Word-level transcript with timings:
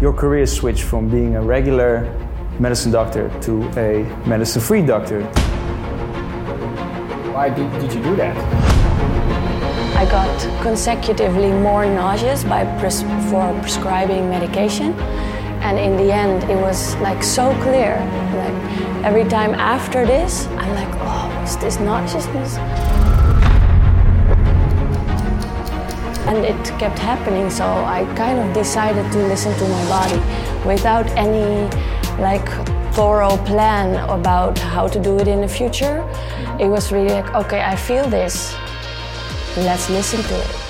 your 0.00 0.12
career 0.12 0.46
switched 0.46 0.82
from 0.82 1.08
being 1.08 1.36
a 1.36 1.42
regular 1.42 2.04
medicine 2.58 2.92
doctor 2.92 3.30
to 3.40 3.62
a 3.78 4.02
medicine 4.26 4.60
free 4.60 4.82
doctor. 4.82 5.22
Why 7.32 7.48
did, 7.48 7.70
did 7.80 7.92
you 7.94 8.02
do 8.02 8.16
that? 8.16 8.36
I 9.96 10.04
got 10.04 10.62
consecutively 10.62 11.50
more 11.50 11.86
nauseous 11.86 12.44
by 12.44 12.64
pres- 12.78 13.02
for 13.30 13.58
prescribing 13.60 14.28
medication. 14.28 14.92
And 15.62 15.78
in 15.78 15.96
the 15.96 16.12
end, 16.12 16.44
it 16.50 16.56
was 16.56 16.94
like 16.96 17.22
so 17.22 17.52
clear. 17.62 17.96
Like 18.34 19.04
every 19.04 19.24
time 19.24 19.54
after 19.54 20.04
this, 20.04 20.46
I'm 20.48 20.74
like, 20.74 20.94
oh, 21.00 21.42
is 21.42 21.56
this 21.56 21.80
nauseousness? 21.80 22.58
And 26.28 26.44
it 26.44 26.78
kept 26.78 26.98
happening, 26.98 27.50
so 27.50 27.64
I 27.64 28.04
kind 28.16 28.38
of 28.40 28.52
decided 28.52 29.10
to 29.12 29.18
listen 29.28 29.56
to 29.58 29.68
my 29.68 29.88
body 29.88 30.20
without 30.66 31.06
any 31.16 31.70
like 32.20 32.48
thorough 32.94 33.36
plan 33.44 33.94
about 34.10 34.58
how 34.58 34.88
to 34.88 34.98
do 34.98 35.18
it 35.18 35.28
in 35.28 35.40
the 35.40 35.48
future. 35.48 36.02
It 36.58 36.66
was 36.66 36.90
really 36.90 37.10
like, 37.10 37.32
okay, 37.34 37.62
I 37.62 37.76
feel 37.76 38.08
this. 38.08 38.56
Let's 39.56 39.88
listen 39.88 40.22
to 40.22 40.34
it. 40.34 40.66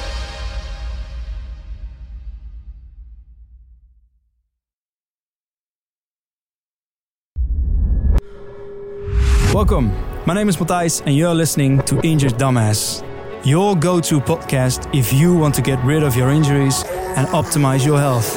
Welcome. 9.54 9.90
My 10.26 10.34
name 10.34 10.50
is 10.50 10.56
Matthijs, 10.58 11.00
and 11.06 11.16
you're 11.16 11.32
listening 11.32 11.80
to 11.84 11.98
Injured 12.02 12.34
Dumbass, 12.34 13.02
your 13.46 13.76
go 13.76 14.00
to 14.00 14.18
podcast 14.18 14.92
if 14.92 15.12
you 15.12 15.32
want 15.32 15.54
to 15.54 15.62
get 15.62 15.78
rid 15.84 16.02
of 16.02 16.16
your 16.16 16.30
injuries 16.30 16.82
and 17.16 17.28
optimize 17.28 17.86
your 17.86 17.96
health. 17.96 18.36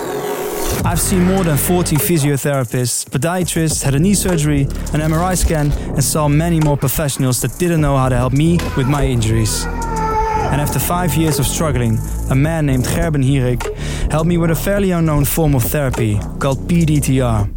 I've 0.86 1.00
seen 1.00 1.24
more 1.24 1.44
than 1.44 1.58
40 1.58 1.96
physiotherapists, 1.96 3.10
podiatrists, 3.10 3.82
had 3.82 3.96
a 3.96 4.00
knee 4.00 4.14
surgery, 4.14 4.62
an 4.94 5.02
MRI 5.02 5.36
scan, 5.36 5.72
and 5.72 6.04
saw 6.04 6.28
many 6.28 6.60
more 6.60 6.78
professionals 6.78 7.42
that 7.42 7.58
didn't 7.58 7.82
know 7.82 7.98
how 7.98 8.08
to 8.08 8.16
help 8.16 8.34
me 8.34 8.60
with 8.78 8.88
my 8.88 9.04
injuries. 9.04 9.66
And 9.66 10.62
after 10.62 10.78
five 10.78 11.16
years 11.16 11.40
of 11.40 11.48
struggling, 11.48 11.98
a 12.30 12.36
man 12.36 12.68
named 12.68 12.84
Gerben 12.84 13.24
Hierik 13.24 13.64
helped 14.12 14.28
me 14.28 14.38
with 14.38 14.52
a 14.52 14.56
fairly 14.56 14.92
unknown 14.92 15.26
form 15.26 15.56
of 15.56 15.64
therapy 15.64 16.20
called 16.40 16.60
PDTR. 16.68 17.50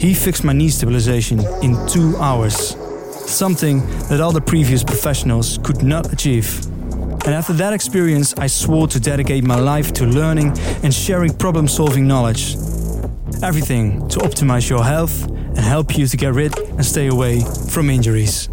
He 0.00 0.14
fixed 0.14 0.42
my 0.42 0.54
knee 0.54 0.70
stabilization 0.70 1.40
in 1.62 1.76
two 1.86 2.16
hours, 2.16 2.76
something 3.30 3.80
that 4.08 4.22
all 4.22 4.32
the 4.32 4.40
previous 4.40 4.82
professionals 4.82 5.58
could 5.62 5.82
not 5.82 6.10
achieve. 6.10 6.73
And 7.24 7.32
after 7.32 7.54
that 7.54 7.72
experience, 7.72 8.34
I 8.34 8.46
swore 8.48 8.86
to 8.88 9.00
dedicate 9.00 9.44
my 9.44 9.58
life 9.58 9.92
to 9.94 10.04
learning 10.04 10.52
and 10.82 10.92
sharing 10.92 11.32
problem 11.32 11.66
solving 11.66 12.06
knowledge. 12.06 12.54
Everything 13.42 14.06
to 14.08 14.18
optimize 14.18 14.68
your 14.68 14.84
health 14.84 15.24
and 15.26 15.60
help 15.60 15.96
you 15.96 16.06
to 16.06 16.16
get 16.18 16.34
rid 16.34 16.58
and 16.58 16.84
stay 16.84 17.06
away 17.06 17.40
from 17.70 17.88
injuries. 17.88 18.48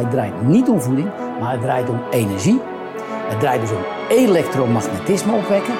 Gezondheid 0.00 0.10
draait 0.10 0.48
niet 0.48 0.68
om 0.68 0.80
voeding, 0.80 1.10
maar 1.40 1.52
het 1.52 1.60
draait 1.60 1.88
om 1.88 2.02
energie. 2.10 2.60
Het 3.28 3.40
draait 3.40 3.60
dus 3.60 3.70
om 3.70 3.84
elektromagnetisme 4.08 5.32
opwekken. 5.32 5.74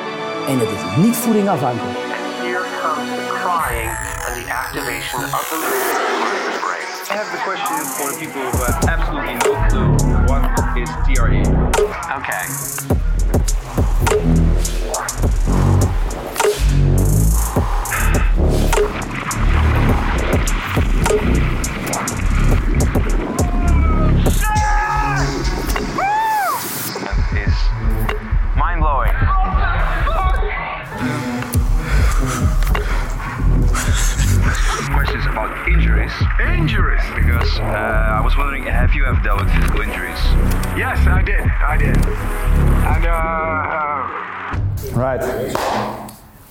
En 0.48 0.58
het 0.58 0.68
is 0.68 1.04
niet 1.04 1.16
voeding 1.16 1.48
afhankelijk. 1.48 1.96
Here 1.96 2.64
comes 2.82 3.10
the 3.10 3.36
crying 3.44 3.90
and 4.26 4.34
the 4.40 4.52
activation 4.52 5.24
of 5.24 5.46
the 5.50 5.58
brain. 6.64 6.88
I 7.10 7.14
have 7.20 7.30
the 7.36 7.42
question 7.48 7.76
for 7.96 8.08
the 8.12 8.18
people 8.18 8.42
who 8.52 8.64
have 8.64 8.88
absolutely 8.88 9.34
no 9.44 9.52
clue 9.68 9.90
what 10.26 10.42
is 10.76 10.90
TRE. 11.06 11.40
Okay. 12.18 12.46
About 36.18 36.40
injuries. 36.40 36.60
Injuries! 36.60 37.02
Because 37.14 37.58
uh, 37.58 37.62
I 37.62 38.20
was 38.24 38.36
wondering, 38.36 38.64
have 38.64 38.94
you 38.94 39.04
ever 39.04 39.20
dealt 39.22 39.40
with 39.44 39.52
physical 39.54 39.80
injuries? 39.80 40.18
Yes, 40.76 41.06
I 41.06 41.22
did. 41.22 41.40
I 41.40 41.76
did. 41.76 41.96
And 41.96 43.06
uh, 43.06 43.10
uh, 43.10 44.60
Right. 44.92 45.20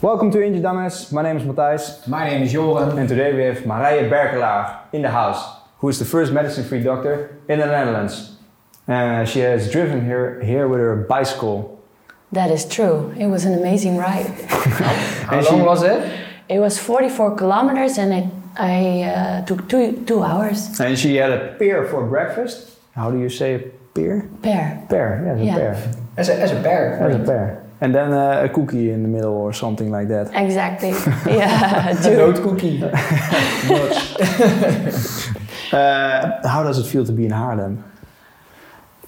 Welcome 0.01 0.31
to 0.31 0.41
Injured 0.41 0.63
Dumbass. 0.63 1.11
My 1.11 1.21
name 1.23 1.37
is 1.37 1.43
Matthijs. 1.43 2.07
My 2.07 2.29
name 2.29 2.43
is 2.43 2.53
Joran. 2.53 2.97
And 2.97 3.09
today 3.09 3.33
we 3.33 3.41
have 3.43 3.57
Marije 3.65 4.09
Berkelaar 4.09 4.79
in 4.93 5.01
the 5.01 5.09
house, 5.09 5.43
who 5.79 5.89
is 5.89 5.99
the 5.99 6.05
first 6.05 6.31
medicine 6.31 6.63
free 6.63 6.81
doctor 6.81 7.37
in 7.49 7.59
the 7.59 7.65
Netherlands. 7.65 8.37
Uh, 8.87 9.25
she 9.25 9.39
has 9.39 9.69
driven 9.71 10.05
here, 10.05 10.41
here 10.41 10.67
with 10.67 10.79
her 10.79 10.95
bicycle. 11.09 11.81
That 12.31 12.49
is 12.49 12.65
true. 12.65 13.13
It 13.17 13.27
was 13.27 13.43
an 13.45 13.53
amazing 13.59 13.97
ride. 13.97 14.25
How 15.27 15.37
And 15.37 15.45
long 15.47 15.57
she- 15.59 15.65
was 15.65 15.83
it? 15.83 16.19
It 16.47 16.59
was 16.59 16.79
44 16.79 17.35
kilometers 17.35 17.97
and 17.99 18.13
it, 18.13 18.25
I 18.57 19.03
uh, 19.03 19.45
took 19.45 19.67
two, 19.69 20.03
two 20.05 20.23
hours. 20.23 20.79
And 20.79 20.97
she 20.97 21.15
had 21.15 21.31
a 21.31 21.55
pear 21.59 21.85
for 21.85 22.05
breakfast. 22.05 22.77
How 22.95 23.11
do 23.11 23.19
you 23.19 23.29
say 23.29 23.55
a 23.55 23.59
pear? 23.93 24.27
Pear. 24.41 24.85
Pear, 24.89 25.23
yes, 25.25 25.39
Yeah. 25.45 25.55
a 25.55 25.59
pear. 25.59 25.93
As 26.17 26.29
a, 26.29 26.41
as 26.41 26.51
a 26.51 26.59
bear. 26.61 26.97
That's 26.99 27.15
a 27.15 27.19
pear. 27.25 27.63
And 27.81 27.95
then 27.95 28.11
uh, 28.11 28.43
a 28.43 28.49
cookie 28.49 28.91
in 28.91 29.03
the 29.03 29.07
middle 29.09 29.33
or 29.37 29.53
something 29.53 29.89
like 29.89 30.09
that. 30.09 30.31
Exactly. 30.33 30.89
Yeah, 31.25 31.89
A 31.89 31.95
two. 32.03 32.17
note 32.17 32.41
cookie. 32.43 32.83
Uh, 35.71 36.47
how 36.47 36.63
does 36.63 36.79
it 36.79 36.85
feel 36.87 37.05
to 37.05 37.11
be 37.11 37.25
in 37.25 37.31
Haarlem? 37.31 37.83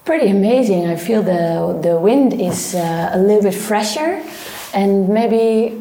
Pretty 0.04 0.28
amazing. 0.28 0.86
I 0.86 0.96
feel 0.96 1.22
the 1.22 1.76
the 1.82 1.98
wind 1.98 2.32
is 2.40 2.74
uh, 2.74 3.10
a 3.12 3.18
little 3.18 3.42
bit 3.42 3.54
fresher, 3.54 4.22
and 4.72 5.08
maybe 5.08 5.76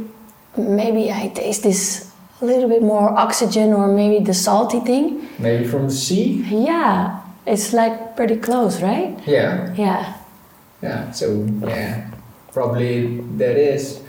maybe 0.57 1.11
I 1.11 1.27
taste 1.35 1.61
this 1.63 2.10
a 2.41 2.45
little 2.45 2.69
bit 2.69 2.81
more 2.81 3.09
oxygen 3.17 3.73
or 3.73 3.87
maybe 3.87 4.23
the 4.23 4.33
salty 4.33 4.79
thing. 4.79 5.27
Maybe 5.39 5.65
from 5.67 5.87
the 5.87 5.93
sea? 5.93 6.43
Yeah, 6.49 7.21
it's 7.45 7.73
like 7.73 8.15
pretty 8.15 8.37
close, 8.37 8.81
right? 8.81 9.17
Yeah. 9.27 9.73
Yeah. 9.75 10.17
Yeah. 10.81 11.11
So, 11.11 11.47
yeah. 11.61 12.09
Probably 12.51 13.21
that 13.37 13.55
is 13.55 14.01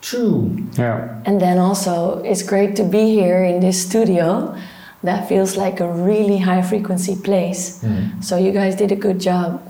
true. 0.00 0.56
Yeah. 0.78 1.20
And 1.26 1.40
then 1.40 1.58
also, 1.58 2.22
it's 2.22 2.42
great 2.42 2.76
to 2.76 2.84
be 2.84 3.10
here 3.10 3.44
in 3.44 3.60
this 3.60 3.86
studio. 3.86 4.56
That 5.02 5.28
feels 5.28 5.56
like 5.56 5.80
a 5.80 5.88
really 5.92 6.38
high 6.38 6.62
frequency 6.62 7.14
place. 7.16 7.80
Hmm. 7.82 8.20
So 8.22 8.38
you 8.38 8.52
guys 8.52 8.74
did 8.74 8.90
a 8.90 8.96
good 8.96 9.20
job. 9.20 9.60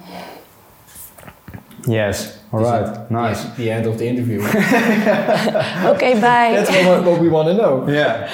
Yes. 1.86 2.38
All 2.52 2.60
Is 2.60 2.66
right. 2.70 3.10
Nice. 3.10 3.44
The 3.56 3.70
end 3.70 3.86
of 3.86 3.98
the 3.98 4.06
interview. 4.06 4.40
Okay, 5.94 6.14
bye. 6.14 6.52
That's 6.56 6.70
what, 6.86 7.04
what 7.04 7.20
we 7.20 7.28
want 7.28 7.48
to 7.48 7.54
know. 7.54 7.86
Yeah. 7.88 8.30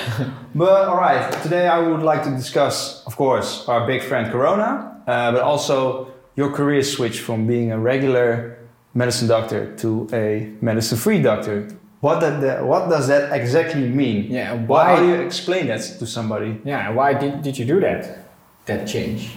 but 0.55 0.89
all 0.89 0.97
right. 0.97 1.33
Today 1.43 1.67
I 1.69 1.79
would 1.79 2.03
like 2.03 2.23
to 2.25 2.31
discuss, 2.31 3.05
of 3.07 3.17
course, 3.17 3.69
our 3.69 3.87
big 3.87 4.03
friend 4.03 4.31
Corona, 4.31 5.03
uh, 5.07 5.33
but 5.33 5.43
also 5.43 6.13
your 6.37 6.51
career 6.53 6.83
switch 6.83 7.21
from 7.21 7.47
being 7.47 7.73
a 7.73 7.79
regular 7.79 8.59
medicine 8.95 9.29
doctor 9.29 9.75
to 9.77 10.09
a 10.13 10.53
medicine-free 10.61 11.23
doctor. 11.23 11.69
What 12.01 12.21
that, 12.21 12.41
that- 12.41 12.65
what 12.65 12.89
does 12.89 13.09
that 13.09 13.33
exactly 13.33 13.89
mean? 13.89 14.31
Yeah, 14.31 14.55
Why, 14.55 14.85
how 14.97 14.97
do 15.03 15.07
you 15.09 15.15
explain 15.15 15.67
that 15.69 15.81
to 15.99 16.07
somebody? 16.07 16.61
Yeah, 16.65 16.91
why 16.91 17.15
did, 17.15 17.43
did 17.43 17.59
you 17.59 17.65
do 17.67 17.81
that? 17.81 18.27
That 18.67 18.87
change? 18.87 19.33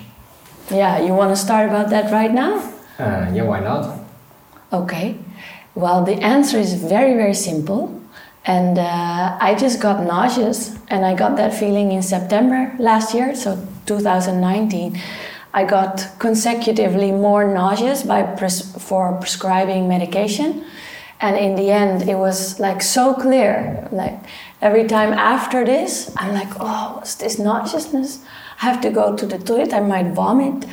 Yeah, 0.71 0.99
you 0.99 1.13
want 1.13 1.31
to 1.31 1.35
start 1.35 1.69
about 1.69 1.89
that 1.89 2.11
right 2.11 2.31
now? 2.31 2.57
Uh, 2.99 3.29
yeah, 3.33 3.43
why 3.43 3.59
not? 3.59 3.99
Okay. 4.73 5.19
Well, 5.75 6.03
the 6.03 6.15
answer 6.15 6.57
is 6.57 6.73
very, 6.73 7.13
very 7.13 7.35
simple. 7.35 8.01
And 8.45 8.77
uh, 8.77 9.37
I 9.39 9.55
just 9.55 9.79
got 9.79 10.03
nauseous, 10.03 10.75
and 10.89 11.05
I 11.05 11.15
got 11.15 11.37
that 11.37 11.53
feeling 11.53 11.93
in 11.93 12.01
September 12.01 12.75
last 12.77 13.13
year, 13.13 13.35
so 13.35 13.55
2019. 13.85 14.99
I 15.53 15.63
got 15.63 16.07
consecutively 16.19 17.11
more 17.11 17.53
nauseous 17.53 18.03
by 18.03 18.23
pres- 18.23 18.75
for 18.83 19.13
prescribing 19.19 19.87
medication, 19.87 20.65
and 21.21 21.37
in 21.37 21.55
the 21.55 21.71
end, 21.71 22.09
it 22.09 22.15
was 22.15 22.59
like 22.59 22.81
so 22.81 23.13
clear. 23.13 23.87
Like 23.93 24.19
every 24.61 24.87
time 24.87 25.13
after 25.13 25.63
this, 25.63 26.13
I'm 26.17 26.33
like, 26.33 26.49
oh, 26.59 26.95
what's 26.95 27.15
this 27.15 27.39
nauseousness? 27.39 28.25
I 28.61 28.65
have 28.65 28.81
to 28.81 28.89
go 28.89 29.15
to 29.15 29.25
the 29.25 29.37
toilet. 29.37 29.73
I 29.73 29.79
might 29.79 30.07
vomit. 30.07 30.65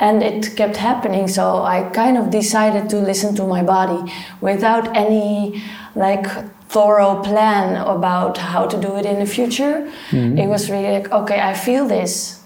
And 0.00 0.22
it 0.22 0.56
kept 0.56 0.76
happening, 0.76 1.26
so 1.26 1.62
I 1.62 1.82
kind 1.90 2.16
of 2.16 2.30
decided 2.30 2.88
to 2.90 2.98
listen 3.00 3.34
to 3.34 3.44
my 3.44 3.62
body 3.62 4.12
without 4.40 4.96
any 4.96 5.62
like 5.94 6.26
thorough 6.68 7.20
plan 7.22 7.76
about 7.76 8.38
how 8.38 8.66
to 8.66 8.80
do 8.80 8.96
it 8.96 9.06
in 9.06 9.18
the 9.18 9.26
future. 9.26 9.90
Mm-hmm. 10.10 10.38
It 10.38 10.46
was 10.46 10.70
really 10.70 10.92
like, 10.92 11.10
okay, 11.10 11.40
I 11.40 11.54
feel 11.54 11.88
this. 11.88 12.42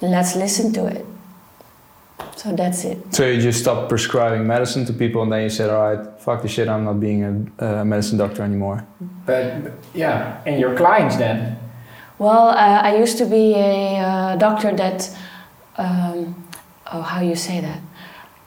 Let's 0.00 0.34
listen 0.34 0.72
to 0.72 0.86
it. 0.86 1.06
So 2.36 2.52
that's 2.52 2.84
it. 2.84 3.14
So 3.14 3.26
you 3.26 3.40
just 3.40 3.60
stopped 3.60 3.88
prescribing 3.88 4.46
medicine 4.46 4.84
to 4.86 4.92
people, 4.92 5.22
and 5.22 5.32
then 5.32 5.42
you 5.42 5.48
said, 5.50 5.70
"All 5.70 5.82
right, 5.82 6.20
fuck 6.20 6.42
the 6.42 6.48
shit. 6.48 6.68
I'm 6.68 6.84
not 6.84 7.00
being 7.00 7.24
a 7.58 7.80
uh, 7.80 7.84
medicine 7.84 8.18
doctor 8.18 8.42
anymore." 8.42 8.86
But, 9.24 9.62
but 9.64 9.72
yeah, 9.94 10.42
and 10.44 10.60
your 10.60 10.76
clients 10.76 11.16
then? 11.16 11.58
Well, 12.18 12.48
uh, 12.48 12.80
I 12.82 12.96
used 12.96 13.18
to 13.18 13.26
be 13.26 13.54
a 13.54 13.98
uh, 13.98 14.36
doctor 14.36 14.74
that, 14.76 15.16
um, 15.76 16.45
oh, 16.92 17.02
how 17.02 17.20
you 17.20 17.36
say 17.36 17.60
that? 17.60 17.80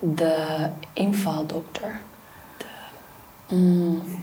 The 0.02 0.72
infal 0.96 1.44
doctor. 1.48 2.00
The, 3.50 3.56
mm, 3.56 4.22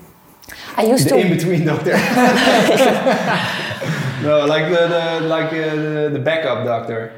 I 0.76 0.84
used 0.84 1.06
The 1.06 1.10
to. 1.10 1.16
in-between 1.18 1.64
doctor. 1.66 1.92
no, 4.22 4.46
like 4.46 4.68
the, 4.70 4.88
the 4.88 5.20
like 5.28 5.52
uh, 5.52 5.74
the, 5.74 6.10
the 6.14 6.18
backup 6.18 6.64
doctor. 6.64 7.12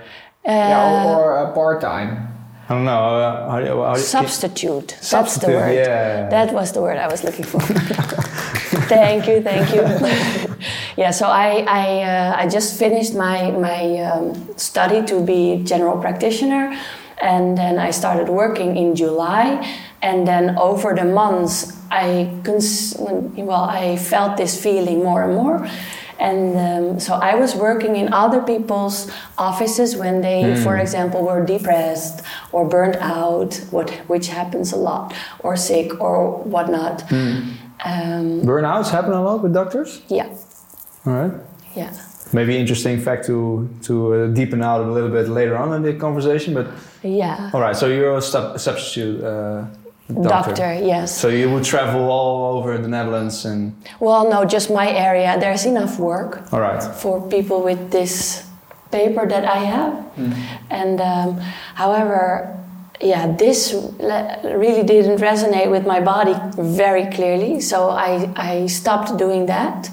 uh, 0.46 0.50
yeah, 0.50 1.04
or, 1.06 1.32
or 1.32 1.38
uh, 1.38 1.52
part-time. 1.52 2.24
I 2.68 2.74
don't 2.74 2.84
know. 2.84 3.18
Uh, 3.18 3.50
how, 3.50 3.60
do 3.60 3.66
you- 3.66 3.82
how, 3.82 3.94
do 3.94 4.00
you- 4.00 4.06
substitute. 4.06 4.88
That's 4.88 5.00
the 5.00 5.06
Substitute, 5.06 5.54
word. 5.56 5.74
yeah. 5.74 6.28
That 6.28 6.52
was 6.52 6.72
the 6.72 6.82
word 6.82 6.98
I 6.98 7.08
was 7.08 7.24
looking 7.24 7.44
for. 7.44 7.60
thank 8.88 9.26
you, 9.28 9.42
thank 9.42 9.72
you. 9.74 9.82
yeah, 10.96 11.10
so 11.10 11.26
I 11.26 11.64
I, 11.68 12.02
uh, 12.02 12.42
I 12.42 12.48
just 12.48 12.78
finished 12.78 13.14
my 13.14 13.50
my 13.50 13.98
um, 14.00 14.34
study 14.56 15.04
to 15.06 15.20
be 15.24 15.62
general 15.64 15.98
practitioner, 15.98 16.76
and 17.22 17.56
then 17.56 17.78
I 17.78 17.90
started 17.92 18.28
working 18.28 18.76
in 18.76 18.94
July, 18.94 19.64
and 20.02 20.26
then 20.26 20.56
over 20.58 20.94
the 20.94 21.04
months 21.04 21.76
I 21.90 22.30
cons- 22.44 22.96
well 22.98 23.64
I 23.64 23.96
felt 23.96 24.36
this 24.36 24.60
feeling 24.60 25.02
more 25.02 25.22
and 25.22 25.34
more. 25.34 25.68
And 26.20 26.56
um, 26.58 27.00
so 27.00 27.14
I 27.14 27.36
was 27.36 27.54
working 27.54 27.94
in 27.94 28.12
other 28.12 28.42
people's 28.42 29.08
offices 29.38 29.94
when 29.94 30.20
they, 30.20 30.42
for 30.64 30.76
example, 30.76 31.22
were 31.22 31.44
depressed 31.46 32.24
or 32.50 32.68
burnt 32.68 32.96
out, 32.96 33.54
what, 33.70 33.90
which 34.08 34.26
happens 34.26 34.72
a 34.72 34.76
lot, 34.76 35.14
or 35.38 35.56
sick 35.56 36.00
or 36.00 36.42
whatnot. 36.42 37.04
Um, 37.84 38.42
Burnouts 38.42 38.90
happen 38.90 39.12
a 39.12 39.22
lot 39.22 39.42
with 39.42 39.52
doctors. 39.54 40.02
yeah, 40.08 40.26
All 41.06 41.12
right. 41.12 41.32
yeah. 41.76 41.92
Maybe 42.32 42.56
interesting 42.58 43.00
fact 43.00 43.24
to 43.26 43.68
to 43.82 43.94
uh, 44.14 44.26
deepen 44.34 44.62
out 44.62 44.80
a 44.82 44.90
little 44.92 45.08
bit 45.10 45.28
later 45.28 45.56
on 45.56 45.72
in 45.72 45.82
the 45.82 45.94
conversation. 45.94 46.54
But 46.54 46.66
Yeah. 47.02 47.50
all 47.54 47.60
right, 47.60 47.76
so 47.76 47.86
you're 47.86 48.16
a 48.18 48.20
sub- 48.22 48.58
substitute 48.58 49.24
uh, 49.24 49.64
doctor. 50.08 50.52
Doctor, 50.54 50.74
yes. 50.74 51.16
So 51.16 51.28
you 51.28 51.48
would 51.50 51.64
travel 51.64 52.10
all 52.10 52.58
over 52.58 52.76
the 52.78 52.88
Netherlands 52.88 53.44
and 53.46 53.72
Well, 54.00 54.28
no, 54.28 54.44
just 54.44 54.68
my 54.70 54.90
area. 54.90 55.36
There's 55.40 55.64
enough 55.64 55.98
work 55.98 56.42
all 56.52 56.60
right. 56.60 56.82
for 56.82 57.20
people 57.30 57.62
with 57.62 57.90
this 57.90 58.42
paper 58.90 59.26
that 59.28 59.44
I 59.44 59.58
have. 59.64 59.94
And 60.70 61.00
um, 61.00 61.40
however, 61.74 62.57
yeah, 63.00 63.36
this 63.36 63.72
really 64.42 64.82
didn't 64.82 65.18
resonate 65.18 65.70
with 65.70 65.86
my 65.86 66.00
body 66.00 66.34
very 66.56 67.06
clearly. 67.06 67.60
So 67.60 67.90
I, 67.90 68.32
I 68.36 68.66
stopped 68.66 69.16
doing 69.18 69.46
that. 69.46 69.90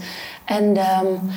And 0.48 0.78
um, 0.78 1.32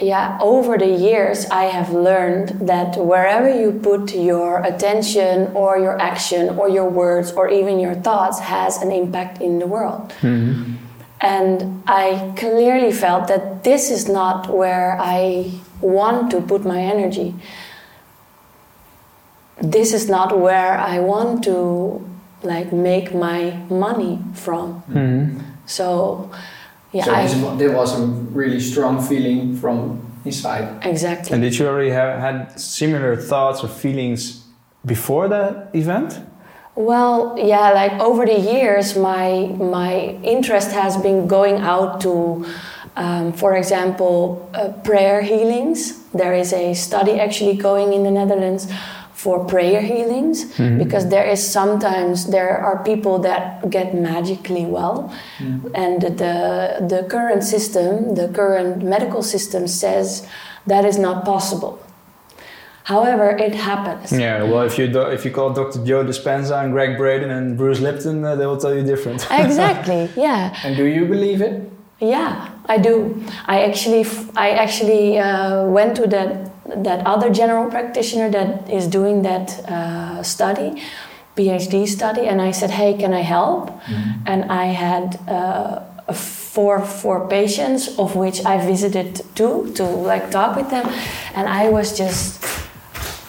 yeah, 0.00 0.38
over 0.40 0.76
the 0.76 0.88
years, 0.88 1.46
I 1.46 1.64
have 1.64 1.90
learned 1.90 2.68
that 2.68 2.96
wherever 2.96 3.48
you 3.48 3.72
put 3.72 4.12
your 4.14 4.62
attention 4.64 5.52
or 5.54 5.78
your 5.78 6.00
action 6.00 6.58
or 6.58 6.68
your 6.68 6.88
words 6.88 7.30
or 7.32 7.48
even 7.48 7.78
your 7.78 7.94
thoughts 7.94 8.40
has 8.40 8.82
an 8.82 8.90
impact 8.90 9.40
in 9.40 9.60
the 9.60 9.66
world. 9.66 10.12
And 11.20 11.82
I 11.86 12.34
clearly 12.36 12.92
felt 12.92 13.28
that 13.28 13.62
this 13.62 13.90
is 13.90 14.08
not 14.08 14.48
where 14.50 14.98
I 15.00 15.52
want 15.80 16.30
to 16.32 16.40
put 16.40 16.64
my 16.64 16.80
energy. 16.80 17.34
This 19.60 19.92
is 19.92 20.08
not 20.08 20.38
where 20.38 20.78
I 20.78 20.98
want 21.00 21.44
to 21.44 22.08
like 22.42 22.72
make 22.72 23.14
my 23.14 23.56
money 23.70 24.18
from. 24.34 24.82
So 25.66 26.30
yeah, 26.92 27.04
so 27.04 27.14
I 27.14 27.56
there 27.56 27.72
was 27.72 27.98
a 27.98 28.06
really 28.06 28.60
strong 28.60 29.00
feeling 29.02 29.56
from 29.56 30.00
inside. 30.24 30.84
exactly. 30.84 31.34
And 31.34 31.42
did 31.42 31.58
you 31.58 31.66
already 31.66 31.90
have 31.90 32.20
had 32.20 32.58
similar 32.58 33.16
thoughts 33.16 33.64
or 33.64 33.68
feelings 33.68 34.44
before 34.84 35.28
that 35.28 35.70
event? 35.74 36.20
Well, 36.76 37.36
yeah, 37.38 37.70
like 37.70 37.92
over 38.00 38.26
the 38.26 38.38
years, 38.38 38.96
my 38.96 39.46
my 39.58 40.18
interest 40.22 40.72
has 40.72 40.96
been 40.96 41.28
going 41.28 41.58
out 41.58 42.00
to, 42.00 42.46
um, 42.96 43.32
for 43.32 43.56
example, 43.56 44.50
uh, 44.54 44.68
prayer 44.82 45.22
healings. 45.22 46.02
There 46.12 46.34
is 46.34 46.52
a 46.52 46.74
study 46.74 47.20
actually 47.20 47.56
going 47.56 47.92
in 47.92 48.02
the 48.02 48.10
Netherlands 48.10 48.66
for 49.24 49.36
prayer 49.54 49.80
healings 49.80 50.44
because 50.82 51.04
there 51.08 51.26
is 51.34 51.40
sometimes 51.58 52.26
there 52.36 52.54
are 52.68 52.76
people 52.84 53.16
that 53.28 53.44
get 53.76 53.88
magically 54.12 54.66
well, 54.76 54.96
and 55.84 56.02
the 56.22 56.34
the 56.92 57.00
current 57.14 57.42
system, 57.54 58.14
the 58.20 58.28
current 58.40 58.82
medical 58.94 59.22
system 59.22 59.62
says 59.66 60.08
that 60.66 60.84
is 60.84 60.98
not 60.98 61.24
possible. 61.24 61.72
However, 62.84 63.30
it 63.46 63.54
happens. 63.54 64.12
Yeah. 64.12 64.42
Well, 64.50 64.64
if 64.70 64.74
you 64.78 64.86
do, 64.96 65.00
if 65.16 65.24
you 65.24 65.30
call 65.30 65.48
Dr. 65.54 65.80
Joe 65.88 66.04
Dispenza 66.04 66.62
and 66.62 66.70
Gregg 66.74 66.98
Braden 66.98 67.30
and 67.30 67.56
Bruce 67.56 67.80
Lipton, 67.80 68.22
uh, 68.22 68.36
they 68.36 68.44
will 68.44 68.60
tell 68.64 68.74
you 68.78 68.84
different. 68.92 69.20
Exactly. 69.46 70.02
Yeah. 70.16 70.54
And 70.64 70.76
do 70.76 70.84
you 70.84 71.06
believe 71.14 71.40
it? 71.48 71.54
Yeah, 72.00 72.50
I 72.74 72.76
do. 72.88 72.94
I 73.46 73.56
actually, 73.68 74.04
I 74.36 74.48
actually 74.64 75.18
uh, 75.18 75.64
went 75.76 75.96
to 75.96 76.06
that 76.08 76.50
that 76.66 77.06
other 77.06 77.30
general 77.30 77.70
practitioner 77.70 78.30
that 78.30 78.70
is 78.70 78.86
doing 78.86 79.22
that 79.22 79.60
uh, 79.68 80.22
study, 80.22 80.82
PhD 81.36 81.86
study, 81.86 82.26
and 82.26 82.40
I 82.40 82.52
said, 82.52 82.70
"Hey, 82.70 82.94
can 82.94 83.12
I 83.12 83.20
help?" 83.22 83.70
And 84.26 84.44
I 84.50 84.66
had 84.66 85.18
uh, 85.28 85.80
four 86.12 86.80
four 86.84 87.28
patients, 87.28 87.98
of 87.98 88.16
which 88.16 88.44
I 88.44 88.64
visited 88.64 89.22
two 89.34 89.72
to 89.74 89.84
like 89.84 90.30
talk 90.30 90.56
with 90.56 90.70
them, 90.70 90.86
and 91.34 91.48
I 91.48 91.68
was 91.68 91.96
just 91.98 92.42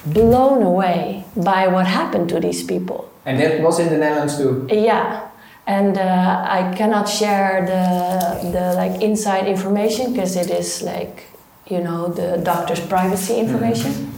blown 0.06 0.62
away 0.64 1.26
by 1.36 1.68
what 1.68 1.88
happened 1.88 2.30
to 2.30 2.40
these 2.40 2.64
people. 2.64 3.10
And 3.26 3.40
that 3.40 3.62
was 3.62 3.80
in 3.80 3.90
the 3.90 3.98
Netherlands 3.98 4.38
too. 4.38 4.68
Yeah, 4.70 5.28
and 5.66 5.98
uh, 5.98 6.46
I 6.48 6.74
cannot 6.78 7.10
share 7.10 7.66
the 7.66 8.52
the 8.52 8.74
like 8.76 9.02
inside 9.02 9.48
information 9.48 10.14
because 10.14 10.36
it 10.36 10.52
is 10.52 10.82
like 10.84 11.35
you 11.68 11.80
know 11.80 12.08
the 12.08 12.38
doctor's 12.44 12.80
privacy 12.80 13.36
information. 13.38 14.12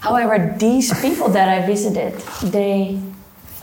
However, 0.00 0.54
these 0.58 0.92
people 1.00 1.28
that 1.30 1.48
I 1.48 1.66
visited, 1.66 2.12
they 2.42 3.00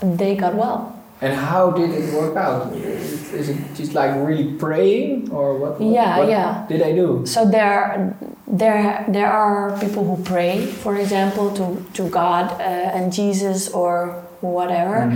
they 0.02 0.36
got 0.36 0.54
well. 0.54 0.98
And 1.20 1.34
how 1.38 1.70
did 1.70 1.90
it 1.90 2.12
work 2.12 2.36
out? 2.36 2.74
Is 2.74 3.48
it 3.48 3.56
just 3.74 3.94
like 3.94 4.10
really 4.16 4.54
praying 4.54 5.30
or 5.30 5.56
what? 5.56 5.80
what 5.80 5.94
Yeah, 5.94 6.18
what 6.18 6.28
yeah. 6.28 6.66
Did 6.68 6.82
I 6.82 6.92
do? 6.92 7.24
So 7.26 7.48
there, 7.48 8.16
there, 8.48 9.04
there 9.08 9.30
are 9.30 9.78
people 9.78 10.02
who 10.04 10.20
pray, 10.24 10.66
for 10.66 10.96
example, 10.96 11.54
to 11.54 11.86
to 11.94 12.10
God 12.10 12.50
uh, 12.58 12.96
and 12.96 13.12
Jesus 13.12 13.70
or 13.70 14.18
whatever, 14.40 15.06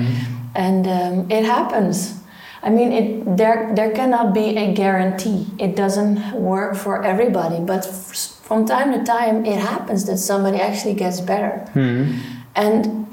and 0.55 0.87
um, 0.87 1.31
it 1.31 1.45
happens. 1.45 2.15
I 2.63 2.71
mean, 2.71 2.93
it 2.93 3.37
there 3.37 3.73
there 3.77 3.91
cannot 3.93 4.33
be 4.35 4.57
a 4.57 4.73
guarantee. 4.73 5.47
It 5.59 5.77
doesn't 5.77 6.33
work 6.33 6.75
for 6.77 7.05
everybody, 7.05 7.61
but 7.61 7.87
f- 7.87 8.41
from 8.43 8.65
time 8.67 8.93
to 8.93 9.05
time, 9.05 9.45
it 9.45 9.59
happens 9.59 10.05
that 10.07 10.19
somebody 10.19 10.59
actually 10.59 10.95
gets 10.95 11.21
better. 11.21 11.69
And 12.55 13.07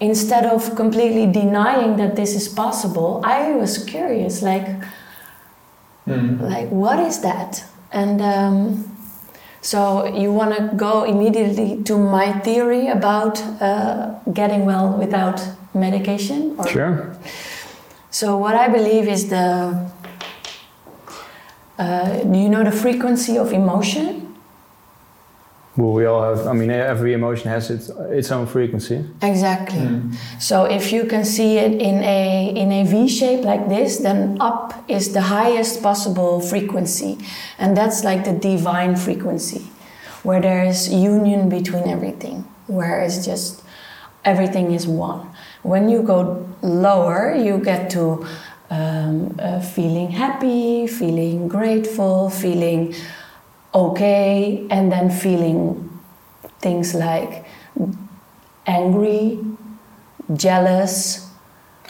instead 0.00 0.44
of 0.46 0.74
completely 0.76 1.26
denying 1.30 1.96
that 1.96 2.16
this 2.16 2.34
is 2.34 2.48
possible, 2.48 3.20
I 3.24 3.52
was 3.52 3.84
curious, 3.84 4.42
like 4.42 4.66
like 6.06 6.68
what 6.70 6.98
is 6.98 7.20
that 7.20 7.64
and 7.92 8.20
um, 8.20 8.96
so 9.60 10.06
you 10.06 10.32
want 10.32 10.56
to 10.56 10.74
go 10.76 11.04
immediately 11.04 11.82
to 11.84 11.98
my 11.98 12.32
theory 12.40 12.88
about 12.88 13.40
uh, 13.60 14.14
getting 14.32 14.64
well 14.64 14.96
without 14.98 15.40
medication 15.74 16.54
or 16.58 16.66
Sure. 16.66 17.16
So 18.10 18.36
what 18.36 18.54
i 18.54 18.68
believe 18.68 19.08
is 19.08 19.28
the 19.30 19.46
uh, 21.78 22.22
do 22.22 22.38
you 22.38 22.48
know 22.48 22.62
the 22.64 22.72
frequency 22.72 23.36
of 23.38 23.52
emotion 23.52 24.26
Well, 25.76 25.94
we 25.94 26.04
all 26.04 26.22
have. 26.22 26.46
I 26.50 26.52
mean, 26.52 26.68
every 26.70 27.12
emotion 27.14 27.48
has 27.48 27.70
its 27.70 27.88
its 28.10 28.30
own 28.32 28.46
frequency. 28.46 29.04
Exactly. 29.22 29.86
So 30.38 30.64
if 30.64 30.90
you 30.92 31.06
can 31.06 31.24
see 31.24 31.58
it 31.58 31.72
in 31.80 32.02
a 32.02 32.50
in 32.62 32.72
a 32.72 32.82
V 32.84 33.08
shape 33.08 33.44
like 33.46 33.68
this, 33.68 33.98
then 34.02 34.36
up 34.40 34.74
is 34.88 35.12
the 35.12 35.22
highest 35.30 35.80
possible 35.80 36.40
frequency, 36.40 37.16
and 37.56 37.76
that's 37.76 38.02
like 38.02 38.24
the 38.24 38.34
divine 38.34 38.96
frequency, 38.96 39.70
where 40.26 40.40
there 40.42 40.66
is 40.66 40.90
union 40.92 41.48
between 41.48 41.86
everything, 41.88 42.44
where 42.66 43.00
it's 43.06 43.24
just 43.24 43.62
everything 44.24 44.74
is 44.74 44.86
one. 44.90 45.29
When 45.62 45.88
you 45.88 46.02
go 46.02 46.48
lower, 46.62 47.34
you 47.34 47.58
get 47.58 47.90
to 47.90 48.26
um, 48.70 49.36
uh, 49.38 49.60
feeling 49.60 50.10
happy, 50.10 50.86
feeling 50.86 51.48
grateful, 51.48 52.30
feeling 52.30 52.94
okay, 53.74 54.66
and 54.70 54.90
then 54.90 55.10
feeling 55.10 56.00
things 56.60 56.94
like 56.94 57.44
angry, 58.66 59.38
jealous, 60.34 61.28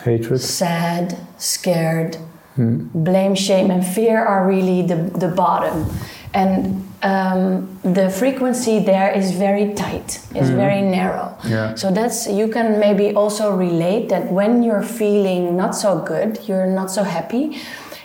Hatred. 0.02 0.40
sad, 0.40 1.18
scared, 1.38 2.16
blame, 2.56 3.34
shame, 3.34 3.70
and 3.70 3.86
fear 3.86 4.24
are 4.24 4.46
really 4.46 4.82
the, 4.82 4.96
the 4.96 5.28
bottom. 5.28 5.86
And 6.32 6.89
um, 7.02 7.78
the 7.82 8.10
frequency 8.10 8.78
there 8.80 9.10
is 9.10 9.32
very 9.32 9.72
tight, 9.74 10.20
it's 10.34 10.50
very 10.50 10.82
narrow. 10.82 11.36
Yeah. 11.46 11.74
So 11.74 11.90
that's 11.90 12.28
you 12.28 12.48
can 12.48 12.78
maybe 12.78 13.14
also 13.14 13.56
relate 13.56 14.08
that 14.10 14.30
when 14.30 14.62
you're 14.62 14.82
feeling 14.82 15.56
not 15.56 15.74
so 15.74 15.98
good, 16.00 16.40
you're 16.46 16.66
not 16.66 16.90
so 16.90 17.02
happy, 17.02 17.58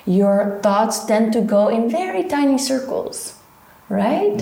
your 0.06 0.60
thoughts 0.64 1.06
tend 1.06 1.34
to 1.34 1.42
go 1.42 1.68
in 1.68 1.90
very 1.90 2.24
tiny 2.24 2.58
circles, 2.58 3.36
right? 3.90 4.40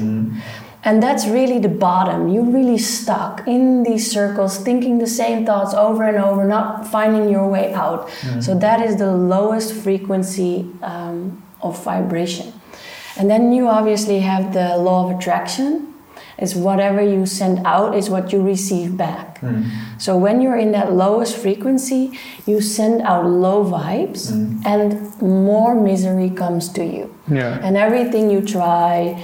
And 0.85 1.01
that's 1.01 1.25
really 1.27 1.59
the 1.59 1.69
bottom. 1.69 2.27
You're 2.27 2.43
really 2.43 2.77
stuck 2.77 3.47
in 3.47 3.83
these 3.83 4.11
circles, 4.11 4.57
thinking 4.57 4.99
the 4.99 5.07
same 5.07 5.45
thoughts 5.45 5.73
over 5.73 6.03
and 6.03 6.17
over, 6.17 6.43
not 6.43 6.85
finding 6.85 7.29
your 7.29 7.47
way 7.47 7.73
out. 7.73 8.09
So 8.41 8.53
that 8.59 8.81
is 8.81 8.97
the 8.97 9.11
lowest 9.11 9.73
frequency 9.73 10.67
um, 10.81 11.41
of 11.61 11.81
vibration. 11.83 12.51
And 13.17 13.29
then 13.29 13.51
you 13.51 13.67
obviously 13.67 14.19
have 14.19 14.53
the 14.53 14.77
law 14.77 15.09
of 15.09 15.17
attraction. 15.17 15.93
It's 16.37 16.55
whatever 16.55 17.01
you 17.01 17.25
send 17.25 17.65
out 17.65 17.95
is 17.95 18.09
what 18.09 18.33
you 18.33 18.41
receive 18.41 18.97
back. 18.97 19.37
Hmm. 19.39 19.63
So 19.99 20.17
when 20.17 20.41
you're 20.41 20.57
in 20.57 20.71
that 20.71 20.91
lowest 20.93 21.37
frequency, 21.37 22.17
you 22.45 22.59
send 22.59 23.01
out 23.01 23.25
low 23.25 23.63
vibes 23.63 24.31
hmm. 24.31 24.59
and 24.65 25.21
more 25.21 25.75
misery 25.75 26.29
comes 26.29 26.69
to 26.73 26.83
you. 26.83 27.15
Yeah. 27.29 27.59
And 27.61 27.77
everything 27.77 28.31
you 28.31 28.41
try 28.41 29.23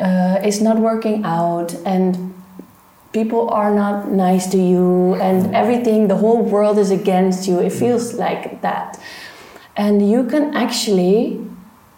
uh, 0.00 0.40
is 0.44 0.60
not 0.60 0.78
working 0.78 1.24
out 1.24 1.74
and 1.86 2.34
people 3.12 3.48
are 3.50 3.72
not 3.72 4.10
nice 4.10 4.48
to 4.48 4.58
you 4.58 5.14
and 5.14 5.46
hmm. 5.46 5.54
everything 5.54 6.08
the 6.08 6.16
whole 6.16 6.42
world 6.42 6.78
is 6.78 6.90
against 6.90 7.46
you 7.46 7.60
it 7.60 7.70
feels 7.70 8.14
like 8.14 8.60
that 8.60 8.98
and 9.76 10.10
you 10.10 10.24
can 10.24 10.52
actually 10.54 11.40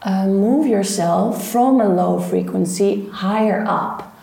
uh, 0.06 0.26
move 0.28 0.68
yourself 0.68 1.44
from 1.50 1.80
a 1.80 1.88
low 1.88 2.20
frequency 2.20 3.08
higher 3.08 3.64
up. 3.66 4.16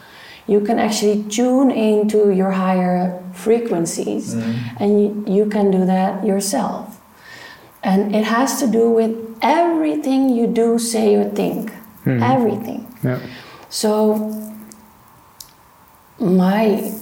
You 0.48 0.62
can 0.62 0.80
actually 0.80 1.24
tune 1.24 1.72
into 1.72 2.32
your 2.32 2.52
higher 2.52 3.22
frequencies 3.34 4.34
and 4.80 5.02
you, 5.02 5.26
you 5.28 5.46
can 5.50 5.72
do 5.72 5.86
that 5.86 6.26
yourself. 6.26 7.02
And 7.84 8.16
it 8.16 8.24
has 8.24 8.60
to 8.62 8.68
do 8.68 8.90
with 8.90 9.38
everything 9.42 10.30
you 10.30 10.48
do 10.48 10.80
say 10.80 11.16
or 11.16 11.30
think. 11.30 11.74
Everything. 12.06 12.88
Yeah. 13.04 13.20
so 13.70 14.54
my 16.20 16.94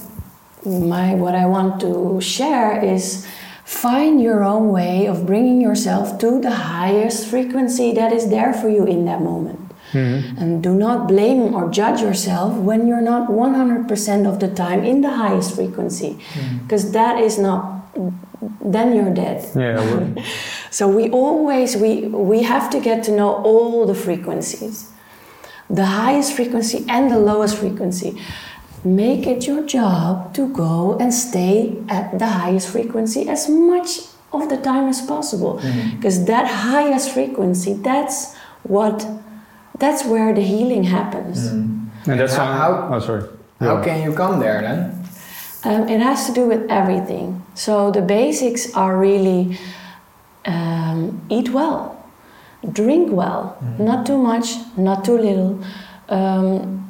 my 0.65 1.15
what 1.15 1.35
I 1.35 1.45
want 1.45 1.81
to 1.81 2.21
share 2.21 2.83
is 2.83 3.27
find 3.71 4.21
your 4.21 4.43
own 4.43 4.69
way 4.69 5.07
of 5.07 5.25
bringing 5.25 5.61
yourself 5.61 6.19
to 6.19 6.41
the 6.41 6.51
highest 6.51 7.27
frequency 7.27 7.93
that 7.93 8.11
is 8.11 8.29
there 8.29 8.53
for 8.53 8.69
you 8.69 8.85
in 8.85 9.05
that 9.05 9.21
moment. 9.21 9.59
Mm-hmm. 9.93 10.37
And 10.37 10.63
do 10.63 10.73
not 10.75 11.07
blame 11.07 11.53
or 11.55 11.69
judge 11.69 12.01
yourself 12.01 12.55
when 12.55 12.85
you're 12.87 13.01
not 13.01 13.29
100% 13.29 14.27
of 14.27 14.39
the 14.39 14.47
time 14.49 14.83
in 14.83 15.01
the 15.01 15.15
highest 15.15 15.55
frequency 15.55 16.13
mm-hmm. 16.13 16.57
because 16.59 16.91
that 16.91 17.19
is 17.19 17.37
not 17.39 17.81
then 18.61 18.95
you're 18.95 19.13
dead. 19.13 19.39
Yeah. 19.55 20.23
So 20.71 20.87
we 20.87 21.09
always 21.09 21.75
we 21.75 22.07
we 22.07 22.43
have 22.43 22.69
to 22.69 22.79
get 22.79 23.03
to 23.07 23.11
know 23.11 23.31
all 23.43 23.85
the 23.85 23.93
frequencies. 24.07 24.89
The 25.69 25.85
highest 25.85 26.31
frequency 26.33 26.85
and 26.87 27.11
the 27.11 27.19
lowest 27.19 27.57
frequency. 27.57 28.11
Make 28.83 29.27
it 29.27 29.45
your 29.47 29.63
job 29.65 30.33
to 30.33 30.47
go 30.53 30.97
and 30.99 31.13
stay 31.13 31.77
at 31.87 32.17
the 32.17 32.25
highest 32.25 32.69
frequency 32.69 33.29
as 33.29 33.47
much 33.47 33.99
of 34.33 34.49
the 34.49 34.57
time 34.57 34.87
as 34.89 35.01
possible. 35.01 35.61
Because 35.95 36.25
that 36.25 36.47
highest 36.47 37.11
frequency, 37.11 37.73
that's 37.73 38.35
what 38.63 39.05
that's 39.77 40.05
where 40.05 40.33
the 40.33 40.41
healing 40.41 40.83
happens. 40.83 41.47
And 41.47 41.91
that's 42.19 42.35
How- 42.35 42.45
how- 42.45 42.89
Oh, 42.93 42.99
sorry. 42.99 43.23
How 43.59 43.81
can 43.83 44.01
you 44.03 44.13
come 44.13 44.39
there 44.39 44.61
then? 44.61 44.79
Um, 45.63 45.87
it 45.87 46.01
has 46.01 46.25
to 46.25 46.31
do 46.33 46.47
with 46.47 46.65
everything. 46.69 47.41
So 47.53 47.91
the 47.91 48.01
basics 48.01 48.73
are 48.75 48.97
really 48.97 49.57
um, 50.45 51.21
eat 51.29 51.49
well, 51.53 51.95
drink 52.71 53.11
well, 53.11 53.57
not 53.77 54.05
too 54.07 54.17
much, 54.17 54.55
not 54.75 55.05
too 55.05 55.17
little. 55.17 55.59
Um, 56.09 56.80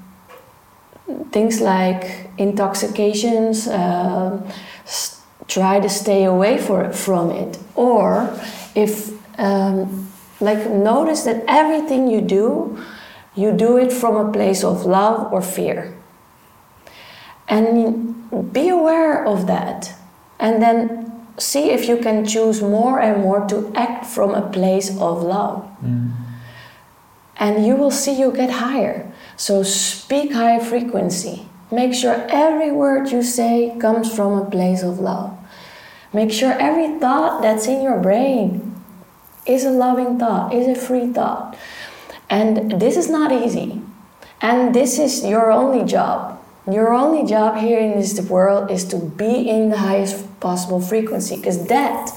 things 1.31 1.61
like 1.61 2.29
intoxications, 2.37 3.67
s- 3.67 5.21
try 5.47 5.79
to 5.79 5.89
stay 5.89 6.23
away 6.23 6.57
for, 6.57 6.91
from 6.91 7.31
it. 7.31 7.57
Or 7.75 8.29
if, 8.75 9.11
um, 9.39 10.07
like, 10.39 10.69
notice 10.69 11.23
that 11.23 11.43
everything 11.47 12.07
you 12.07 12.21
do, 12.21 12.77
you 13.35 13.51
do 13.51 13.77
it 13.77 13.91
from 13.93 14.15
a 14.15 14.31
place 14.31 14.63
of 14.63 14.85
love 14.85 15.31
or 15.33 15.41
fear. 15.41 15.93
And 17.47 18.53
be 18.53 18.69
aware 18.69 19.25
of 19.25 19.47
that. 19.47 19.93
And 20.39 20.61
then 20.61 21.11
see 21.37 21.69
if 21.71 21.87
you 21.87 21.97
can 21.97 22.25
choose 22.25 22.61
more 22.61 22.99
and 22.99 23.21
more 23.21 23.45
to 23.47 23.71
act 23.75 24.05
from 24.05 24.33
a 24.33 24.41
place 24.49 24.89
of 24.99 25.21
love. 25.23 25.67
And 27.37 27.65
you 27.65 27.75
will 27.75 27.91
see 27.91 28.13
you 28.13 28.31
get 28.31 28.49
higher. 28.51 29.10
So 29.41 29.63
speak 29.63 30.33
high 30.33 30.59
frequency. 30.59 31.47
Make 31.71 31.95
sure 31.95 32.27
every 32.29 32.71
word 32.71 33.09
you 33.09 33.23
say 33.23 33.75
comes 33.81 34.13
from 34.15 34.33
a 34.33 34.45
place 34.45 34.83
of 34.83 34.99
love. 34.99 35.35
Make 36.13 36.31
sure 36.31 36.51
every 36.51 36.99
thought 36.99 37.41
that's 37.41 37.65
in 37.65 37.81
your 37.81 37.99
brain 37.99 38.75
is 39.47 39.65
a 39.65 39.71
loving 39.71 40.19
thought, 40.19 40.53
is 40.53 40.67
a 40.67 40.79
free 40.79 41.11
thought. 41.11 41.57
And 42.29 42.79
this 42.79 42.95
is 42.95 43.09
not 43.09 43.31
easy. 43.31 43.81
And 44.41 44.75
this 44.75 44.99
is 44.99 45.25
your 45.25 45.51
only 45.51 45.85
job. 45.85 46.39
Your 46.71 46.93
only 46.93 47.27
job 47.27 47.57
here 47.57 47.79
in 47.79 47.97
this 47.99 48.21
world 48.21 48.69
is 48.69 48.85
to 48.89 48.97
be 48.97 49.49
in 49.49 49.71
the 49.71 49.77
highest 49.79 50.39
possible 50.39 50.79
frequency 50.79 51.37
because 51.37 51.65
that 51.65 52.11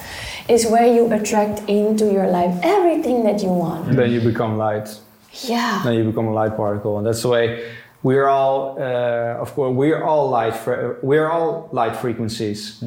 is 0.47 0.67
where 0.67 0.87
you 0.87 1.11
attract 1.11 1.61
into 1.71 2.13
your 2.13 2.27
life 2.27 2.55
everything 2.63 3.25
that 3.25 3.43
you 3.43 3.49
want. 3.49 3.97
Then 3.97 4.13
you 4.13 4.21
become 4.21 4.59
light. 4.59 5.01
Yeah. 5.43 5.83
Then 5.85 5.95
you 5.95 6.05
become 6.05 6.27
a 6.27 6.33
light 6.33 6.57
particle, 6.57 6.99
and 6.99 7.07
that's 7.07 7.23
the 7.23 7.29
way 7.29 7.73
we're 8.03 8.29
all. 8.29 8.77
Uh, 8.79 9.41
of 9.41 9.53
course, 9.55 9.75
we're 9.75 10.03
all 10.03 10.29
light. 10.31 10.55
We're 11.03 11.29
all 11.29 11.69
light 11.73 11.97
frequencies, 11.97 12.83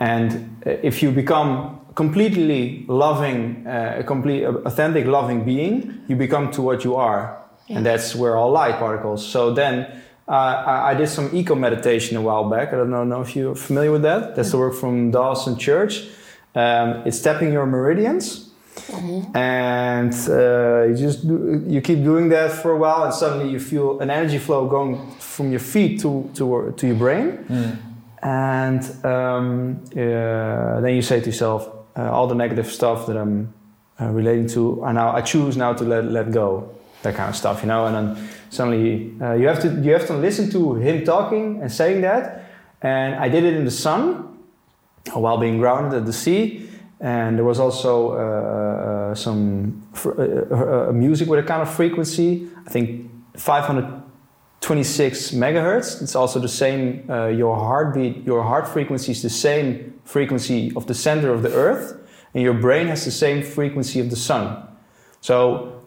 and 0.00 0.62
uh, 0.66 0.70
if 0.82 1.02
you 1.02 1.10
become 1.10 1.80
completely 1.94 2.84
loving, 2.88 3.66
uh, 3.66 3.96
a 4.00 4.04
complete, 4.04 4.44
authentic, 4.44 5.06
loving 5.06 5.44
being, 5.44 6.02
you 6.08 6.16
become 6.16 6.50
to 6.52 6.62
what 6.62 6.84
you 6.84 6.96
are, 6.96 7.38
and 7.68 7.84
that's 7.84 8.14
we're 8.14 8.36
all 8.36 8.50
light 8.50 8.78
particles. 8.78 9.26
So 9.26 9.52
then. 9.52 10.00
Uh, 10.26 10.32
I, 10.32 10.90
I 10.92 10.94
did 10.94 11.08
some 11.08 11.28
eco 11.36 11.54
meditation 11.54 12.16
a 12.16 12.22
while 12.22 12.48
back. 12.48 12.72
I 12.72 12.76
don't 12.76 12.88
know, 12.88 13.04
know 13.04 13.20
if 13.20 13.36
you're 13.36 13.54
familiar 13.54 13.92
with 13.92 14.00
that. 14.04 14.34
That's 14.34 14.52
the 14.52 14.56
work 14.56 14.72
from 14.72 15.10
Dawson 15.10 15.58
Church. 15.58 16.08
Um, 16.54 17.02
it's 17.04 17.20
tapping 17.20 17.52
your 17.52 17.66
meridians 17.66 18.48
and 19.34 20.12
uh, 20.28 20.82
you 20.82 20.96
just 20.96 21.26
do, 21.26 21.64
you 21.66 21.80
keep 21.80 22.02
doing 22.02 22.28
that 22.30 22.50
for 22.50 22.72
a 22.72 22.76
while 22.76 23.04
and 23.04 23.14
suddenly 23.14 23.50
you 23.50 23.60
feel 23.60 24.00
an 24.00 24.10
energy 24.10 24.38
flow 24.38 24.66
going 24.66 25.10
from 25.18 25.50
your 25.50 25.60
feet 25.60 26.00
to 26.00 26.30
to, 26.34 26.72
to 26.76 26.86
your 26.86 26.96
brain. 26.96 27.44
And 28.22 28.82
um, 29.04 29.84
uh, 29.92 30.80
then 30.80 30.94
you 30.94 31.02
say 31.02 31.20
to 31.20 31.26
yourself 31.26 31.68
uh, 31.96 32.10
all 32.10 32.26
the 32.26 32.34
negative 32.34 32.66
stuff 32.66 33.06
that 33.06 33.16
i'm 33.16 33.52
uh, 34.00 34.08
relating 34.08 34.48
to 34.48 34.82
and 34.84 34.94
now 34.96 35.14
i 35.14 35.20
choose 35.20 35.56
now 35.56 35.72
to 35.72 35.84
let, 35.84 36.04
let 36.04 36.30
go. 36.32 36.70
That 37.02 37.14
kind 37.14 37.28
of 37.28 37.36
stuff 37.36 37.60
you 37.62 37.68
know? 37.68 37.86
And 37.86 37.94
then 37.94 38.28
suddenly 38.50 39.12
uh, 39.20 39.34
you 39.34 39.46
have 39.46 39.60
to 39.60 39.68
you 39.84 39.92
have 39.92 40.06
to 40.06 40.16
listen 40.16 40.50
to 40.50 40.74
him 40.74 41.04
talking 41.04 41.60
and 41.62 41.70
saying 41.70 42.00
that. 42.00 42.50
And 42.82 43.14
i 43.14 43.28
did 43.28 43.44
it 43.44 43.54
in 43.54 43.64
the 43.64 43.70
sun 43.70 44.34
while 45.12 45.38
being 45.38 45.58
grounded 45.58 45.94
at 45.94 46.06
the 46.06 46.12
sea. 46.12 46.68
And 47.00 47.36
there 47.36 47.44
was 47.44 47.60
also 47.60 48.12
uh, 49.14 49.16
uh, 49.16 49.16
some 49.16 49.82
fr- 49.92 50.20
uh, 50.20 50.88
uh, 50.88 50.92
music 50.92 51.28
with 51.28 51.38
a 51.38 51.42
kind 51.42 51.62
of 51.62 51.74
frequency, 51.74 52.48
I 52.66 52.70
think 52.70 53.10
526 53.36 55.30
megahertz. 55.32 56.02
It's 56.02 56.16
also 56.16 56.40
the 56.40 56.48
same, 56.48 57.04
uh, 57.08 57.26
your 57.26 57.56
heartbeat, 57.56 58.26
your 58.26 58.42
heart 58.42 58.68
frequency 58.68 59.12
is 59.12 59.22
the 59.22 59.30
same 59.30 59.92
frequency 60.04 60.72
of 60.76 60.86
the 60.86 60.94
center 60.94 61.32
of 61.32 61.42
the 61.42 61.52
earth, 61.52 61.94
and 62.34 62.42
your 62.42 62.54
brain 62.54 62.88
has 62.88 63.04
the 63.04 63.10
same 63.10 63.42
frequency 63.42 64.00
of 64.00 64.10
the 64.10 64.16
sun. 64.16 64.56
So 65.20 65.82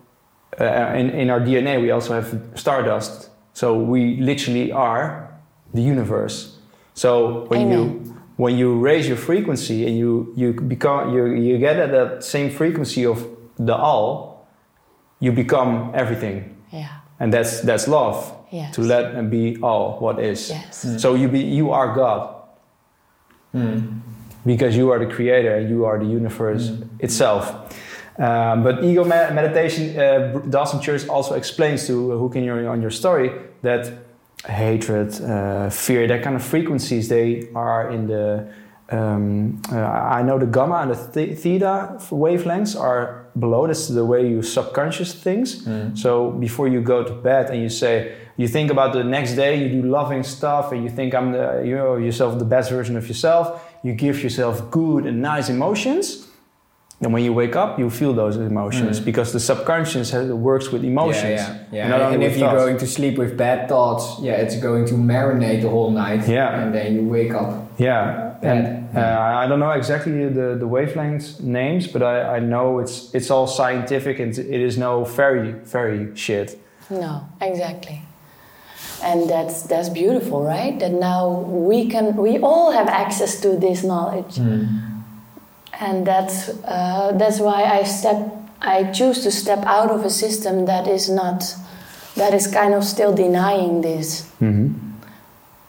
uh, 0.60 0.96
in, 0.96 1.10
in 1.10 1.30
our 1.30 1.40
DNA, 1.40 1.82
we 1.82 1.92
also 1.92 2.14
have 2.14 2.42
stardust. 2.56 3.30
So 3.54 3.78
we 3.78 4.18
literally 4.18 4.72
are 4.72 5.28
the 5.74 5.82
universe. 5.82 6.58
So 6.94 7.46
when 7.50 7.62
Amen. 7.62 8.04
you 8.06 8.17
when 8.38 8.58
you 8.58 8.80
raise 8.80 9.08
your 9.08 9.18
frequency 9.18 9.86
and 9.88 9.98
you 9.98 10.32
you 10.36 10.54
become 10.54 11.14
you 11.14 11.26
you 11.26 11.58
get 11.58 11.78
at 11.78 11.92
that 11.92 12.24
same 12.24 12.50
frequency 12.50 13.06
of 13.06 13.26
the 13.60 13.76
all, 13.76 14.48
you 15.20 15.32
become 15.32 15.92
everything, 15.94 16.56
Yeah. 16.72 16.88
and 17.20 17.34
that's 17.34 17.62
that's 17.62 17.88
love. 17.88 18.34
Yes. 18.52 18.76
To 18.76 18.82
let 18.82 19.14
and 19.16 19.30
be 19.30 19.58
all 19.62 19.98
what 20.00 20.20
is. 20.20 20.50
Yes. 20.50 21.02
So 21.02 21.16
you 21.16 21.28
be 21.28 21.40
you 21.40 21.72
are 21.72 21.94
God 21.96 22.34
because 24.46 24.78
you 24.78 24.92
are 24.92 25.00
the 25.00 25.12
creator 25.14 25.56
and 25.58 25.70
you 25.70 25.86
are 25.86 25.98
the 26.00 26.06
universe 26.06 26.72
itself. 27.00 27.52
Um, 28.20 28.64
but 28.64 28.84
ego 28.84 29.04
me- 29.04 29.34
meditation, 29.34 29.98
uh, 30.00 30.40
Dawson 30.50 30.80
Church 30.82 31.08
also 31.08 31.36
explains 31.36 31.86
to 31.88 32.12
who 32.18 32.30
can 32.30 32.42
hear 32.44 32.70
on 32.70 32.82
your 32.82 32.92
story 32.92 33.32
that 33.62 33.92
hatred, 34.48 35.22
uh, 35.22 35.70
fear, 35.70 36.08
that 36.08 36.24
kind 36.24 36.36
of 36.36 36.44
frequencies, 36.44 37.08
they 37.10 37.50
are 37.54 37.92
in 37.92 38.08
the. 38.08 38.48
Um, 38.90 39.62
uh, 39.70 39.80
I 39.80 40.24
know 40.24 40.40
the 40.40 40.46
gamma 40.46 40.76
and 40.76 40.92
the 40.92 41.12
th- 41.12 41.38
theta 41.40 41.98
wavelengths 42.10 42.80
are 42.80 43.26
below. 43.38 43.68
That's 43.68 43.90
the 43.90 44.06
way 44.06 44.30
you 44.30 44.42
subconscious 44.42 45.14
things. 45.14 45.68
So 45.94 46.32
before 46.32 46.70
you 46.70 46.82
go 46.82 47.04
to 47.04 47.14
bed 47.14 47.50
and 47.50 47.62
you 47.62 47.68
say, 47.68 48.16
you 48.38 48.48
think 48.48 48.72
about 48.72 48.94
the 48.94 49.04
next 49.04 49.34
day, 49.34 49.62
you 49.62 49.82
do 49.82 49.88
loving 49.90 50.24
stuff, 50.24 50.72
and 50.72 50.84
you 50.84 50.90
think 50.90 51.14
I'm 51.14 51.34
the, 51.34 51.64
you 51.66 51.76
know 51.76 51.98
yourself 51.98 52.40
the 52.40 52.46
best 52.46 52.70
version 52.70 52.96
of 52.96 53.06
yourself. 53.08 53.62
You 53.84 53.94
give 53.94 54.24
yourself 54.24 54.72
good 54.72 55.06
and 55.06 55.22
nice 55.22 55.50
emotions. 55.50 56.27
And 57.00 57.14
when 57.14 57.24
you 57.24 57.32
wake 57.32 57.56
up, 57.56 57.78
you 57.78 57.92
feel 57.92 58.14
those 58.14 58.38
emotions 58.38 59.00
because 59.00 59.32
the 59.32 59.40
subconscious 59.40 60.10
has, 60.10 60.32
works 60.32 60.72
with 60.72 60.84
emotions. 60.84 61.42
Yeah, 61.42 61.60
yeah, 61.72 61.84
and 61.84 61.90
yeah. 61.92 62.06
only 62.06 62.16
And 62.16 62.24
if 62.24 62.38
you're 62.38 62.50
thoughts. 62.50 62.64
going 62.64 62.78
to 62.80 62.88
sleep 62.88 63.20
with 63.20 63.38
bad 63.38 63.70
thoughts, 63.70 64.20
yeah, 64.20 64.32
it's 64.34 64.60
going 64.60 64.88
to 64.88 64.96
marinate 64.96 65.62
the 65.62 65.70
whole 65.70 65.92
night. 65.92 66.28
Yeah. 66.28 66.60
And 66.60 66.74
then 66.74 66.96
you 66.96 67.04
wake 67.08 67.36
up. 67.36 67.72
Yeah, 67.78 68.28
and 68.42 68.98
uh, 68.98 69.20
I 69.44 69.46
don't 69.48 69.60
know 69.60 69.72
exactly 69.72 70.28
the, 70.28 70.56
the 70.56 70.68
wavelengths 70.68 71.40
names, 71.40 71.86
but 71.86 72.02
I, 72.02 72.38
I 72.38 72.40
know 72.40 72.80
it's 72.80 73.14
it's 73.14 73.30
all 73.30 73.46
scientific 73.46 74.18
and 74.18 74.36
it 74.36 74.62
is 74.62 74.76
no 74.78 75.06
fairy 75.06 75.54
fairy 75.66 76.16
shit. 76.16 76.60
No, 76.90 77.28
exactly. 77.40 78.02
And 79.04 79.30
that's 79.30 79.64
that's 79.64 79.90
beautiful, 79.90 80.44
right? 80.44 80.80
That 80.80 80.94
now 80.94 81.30
we 81.30 81.88
can 81.88 82.16
we 82.16 82.40
all 82.40 82.72
have 82.72 82.88
access 82.88 83.40
to 83.42 83.56
this 83.56 83.84
knowledge. 83.84 84.40
And 85.80 86.06
that's 86.08 86.50
uh, 86.66 87.14
that's 87.18 87.40
why 87.40 87.64
I 87.64 87.84
step 87.84 88.34
I 88.62 88.92
choose 88.92 89.22
to 89.24 89.32
step 89.32 89.60
out 89.66 89.92
of 89.92 90.04
a 90.04 90.10
system 90.10 90.66
that 90.66 90.88
is 90.88 91.10
not 91.10 91.56
that 92.16 92.34
is 92.34 92.48
kind 92.48 92.74
of 92.74 92.84
still 92.84 93.14
denying 93.14 93.82
this. 93.82 94.28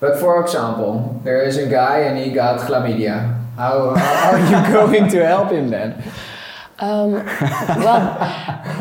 But 0.01 0.19
for 0.21 0.41
example, 0.41 1.21
there 1.25 1.43
is 1.43 1.57
a 1.59 1.67
guy 1.67 1.99
and 2.01 2.17
he 2.19 2.31
got 2.31 2.61
chlamydia. 2.61 3.35
How, 3.57 3.95
how 3.97 4.31
are 4.31 4.39
you 4.39 4.73
going 4.73 5.11
to 5.11 5.27
help 5.27 5.51
him 5.51 5.69
then? 5.69 6.03
Um, 6.81 7.13
well, 7.85 8.17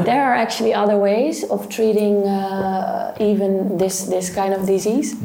there 0.05 0.21
are 0.23 0.35
actually 0.35 0.73
other 0.73 0.97
ways 0.97 1.43
of 1.49 1.67
treating 1.67 2.27
uh, 2.27 3.15
even 3.19 3.77
this 3.77 4.05
this 4.05 4.29
kind 4.29 4.53
of 4.53 4.65
disease. 4.67 5.15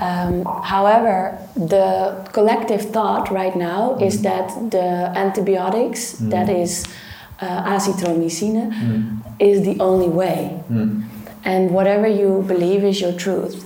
Um, 0.00 0.44
however, 0.62 1.38
the 1.56 2.14
collective 2.32 2.82
thought 2.92 3.30
right 3.30 3.56
now 3.56 3.96
is 3.98 4.22
that 4.22 4.48
the 4.70 5.10
antibiotics, 5.16 6.12
that 6.30 6.48
is 6.48 6.84
uh, 7.40 7.64
azithromycin, 7.74 8.70
is 9.40 9.62
the 9.64 9.76
only 9.80 10.08
way, 10.08 10.62
and 11.44 11.70
whatever 11.70 12.06
you 12.06 12.42
believe 12.46 12.84
is 12.84 13.00
your 13.00 13.12
truth. 13.12 13.64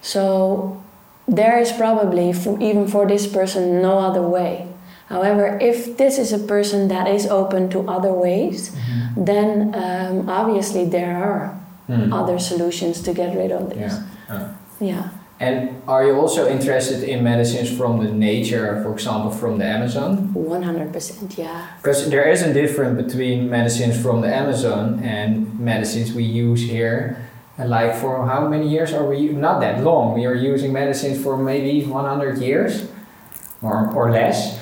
So 0.00 0.82
there 1.26 1.58
is 1.58 1.72
probably, 1.72 2.32
for, 2.32 2.60
even 2.60 2.86
for 2.88 3.06
this 3.06 3.26
person, 3.26 3.80
no 3.82 3.98
other 3.98 4.22
way. 4.22 4.66
However, 5.12 5.58
if 5.60 5.96
this 5.98 6.18
is 6.18 6.32
a 6.32 6.38
person 6.38 6.88
that 6.88 7.06
is 7.06 7.26
open 7.26 7.68
to 7.70 7.86
other 7.86 8.12
ways, 8.12 8.70
mm-hmm. 8.70 9.24
then 9.24 9.74
um, 9.74 10.28
obviously 10.28 10.86
there 10.88 11.14
are 11.16 11.60
mm. 11.88 12.12
other 12.12 12.38
solutions 12.38 13.02
to 13.02 13.12
get 13.12 13.36
rid 13.36 13.52
of 13.52 13.68
this. 13.68 13.92
Yeah. 13.92 14.34
Uh. 14.34 14.54
Yeah. 14.80 15.10
And 15.38 15.82
are 15.88 16.06
you 16.06 16.14
also 16.14 16.48
interested 16.48 17.02
in 17.02 17.24
medicines 17.24 17.68
from 17.76 17.98
the 17.98 18.12
nature, 18.12 18.80
for 18.82 18.92
example, 18.92 19.32
from 19.32 19.58
the 19.58 19.64
Amazon? 19.64 20.32
100%, 20.34 21.36
yeah. 21.36 21.66
Because 21.78 22.08
there 22.08 22.30
is 22.30 22.42
a 22.42 22.54
difference 22.54 23.02
between 23.02 23.50
medicines 23.50 24.00
from 24.00 24.20
the 24.20 24.32
Amazon 24.32 25.00
and 25.02 25.58
medicines 25.58 26.12
we 26.12 26.22
use 26.22 26.62
here. 26.62 27.28
And 27.58 27.70
like 27.70 27.96
for 27.96 28.24
how 28.24 28.46
many 28.46 28.68
years 28.68 28.92
are 28.92 29.04
we? 29.04 29.28
Not 29.28 29.60
that 29.60 29.82
long. 29.82 30.14
We 30.14 30.26
are 30.26 30.34
using 30.34 30.72
medicines 30.72 31.20
for 31.20 31.36
maybe 31.36 31.84
100 31.84 32.38
years 32.38 32.88
or, 33.60 33.92
or 33.96 34.12
less. 34.12 34.61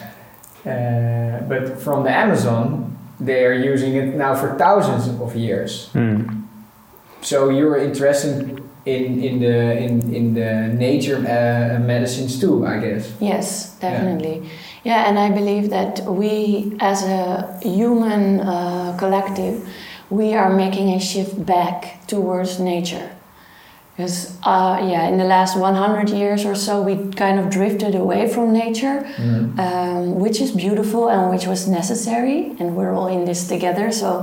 Uh, 0.67 1.41
but 1.49 1.81
from 1.81 2.05
the 2.05 2.11
Amazon, 2.11 2.99
they 3.19 3.45
are 3.45 3.53
using 3.53 3.95
it 3.95 4.15
now 4.15 4.35
for 4.35 4.57
thousands 4.59 5.09
of 5.21 5.37
years. 5.37 5.91
So 7.23 7.51
you're 7.51 7.77
interested 7.77 8.63
in, 8.87 9.23
in 9.23 9.41
the 9.41 9.77
in, 9.79 10.15
in 10.15 10.35
the 10.35 10.69
nature 10.69 11.17
uh, 11.19 11.79
medicines 11.79 12.41
too, 12.41 12.67
I 12.67 12.79
guess. 12.79 13.13
Yes, 13.21 13.77
definitely. 13.79 14.49
Yeah, 14.85 15.09
and 15.09 15.19
I 15.19 15.31
believe 15.31 15.69
that 15.71 16.01
we, 16.05 16.77
as 16.81 17.03
a 17.03 17.59
human 17.63 18.41
uh, 18.41 18.97
collective, 18.99 19.69
we 20.09 20.33
are 20.35 20.51
making 20.51 20.95
a 20.95 21.01
shift 21.01 21.45
back 21.45 22.07
towards 22.07 22.59
nature. 22.59 23.11
Because, 24.01 24.33
uh, 24.45 24.81
yeah, 24.83 25.09
in 25.09 25.19
the 25.19 25.25
last 25.25 25.59
100 25.59 26.09
years 26.09 26.47
or 26.47 26.55
so, 26.55 26.81
we 26.81 27.13
kind 27.13 27.39
of 27.39 27.51
drifted 27.51 27.95
away 27.95 28.27
from 28.33 28.51
nature, 28.51 29.05
um, 29.59 30.15
which 30.19 30.41
is 30.41 30.53
beautiful 30.53 31.11
and 31.11 31.29
which 31.31 31.47
was 31.47 31.69
necessary, 31.69 32.57
and 32.59 32.75
we're 32.77 32.95
all 32.95 33.09
in 33.09 33.27
this 33.27 33.47
together. 33.47 33.93
So, 33.93 34.23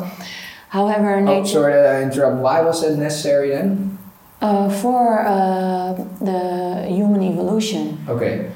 however, 0.70 1.18
Oh, 1.18 1.24
nature. 1.24 1.60
sorry 1.62 1.74
that 1.74 1.96
I 1.96 2.02
interrupt. 2.02 2.38
Why 2.42 2.62
was 2.62 2.82
it 2.82 2.98
necessary 2.98 3.50
then? 3.52 4.00
Uh, 4.42 4.68
for 4.82 5.22
uh, 5.28 5.94
the 6.22 6.88
human 6.90 7.22
evolution. 7.22 8.00
Okay. 8.10 8.50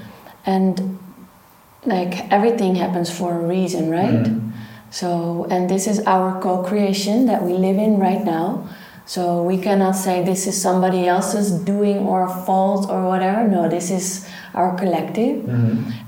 and 0.44 0.98
like 1.86 2.14
everything 2.32 2.74
happens 2.76 3.10
for 3.12 3.30
a 3.42 3.44
reason 3.58 3.90
right 3.92 4.26
so 4.90 5.46
and 5.54 5.70
this 5.70 5.86
is 5.92 5.98
our 6.16 6.40
co-creation 6.42 7.26
that 7.28 7.42
we 7.44 7.54
live 7.54 7.78
in 7.78 8.00
right 8.00 8.24
now 8.26 8.46
so 9.12 9.44
we 9.44 9.58
cannot 9.58 9.98
say 9.98 10.24
this 10.24 10.48
is 10.48 10.56
somebody 10.56 11.06
else's 11.06 11.52
doing 11.52 11.98
or 11.98 12.30
fault 12.46 12.90
or 12.90 13.10
whatever. 13.10 13.46
No 13.46 13.68
this 13.68 13.92
is 13.92 14.26
our 14.54 14.74
collective 14.78 15.44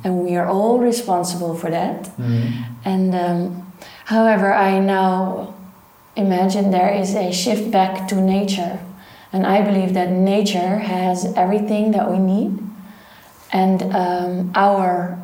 and 0.06 0.24
we 0.24 0.38
are 0.38 0.48
all 0.48 0.80
responsible 0.80 1.54
for 1.54 1.70
that. 1.70 2.10
And 2.86 3.13
um, 3.13 3.74
however 4.06 4.54
i 4.54 4.80
now 4.80 5.54
imagine 6.16 6.72
there 6.72 6.94
is 6.94 7.13
a 7.13 7.34
shift 7.34 7.70
back 7.72 8.08
to 8.08 8.16
nature. 8.16 8.80
And 9.34 9.46
i 9.46 9.60
believe 9.62 9.94
that 9.96 10.10
nature 10.10 10.78
has 10.78 11.26
everything 11.36 11.92
that 11.92 12.10
we 12.10 12.20
need. 12.20 12.58
And 13.52 13.84
um, 13.92 14.52
our 14.56 15.20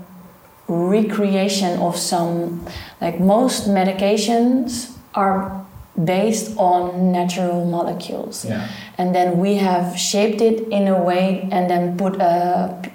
recreation 0.68 1.80
of 1.80 1.96
some 1.96 2.68
like 3.00 3.22
most 3.22 3.70
medications 3.70 4.98
are 5.15 5.65
based 6.06 6.56
on 6.58 7.12
natural 7.12 7.66
molecules 7.66 8.46
Yeah. 8.46 8.68
and 8.98 9.14
then 9.14 9.38
we 9.38 9.56
have 9.56 9.98
shaped 9.98 10.42
it 10.42 10.68
in 10.72 10.88
a 10.88 10.98
way 11.04 11.48
and 11.52 11.70
then 11.70 11.98
put 11.98 12.16
a 12.22 12.78
p- 12.82 12.92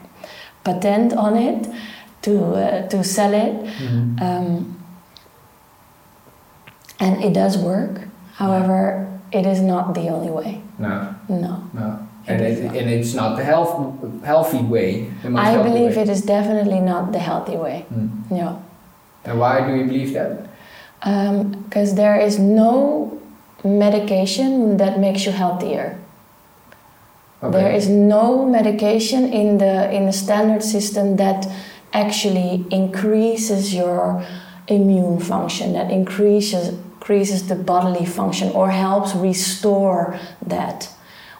patent 0.65 1.13
on 1.13 1.37
it 1.37 1.69
to 2.23 2.33
uh, 2.55 2.89
to 2.89 3.05
sell 3.05 3.35
it 3.35 3.53
um, 4.23 4.77
and 7.01 7.23
it 7.25 7.33
does 7.35 7.59
work 7.59 8.01
however 8.35 9.07
it 9.33 9.45
is 9.47 9.61
not 9.61 9.95
the 9.95 10.09
only 10.09 10.31
way 10.31 10.61
No. 10.79 11.15
no 11.29 11.53
No. 11.75 11.99
And, 12.27 12.41
It 12.41 12.47
is 12.51 12.59
it, 12.61 12.65
not. 12.65 12.77
and 12.77 12.91
it's 12.91 13.13
not 13.15 13.37
the 13.37 13.45
health, 13.45 13.73
healthy 14.25 14.63
way. 14.63 15.13
I 15.23 15.51
healthy 15.51 15.69
believe 15.69 15.97
way. 15.97 16.03
it 16.05 16.09
is 16.09 16.23
definitely 16.23 16.81
not 16.81 17.13
the 17.13 17.19
healthy 17.19 17.57
way 17.57 17.85
Mm. 17.93 18.31
no 18.31 18.63
And 19.27 19.39
why 19.39 19.61
do 19.67 19.75
you 19.77 19.85
believe 19.85 20.15
that? 20.15 20.49
Um, 21.05 21.51
because 21.65 21.95
there 21.97 22.19
is 22.19 22.39
no 22.39 23.21
medication 23.63 24.79
that 24.79 24.99
makes 24.99 25.27
you 25.27 25.33
healthier. 25.33 25.99
There 27.43 27.71
is 27.71 27.89
no 27.89 28.47
medication 28.47 29.31
in 29.31 29.59
the 29.59 29.93
in 29.93 30.07
the 30.07 30.13
standard 30.13 30.63
system 30.63 31.17
that 31.17 31.47
actually 31.93 32.65
increases 32.71 33.75
your 33.75 34.25
immune 34.67 35.21
function, 35.21 35.75
that 35.75 35.91
increases 35.91 36.69
increases 36.69 37.49
the 37.49 37.55
bodily 37.55 38.07
function 38.07 38.51
or 38.53 38.71
helps 38.71 39.15
restore 39.15 40.19
that. 40.41 40.89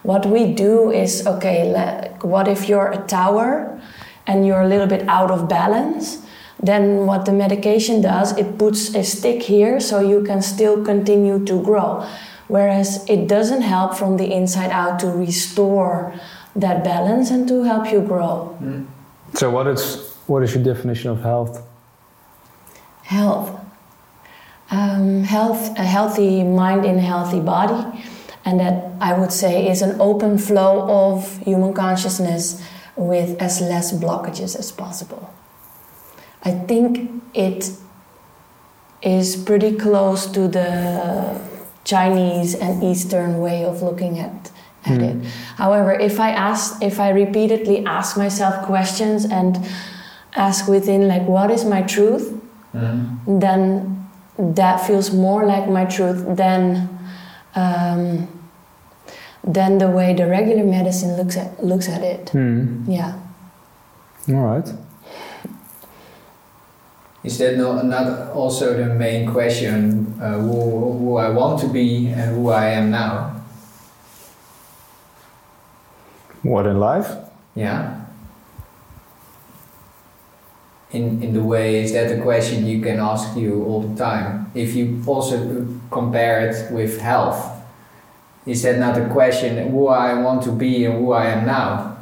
What 0.03 0.27
we 0.27 0.53
do 0.53 0.91
is 0.91 1.25
okay. 1.25 1.71
Like, 1.71 2.23
what 2.23 2.47
if 2.47 2.69
you're 2.69 2.91
a 2.91 3.01
tower 3.07 3.81
and 4.27 4.45
you're 4.45 4.61
a 4.61 4.67
little 4.67 4.85
bit 4.85 5.07
out 5.07 5.31
of 5.31 5.49
balance? 5.49 6.23
Then 6.59 7.05
what 7.05 7.25
the 7.25 7.33
medication 7.33 8.01
does 8.01 8.37
it 8.37 8.57
puts 8.57 8.95
a 8.95 9.03
stick 9.03 9.43
here 9.43 9.79
so 9.79 9.99
you 9.99 10.23
can 10.23 10.41
still 10.41 10.83
continue 10.83 11.43
to 11.45 11.61
grow 11.61 12.07
whereas 12.47 13.07
it 13.09 13.27
doesn't 13.27 13.61
help 13.61 13.95
from 13.95 14.17
the 14.17 14.31
inside 14.31 14.71
out 14.71 14.99
to 14.99 15.07
restore 15.07 16.13
that 16.55 16.83
balance 16.83 17.29
and 17.31 17.47
to 17.47 17.63
help 17.63 17.91
you 17.91 18.01
grow 18.01 18.55
So 19.33 19.49
what 19.49 19.67
it's 19.67 20.15
what 20.27 20.43
is 20.43 20.55
your 20.55 20.63
definition 20.63 21.11
of 21.11 21.21
health? 21.21 21.61
Health. 23.03 23.59
Um, 24.71 25.23
health, 25.23 25.77
a 25.77 25.83
healthy 25.83 26.43
mind 26.43 26.85
in 26.85 26.97
a 26.97 27.01
healthy 27.01 27.39
body, 27.39 28.03
and 28.43 28.59
that 28.59 28.91
I 28.99 29.13
would 29.13 29.31
say 29.31 29.69
is 29.69 29.81
an 29.83 30.01
open 30.01 30.37
flow 30.39 30.89
of 30.89 31.37
human 31.39 31.73
consciousness 31.73 32.63
with 32.95 33.39
as 33.39 33.61
less 33.61 33.93
blockages 33.93 34.57
as 34.57 34.71
possible. 34.71 35.31
I 36.45 36.51
think 36.51 37.09
it 37.33 37.71
is 39.01 39.35
pretty 39.35 39.75
close 39.75 40.27
to 40.27 40.47
the 40.47 41.41
Chinese 41.83 42.55
and 42.55 42.83
Eastern 42.83 43.39
way 43.41 43.65
of 43.65 43.81
looking 43.81 44.19
at, 44.19 44.51
at 44.85 45.01
it. 45.01 45.25
However, 45.57 45.91
if 45.93 46.19
I 46.19 46.29
ask, 46.29 46.81
if 46.81 46.99
I 46.99 47.09
repeatedly 47.09 47.85
ask 47.85 48.15
myself 48.17 48.65
questions 48.65 49.25
and 49.25 49.57
ask 50.35 50.67
within, 50.67 51.07
like, 51.07 51.27
what 51.27 51.49
is 51.51 51.65
my 51.65 51.81
truth, 51.81 52.33
then 53.27 54.07
that 54.37 54.85
feels 54.85 55.11
more 55.11 55.45
like 55.45 55.67
my 55.69 55.85
truth 55.85 56.25
than 56.35 56.89
um, 57.55 58.27
than 59.43 59.77
the 59.77 59.89
way 59.89 60.13
the 60.13 60.27
regular 60.27 60.63
medicine 60.63 61.15
looks 61.15 61.37
at 61.37 61.63
looks 61.63 61.87
at 61.87 62.01
it. 62.01 62.29
Hmm. 62.29 62.83
Yeah. 62.89 63.17
All 64.29 64.35
right. 64.35 64.67
Is 67.25 67.39
that 67.39 67.57
not, 67.57 67.83
not 67.85 68.29
also 68.33 68.77
the 68.77 68.85
main 68.93 69.31
question, 69.31 70.13
uh, 70.21 70.37
who, 70.37 70.93
who 70.93 71.17
I 71.17 71.29
want 71.29 71.59
to 71.61 71.67
be 71.67 72.07
and 72.09 72.35
who 72.35 72.49
I 72.49 72.67
am 72.67 72.91
now? 72.91 73.41
What 76.43 76.67
in 76.67 76.79
life? 76.79 77.09
Yeah. 77.55 78.05
In, 80.91 81.23
in 81.23 81.33
the 81.33 81.41
way, 81.41 81.83
is 81.83 81.93
that 81.93 82.11
a 82.11 82.21
question 82.21 82.67
you 82.67 82.79
can 82.79 82.99
ask 82.99 83.35
you 83.35 83.63
all 83.65 83.81
the 83.81 83.95
time? 83.97 84.51
If 84.53 84.75
you 84.75 85.01
also 85.07 85.67
compare 85.89 86.47
it 86.47 86.71
with 86.71 87.01
health, 87.01 87.51
is 88.45 88.61
that 88.61 88.77
not 88.77 88.99
a 88.99 89.09
question 89.09 89.71
who 89.71 89.87
I 89.87 90.13
want 90.13 90.43
to 90.43 90.51
be 90.51 90.85
and 90.85 90.99
who 90.99 91.11
I 91.13 91.25
am 91.25 91.47
now? 91.47 91.94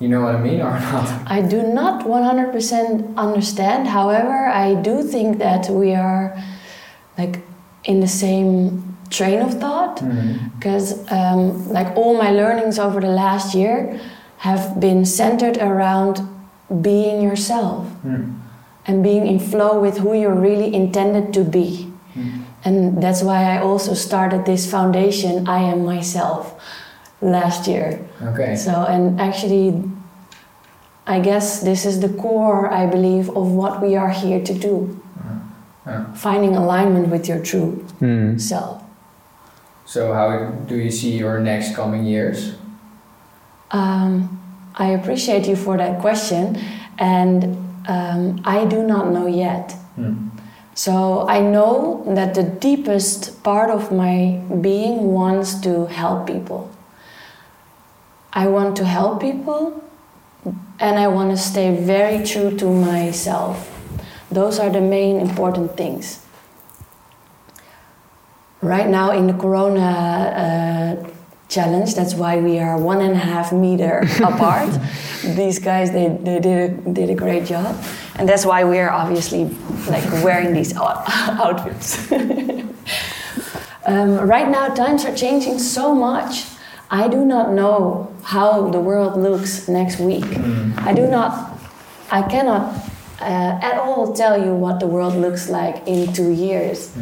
You 0.00 0.08
know 0.08 0.22
what 0.22 0.34
I 0.34 0.40
mean 0.40 0.60
or 0.60 0.78
not? 0.92 1.30
I 1.30 1.40
do 1.40 1.62
not 1.62 2.04
100% 2.04 3.16
understand. 3.16 3.88
However, 3.88 4.46
I 4.48 4.74
do 4.74 5.02
think 5.02 5.38
that 5.38 5.70
we 5.70 5.94
are 5.94 6.36
like 7.16 7.40
in 7.84 8.00
the 8.00 8.08
same 8.08 8.96
train 9.10 9.40
of 9.40 9.60
thought 9.60 9.98
mm-hmm. 9.98 10.48
because 10.56 11.10
um, 11.12 11.68
like 11.68 11.96
all 11.96 12.16
my 12.16 12.30
learnings 12.30 12.78
over 12.78 13.00
the 13.00 13.14
last 13.24 13.54
year 13.54 14.00
have 14.38 14.80
been 14.80 15.04
centered 15.04 15.56
around 15.58 16.20
being 16.82 17.22
yourself 17.22 17.86
mm. 18.04 18.38
and 18.86 19.02
being 19.02 19.26
in 19.26 19.38
flow 19.38 19.80
with 19.80 19.98
who 19.98 20.14
you're 20.14 20.34
really 20.34 20.74
intended 20.74 21.32
to 21.32 21.44
be. 21.44 21.92
Mm. 22.14 22.44
And 22.64 23.02
that's 23.02 23.22
why 23.22 23.56
I 23.56 23.60
also 23.60 23.94
started 23.94 24.46
this 24.46 24.70
foundation, 24.70 25.46
I 25.46 25.58
Am 25.58 25.84
Myself, 25.84 26.53
last 27.24 27.66
year. 27.66 27.98
Okay. 28.22 28.54
So, 28.56 28.70
and 28.84 29.20
actually, 29.20 29.82
I 31.06 31.20
guess 31.20 31.60
this 31.62 31.84
is 31.84 32.00
the 32.00 32.08
core, 32.08 32.72
I 32.72 32.86
believe, 32.86 33.28
of 33.30 33.50
what 33.52 33.82
we 33.82 33.96
are 33.96 34.10
here 34.10 34.42
to 34.44 34.54
do. 34.54 35.00
Yeah. 35.86 36.12
Finding 36.14 36.56
alignment 36.56 37.08
with 37.08 37.28
your 37.28 37.40
true 37.40 37.84
Hmm. 38.00 38.38
self. 38.38 38.82
So 39.84 40.14
how 40.14 40.48
do 40.66 40.76
you 40.76 40.90
see 40.90 41.18
your 41.18 41.38
next 41.40 41.76
coming 41.76 42.04
years? 42.04 42.54
Um, 43.70 44.40
I 44.76 44.96
appreciate 44.96 45.46
you 45.46 45.56
for 45.56 45.76
that 45.76 46.00
question, 46.00 46.56
and 46.98 47.44
um, 47.86 48.40
I 48.44 48.64
do 48.64 48.82
not 48.82 49.12
know 49.12 49.26
yet. 49.26 49.76
So 50.74 51.28
I 51.28 51.40
know 51.40 52.02
that 52.16 52.34
the 52.34 52.42
deepest 52.42 53.42
part 53.44 53.70
of 53.70 53.92
my 53.92 54.40
being 54.60 55.12
wants 55.12 55.60
to 55.60 55.86
help 55.86 56.26
people. 56.26 56.70
I 58.34 58.48
want 58.48 58.76
to 58.78 58.84
help 58.84 59.20
people 59.20 59.82
and 60.80 60.98
I 60.98 61.06
want 61.06 61.30
to 61.30 61.36
stay 61.36 61.74
very 61.76 62.26
true 62.26 62.56
to 62.58 62.66
myself. 62.66 63.70
Those 64.30 64.58
are 64.58 64.70
the 64.70 64.80
main 64.80 65.20
important 65.20 65.76
things. 65.76 66.20
Right 68.60 68.88
now 68.88 69.12
in 69.12 69.28
the 69.28 69.34
Corona 69.34 69.80
uh, 69.84 71.10
challenge, 71.48 71.94
that's 71.94 72.14
why 72.14 72.38
we 72.40 72.58
are 72.58 72.76
one 72.76 73.00
and 73.00 73.12
a 73.12 73.18
half 73.18 73.52
meter 73.52 74.02
apart. 74.24 74.70
These 75.22 75.60
guys, 75.60 75.92
they, 75.92 76.08
they 76.08 76.40
did, 76.40 76.46
a, 76.70 76.92
did 76.92 77.10
a 77.10 77.14
great 77.14 77.44
job. 77.44 77.76
And 78.16 78.28
that's 78.28 78.44
why 78.44 78.64
we 78.64 78.78
are 78.78 78.90
obviously 78.90 79.44
like 79.86 80.04
wearing 80.24 80.52
these 80.54 80.74
out- 80.76 81.04
outfits. 81.38 82.10
um, 83.86 84.16
right 84.18 84.48
now, 84.48 84.74
times 84.74 85.04
are 85.04 85.14
changing 85.14 85.60
so 85.60 85.94
much. 85.94 86.46
I 86.90 87.06
do 87.08 87.24
not 87.24 87.52
know 87.52 88.13
how 88.24 88.68
the 88.70 88.80
world 88.80 89.16
looks 89.20 89.68
next 89.68 90.00
week. 90.00 90.24
I 90.78 90.92
do 90.92 91.06
not, 91.06 91.58
I 92.10 92.22
cannot 92.22 92.74
uh, 93.20 93.58
at 93.62 93.78
all 93.78 94.12
tell 94.12 94.42
you 94.42 94.54
what 94.54 94.80
the 94.80 94.86
world 94.86 95.14
looks 95.14 95.48
like 95.48 95.86
in 95.86 96.12
two 96.12 96.30
years. 96.30 96.96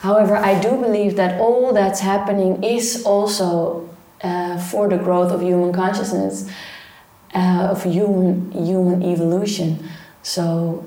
However, 0.00 0.36
I 0.36 0.60
do 0.60 0.70
believe 0.80 1.16
that 1.16 1.40
all 1.40 1.72
that's 1.72 2.00
happening 2.00 2.62
is 2.64 3.04
also 3.04 3.88
uh, 4.22 4.58
for 4.58 4.88
the 4.88 4.98
growth 4.98 5.32
of 5.32 5.40
human 5.40 5.72
consciousness, 5.72 6.50
uh, 7.34 7.68
of 7.70 7.84
human 7.84 8.50
human 8.52 9.02
evolution. 9.02 9.88
So, 10.22 10.84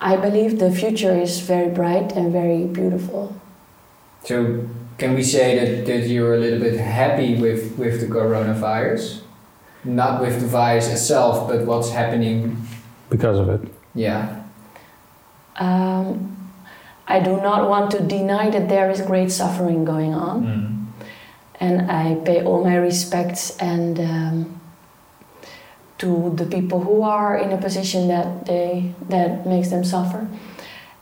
I 0.00 0.16
believe 0.16 0.58
the 0.58 0.70
future 0.70 1.12
is 1.12 1.40
very 1.40 1.70
bright 1.70 2.12
and 2.12 2.32
very 2.32 2.64
beautiful. 2.64 3.34
So 4.24 4.68
can 4.98 5.14
we 5.14 5.22
say 5.22 5.58
that, 5.58 5.86
that 5.86 6.08
you're 6.08 6.34
a 6.34 6.38
little 6.38 6.58
bit 6.58 6.78
happy 6.78 7.40
with, 7.40 7.78
with 7.78 8.00
the 8.00 8.06
coronavirus? 8.06 9.22
Not 9.84 10.20
with 10.20 10.40
the 10.40 10.46
virus 10.46 10.88
itself, 10.88 11.48
but 11.48 11.64
what's 11.64 11.90
happening. 11.90 12.56
Because 13.08 13.38
of 13.38 13.48
it. 13.48 13.72
Yeah. 13.94 14.42
Um, 15.56 16.36
I 17.06 17.20
do 17.20 17.40
not 17.40 17.68
want 17.68 17.90
to 17.92 18.00
deny 18.00 18.50
that 18.50 18.68
there 18.68 18.90
is 18.90 19.00
great 19.00 19.30
suffering 19.30 19.84
going 19.84 20.14
on, 20.14 20.92
and 21.58 21.90
I 21.90 22.16
pay 22.24 22.44
all 22.44 22.62
my 22.62 22.76
respects 22.76 23.56
and 23.58 23.98
um, 23.98 24.60
to 25.98 26.32
the 26.36 26.44
people 26.44 26.80
who 26.80 27.02
are 27.02 27.36
in 27.36 27.50
a 27.50 27.56
position 27.56 28.08
that 28.08 28.46
they 28.46 28.94
that 29.08 29.46
makes 29.46 29.70
them 29.70 29.84
suffer. 29.84 30.28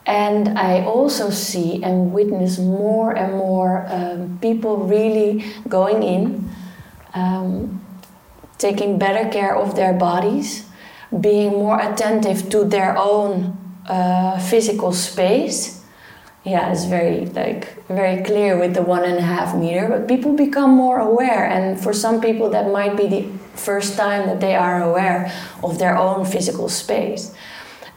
And 0.07 0.57
I 0.57 0.85
also 0.85 1.29
see 1.29 1.83
and 1.83 2.13
witness 2.13 2.57
more 2.57 3.11
and 3.11 3.33
more 3.33 3.85
um, 3.89 4.39
people 4.41 4.77
really 4.77 5.43
going 5.67 6.01
in, 6.01 6.49
um, 7.13 7.85
taking 8.57 8.97
better 8.97 9.29
care 9.29 9.53
of 9.53 9.75
their 9.75 9.93
bodies, 9.93 10.65
being 11.19 11.51
more 11.51 11.79
attentive 11.81 12.49
to 12.51 12.63
their 12.63 12.97
own 12.97 13.57
uh, 13.89 14.39
physical 14.39 14.93
space. 14.93 15.83
Yeah, 16.45 16.71
it's 16.71 16.85
very 16.85 17.25
like 17.25 17.85
very 17.89 18.23
clear 18.23 18.57
with 18.57 18.73
the 18.73 18.81
one 18.81 19.03
and 19.03 19.17
a 19.17 19.21
half 19.21 19.53
meter, 19.53 19.89
but 19.89 20.07
people 20.07 20.33
become 20.33 20.71
more 20.71 20.99
aware, 20.99 21.43
and 21.45 21.77
for 21.77 21.91
some 21.91 22.21
people 22.21 22.49
that 22.51 22.71
might 22.71 22.95
be 22.95 23.07
the 23.07 23.27
first 23.55 23.97
time 23.97 24.27
that 24.27 24.39
they 24.39 24.55
are 24.55 24.81
aware 24.81 25.33
of 25.61 25.79
their 25.79 25.97
own 25.97 26.23
physical 26.23 26.69
space. 26.69 27.33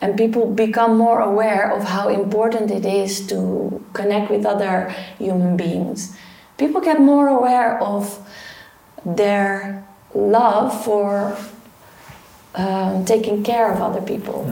And 0.01 0.17
people 0.17 0.51
become 0.51 0.97
more 0.97 1.21
aware 1.21 1.71
of 1.71 1.85
how 1.85 2.09
important 2.09 2.71
it 2.71 2.87
is 2.87 3.27
to 3.27 3.85
connect 3.93 4.31
with 4.31 4.47
other 4.47 4.89
human 5.19 5.57
beings. 5.57 6.17
People 6.57 6.81
get 6.81 7.01
more 7.01 7.29
aware 7.29 7.79
of 7.83 8.19
their 9.05 9.87
love 10.15 10.85
for 10.85 11.37
um, 12.55 13.05
taking 13.05 13.43
care 13.45 13.71
of 13.73 13.81
other 13.81 14.01
people. 14.01 14.45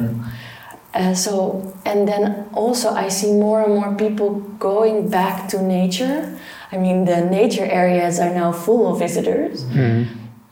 Uh, 0.95 1.15
so, 1.15 1.75
and 1.85 2.09
then 2.09 2.49
also 2.53 2.91
I 2.91 3.09
see 3.09 3.33
more 3.33 3.63
and 3.63 3.75
more 3.75 3.95
people 3.95 4.41
going 4.59 5.09
back 5.09 5.49
to 5.51 5.63
nature. 5.63 6.39
I 6.73 6.77
mean, 6.79 7.05
the 7.05 7.21
nature 7.25 7.65
areas 7.65 8.19
are 8.21 8.33
now 8.35 8.53
full 8.53 8.93
of 8.93 8.99
visitors. 8.99 9.65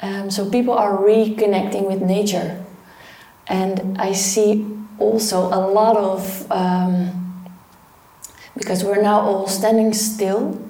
Um, 0.01 0.31
so 0.31 0.49
people 0.51 0.75
are 0.75 0.97
reconnecting 0.97 1.87
with 1.87 2.01
nature. 2.03 2.65
And 3.49 3.97
I 3.99 4.13
see 4.13 4.67
also 4.99 5.47
a 5.47 5.61
lot 5.71 5.97
of, 5.97 6.51
um, 6.51 7.51
because 8.57 8.85
we're 8.85 9.03
now 9.03 9.21
all 9.21 9.49
standing 9.49 9.93
still, 9.93 10.61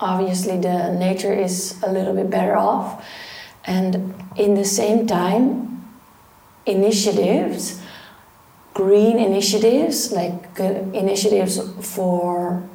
obviously 0.00 0.58
the 0.58 0.92
nature 0.92 1.32
is 1.32 1.80
a 1.82 1.90
little 1.90 2.14
bit 2.14 2.30
better 2.30 2.56
off. 2.56 3.04
And 3.64 4.14
in 4.36 4.54
the 4.54 4.64
same 4.64 5.06
time, 5.06 5.84
initiatives, 6.66 7.80
green 8.74 9.18
initiatives, 9.18 10.12
like 10.12 10.58
initiatives 10.58 11.60
for 11.80 12.68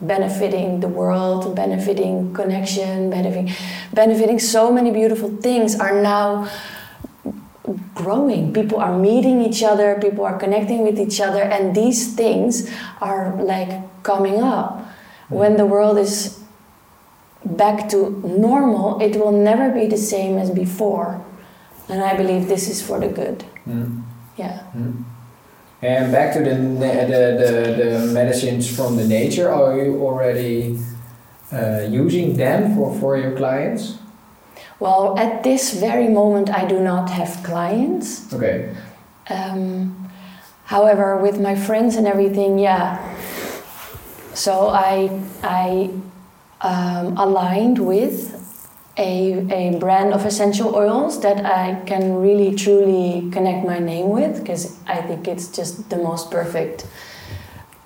benefiting 0.00 0.80
the 0.80 0.88
world, 0.88 1.54
benefiting 1.54 2.34
connection, 2.34 3.08
benefiting, 3.08 3.54
benefiting 3.92 4.38
so 4.38 4.72
many 4.72 4.90
beautiful 4.90 5.28
things 5.36 5.78
are 5.78 6.02
now 6.02 6.50
growing. 7.94 8.52
People 8.52 8.78
are 8.80 8.96
meeting 8.98 9.40
each 9.40 9.62
other, 9.62 9.98
people 10.00 10.24
are 10.24 10.38
connecting 10.38 10.82
with 10.82 10.98
each 10.98 11.20
other, 11.20 11.42
and 11.42 11.74
these 11.74 12.14
things 12.14 12.70
are 13.00 13.40
like 13.42 14.02
coming 14.02 14.42
up. 14.42 14.88
When 15.28 15.56
the 15.56 15.64
world 15.64 15.98
is 15.98 16.40
back 17.44 17.88
to 17.90 18.10
normal, 18.26 19.00
it 19.00 19.16
will 19.16 19.32
never 19.32 19.70
be 19.70 19.86
the 19.86 19.96
same 19.96 20.38
as 20.38 20.50
before. 20.50 21.24
And 21.88 22.02
I 22.02 22.16
believe 22.16 22.48
this 22.48 22.68
is 22.68 22.82
for 22.82 23.00
the 23.00 23.08
good. 23.08 23.44
Mm. 23.66 24.02
Yeah. 24.36 24.62
And 25.82 26.12
back 26.12 26.32
to 26.34 26.40
the, 26.40 26.54
the, 26.54 26.94
the, 27.40 28.06
the 28.06 28.12
medicines 28.12 28.74
from 28.74 28.96
the 28.96 29.06
nature, 29.06 29.50
are 29.50 29.76
you 29.76 30.00
already 30.04 30.78
uh, 31.52 31.80
using 31.90 32.36
them 32.36 32.76
for, 32.76 32.98
for 33.00 33.16
your 33.16 33.36
clients? 33.36 33.98
Well, 34.82 35.16
at 35.16 35.44
this 35.44 35.74
very 35.78 36.08
moment, 36.08 36.50
I 36.50 36.66
do 36.66 36.80
not 36.80 37.08
have 37.10 37.44
clients. 37.44 38.26
Okay. 38.34 38.74
Um, 39.30 40.10
however, 40.64 41.18
with 41.18 41.38
my 41.40 41.54
friends 41.54 41.94
and 41.94 42.04
everything, 42.04 42.58
yeah. 42.58 42.98
So 44.34 44.70
I 44.70 45.22
I 45.44 45.88
um, 46.62 47.16
aligned 47.16 47.78
with 47.78 48.34
a, 48.98 49.46
a 49.54 49.78
brand 49.78 50.12
of 50.12 50.26
essential 50.26 50.74
oils 50.74 51.20
that 51.20 51.46
I 51.46 51.80
can 51.86 52.16
really 52.16 52.52
truly 52.56 53.30
connect 53.30 53.64
my 53.64 53.78
name 53.78 54.08
with 54.10 54.40
because 54.40 54.80
I 54.88 55.00
think 55.00 55.28
it's 55.28 55.46
just 55.46 55.90
the 55.90 55.96
most 55.96 56.32
perfect 56.32 56.88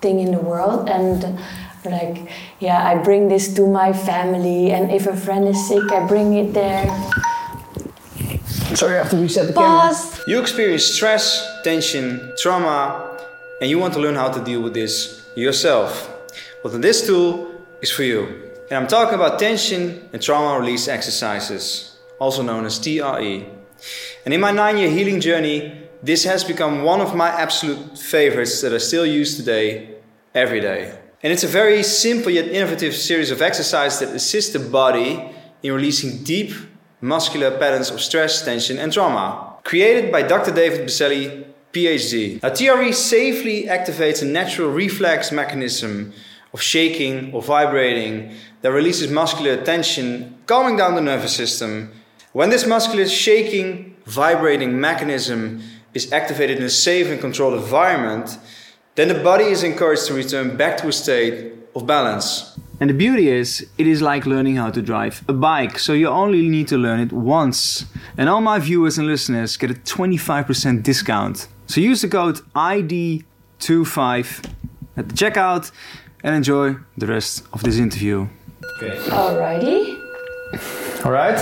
thing 0.01 0.21
in 0.21 0.33
the 0.33 0.41
world 0.41 0.89
and 0.89 1.39
like 1.87 2.29
yeah 2.61 2.87
I 2.87 3.03
bring 3.03 3.29
this 3.29 3.55
to 3.55 3.67
my 3.67 3.93
family 3.93 4.73
and 4.73 4.91
if 4.91 5.07
a 5.07 5.17
friend 5.17 5.49
is 5.49 5.69
sick 5.69 5.91
I 5.91 6.07
bring 6.07 6.35
it 6.35 6.53
there 6.53 6.87
Sorry, 8.75 8.97
I 8.97 8.99
have 8.99 9.11
to 9.11 9.17
reset 9.17 9.47
the 9.47 9.55
camera. 9.55 9.95
You 10.27 10.39
experience 10.39 10.85
stress, 10.85 11.63
tension, 11.65 12.35
trauma, 12.37 13.17
and 13.61 13.71
you 13.71 13.79
want 13.79 13.95
to 13.95 14.01
learn 14.01 14.17
how 14.17 14.29
to 14.29 14.45
deal 14.45 14.61
with 14.61 14.75
this 14.75 15.25
yourself. 15.35 16.11
Well, 16.63 16.73
then 16.73 16.83
this 16.83 17.07
tool 17.07 17.55
is 17.81 17.91
for 17.91 18.03
you. 18.03 18.51
And 18.69 18.77
I'm 18.77 18.87
talking 18.87 19.15
about 19.15 19.39
tension 19.39 20.09
and 20.13 20.21
trauma 20.21 20.61
release 20.61 20.89
exercises, 20.89 21.97
also 22.19 22.43
known 22.43 22.67
as 22.67 22.79
TRE. 22.79 23.47
And 24.25 24.35
in 24.35 24.41
my 24.41 24.51
nine 24.51 24.77
year 24.77 24.91
healing 24.91 25.21
journey, 25.21 25.73
this 26.03 26.25
has 26.25 26.45
become 26.45 26.83
one 26.83 27.01
of 27.01 27.15
my 27.15 27.29
absolute 27.29 27.99
favorites 27.99 28.61
that 28.61 28.75
I 28.75 28.79
still 28.79 29.07
use 29.07 29.37
today, 29.37 29.97
every 30.35 30.61
day. 30.61 30.99
And 31.27 31.33
it's 31.33 31.43
a 31.43 31.49
very 31.49 31.83
simple 31.83 32.31
yet 32.31 32.47
innovative 32.47 32.95
series 32.95 33.33
of 33.33 33.43
exercises 33.43 33.99
that 33.99 34.15
assist 34.15 34.53
the 34.53 34.61
body 34.61 35.29
in 35.61 35.73
releasing 35.73 36.23
deep 36.23 36.53
muscular 37.01 37.51
patterns 37.59 37.91
of 37.91 38.01
stress, 38.01 38.45
tension, 38.45 38.79
and 38.79 38.93
trauma. 38.93 39.57
Created 39.65 40.13
by 40.13 40.23
Dr. 40.23 40.53
David 40.53 40.87
Berceli, 40.87 41.45
PhD. 41.73 42.41
Now, 42.45 42.51
TRE 42.51 42.93
safely 42.93 43.65
activates 43.65 44.23
a 44.23 44.25
natural 44.25 44.71
reflex 44.71 45.33
mechanism 45.33 46.13
of 46.55 46.63
shaking 46.63 47.35
or 47.35 47.43
vibrating 47.43 48.33
that 48.61 48.71
releases 48.71 49.11
muscular 49.11 49.57
tension, 49.65 50.39
calming 50.47 50.77
down 50.77 50.95
the 50.95 51.01
nervous 51.01 51.35
system. 51.35 51.91
When 52.35 52.51
this 52.51 52.69
muscular 52.69 53.09
shaking, 53.09 53.97
vibrating 54.05 54.79
mechanism 54.81 55.61
is 55.93 56.13
activated 56.13 56.59
in 56.59 56.63
a 56.63 56.71
safe 56.71 57.09
and 57.09 57.21
controlled 57.21 57.55
environment, 57.55 58.39
then 58.97 59.09
the 59.09 59.15
body 59.15 59.45
is 59.45 59.63
encouraged 59.63 60.07
to 60.07 60.15
return 60.15 60.57
back 60.57 60.79
to 60.79 60.89
a 60.89 60.93
state 60.93 61.53
of 61.75 61.87
balance. 61.87 62.59
And 62.81 62.89
the 62.91 62.95
beauty 62.95 63.29
is, 63.29 63.67
it 63.79 63.87
is 63.87 64.01
like 64.03 64.27
learning 64.27 64.57
how 64.57 64.71
to 64.71 64.83
drive 64.83 65.23
a 65.29 65.33
bike, 65.35 65.79
so 65.79 65.93
you 65.93 66.09
only 66.09 66.49
need 66.49 66.69
to 66.69 66.79
learn 66.79 67.01
it 67.01 67.13
once. 67.13 67.85
And 68.17 68.29
all 68.29 68.41
my 68.41 68.59
viewers 68.59 68.99
and 68.99 69.07
listeners 69.07 69.57
get 69.59 69.71
a 69.71 69.75
25% 69.75 70.83
discount. 70.83 71.47
So 71.67 71.81
use 71.81 72.01
the 72.03 72.09
code 72.09 72.41
ID25 72.55 74.51
at 74.97 75.09
the 75.09 75.15
checkout 75.15 75.71
and 76.23 76.35
enjoy 76.35 76.77
the 76.97 77.07
rest 77.07 77.45
of 77.53 77.63
this 77.63 77.77
interview. 77.79 78.29
Okay. 78.79 78.97
alrighty 79.11 79.97
All 81.05 81.13
right. 81.13 81.39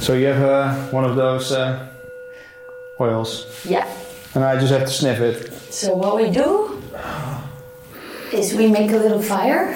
So 0.00 0.14
you 0.14 0.26
have 0.26 0.42
uh, 0.42 0.74
one 0.90 1.04
of 1.04 1.14
those 1.16 1.52
uh, 1.52 1.88
oils, 3.00 3.46
yeah 3.64 3.86
and 4.38 4.44
I 4.44 4.56
just 4.56 4.70
have 4.72 4.82
to 4.82 4.92
sniff 4.92 5.18
it. 5.20 5.52
So 5.72 5.96
what 5.96 6.14
we 6.14 6.30
do 6.30 6.80
is 8.32 8.54
we 8.54 8.68
make 8.68 8.92
a 8.92 8.96
little 8.96 9.20
fire. 9.20 9.74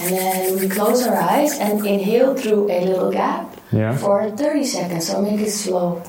And 0.00 0.14
then 0.14 0.60
we 0.60 0.68
close 0.68 1.04
our 1.04 1.16
eyes 1.16 1.58
and 1.58 1.84
inhale 1.84 2.36
through 2.36 2.70
a 2.70 2.80
little 2.84 3.10
gap 3.10 3.56
Yeah. 3.72 3.96
for 3.96 4.30
30 4.30 4.64
seconds. 4.64 5.08
So 5.08 5.20
make 5.20 5.40
it 5.40 5.50
slow. 5.50 6.02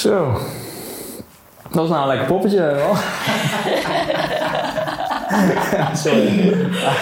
Zo. 0.00 0.32
Dat 1.62 1.74
was 1.80 1.88
nou 1.88 2.06
lekker 2.06 2.26
poppetje 2.26 2.60
wel. 2.60 2.94
Sorry. 5.94 6.28
I 6.28 6.92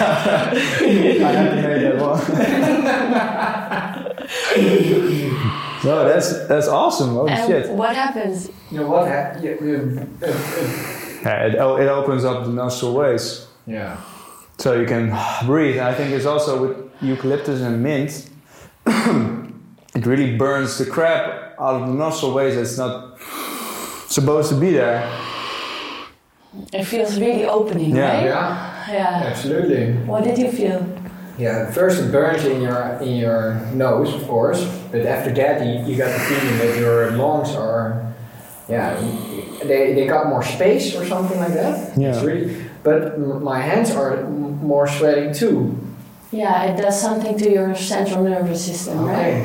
have 1.31 1.49
to 1.49 1.61
make 1.67 1.81
that 1.81 2.01
one. 2.01 2.19
no, 5.83 6.07
that's 6.07 6.47
that's 6.47 6.67
awesome. 6.67 7.09
Holy 7.15 7.31
and 7.31 7.47
shit. 7.47 7.69
what 7.69 7.95
happens? 7.95 8.49
You 8.71 8.79
know 8.79 8.89
what? 8.89 9.07
hap- 9.07 9.41
you- 9.43 9.57
you- 9.61 10.07
uh, 10.23 10.27
Yeah, 11.23 11.45
it, 11.47 11.53
it 11.55 11.89
opens 11.89 12.23
up 12.23 12.43
the 12.43 12.51
nostril 12.51 12.93
ways. 12.93 13.47
yeah. 13.67 13.95
So 14.57 14.73
you 14.73 14.85
can 14.85 15.15
breathe. 15.45 15.77
And 15.77 15.87
I 15.87 15.93
think 15.93 16.11
it's 16.11 16.25
also 16.25 16.61
with 16.67 16.75
eucalyptus 17.01 17.61
and 17.61 17.81
mint, 17.81 18.29
it 19.95 20.05
really 20.05 20.35
burns 20.37 20.77
the 20.77 20.85
crap 20.85 21.48
out 21.59 21.81
of 21.81 21.87
the 21.87 21.93
nostril 21.93 22.33
ways 22.33 22.55
that's 22.55 22.77
not 22.77 23.19
supposed 24.07 24.49
to 24.49 24.55
be 24.59 24.71
there. 24.71 25.03
It 26.73 26.83
feels 26.85 27.19
really 27.19 27.45
opening, 27.45 27.95
Yeah. 27.95 28.15
right? 28.15 28.25
Yeah. 28.25 28.91
Yeah. 28.91 29.23
Absolutely. 29.29 29.93
What 30.07 30.23
did 30.23 30.37
you 30.37 30.51
feel? 30.51 30.85
Yeah, 31.37 31.71
first 31.71 32.01
it 32.01 32.11
burns 32.11 32.43
in 32.43 32.61
your 32.61 32.97
in 33.01 33.15
your 33.15 33.61
nose, 33.73 34.13
of 34.13 34.27
course, 34.27 34.61
but 34.91 35.05
after 35.05 35.31
that 35.35 35.65
you, 35.65 35.85
you 35.87 35.95
got 35.97 36.11
the 36.11 36.19
feeling 36.19 36.57
that 36.57 36.77
your 36.77 37.11
lungs 37.11 37.55
are, 37.55 38.13
yeah, 38.67 38.99
they, 39.63 39.93
they 39.93 40.05
got 40.05 40.27
more 40.27 40.43
space 40.43 40.93
or 40.97 41.05
something 41.05 41.39
like 41.39 41.53
that. 41.53 41.97
Yeah. 41.97 42.09
It's 42.13 42.23
really, 42.25 42.65
but 42.83 43.17
my 43.19 43.61
hands 43.61 43.91
are 43.91 44.27
more 44.27 44.85
sweating 44.87 45.31
too. 45.33 45.77
Yeah, 46.31 46.65
it 46.65 46.75
does 46.75 46.99
something 47.01 47.37
to 47.37 47.49
your 47.49 47.73
central 47.73 48.23
nervous 48.23 48.65
system, 48.65 49.05
right? 49.05 49.41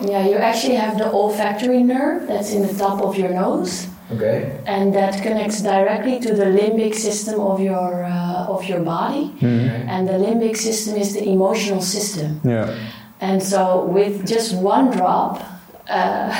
Yeah, 0.00 0.26
you 0.26 0.36
actually 0.36 0.76
have 0.76 0.96
the 0.98 1.10
olfactory 1.10 1.82
nerve 1.82 2.26
that's 2.28 2.52
in 2.52 2.62
the 2.66 2.72
top 2.74 3.02
of 3.02 3.16
your 3.18 3.30
nose, 3.30 3.88
Okay. 4.12 4.52
and 4.64 4.94
that 4.94 5.20
connects 5.22 5.60
directly 5.60 6.20
to 6.20 6.32
the 6.34 6.44
limbic 6.44 6.94
system 6.94 7.40
of 7.40 7.58
your 7.60 8.04
uh, 8.04 8.46
of 8.54 8.64
your 8.64 8.80
body. 8.80 9.32
Okay. 9.36 9.84
And 9.88 10.06
the 10.08 10.12
limbic 10.26 10.56
system 10.56 10.96
is 10.96 11.14
the 11.14 11.24
emotional 11.28 11.80
system. 11.82 12.40
Yeah. 12.44 12.74
And 13.20 13.42
so, 13.42 13.84
with 13.86 14.24
just 14.26 14.54
one 14.54 14.90
drop, 14.92 15.42
uh, 15.90 16.30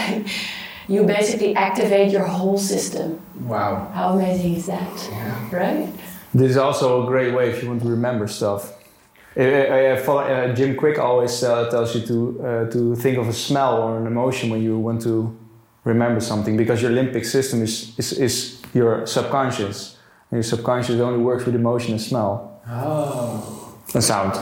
you 0.89 1.03
basically 1.05 1.57
activate 1.57 2.13
your 2.13 2.25
whole 2.27 2.59
system. 2.59 3.19
Wow. 3.47 3.91
How 3.93 4.11
amazing 4.15 4.55
is 4.55 4.67
that, 4.67 5.09
Yeah. 5.11 5.59
right? 5.59 5.89
This 6.33 6.51
is 6.51 6.57
also 6.57 7.03
a 7.03 7.07
great 7.07 7.35
way 7.35 7.51
if 7.51 7.63
you 7.63 7.69
want 7.69 7.83
to 7.83 7.89
remember 7.89 8.29
stuff. 8.29 8.73
Uh, 9.39 9.43
uh, 9.43 9.97
follow- 10.03 10.23
uh, 10.23 10.53
Jim 10.55 10.75
Kwik 10.77 10.99
always 10.99 11.43
uh, 11.45 11.71
tells 11.71 11.95
you 11.95 12.01
to 12.07 12.43
uh, 12.43 12.71
to 12.71 12.97
think 12.97 13.19
of 13.19 13.29
a 13.29 13.33
smell 13.33 13.77
or 13.83 13.97
an 13.99 14.07
emotion 14.07 14.51
when 14.51 14.63
you 14.63 14.77
want 14.79 15.01
to 15.03 15.31
remember 15.85 16.21
something 16.21 16.57
because 16.57 16.83
your 16.83 16.91
limbic 16.91 17.25
system 17.25 17.63
is, 17.63 17.95
is, 17.99 18.13
is 18.19 18.63
your 18.75 19.07
subconscious. 19.07 19.97
And 20.31 20.37
your 20.39 20.43
subconscious 20.43 21.01
only 21.01 21.21
works 21.23 21.47
with 21.47 21.55
emotion 21.55 21.93
and 21.93 22.01
smell 22.01 22.61
Oh. 22.69 23.75
and 23.95 24.03
sound. 24.05 24.35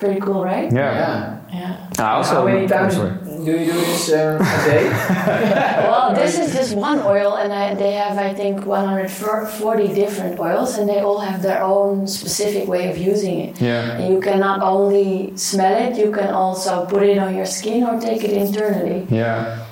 Pretty 0.00 0.18
cool, 0.20 0.42
right? 0.42 0.72
Yeah. 0.72 0.94
Yeah. 0.94 1.40
Yeah. 1.52 1.90
I 1.98 2.12
also, 2.16 2.34
How 2.36 2.44
many 2.46 2.66
times 2.66 2.94
do 2.96 3.50
you 3.52 3.66
do 3.66 3.72
this 3.72 4.10
uh, 4.10 4.38
a 4.40 4.70
day? 4.70 4.88
Well, 5.90 6.14
this 6.14 6.36
this 6.38 6.48
is 6.48 6.54
just 6.54 6.74
one 6.76 7.00
oil, 7.00 7.36
and 7.36 7.52
I, 7.52 7.74
they 7.74 7.92
have, 7.92 8.16
I 8.16 8.32
think, 8.32 8.64
140 8.64 9.88
different 9.94 10.40
oils, 10.40 10.78
and 10.78 10.88
they 10.88 11.00
all 11.00 11.18
have 11.20 11.42
their 11.42 11.62
own 11.62 12.06
specific 12.08 12.66
way 12.66 12.88
of 12.90 12.96
using 12.96 13.40
it. 13.40 13.60
Yeah. 13.60 13.98
And 13.98 14.14
you 14.14 14.20
can 14.20 14.40
not 14.40 14.62
only 14.62 15.36
smell 15.36 15.76
it, 15.86 15.98
you 15.98 16.10
can 16.10 16.32
also 16.32 16.86
put 16.86 17.02
it 17.02 17.18
on 17.18 17.34
your 17.36 17.46
skin 17.46 17.84
or 17.84 18.00
take 18.00 18.24
it 18.24 18.32
internally. 18.32 19.06
Yeah. 19.10 19.66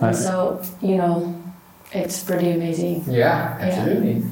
And 0.00 0.12
Nice. 0.12 0.24
so, 0.24 0.60
you 0.82 0.96
know, 0.96 1.34
it's 1.92 2.22
pretty 2.22 2.50
amazing. 2.50 3.04
Yeah, 3.08 3.56
absolutely. 3.60 4.24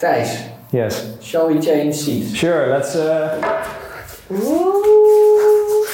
Thijs, 0.00 0.50
Yes. 0.72 1.16
shall 1.22 1.48
we 1.48 1.60
change 1.60 1.94
seats? 1.96 2.34
Sure. 2.34 2.68
Let's 2.68 2.94
uh, 2.96 3.75
Ooh. 4.30 5.86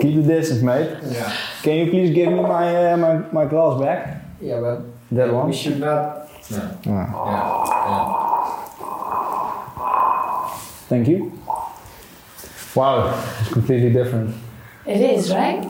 keep 0.00 0.14
the 0.16 0.22
distance, 0.26 0.62
mate. 0.62 0.90
Yeah. 1.10 1.32
Can 1.62 1.74
you 1.78 1.90
please 1.90 2.14
give 2.14 2.30
me 2.32 2.40
my 2.42 2.92
uh, 2.92 2.96
my, 2.96 3.16
my 3.32 3.44
glass 3.46 3.80
back? 3.80 4.22
Yeah, 4.40 4.60
but 4.60 4.82
That 5.12 5.32
one. 5.32 5.46
we 5.48 5.52
should 5.54 5.80
not. 5.80 6.28
No. 6.50 6.60
Ah, 6.86 8.14
Yeah. 9.74 10.58
thank 10.88 11.08
you. 11.08 11.32
Wow, 12.74 13.14
it's 13.40 13.50
completely 13.52 13.90
different. 13.92 14.34
It 14.86 15.00
is, 15.00 15.30
right? 15.30 15.66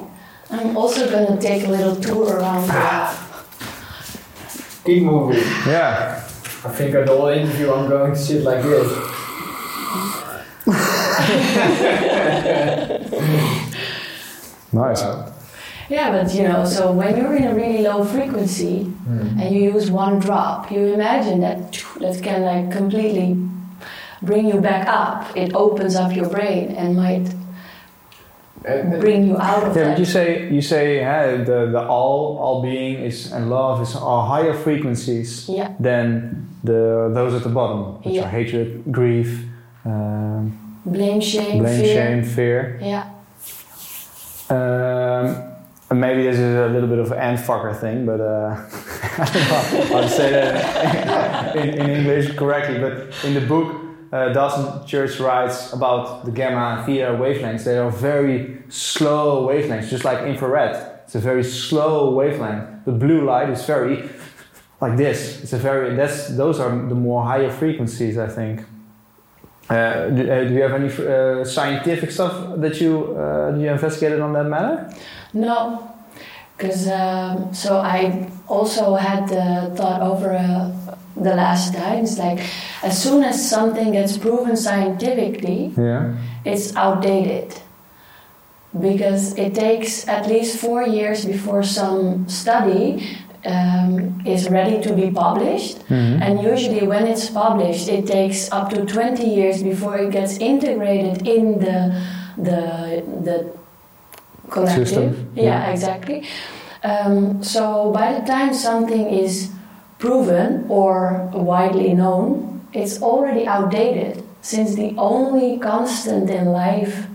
I'm 0.51 0.77
also 0.77 1.09
gonna 1.11 1.41
take 1.41 1.65
a 1.67 1.71
little 1.71 1.97
tour 1.97 2.37
around 2.39 2.67
the 2.67 3.15
Keep 4.85 5.03
moving. 5.05 5.39
Yeah. 5.67 6.21
I 6.65 6.69
think 6.69 6.95
at 6.95 7.07
the 7.07 7.13
whole 7.17 7.29
interview 7.29 7.73
I'm 7.73 7.89
going 7.89 8.13
to 8.13 8.19
sit 8.19 8.43
like 8.43 8.63
this. 8.63 8.89
Nice. 14.73 15.03
Yeah, 15.89 16.11
but 16.11 16.35
you 16.35 16.43
know, 16.43 16.65
so 16.65 16.91
when 16.91 17.17
you're 17.17 17.37
in 17.37 17.45
a 17.45 17.55
really 17.55 17.83
low 17.83 18.05
frequency 18.05 18.91
and 19.07 19.55
you 19.55 19.71
use 19.73 19.91
one 19.91 20.19
drop, 20.19 20.71
you 20.73 20.95
imagine 20.95 21.41
that 21.41 21.73
that 22.01 22.21
can 22.23 22.43
like 22.43 22.73
completely 22.73 23.37
bring 24.23 24.49
you 24.49 24.61
back 24.61 24.89
up. 24.89 25.37
It 25.37 25.55
opens 25.55 25.95
up 25.95 26.15
your 26.17 26.29
brain 26.29 26.71
and 26.77 26.97
might 26.97 27.29
Uh, 28.67 28.99
bring 28.99 29.29
you 29.29 29.37
out 29.37 29.63
of 29.63 29.77
Yeah, 29.77 29.85
but 29.85 29.91
that. 29.91 29.99
you 29.99 30.07
say 30.07 30.49
you 30.51 30.63
say 30.63 30.87
hey, 31.11 31.45
the 31.45 31.67
the 31.77 31.83
all 31.87 32.39
all 32.45 32.63
being 32.63 32.95
is 33.09 33.31
and 33.33 33.51
love 33.51 33.83
is 33.83 33.95
are 33.95 34.23
higher 34.35 34.55
frequencies 34.55 35.47
Yeah. 35.49 35.69
than 35.79 36.49
the 36.65 37.11
those 37.13 37.35
at 37.37 37.43
the 37.43 37.51
bottom, 37.59 37.81
which 38.03 38.15
Yeah. 38.17 38.25
are 38.25 38.31
hatred, 38.39 38.69
grief, 38.91 39.31
um, 39.85 40.57
Blame, 40.87 41.21
shame, 41.21 41.63
blame, 41.63 41.81
fear. 41.81 41.95
shame, 41.95 42.25
fear. 42.25 42.79
Yeah. 42.83 43.11
Um, 44.51 45.99
maybe 45.99 46.25
this 46.25 46.39
is 46.39 46.57
a 46.57 46.69
little 46.69 46.89
bit 46.89 46.99
of 46.99 47.13
an 47.13 47.39
fucker 47.39 47.79
thing, 47.79 48.05
but 48.05 48.21
uh, 48.21 48.55
I 49.19 49.25
don't 49.25 49.91
know 49.91 49.95
how 49.95 50.01
to 50.03 50.09
say 50.09 50.31
that 50.31 51.57
in, 51.57 51.69
in 51.81 51.91
English 51.91 52.37
correctly. 52.37 52.79
But 52.79 53.15
in 53.25 53.33
the 53.33 53.41
book, 53.41 53.81
uh, 54.13 54.33
Dawson 54.35 54.87
Church 54.87 55.19
writes 55.21 55.73
about 55.73 56.27
the 56.27 56.31
gamma 56.31 56.77
and 56.77 56.87
theta 56.87 57.13
wavelengths. 57.13 57.65
They 57.65 57.79
are 57.79 57.91
very 57.91 58.63
slow 58.69 59.49
wavelengths, 59.49 59.89
just 59.89 60.05
like 60.05 60.19
infrared. 60.27 61.01
It's 61.05 61.15
a 61.15 61.21
very 61.21 61.45
slow 61.45 62.15
wavelength. 62.15 62.85
The 62.85 62.93
blue 62.93 63.25
light 63.25 63.49
is 63.49 63.65
very 63.65 64.09
like 64.83 64.99
this. 64.99 65.43
It's 65.43 65.55
a 65.55 65.59
very 65.59 65.97
that's 65.97 66.29
those 66.37 66.61
are 66.61 66.69
the 66.69 66.95
more 66.95 67.25
higher 67.25 67.51
frequencies, 67.51 68.19
I 68.19 68.29
think. 68.29 68.67
Uh, 69.71 70.11
do, 70.11 70.31
uh, 70.31 70.45
do 70.45 70.55
you 70.55 70.63
have 70.63 70.75
any 70.75 70.91
uh, 70.93 71.45
scientific 71.45 72.11
stuff 72.11 72.35
that 72.61 72.81
you 72.81 73.17
uh, 73.17 73.57
you 73.57 73.71
investigated 73.71 74.21
on 74.21 74.33
that 74.35 74.45
matter? 74.45 74.93
No, 75.33 75.91
because 76.57 76.87
um, 76.89 77.55
so 77.55 77.79
I 77.79 78.29
also 78.47 78.95
had 78.95 79.27
the 79.29 79.75
thought 79.75 80.03
over 80.03 80.33
uh, 80.35 80.71
the 81.17 81.35
last 81.35 81.73
times 81.75 82.19
like 82.19 82.41
as 82.83 83.03
soon 83.03 83.25
as 83.25 83.49
something 83.49 83.93
gets 83.93 84.19
proven 84.19 84.57
scientifically, 84.57 85.73
Yeah. 85.79 86.13
it's 86.45 86.77
outdated 86.77 87.55
because 88.79 89.39
it 89.39 89.55
takes 89.55 90.07
at 90.09 90.27
least 90.27 90.59
four 90.59 90.83
years 90.83 91.25
before 91.25 91.63
some 91.63 92.29
study 92.29 93.07
um, 93.45 94.23
is 94.25 94.49
ready 94.49 94.81
to 94.83 94.93
be 94.93 95.11
published. 95.11 95.79
Mm-hmm. 95.89 96.23
And 96.23 96.43
usually, 96.43 96.87
when 96.87 97.07
it's 97.07 97.29
published, 97.31 97.89
it 97.89 98.07
takes 98.07 98.51
up 98.53 98.71
to 98.71 98.85
20 98.85 99.25
years 99.25 99.63
before 99.63 99.99
it 99.99 100.11
gets 100.13 100.39
integrated 100.39 101.27
in 101.27 101.59
the 101.59 102.03
the 102.37 103.03
the 103.23 103.53
collective. 104.51 104.89
System, 104.89 105.31
Yeah, 105.35 105.45
yeah. 105.45 105.71
exactly. 105.71 106.27
Um, 106.83 107.43
so 107.43 107.91
by 107.93 108.13
the 108.13 108.27
time 108.27 108.53
something 108.53 109.09
is 109.09 109.51
proven 109.99 110.67
or 110.69 111.31
widely 111.33 111.95
known, 111.95 112.67
it's 112.73 113.01
already 113.01 113.47
outdated. 113.47 114.23
Since 114.43 114.75
the 114.75 114.95
only 114.99 115.59
constant 115.59 116.29
in 116.29 116.53
life 116.53 117.07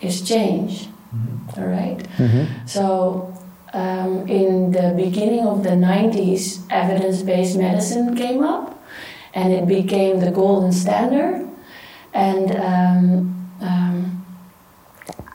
is 0.00 0.20
change. 0.20 0.88
All 1.56 1.64
right. 1.64 1.98
Mm-hmm. 2.18 2.66
So, 2.66 3.32
um, 3.72 4.26
in 4.28 4.72
the 4.72 4.94
beginning 4.96 5.46
of 5.46 5.62
the 5.62 5.70
90s, 5.70 6.62
evidence 6.70 7.22
based 7.22 7.56
medicine 7.56 8.16
came 8.16 8.42
up 8.42 8.82
and 9.34 9.52
it 9.52 9.66
became 9.66 10.20
the 10.20 10.30
golden 10.30 10.72
standard. 10.72 11.48
And 12.14 12.50
um, 12.56 13.50
um, 13.60 14.26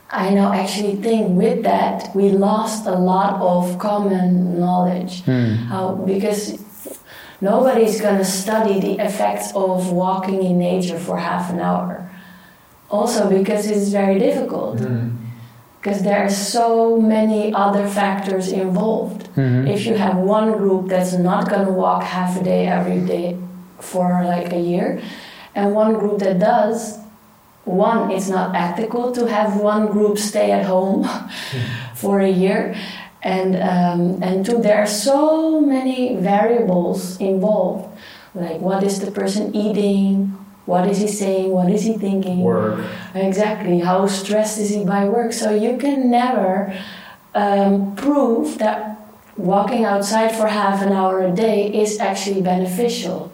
I 0.10 0.30
now 0.32 0.52
actually 0.54 0.96
think 0.96 1.38
with 1.38 1.64
that 1.64 2.16
we 2.16 2.30
lost 2.30 2.86
a 2.86 2.96
lot 2.96 3.40
of 3.42 3.78
common 3.80 4.60
knowledge. 4.60 5.24
Hmm. 5.24 5.56
How, 5.70 5.96
because 5.96 6.58
nobody's 7.42 8.02
going 8.02 8.18
to 8.18 8.26
study 8.26 8.80
the 8.80 9.04
effects 9.04 9.52
of 9.56 9.92
walking 9.92 10.44
in 10.44 10.58
nature 10.58 11.00
for 11.00 11.18
half 11.18 11.52
an 11.52 11.60
hour. 11.60 12.10
Also, 12.90 13.28
because 13.30 13.66
it's 13.68 13.90
very 13.90 14.20
difficult 14.20 14.80
because 15.84 16.02
there 16.02 16.24
are 16.24 16.30
so 16.30 16.98
many 16.98 17.54
other 17.54 17.86
factors 17.86 18.54
involved. 18.54 19.24
Mm-hmm. 19.36 19.68
If 19.68 19.86
you 19.86 19.96
have 19.96 20.16
one 20.16 20.54
group 20.54 20.88
that's 20.88 21.12
not 21.12 21.50
going 21.50 21.66
to 21.66 21.74
walk 21.74 22.04
half 22.04 22.40
a 22.40 22.44
day 22.44 22.68
every 22.68 23.02
day 23.02 23.38
for 23.80 24.24
like 24.24 24.54
a 24.54 24.60
year, 24.62 25.02
and 25.54 25.76
one 25.76 25.96
group 25.96 26.20
that 26.20 26.40
does, 26.40 27.00
one, 27.66 28.12
it's 28.12 28.30
not 28.30 28.56
ethical 28.56 29.12
to 29.12 29.26
have 29.26 29.60
one 29.60 29.88
group 29.88 30.18
stay 30.18 30.52
at 30.52 30.66
home 30.66 31.06
for 31.96 32.22
a 32.22 32.30
year. 32.30 32.76
And, 33.22 33.56
um, 33.58 34.24
and 34.24 34.46
two, 34.46 34.62
there 34.62 34.82
are 34.82 34.88
so 34.88 35.60
many 35.60 36.16
variables 36.16 37.18
involved. 37.20 37.94
Like, 38.34 38.62
what 38.62 38.84
is 38.84 39.02
the 39.02 39.12
person 39.12 39.54
eating? 39.54 40.43
What 40.66 40.88
is 40.88 41.00
he 41.00 41.08
saying? 41.08 41.52
What 41.52 41.70
is 41.70 41.84
he 41.84 41.98
thinking? 41.98 42.40
Work. 42.42 42.86
Exactly. 43.14 43.80
How 43.80 44.08
stressed 44.08 44.58
is 44.60 44.70
he 44.70 44.86
by 44.86 45.06
work? 45.10 45.34
So 45.34 45.54
you 45.54 45.78
can 45.78 46.10
never 46.10 46.74
um, 47.36 47.96
prove 47.96 48.60
that 48.60 49.00
walking 49.36 49.84
outside 49.84 50.32
for 50.36 50.48
half 50.48 50.82
an 50.82 50.94
hour 50.94 51.22
a 51.22 51.32
day 51.32 51.68
is 51.74 52.00
actually 52.00 52.42
beneficial 52.42 53.32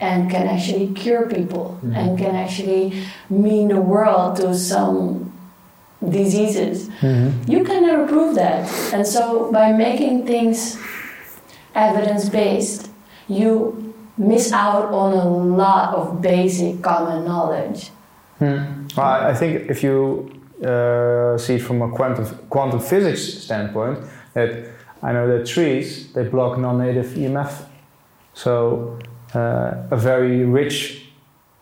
and 0.00 0.30
can 0.30 0.46
actually 0.46 0.92
cure 0.94 1.28
people 1.28 1.78
and 1.94 2.18
can 2.18 2.34
actually 2.34 3.02
mean 3.30 3.68
the 3.68 3.80
world 3.80 4.36
to 4.36 4.54
some 4.54 5.32
diseases. 6.08 6.88
Mm-hmm. 7.00 7.50
You 7.50 7.64
can 7.64 7.82
never 7.82 8.06
prove 8.06 8.34
that. 8.34 8.68
And 8.92 9.06
so 9.06 9.50
by 9.52 9.72
making 9.72 10.26
things 10.26 10.78
evidence 11.74 12.28
based, 12.28 12.90
you 13.28 13.85
miss 14.18 14.52
out 14.52 14.92
on 14.92 15.12
a 15.12 15.28
lot 15.28 15.94
of 15.94 16.20
basic 16.20 16.82
common 16.82 17.24
knowledge. 17.24 17.90
Hmm. 18.38 18.86
Well, 18.96 19.06
I 19.06 19.30
I 19.30 19.34
think 19.34 19.70
if 19.70 19.82
you 19.82 20.30
uh, 20.64 21.38
see 21.38 21.54
it 21.54 21.62
from 21.62 21.82
a 21.82 21.88
quantum 21.90 22.26
quantum 22.48 22.80
physics 22.80 23.22
standpoint, 23.44 23.98
that 24.34 24.50
I 25.02 25.12
know 25.12 25.26
that 25.28 25.46
trees 25.46 26.12
they 26.12 26.24
block 26.24 26.58
non-native 26.58 27.06
EMF, 27.06 27.52
so 28.34 28.98
uh, 29.34 29.90
a 29.90 29.96
very 29.96 30.44
rich 30.44 31.06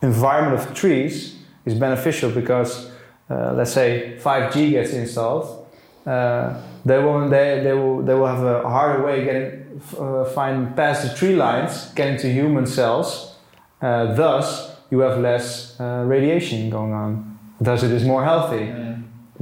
environment 0.02 0.60
of 0.60 0.74
trees 0.74 1.36
is 1.64 1.74
beneficial 1.74 2.30
because 2.30 2.90
uh, 3.30 3.54
let's 3.54 3.72
say 3.72 4.18
5G 4.20 4.70
gets 4.70 4.92
installed, 4.92 5.66
uh, 6.06 6.60
they 6.84 6.98
will 6.98 7.28
they, 7.28 7.60
they 7.62 7.72
will 7.72 8.02
they 8.02 8.14
will 8.14 8.26
have 8.26 8.42
a 8.42 8.68
harder 8.68 9.04
way 9.04 9.24
getting 9.24 9.64
uh, 9.98 10.24
find 10.24 10.76
past 10.76 11.08
the 11.08 11.14
tree 11.14 11.34
lines, 11.34 11.92
getting 11.94 12.18
to 12.18 12.32
human 12.32 12.66
cells. 12.66 13.36
Uh, 13.80 14.14
thus, 14.14 14.76
you 14.90 15.00
have 15.00 15.18
less 15.18 15.78
uh, 15.80 16.04
radiation 16.06 16.70
going 16.70 16.92
on. 16.92 17.38
Thus, 17.60 17.82
it 17.82 17.90
is 17.90 18.04
more 18.04 18.24
healthy 18.24 18.72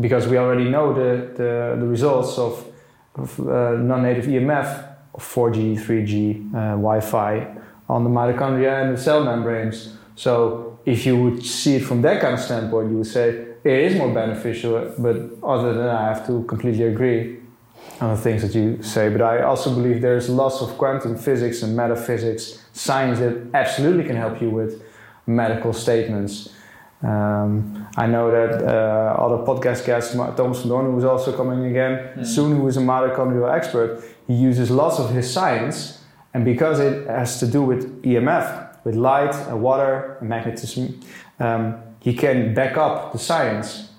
because 0.00 0.26
we 0.26 0.36
already 0.38 0.68
know 0.68 0.92
the 0.92 1.32
the, 1.34 1.76
the 1.80 1.86
results 1.86 2.38
of, 2.38 2.64
of 3.16 3.38
uh, 3.40 3.76
non-native 3.76 4.26
EMF, 4.26 4.88
4G, 5.18 5.78
3G, 5.78 6.54
uh, 6.54 6.58
Wi-Fi 6.76 7.56
on 7.88 8.04
the 8.04 8.10
mitochondria 8.10 8.82
and 8.82 8.96
the 8.96 9.00
cell 9.00 9.22
membranes. 9.22 9.96
So, 10.14 10.78
if 10.84 11.04
you 11.06 11.20
would 11.20 11.44
see 11.44 11.76
it 11.76 11.84
from 11.84 12.02
that 12.02 12.20
kind 12.20 12.34
of 12.34 12.40
standpoint, 12.40 12.90
you 12.90 12.98
would 12.98 13.06
say 13.06 13.51
it 13.64 13.78
is 13.86 13.96
more 13.96 14.12
beneficial. 14.12 14.92
But 14.98 15.16
other 15.42 15.72
than 15.74 15.84
that, 15.86 15.96
I 15.96 16.08
have 16.08 16.26
to 16.26 16.42
completely 16.44 16.84
agree. 16.84 17.38
on 18.00 18.10
the 18.16 18.20
things 18.20 18.42
that 18.42 18.54
you 18.54 18.82
say, 18.82 19.08
but 19.08 19.20
I 19.22 19.42
also 19.42 19.68
believe 19.74 20.00
there's 20.02 20.28
lots 20.28 20.60
of 20.62 20.68
quantum 20.78 21.16
physics 21.16 21.62
and 21.62 21.76
metaphysics, 21.76 22.42
science 22.72 23.18
that 23.18 23.34
absolutely 23.54 24.04
can 24.04 24.16
help 24.16 24.40
you 24.42 24.50
with 24.50 24.82
medical 25.26 25.72
statements. 25.72 26.48
Um, 27.02 27.86
I 27.96 28.06
know 28.06 28.30
that 28.30 28.62
uh, 28.62 29.14
other 29.24 29.38
podcast 29.44 29.84
guests, 29.84 30.14
Ma- 30.14 30.30
Thomas 30.34 30.60
van 30.60 30.68
Doorn, 30.68 30.86
who 30.92 30.98
is 30.98 31.04
also 31.04 31.30
coming 31.36 31.66
again 31.66 32.24
soon, 32.24 32.56
who 32.56 32.66
is 32.68 32.76
a 32.76 32.80
mitochondrial 32.80 33.52
expert, 33.52 34.02
he 34.28 34.34
uses 34.34 34.70
lots 34.70 34.98
of 34.98 35.10
his 35.10 35.26
science, 35.32 36.00
and 36.34 36.44
because 36.44 36.78
it 36.80 37.06
has 37.08 37.38
to 37.40 37.46
do 37.46 37.62
with 37.62 38.02
EMF, 38.02 38.46
with 38.84 38.94
light, 38.94 39.34
and 39.48 39.60
water, 39.62 40.16
and 40.20 40.28
magnetism, 40.28 41.00
um, 41.40 41.76
he 42.02 42.12
can 42.14 42.52
back 42.54 42.76
up 42.76 43.12
the 43.12 43.18
science 43.18 43.90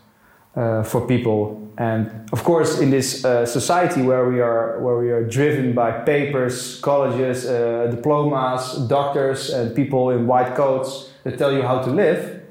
uh, 0.55 0.83
for 0.83 1.01
people. 1.07 1.59
And 1.77 2.29
of 2.31 2.43
course, 2.43 2.79
in 2.79 2.89
this 2.91 3.25
uh, 3.25 3.45
society 3.45 4.01
where 4.03 4.29
we 4.29 4.39
are, 4.41 4.79
where 4.79 4.97
we 4.99 5.09
are 5.09 5.23
driven 5.23 5.73
by 5.73 5.91
papers, 6.03 6.79
colleges, 6.81 7.45
uh, 7.45 7.87
diplomas, 7.89 8.77
doctors, 8.87 9.49
and 9.49 9.73
people 9.75 10.11
in 10.11 10.27
white 10.27 10.53
coats 10.55 11.09
that 11.23 11.37
tell 11.37 11.51
you 11.51 11.63
how 11.63 11.81
to 11.81 11.89
live, 11.89 12.41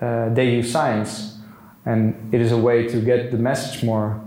uh, 0.00 0.28
they 0.34 0.50
use 0.58 0.70
science, 0.70 1.38
and 1.86 2.14
it 2.32 2.40
is 2.40 2.52
a 2.52 2.56
way 2.58 2.86
to 2.86 3.00
get 3.00 3.30
the 3.32 3.38
message 3.38 3.82
more. 3.82 4.20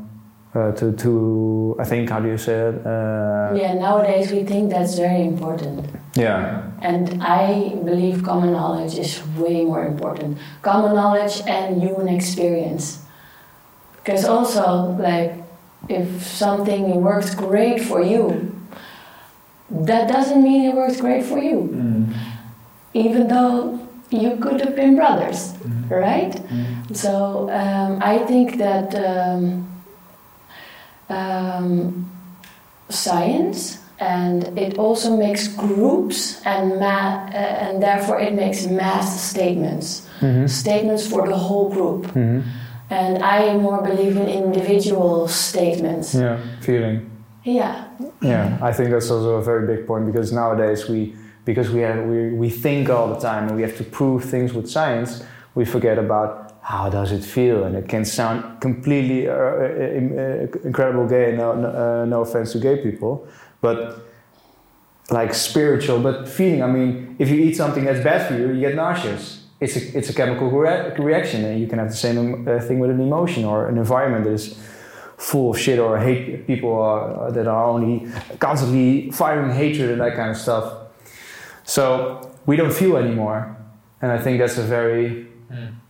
Uh, 0.55 0.71
to, 0.71 0.91
to 0.93 1.75
I 1.79 1.85
think 1.85 2.09
how 2.09 2.19
do 2.19 2.27
you 2.27 2.37
say 2.37 2.55
it? 2.69 2.75
Uh, 2.85 3.53
Yeah, 3.55 3.73
nowadays 3.75 4.31
we 4.31 4.43
think 4.43 4.71
that's 4.71 4.95
very 4.97 5.21
important. 5.21 5.85
yeah. 6.15 6.68
And 6.81 7.21
I 7.21 7.75
believe 7.83 8.23
common 8.23 8.53
knowledge 8.53 8.97
is 8.97 9.21
way 9.37 9.65
more 9.65 9.85
important. 9.85 10.37
Common 10.61 10.95
knowledge 10.95 11.41
and 11.47 11.81
human 11.81 12.07
experience. 12.07 13.03
Because 13.97 14.23
also, 14.25 14.95
like, 14.99 15.35
if 15.89 16.23
something 16.23 17.01
works 17.01 17.35
great 17.35 17.81
for 17.81 18.01
you, 18.01 18.55
that 19.69 20.07
doesn't 20.07 20.41
mean 20.41 20.69
it 20.69 20.75
works 20.75 20.99
great 20.99 21.23
for 21.25 21.37
you. 21.39 22.07
Even 22.93 23.27
though 23.27 23.87
you 24.09 24.37
could 24.37 24.59
have 24.61 24.75
been 24.75 24.95
brothers, 24.95 25.53
right? 25.89 26.33
So 26.93 27.49
um, 27.51 27.99
I 28.01 28.19
think 28.19 28.57
that 28.57 28.95
um, 28.95 29.67
um, 31.09 32.09
science 32.89 33.79
and 33.99 34.57
it 34.57 34.77
also 34.77 35.15
makes 35.17 35.47
groups 35.47 36.41
and 36.45 36.79
ma- 36.79 37.25
uh, 37.27 37.65
and 37.65 37.81
therefore 37.83 38.19
it 38.19 38.33
makes 38.33 38.65
mass 38.67 39.21
statements 39.31 40.05
Mm-hmm. 40.21 40.47
statements 40.47 41.07
for 41.07 41.25
the 41.29 41.37
whole 41.37 41.69
group 41.69 42.13
and 42.89 43.23
i 43.23 43.55
more 43.57 43.81
believe 43.81 44.17
in 44.17 44.27
individual 44.27 45.27
statements 45.29 46.13
Yeah. 46.13 46.37
Feeling. 46.61 46.97
yeah 47.43 47.85
Yeah, 48.21 48.57
I 48.69 48.71
think 48.73 48.89
that's 48.91 49.09
also 49.11 49.31
a 49.35 49.41
very 49.51 49.65
big 49.73 49.87
point 49.87 50.05
because 50.11 50.33
nowadays 50.33 50.89
we, 50.89 51.15
because 51.45 51.69
we 51.75 51.81
have, 51.87 51.99
we, 52.05 52.33
we 52.43 52.49
think 52.49 52.89
all 52.89 53.07
the 53.15 53.19
time 53.29 53.43
and 53.47 53.55
we 53.55 53.61
have 53.67 53.77
to 53.77 53.83
prove 53.83 54.25
things 54.25 54.51
with 54.53 54.67
science, 54.69 55.23
we 55.55 55.63
forget 55.65 55.97
about 55.97 56.29
how 56.61 56.89
does 56.89 57.11
it 57.11 57.23
feel, 57.23 57.63
and 57.63 57.75
it 57.75 57.87
can 57.87 58.03
sound 58.05 58.37
completely 58.61 59.27
uh, 59.27 59.33
uh, 59.33 59.35
uh, 59.35 60.67
incredible 60.69 61.07
gay. 61.07 61.27
No, 61.41 61.47
no, 61.55 61.67
uh, 61.69 62.05
no 62.05 62.21
offense 62.21 62.51
to 62.53 62.59
gay 62.59 62.77
people, 62.87 63.25
but 63.61 64.05
like 65.09 65.33
spiritual, 65.33 65.99
but 65.99 66.27
feeling. 66.27 66.61
I 66.63 66.67
mean, 66.67 67.15
if 67.19 67.29
you 67.29 67.35
eat 67.35 67.55
something 67.55 67.85
that's 67.85 68.03
bad 68.03 68.27
for 68.27 68.37
you, 68.37 68.51
you 68.51 68.59
get 68.59 68.75
nauseous. 68.75 69.45
It's 69.59 69.75
a, 69.75 69.97
it's 69.97 70.09
a 70.09 70.13
chemical 70.13 70.49
rea- 70.49 70.93
reaction, 70.97 71.43
and 71.43 71.59
you 71.59 71.67
can 71.67 71.79
have 71.79 71.89
the 71.89 71.95
same 71.95 72.47
uh, 72.47 72.59
thing 72.59 72.79
with 72.79 72.91
an 72.91 73.01
emotion 73.01 73.43
or 73.43 73.67
an 73.67 73.77
environment 73.77 74.23
that 74.25 74.33
is 74.33 74.57
full 75.17 75.51
of 75.51 75.59
shit 75.59 75.79
or 75.79 75.99
hate 75.99 76.47
people 76.47 76.81
are, 76.81 77.29
that 77.31 77.45
are 77.45 77.65
only 77.65 78.09
constantly 78.39 79.11
firing 79.11 79.51
hatred 79.51 79.91
and 79.91 79.99
that 79.99 80.15
kind 80.15 80.31
of 80.31 80.37
stuff. 80.37 80.73
So 81.65 82.31
we 82.45 82.55
don't 82.55 82.71
feel 82.73 82.95
anymore, 82.95 83.57
and 84.01 84.11
I 84.11 84.17
think 84.17 84.39
that's 84.39 84.57
a 84.57 84.63
very 84.63 85.27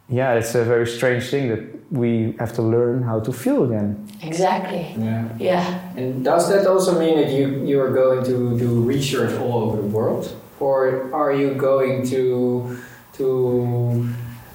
yeah, 0.10 0.34
it's 0.34 0.56
a 0.56 0.64
very 0.64 0.88
strange 0.88 1.30
thing 1.30 1.50
that 1.50 1.79
we 1.92 2.36
have 2.40 2.54
to 2.54 2.62
learn 2.62 3.02
how 3.04 3.20
to 3.20 3.32
feel 3.34 3.64
again. 3.64 3.96
exactly 4.22 4.94
Yeah. 4.98 5.26
yeah 5.40 5.66
And 5.98 6.24
does 6.24 6.48
that 6.50 6.68
also 6.68 7.00
mean 7.00 7.16
that 7.22 7.32
you, 7.32 7.66
you 7.66 7.82
are 7.82 7.90
going 7.92 8.24
to 8.26 8.58
do 8.60 8.82
research 8.82 9.34
all 9.40 9.64
over 9.64 9.82
the 9.82 9.88
world? 9.88 10.26
Or 10.60 11.10
are 11.14 11.32
you 11.34 11.56
going 11.56 12.06
to 12.14 12.78
to 13.18 13.26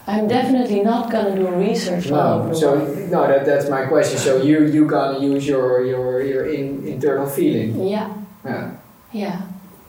i'm 0.06 0.28
definitely 0.28 0.82
not 0.82 1.10
gonna 1.10 1.34
do 1.34 1.48
research 1.48 2.10
all 2.10 2.40
over 2.40 2.48
no? 2.48 2.54
the 2.54 2.60
So 2.60 2.68
world. 2.76 3.10
no, 3.10 3.20
that, 3.26 3.44
that's 3.46 3.68
my 3.70 3.86
question. 3.86 4.18
So 4.18 4.42
you 4.42 4.66
you 4.68 4.84
gonna 4.86 5.18
use 5.18 5.46
your 5.48 5.84
your 5.84 6.20
your 6.22 6.44
in, 6.46 6.86
internal 6.86 7.26
feeling, 7.26 7.88
yeah 7.88 8.08
yeah, 8.44 8.76
yeah 9.12 9.36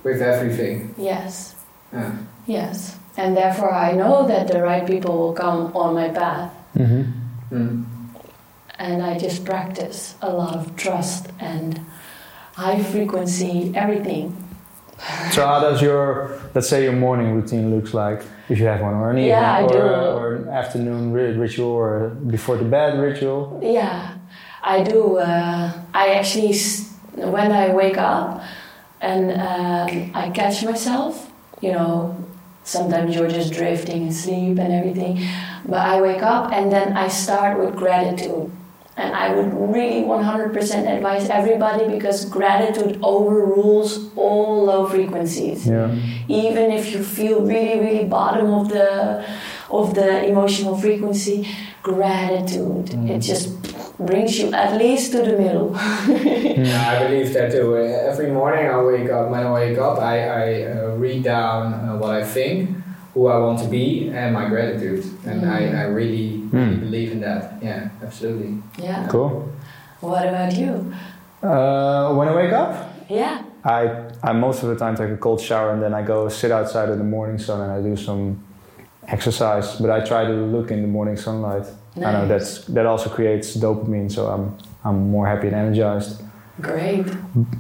with 0.04 0.22
everything, 0.22 0.96
yes 0.98 1.56
yeah. 1.92 2.12
yes 2.48 2.98
and 3.18 3.36
therefore 3.36 3.74
i 3.74 3.92
know 3.92 4.26
that 4.28 4.48
the 4.48 4.62
right 4.64 4.86
people 4.88 5.14
will 5.18 5.34
come 5.34 5.72
on 5.76 5.94
my 5.94 6.10
path 6.10 6.52
Mm-hmm. 6.76 7.15
Mm. 7.52 7.86
and 8.80 9.04
I 9.04 9.18
just 9.18 9.46
practice 9.46 10.16
a 10.22 10.30
lot 10.32 10.56
of 10.56 10.76
trust 10.76 11.28
and 11.40 11.80
high 12.54 12.82
frequency 12.84 13.72
everything. 13.76 14.36
So 15.32 15.46
how 15.46 15.60
does 15.60 15.82
your 15.82 16.40
let's 16.54 16.68
say 16.70 16.84
your 16.84 16.94
morning 16.94 17.34
routine 17.36 17.76
looks 17.76 17.94
like 17.94 18.24
if 18.50 18.60
you 18.60 18.66
have 18.66 18.82
one, 18.82 18.94
or 18.94 19.10
an 19.12 19.18
evening, 19.18 19.30
Yeah, 19.30 19.64
or, 19.66 19.68
do. 19.70 19.80
or 19.80 20.36
an 20.36 20.48
afternoon 20.50 21.12
ri- 21.12 21.34
ritual, 21.34 21.68
or 21.72 22.10
before 22.10 22.58
the 22.58 22.64
bed 22.64 23.00
ritual? 23.00 23.60
Yeah, 23.62 24.14
I 24.64 24.84
do. 24.84 25.18
Uh, 25.18 25.72
I 25.94 26.14
actually, 26.14 26.54
when 27.16 27.52
I 27.52 27.74
wake 27.74 27.98
up 27.98 28.42
and 29.02 29.32
um, 29.32 30.12
I 30.14 30.30
catch 30.30 30.64
myself, 30.64 31.32
you 31.60 31.72
know, 31.72 32.16
sometimes 32.64 33.16
you're 33.16 33.28
just 33.28 33.52
drifting 33.52 34.04
in 34.08 34.14
sleep 34.14 34.60
and 34.60 34.72
everything, 34.72 35.18
but 35.68 35.80
I 35.80 36.02
wake 36.02 36.22
up 36.24 36.52
and 36.52 36.72
then 36.72 36.96
I 36.96 37.08
start 37.08 37.60
with 37.60 37.76
gratitude. 37.76 38.52
And 38.98 39.14
I 39.14 39.36
would 39.36 39.52
really 39.76 40.04
100% 40.04 40.96
advise 40.96 41.30
everybody 41.30 41.86
because 41.96 42.24
gratitude 42.26 42.98
overrules 43.04 44.10
all 44.16 44.66
low 44.66 44.88
frequencies. 44.88 45.68
Yeah. 45.68 45.94
even 46.30 46.72
if 46.72 46.92
you 46.94 47.04
feel 47.04 47.42
really 47.42 47.78
really 47.86 48.06
bottom 48.06 48.54
of 48.54 48.70
the 48.70 49.26
of 49.70 49.94
the 49.96 50.10
emotional 50.26 50.78
frequency 50.78 51.38
gratitude 51.84 52.94
it 53.10 53.20
just 53.20 53.46
brings 53.98 54.40
you 54.40 54.48
at 54.54 54.78
least 54.78 55.12
to 55.12 55.20
the 55.30 55.36
middle 55.44 55.70
Yeah, 56.56 56.92
I 56.92 57.04
believe 57.08 57.34
that 57.34 57.52
too. 57.52 57.76
Every 57.76 58.32
morning 58.32 58.66
I 58.70 58.78
wake 58.82 59.10
up. 59.12 59.30
When 59.30 59.42
I 59.46 59.52
wake 59.52 59.78
up, 59.78 60.00
I, 60.00 60.16
I 60.24 60.46
uh, 60.72 60.96
read 60.96 61.24
down 61.24 61.62
uh, 61.74 61.98
what 61.98 62.12
I 62.16 62.24
think, 62.24 62.70
who 63.16 63.28
I 63.28 63.38
want 63.40 63.58
to 63.64 63.68
be, 63.68 64.10
and 64.10 64.34
my 64.34 64.48
gratitude. 64.50 65.04
And 65.26 65.50
I, 65.50 65.60
I 65.82 65.84
really, 66.00 66.44
really 66.52 66.76
Mm. 66.76 66.80
believe 66.82 67.12
in 67.16 67.22
that. 67.22 67.42
Yeah, 67.64 67.90
absolutely. 68.04 68.52
yeah 68.78 69.08
Cool. 69.10 69.50
what 70.02 70.28
about 70.28 70.54
you 70.62 70.94
Uh, 71.42 72.14
when 72.18 72.28
I 72.28 72.34
wake 72.36 72.54
up, 72.54 72.72
yeah 73.10 73.42
I, 73.64 73.80
I 74.24 74.32
most 74.34 74.64
of 74.64 74.70
the 74.70 74.76
time 74.84 74.96
take 74.96 75.10
a 75.12 75.18
cold 75.18 75.40
shower 75.42 75.72
and 75.74 75.82
then 75.82 75.94
I 75.94 76.02
go 76.14 76.30
sit 76.30 76.52
outside 76.52 76.90
in 76.90 76.98
the 76.98 77.10
morning 77.18 77.40
sun 77.40 77.62
and 77.62 77.72
I 77.72 77.82
do 77.90 77.96
some 77.96 78.24
exercise. 79.08 79.76
But 79.82 79.90
I 79.92 80.00
try 80.06 80.26
to 80.26 80.34
look 80.56 80.72
in 80.72 80.82
the 80.82 80.88
morning 80.88 81.18
sunlight. 81.18 81.66
I 81.98 82.12
know 82.12 82.28
that's 82.28 82.66
that 82.76 82.86
also 82.86 83.10
creates 83.10 83.56
dopamine, 83.56 84.10
so 84.12 84.22
I'm 84.28 84.46
I'm 84.84 85.10
more 85.16 85.26
happy 85.28 85.48
and 85.48 85.56
energized. 85.56 86.22
Great 86.62 87.06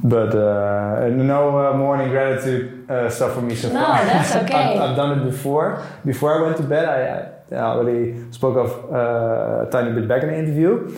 But 0.03 0.35
uh, 0.35 1.09
no 1.09 1.57
uh, 1.57 1.77
morning 1.77 2.09
gratitude 2.09 2.89
uh, 2.89 3.09
stuff 3.09 3.33
for 3.33 3.41
me 3.41 3.55
so 3.55 3.69
far. 3.69 3.81
No, 3.81 4.05
that's 4.05 4.35
okay. 4.43 4.77
I've, 4.77 4.91
I've 4.91 4.95
done 4.95 5.19
it 5.19 5.23
before. 5.25 5.85
Before 6.05 6.37
I 6.37 6.41
went 6.41 6.57
to 6.57 6.63
bed, 6.63 6.85
I, 6.85 7.55
I 7.55 7.59
already 7.59 8.31
spoke 8.31 8.57
of 8.57 8.69
uh, 8.91 9.67
a 9.67 9.71
tiny 9.71 9.91
bit 9.93 10.07
back 10.07 10.23
in 10.23 10.29
the 10.29 10.37
interview 10.37 10.97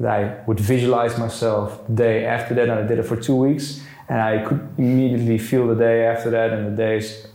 that 0.00 0.10
I 0.10 0.44
would 0.46 0.58
visualize 0.58 1.18
myself 1.18 1.86
the 1.86 1.94
day 1.94 2.24
after 2.24 2.54
that, 2.54 2.68
and 2.68 2.78
I 2.80 2.86
did 2.86 2.98
it 2.98 3.04
for 3.04 3.16
two 3.16 3.36
weeks, 3.36 3.80
and 4.08 4.20
I 4.20 4.44
could 4.44 4.60
immediately 4.78 5.38
feel 5.38 5.66
the 5.68 5.76
day 5.76 6.06
after 6.06 6.30
that 6.30 6.52
and 6.52 6.72
the 6.72 6.76
days 6.76 7.26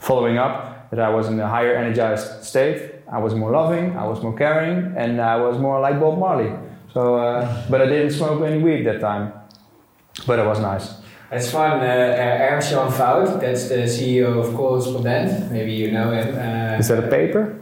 following 0.00 0.36
up 0.38 0.90
that 0.90 1.00
I 1.00 1.08
was 1.10 1.28
in 1.28 1.38
a 1.40 1.48
higher 1.48 1.74
energized 1.74 2.44
state. 2.44 2.94
I 3.10 3.18
was 3.18 3.34
more 3.34 3.50
loving, 3.50 3.96
I 3.96 4.06
was 4.06 4.22
more 4.22 4.36
caring, 4.36 4.94
and 4.96 5.20
I 5.20 5.36
was 5.36 5.58
more 5.58 5.80
like 5.80 5.98
Bob 5.98 6.18
Marley. 6.18 6.52
So, 6.94 7.16
uh, 7.16 7.64
but 7.70 7.82
I 7.82 7.86
didn't 7.86 8.12
smoke 8.12 8.42
any 8.42 8.62
weed 8.62 8.84
that 8.86 9.00
time. 9.00 9.32
But 10.26 10.38
it 10.38 10.46
was 10.46 10.58
nice. 10.60 10.94
It's 11.30 11.50
fun. 11.50 11.80
Uh, 11.80 11.84
uh, 11.84 12.48
Ernst-Jan 12.50 12.90
Pfauth, 12.90 13.40
that's 13.40 13.68
the 13.68 13.84
CEO 13.86 14.38
of 14.40 14.54
Correspondent. 14.54 15.52
Maybe 15.52 15.72
you 15.72 15.92
know 15.92 16.10
him. 16.10 16.34
Uh, 16.34 16.78
Is 16.78 16.88
that 16.88 17.04
a 17.04 17.08
paper? 17.08 17.57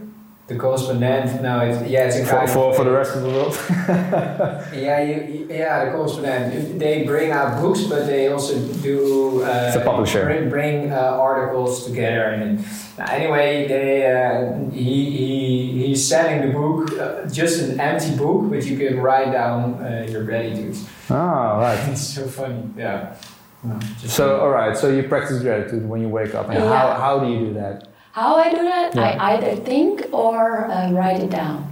The 0.49 0.57
correspondent. 0.57 1.43
No, 1.43 1.61
it's 1.61 1.89
yeah, 1.91 2.07
it's 2.07 2.17
a 2.19 2.25
For, 2.25 2.47
for, 2.47 2.75
for 2.75 2.85
the 2.85 2.91
rest 2.93 3.17
of 3.17 3.23
the 3.23 3.29
world. 3.29 3.55
Yeah, 4.73 5.01
you, 5.03 5.47
yeah, 5.51 5.85
the 5.87 5.91
correspondent. 5.93 6.79
They 6.79 7.05
bring 7.05 7.31
out 7.33 7.61
books, 7.61 7.83
but 7.85 8.07
they 8.07 8.29
also 8.29 8.55
do. 8.83 9.43
Uh, 9.43 9.65
It's 9.69 9.77
a 9.77 9.81
publisher. 9.81 10.25
Bring, 10.25 10.49
bring 10.51 10.93
uh, 10.93 10.97
articles 10.97 11.87
together, 11.87 12.25
and 12.25 12.61
uh, 12.99 13.03
anyway, 13.11 13.67
they 13.67 14.07
uh, 14.07 14.71
he, 14.71 15.11
he 15.17 15.87
he's 15.87 16.07
selling 16.09 16.47
the 16.47 16.53
book, 16.53 16.93
uh, 16.93 17.27
just 17.29 17.63
an 17.63 17.81
empty 17.81 18.17
book, 18.17 18.49
but 18.51 18.65
you 18.65 18.77
can 18.79 19.01
write 19.01 19.33
down 19.33 19.75
uh, 19.83 20.07
your 20.09 20.25
gratitude. 20.25 20.77
Ah, 21.11 21.59
right. 21.59 21.89
It's 21.93 22.15
so 22.15 22.27
funny. 22.27 22.63
Yeah. 22.77 23.17
No, 23.65 23.79
So, 23.99 24.41
all 24.41 24.51
right. 24.51 24.77
So 24.77 24.91
you 24.91 25.03
practice 25.09 25.43
gratitude 25.43 25.89
when 25.89 26.01
you 26.01 26.09
wake 26.09 26.35
up, 26.37 26.47
and 26.51 26.55
Yeah. 26.63 26.69
how, 26.73 26.95
how 26.95 27.19
do 27.19 27.27
you 27.33 27.39
do 27.47 27.55
that? 27.55 27.89
How 28.17 28.37
I 28.37 28.49
do 28.49 28.63
that? 28.63 28.95
Yeah. 28.95 29.03
I 29.03 29.35
either 29.35 29.57
think 29.57 30.07
or 30.11 30.71
uh, 30.71 30.91
write 30.91 31.21
it 31.21 31.29
down. 31.29 31.71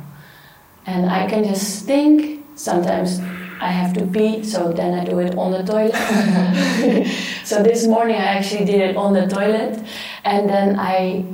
And 0.85 1.09
I 1.09 1.27
can 1.27 1.43
just 1.43 1.87
think. 1.87 2.45
Sometimes 2.55 3.19
I 3.61 3.69
have 3.69 3.95
to 3.95 4.07
pee, 4.07 4.45
so 4.45 4.71
then 4.71 4.93
I 4.93 5.05
do 5.05 5.19
it 5.21 5.35
on 5.37 5.53
the 5.53 5.65
toilet. 5.65 5.97
so 7.45 7.63
this 7.63 7.87
morning 7.87 8.17
I 8.17 8.27
actually 8.37 8.67
did 8.67 8.81
it 8.91 8.95
on 8.95 9.15
the 9.15 9.27
toilet, 9.27 9.83
and 10.23 10.49
then 10.49 10.79
I 10.79 11.25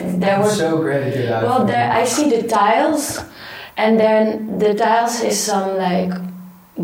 there 0.00 0.40
was 0.40 0.58
so 0.58 0.76
out 0.76 1.42
well 1.44 1.64
there 1.64 1.90
I 1.90 2.04
see 2.04 2.28
the 2.28 2.46
tiles, 2.46 3.20
and 3.78 3.98
then 3.98 4.58
the 4.58 4.74
tiles 4.74 5.22
is 5.22 5.38
some 5.38 5.78
like 5.78 6.12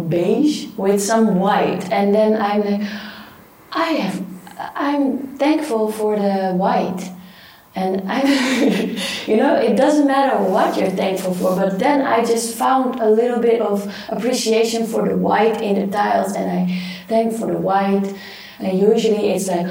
beige 0.08 0.68
with 0.78 1.02
some 1.02 1.40
white, 1.40 1.90
and 1.92 2.14
then 2.14 2.40
I'm 2.40 2.62
like 2.64 2.88
I 3.72 3.88
have 4.00 4.24
I'm 4.56 5.36
thankful 5.36 5.92
for 5.92 6.16
the 6.16 6.54
white. 6.54 7.10
And 7.76 8.02
I, 8.06 8.22
you 9.26 9.36
know, 9.36 9.56
it 9.56 9.76
doesn't 9.76 10.06
matter 10.06 10.42
what 10.42 10.76
you're 10.78 10.90
thankful 10.90 11.34
for, 11.34 11.56
but 11.56 11.78
then 11.78 12.02
I 12.02 12.24
just 12.24 12.54
found 12.56 13.00
a 13.00 13.10
little 13.10 13.40
bit 13.40 13.60
of 13.60 13.92
appreciation 14.08 14.86
for 14.86 15.08
the 15.08 15.16
white 15.16 15.60
in 15.60 15.74
the 15.80 15.96
tiles, 15.96 16.34
and 16.34 16.50
I 16.50 16.82
thank 17.08 17.34
for 17.34 17.46
the 17.46 17.58
white. 17.58 18.14
And 18.60 18.78
usually 18.78 19.30
it's 19.30 19.48
like, 19.48 19.66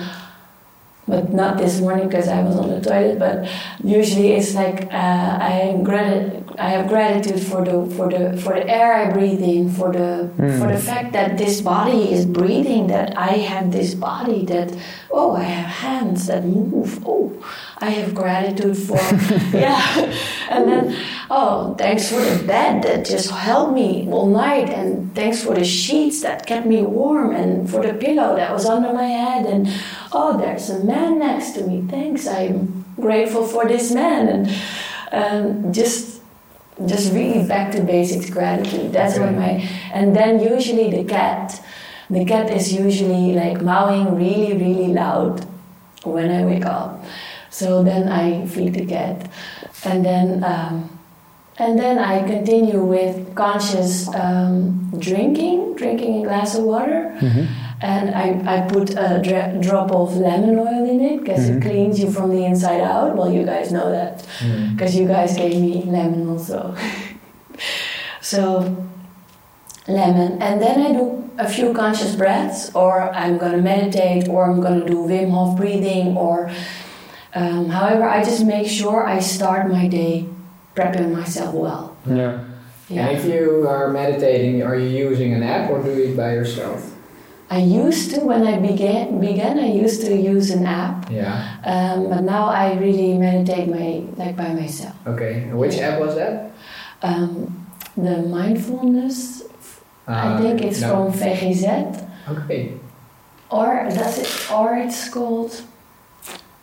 but 1.07 1.33
not 1.33 1.57
this 1.57 1.79
morning 1.79 2.07
because 2.07 2.27
I 2.27 2.41
was 2.43 2.55
on 2.55 2.69
the 2.69 2.81
toilet. 2.81 3.19
But 3.19 3.49
usually 3.83 4.33
it's 4.33 4.53
like 4.53 4.85
uh, 4.93 5.37
I 5.41 5.51
am 5.71 5.83
grat- 5.83 6.52
I 6.59 6.69
have 6.69 6.87
gratitude 6.87 7.41
for 7.41 7.63
the 7.65 7.93
for 7.95 8.09
the 8.09 8.37
for 8.37 8.53
the 8.53 8.67
air 8.69 8.93
I 8.93 9.11
breathe 9.11 9.41
in, 9.41 9.71
for 9.71 9.91
the 9.91 10.29
for 10.59 10.67
the 10.71 10.77
fact 10.79 11.13
that 11.13 11.37
this 11.37 11.61
body 11.61 12.11
is 12.11 12.25
breathing, 12.25 12.87
that 12.87 13.17
I 13.17 13.37
have 13.37 13.71
this 13.71 13.95
body, 13.95 14.45
that 14.45 14.75
oh 15.11 15.35
I 15.35 15.43
have 15.43 15.65
hands 15.65 16.27
that 16.27 16.43
move. 16.45 17.03
Oh, 17.05 17.33
I 17.79 17.89
have 17.89 18.13
gratitude 18.13 18.77
for 18.77 18.97
yeah, 19.57 20.13
and 20.49 20.69
then 20.69 20.95
oh 21.29 21.75
thanks 21.75 22.09
for 22.09 22.21
the 22.21 22.43
bed 22.45 22.83
that 22.83 23.05
just 23.05 23.31
held 23.31 23.73
me 23.73 24.07
all 24.11 24.27
night, 24.27 24.69
and 24.69 25.13
thanks 25.15 25.43
for 25.43 25.55
the 25.55 25.65
sheets 25.65 26.21
that 26.21 26.45
kept 26.45 26.67
me 26.67 26.83
warm, 26.83 27.35
and 27.35 27.69
for 27.69 27.81
the 27.85 27.93
pillow 27.93 28.35
that 28.35 28.53
was 28.53 28.65
under 28.65 28.93
my 28.93 29.07
head, 29.07 29.45
and 29.45 29.67
oh 30.11 30.37
there's 30.37 30.69
a 30.69 30.83
man 30.83 31.19
next 31.19 31.51
to 31.53 31.65
me. 31.65 31.83
Thanks, 31.89 32.27
I'm 32.27 32.85
grateful 32.95 33.45
for 33.45 33.65
this 33.67 33.91
man, 33.91 34.27
and 34.29 35.65
um, 35.65 35.73
just 35.73 36.12
just 36.85 37.13
really 37.13 37.47
back 37.47 37.71
to 37.73 37.81
basics 37.81 38.29
gratitude. 38.29 38.91
That's 38.91 39.17
what 39.19 39.33
my 39.33 39.67
and 39.93 40.15
then 40.15 40.39
usually 40.41 40.89
the 40.89 41.03
cat. 41.03 41.63
The 42.09 42.25
cat 42.25 42.51
is 42.51 42.73
usually 42.73 43.33
like 43.33 43.61
mowing 43.61 44.15
really 44.15 44.53
really 44.57 44.93
loud 44.93 45.45
when 46.03 46.29
I 46.31 46.45
wake 46.45 46.65
up. 46.65 47.03
So 47.49 47.83
then 47.83 48.09
I 48.09 48.45
feed 48.47 48.73
the 48.73 48.85
cat, 48.85 49.29
and 49.85 50.03
then 50.03 50.43
um, 50.43 50.89
and 51.57 51.77
then 51.77 51.99
I 51.99 52.25
continue 52.25 52.83
with 52.83 53.35
conscious 53.35 54.07
um, 54.15 54.91
drinking, 54.97 55.75
drinking 55.75 56.21
a 56.21 56.27
glass 56.27 56.55
of 56.57 56.63
water. 56.63 57.15
And 57.83 58.15
I, 58.15 58.27
I 58.55 58.61
put 58.61 58.91
a 58.91 59.19
dra- 59.21 59.57
drop 59.59 59.91
of 59.91 60.15
lemon 60.15 60.57
oil 60.57 60.89
in 60.89 61.01
it 61.01 61.19
because 61.19 61.49
it 61.49 61.61
cleans 61.61 61.99
you 61.99 62.09
from 62.09 62.29
the 62.29 62.45
inside 62.45 62.79
out. 62.79 63.17
Well, 63.17 63.29
you 63.29 63.43
guys 63.45 63.73
know 63.73 63.91
that 63.91 64.25
because 64.71 64.95
you 64.95 65.05
guys 65.05 65.35
gave 65.35 65.59
me 65.59 65.83
lemon 65.83 66.29
also. 66.29 66.75
so, 68.21 68.87
lemon. 69.87 70.41
And 70.41 70.61
then 70.61 70.79
I 70.81 70.93
do 70.93 71.29
a 71.37 71.49
few 71.49 71.73
conscious 71.73 72.15
breaths, 72.15 72.73
or 72.73 73.13
I'm 73.13 73.37
gonna 73.37 73.61
meditate, 73.61 74.29
or 74.29 74.49
I'm 74.49 74.61
gonna 74.61 74.85
do 74.85 74.99
Wim 75.03 75.31
Hof 75.31 75.57
breathing, 75.57 76.15
or 76.15 76.49
um, 77.35 77.67
however, 77.67 78.07
I 78.07 78.23
just 78.23 78.45
make 78.45 78.67
sure 78.67 79.05
I 79.05 79.19
start 79.19 79.69
my 79.69 79.89
day 79.89 80.25
prepping 80.73 81.11
myself 81.11 81.53
well. 81.53 81.97
Yeah. 82.05 82.45
Yeah. 82.87 83.07
And 83.09 83.17
if 83.17 83.25
you 83.25 83.67
are 83.67 83.89
meditating, 83.89 84.63
are 84.63 84.75
you 84.75 85.09
using 85.09 85.33
an 85.33 85.43
app 85.43 85.69
or 85.69 85.81
do 85.83 85.89
it 85.89 86.15
by 86.15 86.33
yourself? 86.33 86.93
I 87.49 87.59
used 87.59 88.11
to 88.15 88.21
when 88.21 88.47
I 88.47 88.57
began 88.59 89.19
began 89.19 89.59
I 89.59 89.67
used 89.71 90.01
to 90.07 90.15
use 90.15 90.49
an 90.49 90.65
app, 90.65 91.09
Yeah. 91.11 91.43
um, 91.65 92.09
but 92.09 92.21
now 92.23 92.45
I 92.47 92.73
really 92.73 93.17
meditate 93.17 93.67
my 93.69 94.03
like 94.17 94.35
by 94.35 94.53
myself. 94.53 94.95
Okay. 95.05 95.43
And 95.49 95.57
which 95.59 95.77
app 95.77 95.99
was 95.99 96.15
that? 96.15 96.51
Um, 97.03 97.67
the 97.95 98.17
mindfulness, 98.23 99.43
I 100.07 100.33
Uh, 100.33 100.37
think 100.41 100.61
it's 100.61 100.81
no. 100.81 100.89
from 100.89 101.13
VGZ, 101.13 101.67
Okay. 102.31 102.71
or 103.51 103.85
does 103.89 104.17
it, 104.23 104.29
or 104.51 104.75
it's 104.75 105.09
called, 105.09 105.61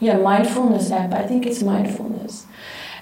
yeah, 0.00 0.16
mindfulness 0.16 0.90
app. 0.90 1.12
I 1.14 1.22
think 1.28 1.46
it's 1.46 1.62
mindfulness. 1.62 2.46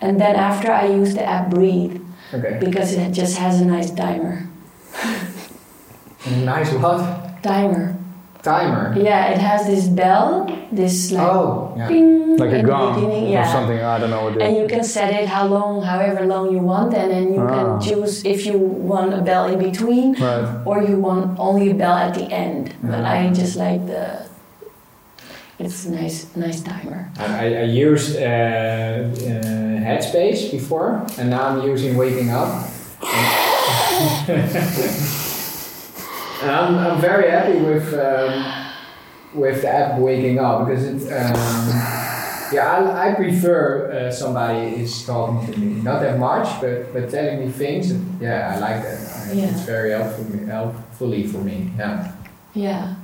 And 0.01 0.21
then 0.21 0.37
after 0.37 0.71
I 0.71 0.87
use 1.01 1.15
the 1.15 1.25
app 1.25 1.49
Breathe 1.51 2.01
Okay. 2.35 2.59
because 2.61 2.93
it 2.93 3.13
just 3.13 3.39
has 3.39 3.61
a 3.61 3.65
nice 3.65 3.91
timer. 3.91 4.47
Nice 6.45 6.73
what? 6.75 7.28
Timer. 7.49 7.95
Timer. 8.43 8.95
Yeah, 8.97 9.31
it 9.35 9.39
has 9.39 9.67
this 9.67 9.89
bell, 9.89 10.47
this 10.71 11.11
like 11.11 11.27
Oh, 11.27 11.75
yeah. 11.77 11.89
ping 11.89 12.37
Like 12.39 12.53
a 12.53 12.63
gong 12.63 12.95
beginning, 12.95 13.37
or 13.37 13.45
something. 13.45 13.81
I 13.83 13.99
don't 13.99 14.11
know 14.11 14.23
what 14.25 14.37
it 14.37 14.43
And 14.43 14.57
you 14.57 14.67
can 14.69 14.85
set 14.85 15.13
it 15.13 15.27
how 15.27 15.45
long, 15.47 15.83
however 15.83 16.25
long 16.25 16.53
you 16.55 16.61
want, 16.63 16.95
and 16.95 17.11
then 17.11 17.35
you 17.35 17.41
Ah. 17.43 17.49
can 17.55 17.67
choose 17.83 18.23
if 18.25 18.47
you 18.47 18.57
want 18.59 19.13
a 19.13 19.21
bell 19.29 19.47
in 19.53 19.59
between 19.59 20.15
Right. 20.15 20.47
or 20.65 20.83
you 20.89 20.97
want 21.03 21.37
only 21.39 21.71
a 21.71 21.75
bell 21.75 21.97
at 22.07 22.15
the 22.15 22.27
end. 22.31 22.75
But 22.83 23.03
Ah. 23.05 23.11
I 23.15 23.31
just 23.35 23.57
like 23.57 23.83
the. 23.91 24.05
It's 25.59 25.85
a 25.87 25.91
nice, 25.91 26.27
nice 26.37 26.61
timer. 26.63 27.11
I, 27.19 27.25
I- 27.47 27.57
I 27.67 27.69
used 27.89 28.15
uh, 28.15 28.23
uh, 28.23 29.83
Headspace 29.89 30.53
before, 30.55 31.03
and 31.19 31.27
now 31.35 31.43
I'm 31.51 31.61
using 31.73 31.97
Waking 31.99 32.31
Up. 32.31 32.51
and 36.43 36.51
I'm, 36.51 36.77
I'm 36.79 37.01
very 37.01 37.31
happy 37.31 37.59
with 37.61 37.93
um, 37.95 38.45
with 39.35 39.63
the 39.63 39.69
app 39.69 39.99
Waking 39.99 40.39
Up 40.39 40.67
because 40.67 40.85
it. 40.85 41.13
Um, 41.13 41.95
yeah, 42.51 42.67
I, 42.79 43.11
I 43.11 43.15
prefer 43.15 43.93
uh, 43.93 44.11
somebody 44.11 44.81
is 44.81 45.05
talking 45.05 45.53
to 45.53 45.61
me, 45.61 45.83
not 45.83 46.01
that 46.01 46.19
much, 46.19 46.49
but 46.61 46.93
but 46.95 47.11
telling 47.11 47.41
me 47.41 47.51
things. 47.53 47.93
Yeah, 48.21 48.55
I 48.55 48.59
like 48.59 48.83
that. 48.83 48.99
I- 48.99 49.33
Yeah. 49.33 49.51
It's 49.51 49.61
very 49.67 49.91
helpful, 49.91 50.25
helpfully 50.47 51.27
for 51.27 51.39
me. 51.45 51.71
Yeah. 51.77 52.13
Yeah, 52.55 52.95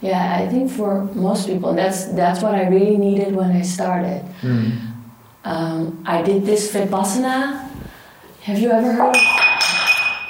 yeah. 0.00 0.38
I 0.40 0.46
think 0.48 0.70
for 0.70 1.02
most 1.14 1.48
people, 1.48 1.74
that's 1.74 2.04
that's 2.14 2.40
what 2.42 2.54
I 2.54 2.68
really 2.68 2.96
needed 2.96 3.34
when 3.34 3.50
I 3.50 3.62
started. 3.62 4.22
Mm. 4.42 4.78
Um, 5.44 6.04
I 6.06 6.22
did 6.22 6.46
this 6.46 6.72
vipassana. 6.72 7.68
Have 8.42 8.58
you 8.60 8.70
ever 8.70 8.92
heard? 8.92 9.16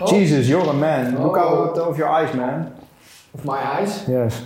Of? 0.00 0.10
Jesus, 0.10 0.48
you're 0.48 0.68
a 0.68 0.72
man. 0.72 1.22
Look 1.22 1.36
Oh. 1.36 1.70
out 1.70 1.78
of 1.78 1.98
your 1.98 2.08
eyes, 2.08 2.34
man. 2.34 2.72
Of 3.34 3.44
my 3.44 3.58
eyes. 3.78 4.04
Yes. 4.08 4.42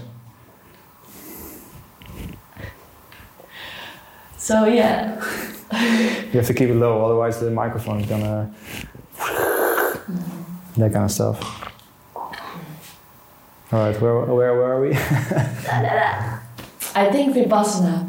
So 4.37 4.65
yeah, 4.65 5.17
You 5.73 6.39
have 6.41 6.47
to 6.47 6.55
keep 6.55 6.71
it 6.71 6.75
low, 6.75 7.05
otherwise 7.05 7.39
the 7.41 7.51
microphone 7.51 8.01
is 8.01 8.07
gonna. 8.07 8.51
that 10.77 10.93
kind 10.93 11.05
of 11.05 11.11
stuff. 11.11 11.39
All 12.15 12.33
right, 13.85 14.01
where 14.01 14.21
where 14.21 14.55
where 14.57 14.73
are 14.73 14.81
we? 14.81 14.95
I 16.95 17.11
think 17.13 17.35
vipassana. 17.37 18.09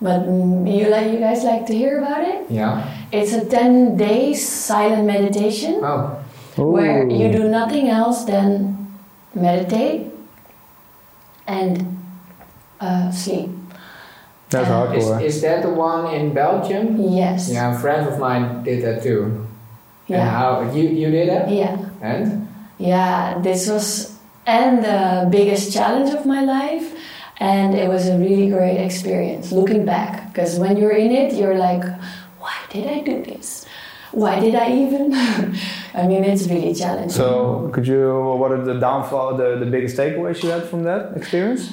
But 0.00 0.20
mm, 0.22 0.64
you 0.72 0.88
like 0.88 1.10
you 1.12 1.18
guys 1.18 1.42
like 1.44 1.66
to 1.66 1.74
hear 1.74 1.98
about 1.98 2.22
it? 2.22 2.46
Yeah. 2.48 2.86
It's 3.10 3.32
a 3.32 3.44
ten 3.44 3.96
days 3.96 4.46
silent 4.46 5.04
meditation. 5.06 5.80
Oh. 5.82 6.19
Where 6.60 7.08
you 7.08 7.30
do 7.32 7.48
nothing 7.48 7.88
else 7.88 8.24
than 8.24 8.76
meditate 9.34 10.06
and 11.46 11.98
uh, 12.80 13.10
sleep. 13.10 13.50
That's 14.50 14.68
Uh, 14.68 14.92
Is, 14.96 15.04
hardcore. 15.04 15.22
is 15.22 15.40
that 15.42 15.62
the 15.62 15.70
one 15.70 16.12
in 16.14 16.34
Belgium? 16.34 16.96
Yes. 16.98 17.50
Yeah, 17.52 17.74
a 17.74 17.78
friend 17.78 18.08
of 18.08 18.18
mine 18.18 18.62
did 18.64 18.82
that 18.84 19.02
too. 19.02 19.46
And 20.08 20.18
Yeah. 20.18 20.26
how 20.26 20.66
you 20.74 20.88
you 20.90 21.08
did 21.10 21.28
it? 21.28 21.48
Yeah. 21.48 21.76
And 22.02 22.48
Yeah. 22.78 23.38
This 23.42 23.68
was 23.70 24.16
and 24.46 24.82
the 24.82 25.28
biggest 25.30 25.70
challenge 25.72 26.10
of 26.10 26.26
my 26.26 26.42
life, 26.42 26.90
and 27.38 27.74
it 27.78 27.86
was 27.88 28.08
a 28.08 28.16
really 28.18 28.48
great 28.50 28.78
experience 28.82 29.52
looking 29.54 29.84
back. 29.84 30.32
Because 30.32 30.58
when 30.58 30.76
you're 30.76 30.96
in 30.98 31.12
it, 31.12 31.34
you're 31.38 31.54
like, 31.58 31.84
why 32.42 32.56
did 32.72 32.86
I 32.90 33.00
do 33.06 33.22
this? 33.22 33.59
Why 34.12 34.40
did 34.40 34.54
I 34.54 34.72
even? 34.72 35.14
I 35.94 36.06
mean, 36.06 36.24
it's 36.24 36.46
really 36.48 36.74
challenging. 36.74 37.10
So, 37.10 37.70
could 37.72 37.86
you? 37.86 38.20
What 38.40 38.52
are 38.52 38.64
the 38.64 38.78
downfall, 38.78 39.36
the, 39.36 39.56
the 39.58 39.66
biggest 39.66 39.96
takeaways 39.96 40.42
you 40.42 40.50
had 40.50 40.64
from 40.64 40.84
that 40.84 41.16
experience? 41.16 41.72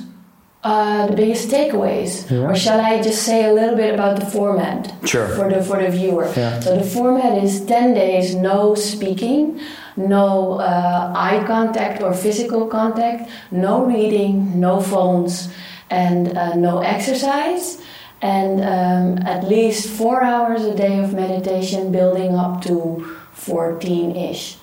Uh, 0.63 1.07
the 1.07 1.15
biggest 1.15 1.49
takeaways, 1.49 2.29
Yeah. 2.29 2.49
or 2.49 2.55
shall 2.55 2.81
I 2.81 3.01
just 3.01 3.21
say 3.23 3.45
a 3.49 3.53
little 3.53 3.75
bit 3.75 3.93
about 3.93 4.19
the 4.19 4.25
format 4.25 4.91
Sure. 5.05 5.27
for 5.29 5.49
the 5.49 5.61
for 5.63 5.81
the 5.81 5.89
viewer? 5.89 6.27
Yeah. 6.35 6.59
So 6.59 6.75
the 6.75 6.83
format 6.83 7.38
is 7.43 7.63
ten 7.65 7.93
days, 7.93 8.35
no 8.35 8.73
speaking, 8.75 9.59
no 9.95 10.59
uh, 10.59 11.13
eye 11.15 11.43
contact 11.47 12.01
or 12.01 12.11
physical 12.13 12.67
contact, 12.67 13.29
no 13.51 13.85
reading, 13.85 14.59
no 14.59 14.81
phones, 14.81 15.49
and 15.89 16.35
uh, 16.38 16.55
no 16.55 16.79
exercise, 16.79 17.79
and 18.22 18.61
um, 18.61 19.28
at 19.28 19.47
least 19.47 19.89
four 19.89 20.24
hours 20.24 20.63
a 20.65 20.76
day 20.76 20.99
of 20.99 21.13
meditation, 21.13 21.91
building 21.91 22.36
up 22.36 22.61
to 22.63 23.05
fourteen 23.34 24.15
ish, 24.15 24.57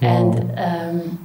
and. 0.00 0.52
Um, 0.58 1.24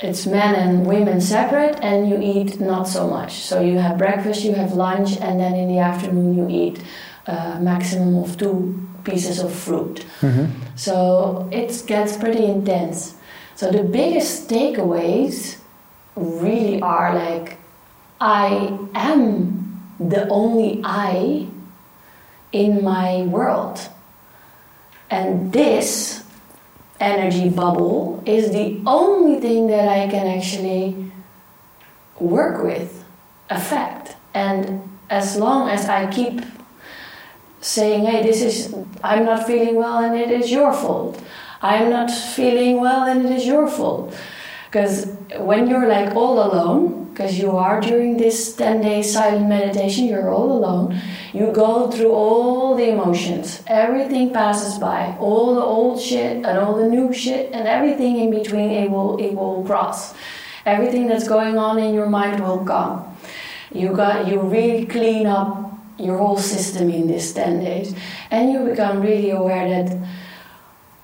it's 0.00 0.26
men 0.26 0.56
and 0.56 0.84
women 0.84 1.20
separate 1.20 1.76
and 1.80 2.08
you 2.10 2.18
eat 2.20 2.58
not 2.58 2.88
so 2.88 3.06
much 3.06 3.34
so 3.34 3.60
you 3.60 3.78
have 3.78 3.96
breakfast 3.96 4.42
you 4.42 4.52
have 4.52 4.72
lunch 4.72 5.16
and 5.18 5.38
then 5.38 5.54
in 5.54 5.68
the 5.68 5.78
afternoon 5.78 6.36
you 6.36 6.48
eat 6.50 6.82
a 7.28 7.60
maximum 7.60 8.16
of 8.16 8.36
two 8.36 8.74
pieces 9.04 9.38
of 9.38 9.52
fruit 9.54 10.04
Mm-hmm. 10.20 10.46
so 10.74 11.48
it 11.52 11.84
gets 11.86 12.16
pretty 12.16 12.44
intense 12.44 13.14
so 13.54 13.70
the 13.70 13.84
biggest 13.84 14.48
takeaways 14.50 15.58
really 16.16 16.80
are 16.80 17.14
like 17.14 17.58
i 18.20 18.76
am 18.94 19.71
the 20.10 20.28
only 20.28 20.80
i 20.84 21.46
in 22.52 22.82
my 22.82 23.22
world 23.22 23.78
and 25.10 25.52
this 25.52 26.24
energy 27.02 27.50
bubble 27.50 28.22
is 28.24 28.52
the 28.52 28.80
only 28.86 29.40
thing 29.40 29.66
that 29.66 29.88
I 29.88 30.08
can 30.08 30.26
actually 30.26 31.10
work 32.18 32.62
with, 32.62 33.04
affect. 33.50 34.16
And 34.32 34.88
as 35.10 35.36
long 35.36 35.68
as 35.68 35.88
I 35.88 36.10
keep 36.10 36.40
saying, 37.60 38.06
hey, 38.06 38.22
this 38.22 38.40
is, 38.40 38.74
I'm 39.02 39.24
not 39.24 39.46
feeling 39.46 39.74
well 39.74 39.98
and 39.98 40.16
it 40.16 40.30
is 40.30 40.50
your 40.50 40.72
fault. 40.72 41.22
I'm 41.60 41.90
not 41.90 42.10
feeling 42.10 42.80
well 42.80 43.02
and 43.02 43.26
it 43.26 43.32
is 43.32 43.46
your 43.46 43.68
fault. 43.68 44.14
Because 44.72 45.04
when 45.36 45.68
you're 45.68 45.86
like 45.86 46.16
all 46.16 46.42
alone, 46.42 47.04
because 47.10 47.38
you 47.38 47.50
are 47.50 47.78
during 47.78 48.16
this 48.16 48.56
10 48.56 48.80
day 48.80 49.02
silent 49.02 49.46
meditation, 49.46 50.06
you're 50.06 50.32
all 50.32 50.50
alone, 50.50 50.98
you 51.34 51.52
go 51.52 51.90
through 51.90 52.12
all 52.12 52.74
the 52.74 52.88
emotions. 52.88 53.62
Everything 53.66 54.32
passes 54.32 54.78
by. 54.78 55.14
All 55.20 55.54
the 55.54 55.60
old 55.60 56.00
shit 56.00 56.36
and 56.36 56.56
all 56.56 56.74
the 56.74 56.88
new 56.88 57.12
shit 57.12 57.52
and 57.52 57.68
everything 57.68 58.16
in 58.16 58.30
between 58.30 58.70
it 58.70 58.90
will 58.90 59.18
it 59.18 59.34
will 59.34 59.62
cross. 59.62 60.14
Everything 60.64 61.06
that's 61.06 61.28
going 61.28 61.58
on 61.58 61.78
in 61.78 61.92
your 61.92 62.08
mind 62.08 62.42
will 62.42 62.64
come. 62.64 63.14
You 63.72 63.92
got 63.92 64.26
you 64.26 64.40
really 64.40 64.86
clean 64.86 65.26
up 65.26 65.68
your 65.98 66.16
whole 66.16 66.38
system 66.38 66.88
in 66.88 67.08
this 67.08 67.34
10 67.34 67.60
days. 67.60 67.94
And 68.30 68.50
you 68.50 68.64
become 68.64 69.02
really 69.02 69.28
aware 69.28 69.68
that 69.68 69.98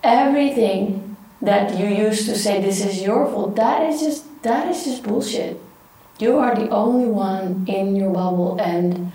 everything 0.03 1.08
that 1.41 1.79
you 1.79 1.87
used 1.87 2.27
to 2.27 2.37
say 2.37 2.61
this 2.61 2.85
is 2.85 3.03
your 3.03 3.27
fault, 3.27 3.57
that 3.57 3.83
is 3.83 4.01
just 4.01 4.43
that 4.43 4.69
is 4.69 4.85
just 4.85 5.03
bullshit. 5.03 5.61
You 6.19 6.39
are 6.39 6.55
the 6.55 6.69
only 6.71 7.07
one 7.07 7.65
in 7.69 7.95
your 7.95 8.13
bubble 8.13 8.59
and 8.61 9.13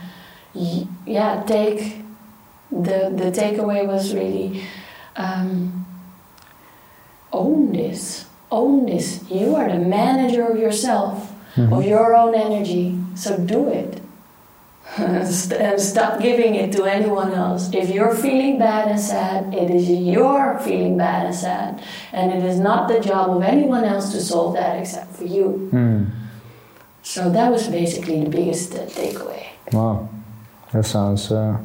yeah, 0.53 1.43
take 1.45 1.97
the 2.71 3.11
the 3.15 3.31
takeaway 3.31 3.85
was 3.85 4.13
really 4.13 4.63
um, 5.15 5.85
own 7.31 7.71
this, 7.73 8.25
own 8.51 8.85
this. 8.85 9.23
You 9.29 9.55
are 9.55 9.69
the 9.69 9.79
manager 9.79 10.45
of 10.45 10.57
yourself, 10.57 11.33
of 11.57 11.85
your 11.85 12.15
own 12.15 12.35
energy. 12.35 12.99
So 13.15 13.37
do 13.37 13.69
it. 13.69 14.02
And 14.97 15.79
stop 15.81 16.19
giving 16.21 16.53
it 16.55 16.71
to 16.73 16.83
anyone 16.83 17.33
else. 17.33 17.73
If 17.73 17.89
you're 17.89 18.13
feeling 18.13 18.59
bad 18.59 18.89
and 18.89 18.99
sad, 18.99 19.53
it 19.53 19.71
is 19.71 19.89
your 19.89 20.59
feeling 20.59 20.97
bad 20.97 21.25
and 21.25 21.35
sad, 21.35 21.81
and 22.11 22.31
it 22.31 22.43
is 22.43 22.59
not 22.59 22.87
the 22.87 22.99
job 22.99 23.35
of 23.35 23.41
anyone 23.41 23.85
else 23.85 24.11
to 24.11 24.21
solve 24.21 24.53
that 24.53 24.79
except 24.79 25.15
for 25.15 25.25
you. 25.25 25.69
Hmm. 25.71 26.03
So 27.01 27.29
that 27.31 27.51
was 27.51 27.67
basically 27.67 28.23
the 28.23 28.29
biggest 28.29 28.75
uh, 28.75 28.85
takeaway. 28.85 29.47
Wow, 29.71 30.09
that 30.71 30.85
sounds 30.85 31.31
uh, 31.31 31.57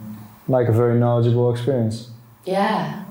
like 0.49 0.68
a 0.68 0.72
very 0.72 0.99
knowledgeable 0.99 1.53
experience. 1.53 2.11
Yeah, 2.45 3.05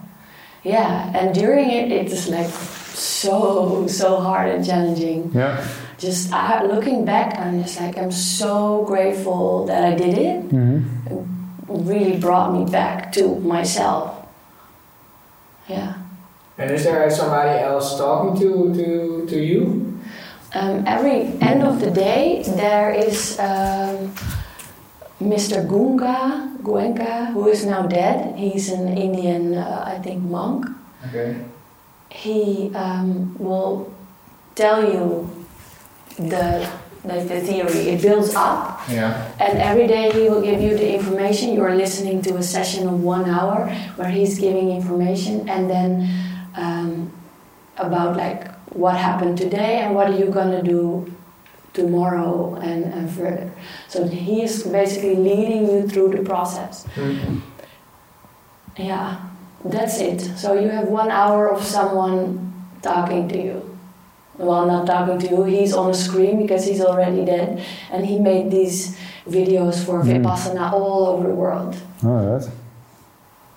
yeah. 0.63 1.11
And 1.13 1.35
during 1.35 1.69
it, 1.69 1.91
it 1.91 2.11
is 2.11 2.27
like 2.27 2.49
so 2.49 3.85
so 3.87 4.19
hard 4.19 4.49
and 4.49 4.65
challenging. 4.65 5.31
Yeah. 5.33 5.63
Just 5.97 6.31
uh, 6.31 6.61
looking 6.63 7.05
back, 7.05 7.39
I'm 7.39 7.61
just 7.63 7.79
like 7.81 7.97
I'm 7.97 8.11
so 8.11 8.85
grateful 8.85 9.65
that 9.65 9.83
I 9.83 9.95
did 9.95 10.17
it. 10.17 10.41
hmm 10.51 10.85
It 11.09 11.25
really 11.67 12.17
brought 12.17 12.53
me 12.53 12.69
back 12.69 13.11
to 13.13 13.35
myself. 13.41 14.13
Yeah. 15.67 15.97
And 16.57 16.71
is 16.71 16.83
there 16.83 17.09
somebody 17.09 17.59
else 17.59 17.97
talking 17.97 18.39
to, 18.39 18.73
to, 18.73 19.25
to 19.27 19.37
you? 19.37 19.99
Um, 20.53 20.83
every 20.87 21.33
end 21.41 21.61
of 21.63 21.79
the 21.81 21.91
day, 21.91 22.43
there 22.45 22.89
is 22.91 23.37
um, 23.39 24.13
Mr. 25.21 25.67
Gunga, 25.67 26.57
Goenka, 26.63 27.33
who 27.33 27.47
is 27.47 27.65
now 27.65 27.85
dead. 27.85 28.37
He's 28.37 28.69
an 28.69 28.97
Indian, 28.97 29.55
uh, 29.57 29.83
I 29.85 29.99
think, 29.99 30.23
monk. 30.23 30.65
Okay. 31.09 31.35
He 32.09 32.71
um, 32.73 33.35
will 33.37 33.91
tell 34.55 34.81
you 34.81 35.29
the, 36.17 36.69
like 37.03 37.27
the 37.27 37.39
theory. 37.41 37.89
It 37.89 38.01
builds 38.01 38.35
up, 38.35 38.81
Yeah. 38.89 39.31
and 39.39 39.57
every 39.59 39.87
day 39.87 40.11
he 40.11 40.29
will 40.29 40.41
give 40.41 40.61
you 40.61 40.75
the 40.77 40.93
information. 40.95 41.53
You 41.53 41.63
are 41.63 41.75
listening 41.75 42.21
to 42.23 42.35
a 42.37 42.43
session 42.43 42.87
of 42.87 43.01
one 43.03 43.29
hour 43.29 43.67
where 43.95 44.09
he's 44.09 44.37
giving 44.39 44.71
information, 44.71 45.47
and 45.47 45.69
then 45.69 46.09
um, 46.55 47.11
about 47.77 48.17
like 48.17 48.51
what 48.73 48.95
happened 48.97 49.37
today 49.37 49.79
and 49.79 49.95
what 49.95 50.09
are 50.09 50.17
you 50.17 50.25
gonna 50.25 50.61
do 50.61 51.11
tomorrow 51.73 52.55
and, 52.55 52.85
and 52.85 53.09
further. 53.11 53.51
So 53.87 54.07
he 54.07 54.41
is 54.41 54.63
basically 54.63 55.15
leading 55.15 55.69
you 55.69 55.87
through 55.87 56.09
the 56.17 56.23
process. 56.23 56.85
Mm. 56.95 57.41
Yeah, 58.77 59.19
that's 59.63 59.99
it. 59.99 60.19
So 60.37 60.53
you 60.59 60.69
have 60.69 60.87
one 60.87 61.09
hour 61.11 61.49
of 61.49 61.63
someone 61.63 62.53
talking 62.81 63.27
to 63.29 63.37
you. 63.41 63.76
Well, 64.37 64.65
not 64.67 64.85
talking 64.85 65.17
to 65.19 65.27
you, 65.27 65.43
he's 65.43 65.73
on 65.73 65.89
a 65.89 65.93
screen 65.93 66.37
because 66.41 66.65
he's 66.65 66.81
already 66.81 67.25
dead. 67.25 67.63
And 67.91 68.05
he 68.05 68.19
made 68.19 68.51
these 68.51 68.97
videos 69.27 69.83
for 69.83 70.03
Mm. 70.03 70.23
Vipassana 70.23 70.71
all 70.73 71.07
over 71.07 71.27
the 71.27 71.33
world. 71.33 71.75
All 72.03 72.11
right. 72.11 72.47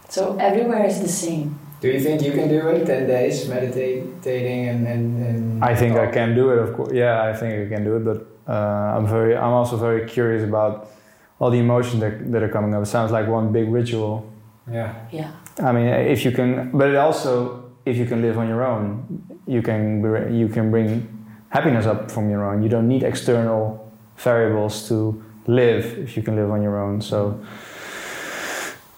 So 0.08 0.36
everywhere 0.40 0.84
is 0.86 1.00
the 1.00 1.08
same. 1.08 1.58
Do 1.80 1.88
you 1.88 2.00
think 2.00 2.22
you 2.22 2.32
can 2.32 2.48
do 2.48 2.68
it 2.68 2.84
10 2.86 3.06
days 3.06 3.48
meditating 3.48 4.68
and, 4.68 4.86
and, 4.86 5.24
and 5.26 5.64
I 5.64 5.74
think 5.74 5.96
I 5.96 6.10
can 6.10 6.34
do 6.34 6.50
it. 6.50 6.58
Of 6.58 6.74
course, 6.74 6.92
yeah, 6.92 7.22
I 7.22 7.32
think 7.34 7.66
I 7.66 7.74
can 7.74 7.84
do 7.84 7.96
it. 7.96 8.04
But 8.04 8.26
uh, 8.52 8.96
I'm 8.96 9.06
very, 9.06 9.34
I'm 9.36 9.52
also 9.52 9.76
very 9.76 10.06
curious 10.06 10.42
about 10.42 10.90
all 11.38 11.50
the 11.50 11.58
emotions 11.58 12.00
that, 12.00 12.30
that 12.32 12.42
are 12.42 12.48
coming 12.50 12.74
up. 12.74 12.82
It 12.82 12.86
sounds 12.86 13.12
like 13.12 13.26
one 13.28 13.50
big 13.52 13.68
ritual. 13.70 14.30
Yeah. 14.70 14.94
Yeah. 15.10 15.30
I 15.58 15.72
mean, 15.72 15.86
if 15.86 16.24
you 16.24 16.32
can, 16.32 16.70
but 16.72 16.88
it 16.90 16.96
also, 16.96 17.59
if 17.84 17.96
you 17.96 18.06
can 18.06 18.22
live 18.22 18.38
on 18.38 18.48
your 18.48 18.64
own, 18.64 19.40
you 19.46 19.62
can 19.62 20.02
you 20.34 20.48
can 20.48 20.70
bring 20.70 21.06
happiness 21.50 21.86
up 21.86 22.10
from 22.10 22.30
your 22.30 22.44
own. 22.44 22.62
You 22.62 22.68
don't 22.68 22.88
need 22.88 23.02
external 23.02 23.92
variables 24.16 24.88
to 24.88 25.22
live 25.46 25.98
if 25.98 26.16
you 26.16 26.22
can 26.22 26.36
live 26.36 26.50
on 26.50 26.62
your 26.62 26.78
own. 26.80 27.00
So, 27.00 27.44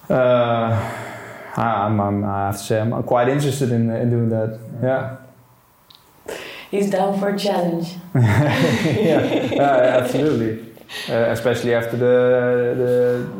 uh, 0.09 1.13
I'm, 1.55 1.99
I'm, 1.99 2.25
I 2.25 2.47
have 2.47 2.57
to 2.57 2.63
say, 2.63 2.79
I'm 2.79 3.03
quite 3.03 3.29
interested 3.29 3.71
in, 3.71 3.89
in 3.89 4.09
doing 4.09 4.29
that. 4.29 4.59
Yeah. 4.81 5.17
He's 6.71 6.89
down 6.89 7.19
for 7.19 7.29
a 7.29 7.37
challenge. 7.37 7.95
yeah, 8.15 9.51
uh, 9.53 10.01
absolutely. 10.01 10.72
Uh, 11.09 11.31
especially 11.31 11.73
after 11.73 11.97
the 11.97 12.15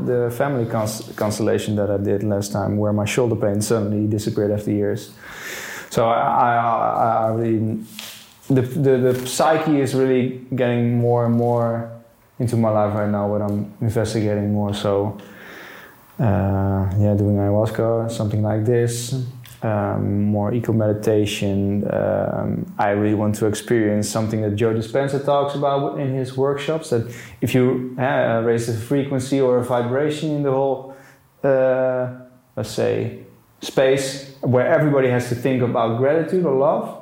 the, 0.05 0.11
the 0.11 0.31
family 0.31 0.65
cons- 0.65 1.13
constellation 1.15 1.75
that 1.75 1.89
I 1.89 1.97
did 1.97 2.23
last 2.23 2.51
time, 2.51 2.77
where 2.77 2.91
my 2.91 3.05
shoulder 3.05 3.35
pain 3.35 3.61
suddenly 3.61 4.07
disappeared 4.07 4.51
after 4.51 4.71
years. 4.71 5.11
So 5.89 6.09
I, 6.09 6.19
I, 6.19 6.55
I, 6.55 7.27
I 7.27 7.33
really, 7.33 7.83
the, 8.49 8.61
the 8.61 8.97
the 8.97 9.27
psyche 9.27 9.79
is 9.79 9.93
really 9.93 10.41
getting 10.55 10.97
more 10.97 11.25
and 11.25 11.35
more 11.35 11.91
into 12.39 12.57
my 12.57 12.69
life 12.69 12.95
right 12.95 13.09
now. 13.09 13.27
What 13.29 13.41
I'm 13.41 13.71
investigating 13.81 14.51
more. 14.51 14.73
So 14.73 15.17
uh, 16.19 16.89
yeah, 16.97 17.13
doing 17.15 17.37
ayahuasca, 17.37 18.11
something 18.11 18.41
like 18.41 18.65
this 18.65 19.13
um, 19.63 20.23
more 20.23 20.53
eco 20.53 20.73
meditation. 20.73 21.83
Um, 21.91 22.73
I 22.77 22.89
really 22.89 23.15
want 23.15 23.35
to 23.35 23.45
experience 23.47 24.09
something 24.09 24.41
that 24.41 24.55
Joe 24.55 24.73
Dispenza 24.73 25.23
talks 25.23 25.55
about 25.55 25.99
in 25.99 26.13
his 26.13 26.37
workshops. 26.37 26.89
That 26.89 27.13
if 27.41 27.55
you 27.55 27.95
uh, 27.97 28.41
raise 28.43 28.67
the 28.67 28.73
frequency 28.73 29.39
or 29.39 29.57
a 29.57 29.63
vibration 29.63 30.31
in 30.31 30.43
the 30.43 30.51
whole, 30.51 30.95
uh, 31.43 32.13
let's 32.55 32.71
say, 32.71 33.19
space 33.61 34.35
where 34.41 34.67
everybody 34.67 35.09
has 35.09 35.29
to 35.29 35.35
think 35.35 35.61
about 35.61 35.97
gratitude 35.97 36.45
or 36.45 36.55
love, 36.55 36.99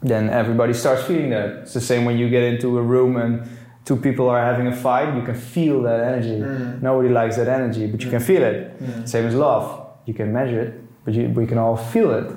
then 0.00 0.30
everybody 0.30 0.72
starts 0.72 1.04
feeling 1.04 1.30
that. 1.30 1.50
It's 1.62 1.74
the 1.74 1.80
same 1.80 2.04
when 2.04 2.18
you 2.18 2.28
get 2.30 2.42
into 2.42 2.78
a 2.78 2.82
room 2.82 3.16
and 3.16 3.46
two 3.84 3.96
people 3.96 4.28
are 4.28 4.42
having 4.42 4.66
a 4.66 4.74
fight, 4.74 5.14
you 5.14 5.22
can 5.22 5.34
feel 5.34 5.82
that 5.82 6.00
energy. 6.00 6.40
Mm. 6.40 6.82
Nobody 6.82 7.08
likes 7.08 7.36
that 7.36 7.48
energy, 7.48 7.86
but 7.86 8.02
you 8.02 8.10
can 8.10 8.20
feel 8.20 8.42
it. 8.42 8.80
Mm. 8.80 9.08
Same 9.08 9.26
as 9.26 9.34
love. 9.34 9.86
You 10.06 10.14
can 10.14 10.32
measure 10.32 10.60
it, 10.60 10.81
we 11.06 11.46
can 11.46 11.58
all 11.58 11.76
feel 11.76 12.12
it. 12.12 12.32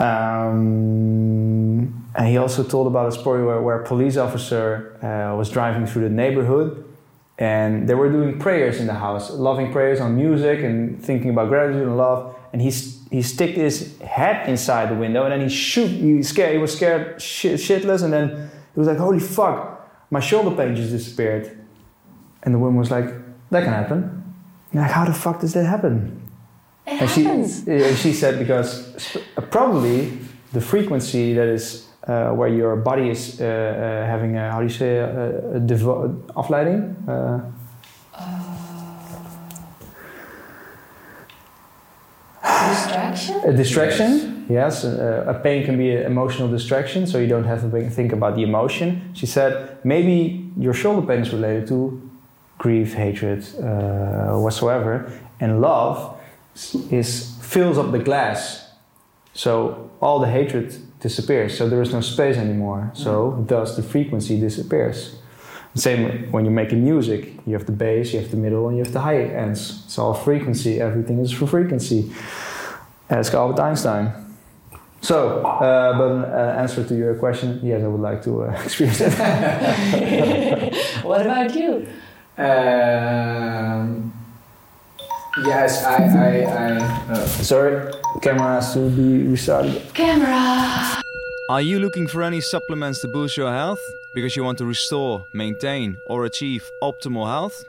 Um, 0.00 2.10
and 2.14 2.26
he 2.26 2.38
also 2.38 2.62
told 2.62 2.86
about 2.86 3.08
a 3.08 3.12
story 3.12 3.44
where, 3.44 3.60
where 3.60 3.82
a 3.82 3.86
police 3.86 4.16
officer 4.16 4.96
uh, 5.04 5.36
was 5.36 5.50
driving 5.50 5.86
through 5.86 6.04
the 6.04 6.14
neighborhood 6.14 6.84
and 7.38 7.88
they 7.88 7.94
were 7.94 8.10
doing 8.10 8.38
prayers 8.38 8.80
in 8.80 8.86
the 8.86 8.94
house, 8.94 9.30
loving 9.30 9.72
prayers 9.72 10.00
on 10.00 10.16
music 10.16 10.62
and 10.62 11.02
thinking 11.02 11.30
about 11.30 11.48
gratitude 11.48 11.82
and 11.82 11.96
love. 11.96 12.36
And 12.52 12.60
he, 12.60 12.70
he 13.10 13.22
stick 13.22 13.56
his 13.56 13.98
head 14.00 14.48
inside 14.48 14.90
the 14.90 14.94
window 14.94 15.24
and 15.24 15.32
then 15.32 15.40
he 15.40 15.48
shoot, 15.48 15.88
he, 15.88 16.22
scared, 16.22 16.52
he 16.52 16.58
was 16.58 16.74
scared 16.74 17.20
shit, 17.20 17.60
shitless 17.60 18.02
and 18.02 18.12
then 18.12 18.50
he 18.74 18.78
was 18.78 18.88
like, 18.88 18.98
holy 18.98 19.20
fuck, 19.20 19.88
my 20.10 20.20
shoulder 20.20 20.54
pain 20.54 20.74
just 20.74 20.90
disappeared. 20.90 21.58
And 22.42 22.54
the 22.54 22.58
woman 22.58 22.76
was 22.76 22.90
like, 22.90 23.06
that 23.50 23.64
can 23.64 23.72
happen. 23.72 24.34
And 24.72 24.80
like, 24.80 24.90
how 24.90 25.04
the 25.04 25.12
fuck 25.12 25.40
does 25.40 25.52
that 25.54 25.66
happen? 25.66 26.29
It 26.90 27.00
And 27.00 27.10
she, 27.10 27.24
happens. 27.24 27.68
uh, 27.68 27.94
she 27.94 28.12
said 28.12 28.38
because 28.38 29.16
uh, 29.36 29.40
probably 29.42 30.18
the 30.52 30.60
frequency 30.60 31.34
that 31.34 31.46
is 31.48 31.86
uh, 32.08 32.30
where 32.32 32.48
your 32.48 32.76
body 32.76 33.10
is 33.10 33.40
uh, 33.40 33.44
uh, 33.44 34.06
having 34.06 34.36
a, 34.36 34.50
how 34.50 34.58
do 34.58 34.64
you 34.64 34.70
say, 34.72 34.96
a, 34.98 35.56
a 35.56 35.60
devo- 35.60 36.14
afleiding? 36.34 36.94
Uh, 37.08 37.40
Distraction? 42.42 43.36
a 43.44 43.52
distraction, 43.52 44.46
yes. 44.48 44.84
Uh, 44.84 45.24
a 45.28 45.34
pain 45.34 45.64
can 45.64 45.76
be 45.76 45.90
an 45.90 46.06
emotional 46.06 46.48
distraction, 46.48 47.06
so 47.06 47.18
you 47.18 47.26
don't 47.26 47.44
have 47.44 47.60
to 47.70 47.90
think 47.90 48.12
about 48.12 48.34
the 48.34 48.42
emotion. 48.42 49.10
She 49.12 49.26
said 49.26 49.78
maybe 49.84 50.50
your 50.56 50.72
shoulder 50.74 51.06
pain 51.06 51.20
is 51.20 51.32
related 51.32 51.66
to 51.68 52.00
grief, 52.58 52.94
hatred, 52.94 53.44
uh, 53.62 54.38
whatsoever, 54.38 55.10
and 55.40 55.60
love 55.60 56.16
is 56.90 57.36
fills 57.42 57.78
up 57.78 57.90
the 57.92 57.98
glass, 57.98 58.68
so 59.34 59.90
all 60.00 60.18
the 60.20 60.28
hatred 60.28 60.74
disappears. 61.00 61.56
So 61.56 61.68
there 61.68 61.82
is 61.82 61.92
no 61.92 62.00
space 62.00 62.36
anymore. 62.36 62.90
So 62.94 63.44
thus 63.48 63.76
the 63.76 63.82
frequency 63.82 64.40
disappears. 64.40 65.16
Same 65.74 66.30
when 66.32 66.44
you're 66.44 66.60
making 66.64 66.82
music, 66.82 67.32
you 67.46 67.52
have 67.54 67.64
the 67.64 67.72
bass, 67.72 68.12
you 68.12 68.20
have 68.20 68.30
the 68.30 68.36
middle, 68.36 68.68
and 68.68 68.76
you 68.76 68.82
have 68.82 68.92
the 68.92 69.00
high 69.00 69.22
ends. 69.22 69.82
It's 69.84 69.98
all 69.98 70.14
frequency. 70.14 70.80
Everything 70.80 71.20
is 71.20 71.32
for 71.32 71.46
frequency. 71.46 72.12
Ask 73.08 73.34
Albert 73.34 73.60
Einstein. 73.62 74.12
So, 75.00 75.42
uh, 75.42 75.96
but 75.96 76.10
an 76.10 76.24
uh, 76.24 76.60
answer 76.60 76.84
to 76.84 76.94
your 76.94 77.14
question, 77.14 77.60
yes, 77.62 77.82
I 77.82 77.86
would 77.86 78.00
like 78.00 78.22
to 78.24 78.42
uh, 78.44 78.50
experience 78.64 79.00
it. 79.00 79.14
What 81.04 81.22
about 81.22 81.54
you? 81.54 81.86
Um, 82.36 84.12
yes, 85.44 85.84
I, 85.84 86.04
I, 86.04 86.40
I 86.42 87.12
uh, 87.12 87.26
Sorry, 87.26 87.92
camera 88.22 88.60
has 88.60 88.74
to 88.74 88.90
be 88.90 89.26
restarted. 89.28 89.82
Camera! 89.94 91.02
Are 91.50 91.60
you 91.60 91.78
looking 91.80 92.06
for 92.06 92.22
any 92.22 92.40
supplements 92.40 93.00
to 93.00 93.08
boost 93.08 93.36
your 93.36 93.50
health 93.50 93.80
because 94.14 94.36
you 94.36 94.44
want 94.44 94.58
to 94.58 94.64
restore, 94.64 95.24
maintain, 95.34 95.96
or 96.08 96.24
achieve 96.24 96.64
optimal 96.82 97.26
health? 97.26 97.64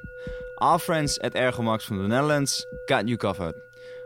Our 0.59 0.77
friends 0.77 1.17
at 1.23 1.33
Ergomax 1.33 1.81
from 1.81 1.97
the 1.97 2.07
Netherlands 2.07 2.65
got 2.87 3.07
you 3.07 3.17
covered. 3.17 3.55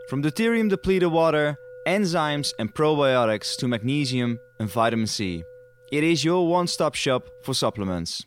From 0.09 0.23
deuterium 0.23 0.69
depleted 0.69 1.11
water, 1.11 1.57
enzymes, 1.85 2.53
and 2.57 2.73
probiotics 2.73 3.57
to 3.57 3.67
magnesium 3.67 4.39
and 4.59 4.69
vitamin 4.69 5.07
C, 5.07 5.43
it 5.91 6.03
is 6.03 6.23
your 6.23 6.47
one 6.47 6.67
stop 6.67 6.95
shop 6.95 7.27
for 7.43 7.53
supplements. 7.53 8.25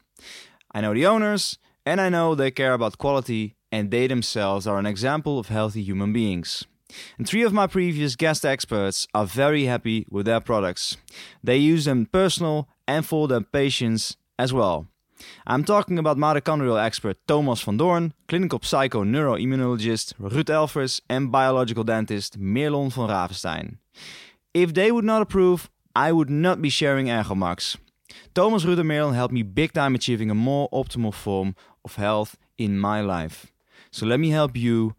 I 0.72 0.82
know 0.82 0.92
the 0.92 1.06
owners, 1.06 1.58
and 1.86 2.00
I 2.00 2.08
know 2.10 2.34
they 2.34 2.50
care 2.50 2.74
about 2.74 2.98
quality, 2.98 3.56
and 3.70 3.90
they 3.90 4.06
themselves 4.06 4.66
are 4.66 4.78
an 4.78 4.86
example 4.86 5.38
of 5.38 5.48
healthy 5.48 5.82
human 5.82 6.12
beings. 6.12 6.64
And 7.18 7.26
three 7.26 7.42
of 7.42 7.52
my 7.52 7.66
previous 7.66 8.16
guest 8.16 8.44
experts 8.44 9.06
are 9.14 9.26
very 9.26 9.64
happy 9.64 10.06
with 10.10 10.26
their 10.26 10.40
products. 10.40 10.96
They 11.44 11.58
use 11.58 11.84
them 11.84 12.06
personal 12.06 12.68
and 12.86 13.04
for 13.04 13.28
their 13.28 13.42
patients 13.42 14.16
as 14.38 14.52
well. 14.52 14.86
I'm 15.46 15.64
talking 15.64 15.98
about 15.98 16.16
mitochondrial 16.16 16.82
expert 16.82 17.18
Thomas 17.26 17.60
van 17.62 17.76
Doorn, 17.76 18.14
clinical 18.28 18.60
psycho 18.62 19.04
neuroimmunologist 19.04 20.14
Ruud 20.14 21.00
and 21.10 21.32
biological 21.32 21.84
dentist 21.84 22.38
Merlon 22.38 22.90
van 22.90 23.08
Ravenstein. 23.08 23.78
If 24.54 24.72
they 24.74 24.90
would 24.92 25.04
not 25.04 25.22
approve, 25.22 25.68
I 25.94 26.12
would 26.12 26.30
not 26.30 26.62
be 26.62 26.70
sharing 26.70 27.06
Ergomax. 27.08 27.76
Thomas, 28.34 28.64
Ruud, 28.64 28.78
and 28.78 28.88
Merlon 28.88 29.14
helped 29.14 29.34
me 29.34 29.42
big 29.42 29.72
time 29.72 29.94
achieving 29.94 30.30
a 30.30 30.34
more 30.34 30.68
optimal 30.70 31.12
form 31.12 31.54
of 31.84 31.96
health 31.96 32.36
in 32.56 32.78
my 32.78 33.00
life. 33.00 33.52
So 33.90 34.06
let 34.06 34.20
me 34.20 34.30
help 34.30 34.56
you 34.56 34.94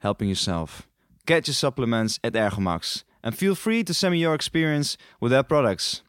helping 0.00 0.28
yourself. 0.28 0.88
Get 1.26 1.46
your 1.46 1.54
supplements 1.54 2.18
at 2.24 2.32
Ergomax 2.32 3.04
and 3.22 3.36
feel 3.36 3.54
free 3.54 3.84
to 3.84 3.94
send 3.94 4.12
me 4.12 4.18
your 4.18 4.34
experience 4.34 4.96
with 5.20 5.30
their 5.32 5.42
products. 5.42 6.02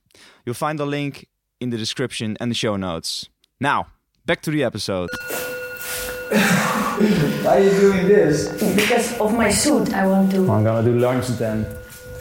You'll 0.45 0.55
find 0.55 0.79
the 0.79 0.85
link 0.85 1.27
in 1.59 1.69
the 1.69 1.77
description 1.77 2.35
and 2.39 2.51
the 2.51 2.55
show 2.55 2.75
notes. 2.75 3.29
Now, 3.59 3.87
back 4.25 4.41
to 4.43 4.51
the 4.51 4.63
episode. 4.63 5.09
Why 7.43 7.57
are 7.57 7.59
you 7.59 7.71
doing 7.79 8.07
this? 8.07 8.49
Because 8.75 9.19
of 9.19 9.33
my 9.35 9.49
suit, 9.49 9.93
I 9.93 10.07
want 10.07 10.31
to. 10.31 10.51
I'm 10.51 10.63
gonna 10.63 10.83
do 10.83 10.97
lunch 10.97 11.27
then. 11.39 11.65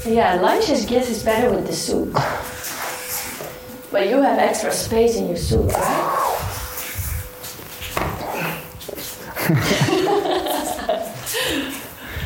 Yeah, 0.06 0.34
lunch 0.34 0.68
is 0.68 0.84
guess 0.84 1.08
is 1.08 1.22
better 1.22 1.50
with 1.54 1.66
the 1.66 1.72
suit. 1.72 2.12
But 3.92 4.08
you 4.08 4.20
have 4.22 4.38
extra 4.38 4.72
space 4.72 5.16
in 5.16 5.28
your 5.28 5.36
suit, 5.36 5.72
right? 5.72 6.41
Oh, 9.44 9.54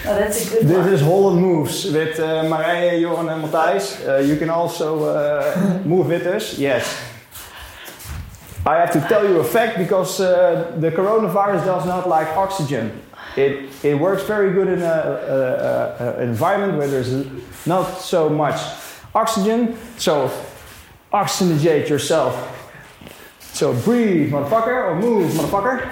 that's 0.04 0.46
a 0.46 0.50
good 0.50 0.66
This 0.68 0.84
one. 0.84 0.92
is 0.94 1.00
Holland 1.00 1.40
Moves 1.40 1.84
with 1.84 2.18
uh, 2.20 2.44
Marije, 2.44 3.00
Johan, 3.00 3.28
and 3.28 3.44
Matthijs. 3.44 4.06
Uh, 4.06 4.18
you 4.18 4.36
can 4.36 4.50
also 4.50 5.04
uh, 5.04 5.80
move 5.84 6.08
with 6.08 6.26
us. 6.26 6.58
Yes. 6.58 6.84
I 8.66 8.76
have 8.76 8.90
to 8.92 9.00
tell 9.08 9.24
you 9.28 9.38
a 9.40 9.44
fact 9.44 9.78
because 9.78 10.20
uh, 10.20 10.74
the 10.78 10.90
coronavirus 10.90 11.64
does 11.64 11.86
not 11.86 12.08
like 12.08 12.28
oxygen. 12.36 13.00
It, 13.36 13.70
it 13.84 13.94
works 13.98 14.24
very 14.24 14.52
good 14.52 14.68
in 14.68 14.82
an 14.82 16.20
environment 16.20 16.76
where 16.78 16.88
there's 16.88 17.12
not 17.66 18.00
so 18.00 18.28
much 18.28 18.60
oxygen. 19.14 19.76
So 19.98 20.30
oxygenate 21.12 21.88
yourself. 21.88 22.34
So 23.52 23.72
breathe, 23.72 24.32
motherfucker, 24.32 24.90
or 24.90 24.94
move, 25.00 25.30
motherfucker. 25.32 25.90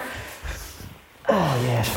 Oh, 1.28 1.62
yes. 1.64 1.88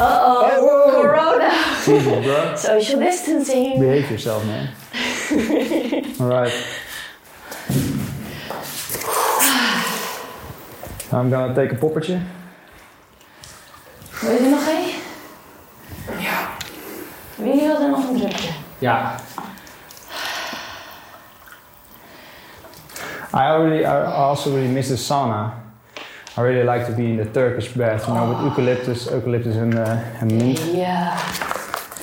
Uh 0.00 0.20
oh, 0.22 0.90
Corona. 0.92 1.50
Jesus, 1.84 2.24
bro. 2.24 2.56
Social 2.56 3.00
distancing. 3.00 3.78
Behave 3.80 4.10
yourself, 4.10 4.44
man. 4.46 4.68
All 6.20 6.26
right. 6.28 6.52
I'm 11.12 11.30
gonna 11.30 11.54
take 11.54 11.72
a 11.72 11.76
poppertje. 11.76 12.20
Wil 14.20 14.32
je 14.32 14.38
er 14.38 14.50
nog 14.50 14.68
één? 14.68 14.94
Ja. 16.22 16.48
Wie 17.34 17.60
wil 17.60 17.80
er 17.80 17.88
nog 17.90 18.08
een 18.08 18.16
drupje? 18.16 18.48
ja. 18.78 19.14
I 23.34 23.50
already, 23.50 23.84
I 23.84 24.06
also 24.06 24.54
really 24.54 24.68
miss 24.68 24.90
the 24.90 24.94
sauna. 24.94 25.60
I 26.36 26.40
really 26.40 26.62
like 26.62 26.86
to 26.86 26.92
be 26.92 27.06
in 27.06 27.16
the 27.16 27.24
Turkish 27.24 27.72
bath, 27.72 28.06
you 28.06 28.14
know, 28.14 28.28
with 28.28 28.38
eucalyptus, 28.44 29.06
eucalyptus 29.06 29.56
and, 29.56 29.74
uh, 29.74 30.20
and 30.20 30.30
mint. 30.30 30.60
Yeah. 30.66 31.18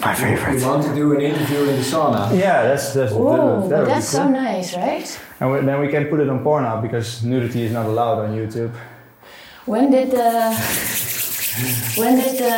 My 0.02 0.14
favorite. 0.14 0.56
We 0.56 0.66
want 0.66 0.84
to 0.84 0.94
do 0.94 1.14
an 1.14 1.22
interview 1.22 1.60
in 1.60 1.76
the 1.78 1.84
sauna. 1.84 2.38
Yeah, 2.38 2.64
that's 2.64 2.94
that's 2.94 3.14
Ooh, 3.14 3.30
that, 3.30 3.38
that 3.38 3.70
but 3.70 3.80
would 3.80 3.86
be 3.86 3.92
that's 3.94 4.10
so 4.10 4.24
cool. 4.24 4.32
nice, 4.32 4.76
right? 4.76 5.20
And 5.40 5.52
we, 5.52 5.60
then 5.62 5.80
we 5.80 5.88
can 5.88 6.08
put 6.08 6.20
it 6.20 6.28
on 6.28 6.44
Pornhub 6.44 6.82
because 6.82 7.24
nudity 7.24 7.64
is 7.64 7.72
not 7.72 7.86
allowed 7.86 8.20
on 8.26 8.36
YouTube. 8.36 8.74
When 9.66 9.90
did 9.92 10.12
the 10.12 10.54
when 11.96 12.16
did 12.20 12.40
the 12.40 12.58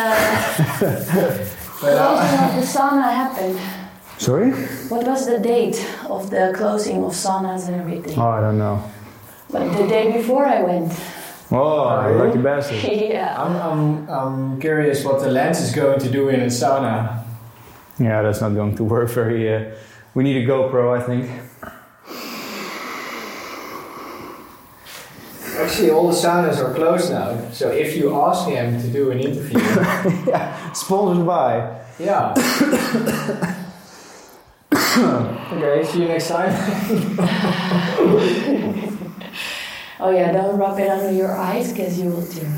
closing 1.78 2.40
of 2.40 2.56
the 2.56 2.66
sauna 2.66 3.14
happen? 3.14 3.60
Sorry? 4.18 4.52
What 4.88 5.06
was 5.06 5.26
the 5.26 5.38
date 5.38 5.76
of 6.10 6.30
the 6.30 6.54
closing 6.56 7.04
of 7.04 7.14
saunas 7.14 7.68
and 7.68 7.76
everything? 7.76 8.18
Oh, 8.18 8.30
I 8.30 8.42
don't 8.42 8.58
know. 8.58 8.84
But 9.52 9.78
the 9.78 9.88
day 9.88 10.12
before 10.12 10.46
I 10.46 10.64
went. 10.64 10.92
Oh, 11.52 12.10
you 12.10 12.16
lucky 12.16 12.40
bastard. 12.40 12.84
yeah. 12.92 13.40
I'm, 13.42 13.56
I'm, 13.56 14.10
I'm 14.10 14.60
curious 14.60 15.06
what 15.06 15.22
the 15.22 15.30
lens 15.30 15.62
is 15.62 15.72
going 15.74 16.00
to 16.00 16.10
do 16.10 16.30
in 16.30 16.42
a 16.42 16.48
sauna. 16.48 17.24
Yeah, 18.00 18.24
that's 18.24 18.42
not 18.42 18.56
going 18.56 18.76
to 18.78 18.84
work 18.84 19.10
very. 19.12 19.54
Uh, 19.54 19.76
we 20.16 20.24
need 20.24 20.38
a 20.38 20.48
GoPro, 20.48 21.00
I 21.00 21.04
think. 21.06 21.30
Actually, 25.56 25.92
all 25.92 26.08
the 26.08 26.16
saunas 26.16 26.58
are 26.58 26.74
closed 26.74 27.12
now. 27.12 27.50
So 27.52 27.70
if 27.70 27.96
you 27.96 28.16
ask 28.20 28.48
him 28.48 28.82
to 28.82 28.88
do 28.88 29.12
an 29.12 29.20
interview, 29.20 29.60
Sponsored 30.74 31.28
by. 31.28 31.80
yeah. 32.00 32.34
okay, 35.58 35.84
see 35.84 36.02
you 36.02 36.08
next 36.08 36.28
time. 36.30 36.54
Oh 40.00 40.10
yeah, 40.10 40.34
don't 40.34 40.58
rub 40.58 40.78
it 40.80 40.90
under 40.90 41.12
your 41.14 41.32
eyes 41.32 41.72
because 41.72 41.98
you 41.98 42.10
will 42.10 42.26
tear. 42.28 42.52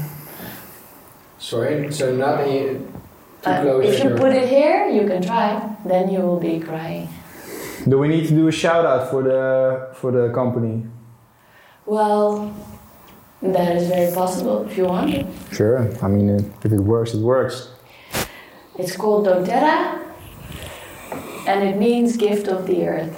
Sorry, 1.37 1.91
so 1.93 2.15
not 2.15 2.39
any 2.41 2.79
too 2.79 2.87
Uh, 3.45 3.61
close. 3.61 3.85
if 3.85 4.03
you 4.03 4.09
put 4.15 4.33
it 4.33 4.49
here, 4.49 4.87
you 4.89 5.05
can 5.05 5.21
try. 5.21 5.61
Then 5.85 6.09
you 6.09 6.21
will 6.21 6.39
be 6.39 6.59
crying. 6.59 7.07
Do 7.87 7.99
we 7.99 8.07
need 8.07 8.25
to 8.29 8.33
do 8.33 8.47
a 8.47 8.51
shout 8.51 8.83
out 8.85 9.11
for 9.11 9.21
the 9.21 9.89
for 9.93 10.11
the 10.11 10.33
company? 10.33 10.87
Well, 11.85 12.49
that 13.43 13.75
is 13.77 13.89
very 13.89 14.11
possible 14.11 14.65
if 14.65 14.75
you 14.77 14.85
want. 14.85 15.27
Sure. 15.53 15.85
I 16.01 16.07
mean, 16.07 16.29
if 16.63 16.71
it 16.71 16.79
works, 16.81 17.13
it 17.13 17.21
works. 17.21 17.69
It's 18.79 18.95
called 18.97 19.27
doTERRA, 19.27 20.01
and 21.47 21.63
it 21.63 21.77
means 21.77 22.17
gift 22.17 22.47
of 22.47 22.67
the 22.67 22.87
earth. 22.87 23.15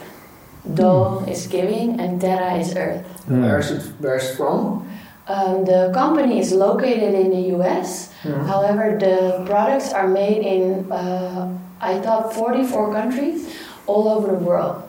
Do 0.74 1.20
is 1.28 1.48
giving, 1.48 2.00
and 2.00 2.20
terra 2.20 2.56
is 2.56 2.76
earth. 2.76 3.06
Where's 3.28 3.72
it? 3.72 3.84
Where's 4.00 4.32
it 4.32 4.36
from? 4.36 4.84
Um, 5.28 5.66
the 5.66 5.92
company 5.94 6.40
is 6.40 6.52
located 6.54 7.14
in 7.14 7.32
the 7.32 7.56
US. 7.58 8.12
However, 8.48 8.98
the 9.00 9.44
products 9.46 9.92
are 9.94 10.08
made 10.08 10.44
in, 10.46 10.92
uh, 10.92 11.58
I 11.82 12.00
thought, 12.00 12.34
44 12.34 12.92
countries 12.94 13.54
all 13.88 14.08
over 14.08 14.28
the 14.28 14.40
world. 14.44 14.84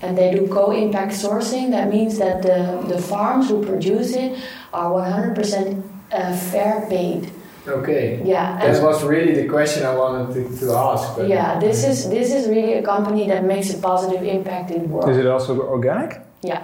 And 0.00 0.16
they 0.16 0.30
do 0.30 0.46
co 0.48 0.70
impact 0.72 1.12
sourcing. 1.12 1.70
That 1.70 1.90
means 1.90 2.18
that 2.18 2.42
the, 2.42 2.80
the 2.86 3.00
farms 3.00 3.48
who 3.48 3.64
produce 3.64 4.12
it 4.14 4.38
are 4.72 4.90
100% 4.90 5.82
uh, 6.12 6.36
fair 6.36 6.86
paid. 6.88 7.30
Okay. 7.68 8.22
Yeah. 8.24 8.58
That 8.58 8.76
and- 8.76 8.84
was 8.84 9.04
really 9.04 9.34
the 9.34 9.48
question 9.48 9.84
I 9.84 9.94
wanted 9.94 10.34
to, 10.34 10.58
to 10.60 10.72
ask. 10.72 11.16
But 11.16 11.28
yeah, 11.28 11.58
this 11.60 11.84
is 11.84 12.08
this 12.08 12.32
is 12.32 12.48
really 12.48 12.74
a 12.74 12.82
company 12.82 13.28
that 13.28 13.44
makes 13.44 13.70
a 13.74 13.78
positive 13.78 14.22
impact 14.22 14.70
in 14.70 14.82
the 14.82 14.88
world. 14.88 15.10
Is 15.10 15.18
it 15.18 15.26
also 15.26 15.60
organic? 15.60 16.20
Yeah. 16.42 16.62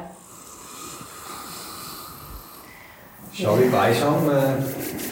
Shall 3.33 3.57
we 3.57 3.69
buy 3.69 3.93
some, 3.93 4.29
uh, 4.29 4.63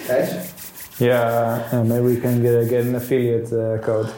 Ed? 0.08 0.48
Yeah. 0.98 1.68
uh, 1.72 1.82
maybe 1.82 2.14
we 2.14 2.20
can 2.20 2.40
get, 2.40 2.68
get 2.68 2.84
an 2.86 2.94
affiliate 2.94 3.52
uh, 3.52 3.78
code. 3.78 4.12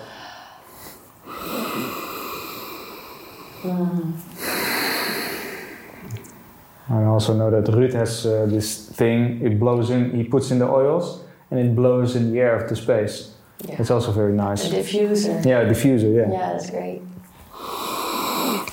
I 6.91 7.05
also 7.05 7.33
know 7.33 7.51
that 7.51 7.65
Ruud 7.73 7.95
has 7.95 8.27
uh, 8.27 8.45
this 8.47 8.91
thing. 8.91 9.41
It 9.41 9.59
blows 9.59 9.89
in. 9.89 10.11
He 10.15 10.25
puts 10.25 10.51
in 10.51 10.59
the 10.59 10.69
oils, 10.69 11.24
and 11.55 11.69
it 11.69 11.77
blows 11.77 12.17
in 12.17 12.33
the 12.33 12.41
air 12.41 12.57
of 12.57 12.69
the 12.69 12.77
space. 12.77 13.31
Yeah. 13.65 13.77
It's 13.79 13.91
also 13.91 14.11
very 14.13 14.33
nice. 14.33 14.67
A 14.67 14.75
diffuser. 14.75 15.45
Yeah, 15.45 15.61
a 15.61 15.71
diffuser. 15.71 16.11
Yeah. 16.15 16.31
Yeah, 16.31 16.53
that's 16.53 16.71
great. 16.71 17.01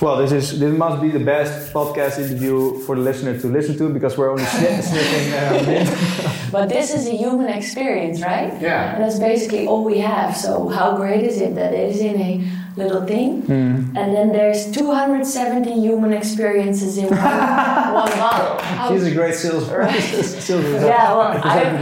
Well, 0.00 0.16
this 0.16 0.32
is 0.32 0.58
this 0.58 0.76
must 0.76 1.00
be 1.00 1.10
the 1.10 1.24
best 1.24 1.72
podcast 1.72 2.18
interview 2.18 2.80
for 2.80 2.96
the 2.96 3.02
listener 3.02 3.38
to 3.38 3.46
listen 3.46 3.78
to 3.78 3.88
because 3.88 4.18
we're 4.18 4.30
only 4.32 4.42
sni- 4.42 4.82
sniffing 4.90 5.32
uh. 5.32 6.48
But 6.50 6.68
this 6.68 6.92
is 6.92 7.06
a 7.06 7.12
human 7.12 7.48
experience, 7.48 8.20
right? 8.20 8.52
Yeah. 8.60 8.94
And 8.94 9.04
that's 9.04 9.20
basically 9.20 9.68
all 9.68 9.84
we 9.84 9.98
have. 9.98 10.36
So 10.36 10.68
how 10.68 10.96
great 10.96 11.22
is 11.22 11.40
it 11.40 11.54
that 11.54 11.72
it 11.72 11.90
is 11.90 12.00
in 12.00 12.20
a 12.20 12.32
little 12.76 13.04
thing, 13.06 13.42
Hmm. 13.42 13.96
and 13.96 14.14
then 14.16 14.32
there's 14.32 14.70
270 14.70 15.72
human 15.80 16.12
experiences 16.12 16.96
in 16.98 17.06
one, 17.08 17.18
one 18.02 18.12
bottle. 18.18 18.56
She's 18.88 19.06
a 19.06 19.14
great 19.14 19.34
sales 19.34 19.68
Right. 19.68 20.00
sales 20.46 20.64
yeah, 20.82 21.12
well, 21.14 21.40
I'm, 21.44 21.76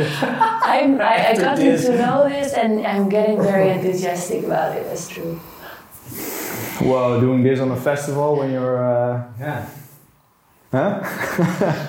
I'm, 0.63 1.01
I, 1.01 1.31
I 1.31 1.35
got 1.37 1.57
this. 1.57 1.85
to 1.87 1.97
know 1.97 2.29
this, 2.29 2.53
and 2.55 2.87
I'm 2.87 3.09
getting 3.09 3.41
very 3.43 3.71
enthusiastic 3.71 4.45
about 4.45 4.77
it. 4.77 4.85
That's 4.85 5.07
true. 5.09 5.41
Well, 6.83 7.21
doing 7.21 7.43
this 7.43 7.61
on 7.61 7.71
a 7.71 7.77
festival 7.77 8.37
when 8.37 8.51
you're, 8.53 8.83
uh, 8.85 9.23
Yeah. 9.39 9.67
Huh? 10.73 11.01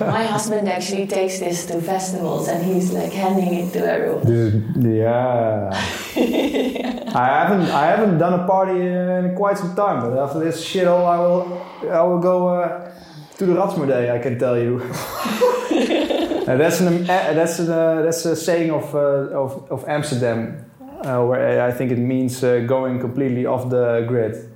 My 0.00 0.24
husband 0.24 0.68
actually 0.68 1.06
takes 1.06 1.38
this 1.38 1.66
to 1.66 1.80
festivals, 1.80 2.48
and 2.48 2.64
he's 2.64 2.92
like 2.92 3.12
handing 3.12 3.54
it 3.54 3.72
to 3.72 3.80
everyone. 3.80 4.24
This 4.24 4.54
is, 4.54 4.84
yeah. 4.84 5.70
I 7.14 7.26
haven't 7.26 7.68
I 7.70 7.86
haven't 7.86 8.18
done 8.18 8.40
a 8.40 8.46
party 8.46 8.80
in 8.80 9.34
quite 9.36 9.58
some 9.58 9.74
time, 9.76 10.00
but 10.00 10.18
after 10.18 10.38
this 10.38 10.64
shit, 10.64 10.86
all 10.86 11.06
I 11.06 11.18
will 11.18 11.42
I 11.90 12.02
will 12.02 12.20
go 12.20 12.48
uh, 12.48 12.92
to 13.38 13.46
the 13.46 13.54
Ratsmer 13.54 13.86
Day. 13.86 14.10
I 14.10 14.18
can 14.18 14.38
tell 14.38 14.58
you. 14.58 14.82
Uh, 16.42 16.56
that's 16.56 16.80
an 16.80 17.08
uh, 17.08 17.32
that's 17.34 17.60
an, 17.60 17.70
uh, 17.70 18.02
that's 18.02 18.24
a 18.24 18.34
saying 18.34 18.72
of 18.72 18.92
uh, 18.96 18.98
of, 18.98 19.70
of 19.70 19.88
Amsterdam, 19.88 20.64
uh, 21.04 21.24
where 21.24 21.62
I 21.62 21.70
think 21.70 21.92
it 21.92 21.98
means 21.98 22.42
uh, 22.42 22.64
going 22.66 22.98
completely 22.98 23.46
off 23.46 23.70
the 23.70 24.04
grid. 24.08 24.50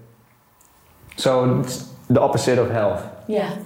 So 1.16 1.60
it's 1.60 1.88
the 2.10 2.20
opposite 2.20 2.58
of 2.58 2.70
health. 2.70 3.04
Yeah. 3.28 3.56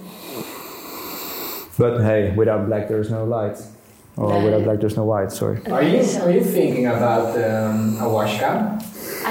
But 1.81 1.93
hey, 2.09 2.21
without 2.41 2.67
black 2.67 2.87
there's 2.91 3.09
no 3.09 3.23
light. 3.25 3.57
Or 4.15 4.29
Yeah. 4.29 4.43
without 4.45 4.63
black 4.67 4.79
there's 4.81 4.97
no 5.01 5.05
white. 5.13 5.31
Sorry. 5.31 5.57
Are 5.75 5.81
you 5.93 5.99
are 6.23 6.31
you 6.37 6.43
thinking 6.57 6.85
about 6.85 7.29
um, 7.47 7.97
ayahuasca? 8.01 8.53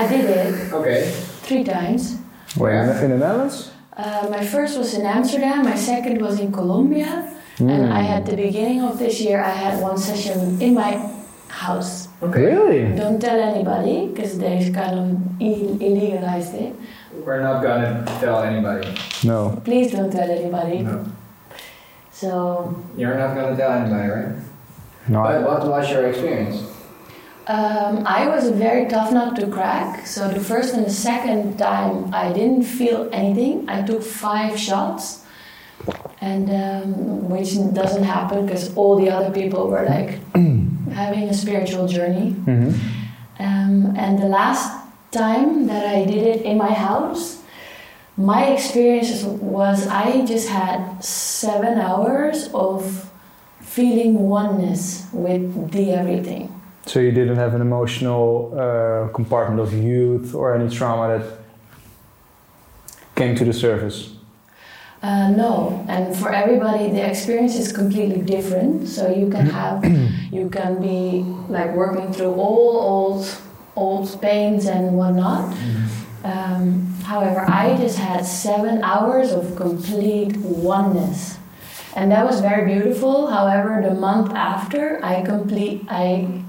I 0.00 0.02
did 0.12 0.24
it 0.36 0.72
Okay. 0.78 1.00
three 1.46 1.62
times. 1.76 2.02
Where 2.60 2.74
in, 2.82 2.88
in 3.04 3.10
the 3.14 3.18
Netherlands? 3.24 3.70
Uh, 3.96 4.26
my 4.36 4.42
first 4.54 4.72
was 4.82 4.90
in 4.98 5.04
Amsterdam, 5.06 5.58
my 5.72 5.76
second 5.76 6.16
was 6.26 6.40
in 6.40 6.50
Colombia, 6.50 7.10
and 7.60 7.82
I 8.00 8.02
had 8.12 8.22
the 8.26 8.34
beginning 8.46 8.80
of 8.82 8.98
this 8.98 9.20
year 9.20 9.38
I 9.52 9.54
had 9.64 9.74
one 9.90 9.98
session 9.98 10.38
in 10.60 10.74
my 10.74 10.92
house. 11.48 12.08
Okay. 12.22 12.42
Really? 12.50 12.82
Don't 12.96 13.20
tell 13.20 13.38
anybody 13.52 13.96
because 14.10 14.32
they 14.42 14.54
kind 14.80 14.94
of 14.98 15.06
ill- 15.48 15.76
illegalized 15.86 16.54
it. 16.64 16.72
We're 17.24 17.42
not 17.48 17.62
gonna 17.62 18.02
tell 18.22 18.42
anybody. 18.42 18.88
No. 19.22 19.38
Please 19.68 19.92
don't 19.92 20.10
tell 20.10 20.30
anybody. 20.40 20.78
No. 20.82 21.04
So 22.20 22.74
You're 22.98 23.16
not 23.16 23.34
gonna 23.34 23.56
tell 23.56 23.72
anybody, 23.72 24.08
right? 24.08 24.34
No. 25.08 25.22
But 25.22 25.42
what 25.42 25.66
was 25.66 25.90
your 25.90 26.06
experience? 26.08 26.56
um, 27.46 28.04
I 28.06 28.28
was 28.28 28.46
a 28.46 28.52
very 28.52 28.84
tough 28.88 29.10
nut 29.12 29.34
to 29.36 29.46
crack. 29.46 30.06
So 30.06 30.28
the 30.28 30.38
first 30.38 30.74
and 30.74 30.84
the 30.84 30.90
second 30.90 31.56
time 31.58 32.12
I 32.14 32.30
didn't 32.32 32.64
feel 32.64 33.08
anything. 33.12 33.68
I 33.68 33.82
took 33.82 34.02
five 34.02 34.58
shots, 34.58 35.24
and 36.20 36.46
um, 36.50 37.28
which 37.30 37.56
doesn't 37.72 38.04
happen 38.04 38.44
because 38.46 38.76
all 38.76 38.96
the 39.00 39.08
other 39.10 39.30
people 39.32 39.68
were 39.72 39.84
like 39.88 40.20
having 41.02 41.24
a 41.30 41.34
spiritual 41.34 41.88
journey. 41.88 42.36
Mhm. 42.44 42.74
Um, 43.40 43.96
and 43.96 44.18
the 44.20 44.28
last 44.28 44.68
time 45.10 45.66
that 45.66 45.86
I 45.86 46.04
did 46.04 46.22
it 46.36 46.42
in 46.44 46.58
my 46.58 46.72
house, 46.72 47.39
my 48.16 48.46
experience 48.46 49.22
was 49.24 49.86
I 49.86 50.24
just 50.26 50.48
had 50.48 51.02
seven 51.02 51.78
hours 51.78 52.48
of 52.52 53.10
feeling 53.60 54.28
oneness 54.28 55.06
with 55.12 55.70
the 55.72 55.92
everything. 55.92 56.52
So 56.86 56.98
you 56.98 57.12
didn't 57.12 57.36
have 57.36 57.54
an 57.54 57.60
emotional 57.60 58.52
uh, 58.58 59.12
compartment 59.12 59.60
of 59.60 59.72
youth 59.72 60.34
or 60.34 60.54
any 60.54 60.68
trauma 60.74 61.18
that 61.18 61.38
came 63.14 63.36
to 63.36 63.44
the 63.44 63.52
surface. 63.52 64.14
Uh, 65.02 65.30
no, 65.30 65.82
and 65.88 66.14
for 66.14 66.30
everybody, 66.30 66.90
the 66.90 67.06
experience 67.08 67.56
is 67.56 67.72
completely 67.72 68.20
different. 68.20 68.86
So 68.86 69.08
you 69.10 69.30
can 69.30 69.46
have, 69.46 69.84
you 70.32 70.50
can 70.50 70.80
be 70.82 71.22
like 71.48 71.74
working 71.74 72.12
through 72.12 72.34
all 72.34 72.76
old, 72.94 73.36
old 73.76 74.20
pains 74.20 74.66
and 74.66 74.96
whatnot. 74.96 75.56
Um, 76.22 76.86
however, 77.04 77.40
I 77.40 77.76
just 77.78 77.98
had 77.98 78.26
seven 78.26 78.82
hours 78.82 79.32
of 79.32 79.56
complete 79.56 80.36
oneness, 80.36 81.38
and 81.96 82.12
that 82.12 82.26
was 82.26 82.40
very 82.40 82.66
beautiful. 82.72 83.28
However, 83.28 83.80
the 83.82 83.94
month 83.94 84.32
after, 84.32 85.02
I 85.04 85.22
complete, 85.22 85.86
I 85.88 86.42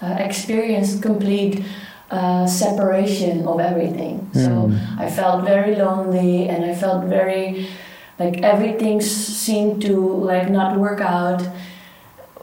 uh, 0.00 0.16
experienced 0.18 1.02
complete 1.02 1.64
uh, 2.10 2.46
separation 2.46 3.46
of 3.46 3.58
everything. 3.58 4.30
So 4.34 4.72
I 4.98 5.10
felt 5.10 5.44
very 5.44 5.74
lonely, 5.74 6.48
and 6.48 6.64
I 6.64 6.74
felt 6.74 7.04
very 7.04 7.68
like 8.18 8.42
everything 8.42 9.00
seemed 9.00 9.82
to 9.82 9.98
like 9.98 10.48
not 10.48 10.78
work 10.78 11.00
out. 11.00 11.42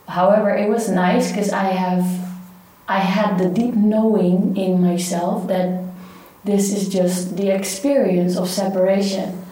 However, 0.08 0.50
it 0.50 0.68
was 0.70 0.90
nice 0.90 1.32
because 1.32 1.54
I 1.54 1.70
have, 1.72 2.04
I 2.88 3.00
had 3.00 3.38
the 3.38 3.48
deep 3.48 3.76
knowing 3.76 4.58
in 4.58 4.82
myself 4.82 5.48
that 5.48 5.89
this 6.44 6.72
is 6.74 6.90
just 6.90 7.36
the 7.38 7.50
experience 7.54 8.38
of 8.38 8.48
separation. 8.50 9.46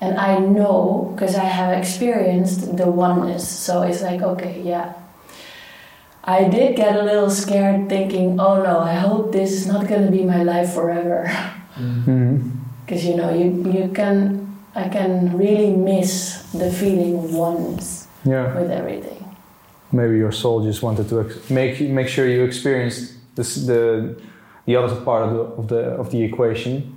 And 0.00 0.18
I 0.18 0.38
know 0.38 1.12
because 1.14 1.34
I 1.36 1.44
have 1.44 1.76
experienced 1.78 2.76
the 2.76 2.90
oneness. 2.90 3.48
So 3.48 3.82
it's 3.82 4.02
like, 4.02 4.20
okay, 4.22 4.60
yeah. 4.62 4.94
I 6.24 6.44
did 6.48 6.76
get 6.76 6.96
a 6.96 7.02
little 7.02 7.30
scared 7.30 7.88
thinking, 7.88 8.40
oh 8.40 8.62
no, 8.62 8.80
I 8.80 8.94
hope 8.94 9.32
this 9.32 9.52
is 9.52 9.66
not 9.66 9.86
going 9.86 10.04
to 10.06 10.10
be 10.10 10.24
my 10.24 10.42
life 10.42 10.72
forever. 10.72 11.30
Mhm. 11.76 12.50
Because 12.84 13.04
you 13.04 13.16
know, 13.16 13.30
you, 13.34 13.48
you 13.70 13.88
can, 13.92 14.56
I 14.74 14.88
can 14.88 15.36
really 15.36 15.70
miss 15.74 16.42
the 16.52 16.70
feeling 16.70 17.16
of 17.18 17.34
oneness. 17.34 18.06
Yeah. 18.26 18.58
with 18.58 18.70
everything. 18.70 19.20
Maybe 19.92 20.16
your 20.16 20.32
soul 20.32 20.64
just 20.64 20.82
wanted 20.82 21.08
to 21.10 21.20
ex- 21.20 21.50
make 21.50 21.78
make 21.80 22.08
sure 22.08 22.26
you 22.26 22.42
experienced 22.42 23.12
this, 23.36 23.54
the 23.66 24.16
the 24.66 24.76
other 24.76 24.94
part 25.04 25.22
of 25.24 25.32
the 25.34 25.40
of 25.60 25.68
the 25.68 25.80
of 26.00 26.10
the 26.10 26.22
equation 26.22 26.90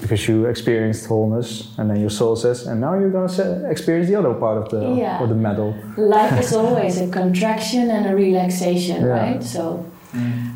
because 0.00 0.26
you 0.28 0.46
experienced 0.46 1.06
wholeness, 1.06 1.74
and 1.78 1.90
then 1.90 2.00
your 2.00 2.08
soul 2.10 2.34
says, 2.34 2.66
and 2.66 2.80
now 2.80 2.94
you're 2.98 3.10
gonna 3.10 3.70
experience 3.70 4.08
the 4.08 4.16
other 4.16 4.32
part 4.32 4.56
of 4.56 4.68
the 4.70 4.94
Yeah. 4.96 5.22
of 5.22 5.28
the 5.28 5.34
medal. 5.34 5.74
Life 5.96 6.40
is 6.40 6.52
always 6.54 7.00
a 7.00 7.08
contraction 7.08 7.90
and 7.90 8.06
a 8.06 8.14
relaxation, 8.14 9.02
Yeah. 9.04 9.12
right? 9.20 9.42
So 9.42 9.84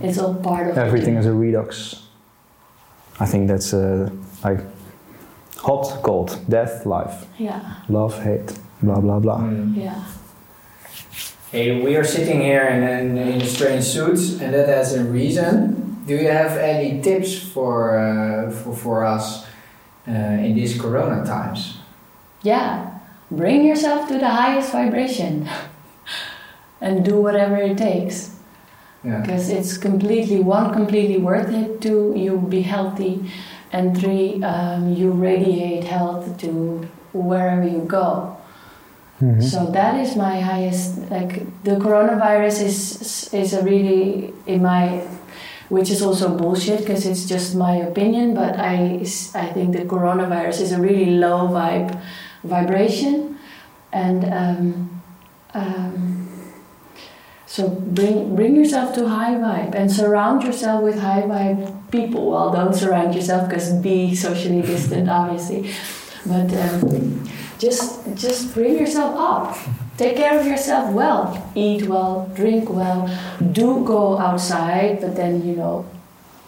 it's 0.00 0.18
all 0.18 0.34
part 0.34 0.70
of 0.70 0.78
Everything 0.78 1.16
is 1.16 1.26
a 1.26 1.32
redux. 1.32 1.96
I 3.20 3.26
think 3.26 3.48
that's 3.48 3.72
uh, 3.74 4.08
like 4.44 4.60
hot, 5.58 6.02
cold, 6.02 6.38
death, 6.48 6.86
life, 6.86 7.26
Yeah, 7.38 7.60
love, 7.88 8.22
hate, 8.24 8.52
blah 8.82 9.00
blah 9.00 9.18
blah. 9.20 9.38
Mm. 9.40 9.76
yeah. 9.76 9.94
Hey, 11.52 11.82
we 11.84 11.96
are 11.96 12.04
sitting 12.04 12.40
here 12.40 12.64
in, 12.64 12.82
in, 12.82 13.18
in 13.18 13.40
strange 13.46 13.84
suits, 13.84 14.40
and 14.40 14.52
that 14.54 14.68
has 14.68 14.94
a 14.94 15.04
reason. 15.04 15.83
Do 16.06 16.14
you 16.14 16.28
have 16.28 16.56
any 16.58 17.00
tips 17.00 17.38
for 17.38 17.98
uh, 17.98 18.50
for, 18.50 18.74
for 18.76 19.04
us 19.04 19.46
uh, 20.08 20.12
in 20.46 20.54
these 20.54 20.78
Corona 20.80 21.24
times? 21.24 21.78
Yeah, 22.42 22.98
bring 23.30 23.64
yourself 23.64 24.06
to 24.08 24.18
the 24.18 24.28
highest 24.28 24.72
vibration 24.72 25.48
and 26.80 27.04
do 27.04 27.20
whatever 27.20 27.56
it 27.56 27.78
takes 27.78 28.30
Yeah. 29.04 29.20
because 29.20 29.48
it's 29.52 29.76
completely 29.78 30.40
one 30.40 30.72
completely 30.72 31.18
worth 31.20 31.52
it 31.52 31.80
two 31.84 32.12
you 32.16 32.38
be 32.40 32.62
healthy 32.62 33.20
and 33.72 33.92
three 33.96 34.40
um, 34.42 34.94
you 34.96 35.10
radiate 35.12 35.84
health 35.84 36.24
to 36.40 36.50
wherever 37.12 37.64
you 37.68 37.84
go 37.84 38.36
Mhm. 39.20 39.42
so 39.42 39.66
that 39.76 39.94
is 40.00 40.16
my 40.16 40.40
highest 40.40 40.98
like 41.10 41.44
the 41.68 41.76
coronavirus 41.76 42.56
is 42.64 42.78
is 43.32 43.52
a 43.54 43.62
really 43.62 44.32
in 44.46 44.62
my 44.62 45.04
which 45.74 45.90
is 45.90 46.00
also 46.02 46.26
bullshit 46.42 46.80
because 46.80 47.04
it's 47.04 47.24
just 47.34 47.54
my 47.54 47.74
opinion 47.90 48.34
but 48.34 48.58
i 48.58 48.76
i 49.44 49.46
think 49.54 49.68
the 49.78 49.84
coronavirus 49.94 50.60
is 50.66 50.72
a 50.72 50.80
really 50.80 51.10
low 51.26 51.48
vibe 51.48 51.90
vibration. 52.44 53.38
And 53.92 54.24
um, 54.32 55.02
um, 55.54 56.28
so 57.46 57.68
bring 57.68 58.34
bring 58.36 58.56
yourself 58.56 58.94
to 58.96 59.08
high 59.08 59.34
vibe 59.34 59.74
and 59.74 59.90
surround 59.90 60.42
yourself 60.42 60.82
with 60.82 60.98
high 60.98 61.22
vibe 61.22 61.90
people. 61.90 62.30
Well 62.30 62.52
don't 62.52 62.74
surround 62.74 63.14
yourself 63.14 63.48
because 63.48 63.72
be 63.72 64.14
socially 64.14 64.62
distant 64.62 65.08
obviously. 65.20 65.72
But 66.26 66.52
um, 66.54 67.28
just 67.58 68.14
just 68.14 68.54
bring 68.54 68.78
yourself 68.78 69.14
up 69.16 69.83
take 69.96 70.16
care 70.16 70.38
of 70.38 70.46
yourself 70.46 70.92
well 70.92 71.50
eat 71.54 71.82
well 71.88 72.28
drink 72.34 72.68
well 72.70 73.08
do 73.52 73.84
go 73.84 74.18
outside 74.18 75.00
but 75.00 75.14
then 75.16 75.46
you 75.46 75.54
know 75.56 75.84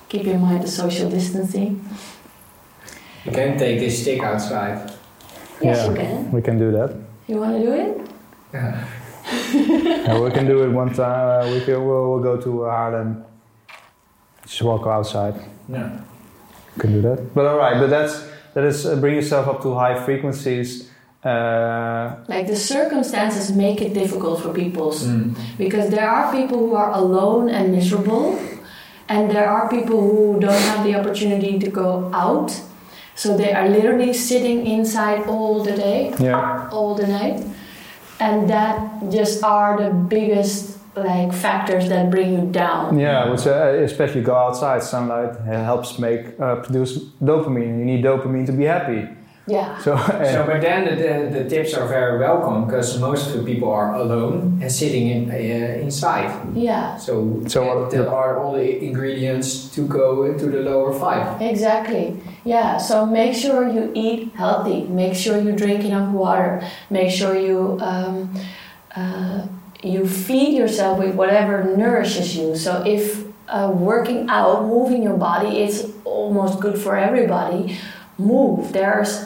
keep 0.09 0.25
in 0.27 0.41
mind 0.41 0.63
the 0.63 0.69
social 0.69 1.09
distancing 1.11 1.81
You 3.25 3.33
can 3.33 3.59
take 3.59 3.81
this 3.81 4.03
stick 4.03 4.23
outside. 4.23 4.79
yes 5.61 5.79
Yeah. 5.79 5.89
you 5.91 5.95
can 5.97 6.33
We 6.33 6.41
can 6.43 6.59
do 6.59 6.71
that. 6.79 6.91
you 7.27 7.37
want 7.43 7.53
to 7.59 7.63
do 7.69 7.73
it 7.73 7.91
Yeah. 8.55 8.85
Yeah, 10.07 10.21
we 10.23 10.31
can 10.31 10.47
do 10.47 10.63
it 10.63 10.71
one 10.71 10.95
time. 10.95 11.27
Uh, 11.29 11.51
we 11.53 11.59
can, 11.67 11.85
we'll, 11.85 12.05
we'll 12.11 12.23
go 12.23 12.37
to 12.47 12.51
Haarlem. 12.71 13.25
Just 14.47 14.63
walk 14.63 14.87
outside. 14.87 15.35
Yeah. 15.69 15.99
We 16.77 16.81
can 16.83 16.93
do 16.93 17.01
that. 17.03 17.35
But 17.35 17.45
all 17.47 17.59
right, 17.59 17.75
but 17.81 17.91
that's 17.91 18.15
that 18.55 18.63
is 18.65 18.87
uh, 18.87 18.95
bring 19.03 19.17
yourself 19.17 19.49
up 19.49 19.63
to 19.63 19.75
high 19.75 19.99
frequencies. 20.07 20.89
Uh, 21.27 22.15
like 22.35 22.47
the 22.47 22.55
circumstances 22.75 23.45
make 23.65 23.79
it 23.87 23.93
difficult 24.03 24.37
for 24.43 24.51
people 24.63 24.89
Mm. 24.93 25.35
because 25.65 25.87
there 25.97 26.09
are 26.17 26.25
people 26.39 26.59
who 26.65 26.75
are 26.83 26.91
alone 27.03 27.45
and 27.57 27.65
miserable 27.79 28.27
and 29.09 29.23
there 29.35 29.49
are 29.57 29.65
people 29.77 29.99
who 30.09 30.39
don't 30.45 30.65
have 30.71 30.81
the 30.89 30.95
opportunity 31.01 31.53
to 31.65 31.69
go 31.83 31.89
out 32.25 32.49
so 33.23 33.27
they 33.43 33.53
are 33.59 33.69
literally 33.77 34.13
sitting 34.13 34.59
inside 34.77 35.21
all 35.35 35.55
the 35.69 35.75
day 35.87 36.01
yeah, 36.29 36.69
all 36.77 36.95
the 37.03 37.09
night 37.19 37.39
and 38.27 38.49
that 38.55 38.75
just 39.19 39.43
are 39.43 39.71
the 39.83 39.91
biggest 40.17 40.59
like 41.11 41.31
factors 41.47 41.85
that 41.93 42.05
bring 42.11 42.29
you 42.37 42.45
down 42.65 42.99
yeah. 42.99 43.37
Say 43.37 43.51
uh, 43.53 43.85
especially 43.91 44.23
go 44.23 44.35
outside. 44.45 44.81
Sunlight 44.83 45.33
helps 45.71 45.99
make 45.99 46.23
uh, 46.41 46.57
produce 46.65 46.93
dopamine. 47.29 47.73
You 47.81 47.85
need 47.91 48.03
dopamine 48.05 48.47
to 48.47 48.53
be 48.53 48.65
happy. 48.77 49.03
Yeah 49.47 49.79
So, 49.79 49.95
uh, 49.95 50.25
So, 50.33 50.45
but 50.47 50.61
then 50.61 50.85
the, 50.85 50.95
the, 50.97 51.43
the 51.43 51.49
tips 51.49 51.75
are 51.75 51.87
very 51.87 52.19
welcome 52.19 52.67
because 52.67 52.99
most 52.99 53.29
of 53.29 53.33
the 53.39 53.45
people 53.45 53.71
are 53.71 53.95
alone 53.95 54.59
and 54.63 54.71
sitting 54.71 55.09
in, 55.09 55.31
uh, 55.31 55.35
inside. 55.83 56.31
yeah 56.55 56.97
So, 56.97 57.43
So 57.47 57.85
uh, 57.85 57.89
there 57.89 58.09
are 58.11 58.39
all 58.43 58.55
the 58.55 58.85
ingredients 58.85 59.71
to 59.75 59.87
go 59.87 60.25
into 60.25 60.47
the 60.47 60.61
lower 60.61 60.93
five. 60.93 61.41
Exactly. 61.41 62.21
Yeah. 62.45 62.79
So 62.79 63.07
make 63.07 63.35
sure 63.35 63.69
you 63.69 63.93
eat 63.95 64.33
healthy. 64.35 64.85
Make 64.85 65.15
sure 65.15 65.39
you 65.41 65.53
drink 65.53 65.85
enough 65.85 66.13
water. 66.13 66.63
Make 66.91 67.11
sure 67.11 67.35
you 67.37 67.79
um, 67.81 68.35
uh, 68.97 69.47
you 69.83 70.07
feed 70.07 70.57
yourself 70.57 70.99
with 70.99 71.15
whatever 71.15 71.63
nourishes 71.77 72.37
you. 72.37 72.57
So 72.57 72.83
if 72.87 73.25
uh, 73.49 73.71
working 73.75 74.29
out, 74.29 74.65
moving 74.67 75.03
your 75.03 75.17
body, 75.17 75.63
is 75.63 75.93
almost 76.05 76.59
good 76.61 76.79
for 76.79 76.97
everybody. 76.97 77.79
Move. 78.19 78.73
There's 78.73 79.26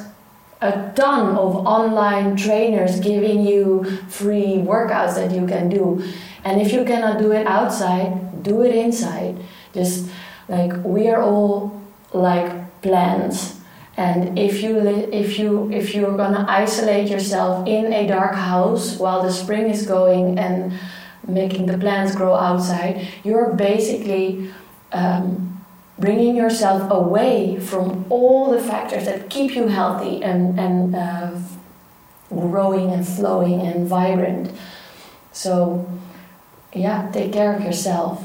a 0.61 0.93
ton 0.95 1.37
of 1.37 1.67
online 1.67 2.37
trainers 2.37 3.01
giving 3.01 3.47
you 3.47 3.85
free 4.09 4.61
workouts 4.61 5.15
that 5.15 5.31
you 5.31 5.47
can 5.47 5.69
do. 5.69 6.05
And 6.45 6.61
if 6.61 6.73
you 6.73 6.85
cannot 6.85 7.19
do 7.19 7.33
it 7.33 7.47
outside, 7.47 8.43
do 8.43 8.63
it 8.63 8.75
inside. 8.75 9.39
Just 9.73 10.11
like 10.49 10.73
we 10.85 11.09
are 11.09 11.23
all 11.23 11.81
like 12.13 12.83
plants. 12.83 13.59
And 13.97 14.39
if 14.39 14.63
you 14.63 14.79
if 15.13 15.39
you 15.39 15.71
if 15.71 15.95
you're 15.95 16.17
gonna 16.17 16.45
isolate 16.49 17.09
yourself 17.09 17.67
in 17.67 17.93
a 17.93 18.07
dark 18.07 18.35
house 18.35 18.99
while 18.99 19.23
the 19.23 19.33
spring 19.33 19.71
is 19.71 19.87
going 19.87 20.39
and 20.39 20.73
making 21.27 21.67
the 21.67 21.79
plants 21.79 22.15
grow 22.15 22.35
outside, 22.35 23.07
you're 23.25 23.53
basically 23.55 24.51
um, 24.93 25.50
bringing 26.01 26.35
yourself 26.35 26.91
away 26.91 27.61
from 27.61 28.07
all 28.09 28.51
the 28.51 28.61
factors 28.61 29.05
that 29.05 29.29
keep 29.29 29.55
you 29.55 29.69
healthy 29.69 30.23
and, 30.23 30.59
and 30.59 30.97
uh, 30.97 31.39
growing 32.31 32.91
and 32.91 33.07
flowing 33.07 33.61
and 33.61 33.87
vibrant. 33.87 34.53
So, 35.33 35.89
yeah, 36.73 37.11
take 37.13 37.33
care 37.33 37.55
of 37.55 37.63
yourself. 37.63 38.25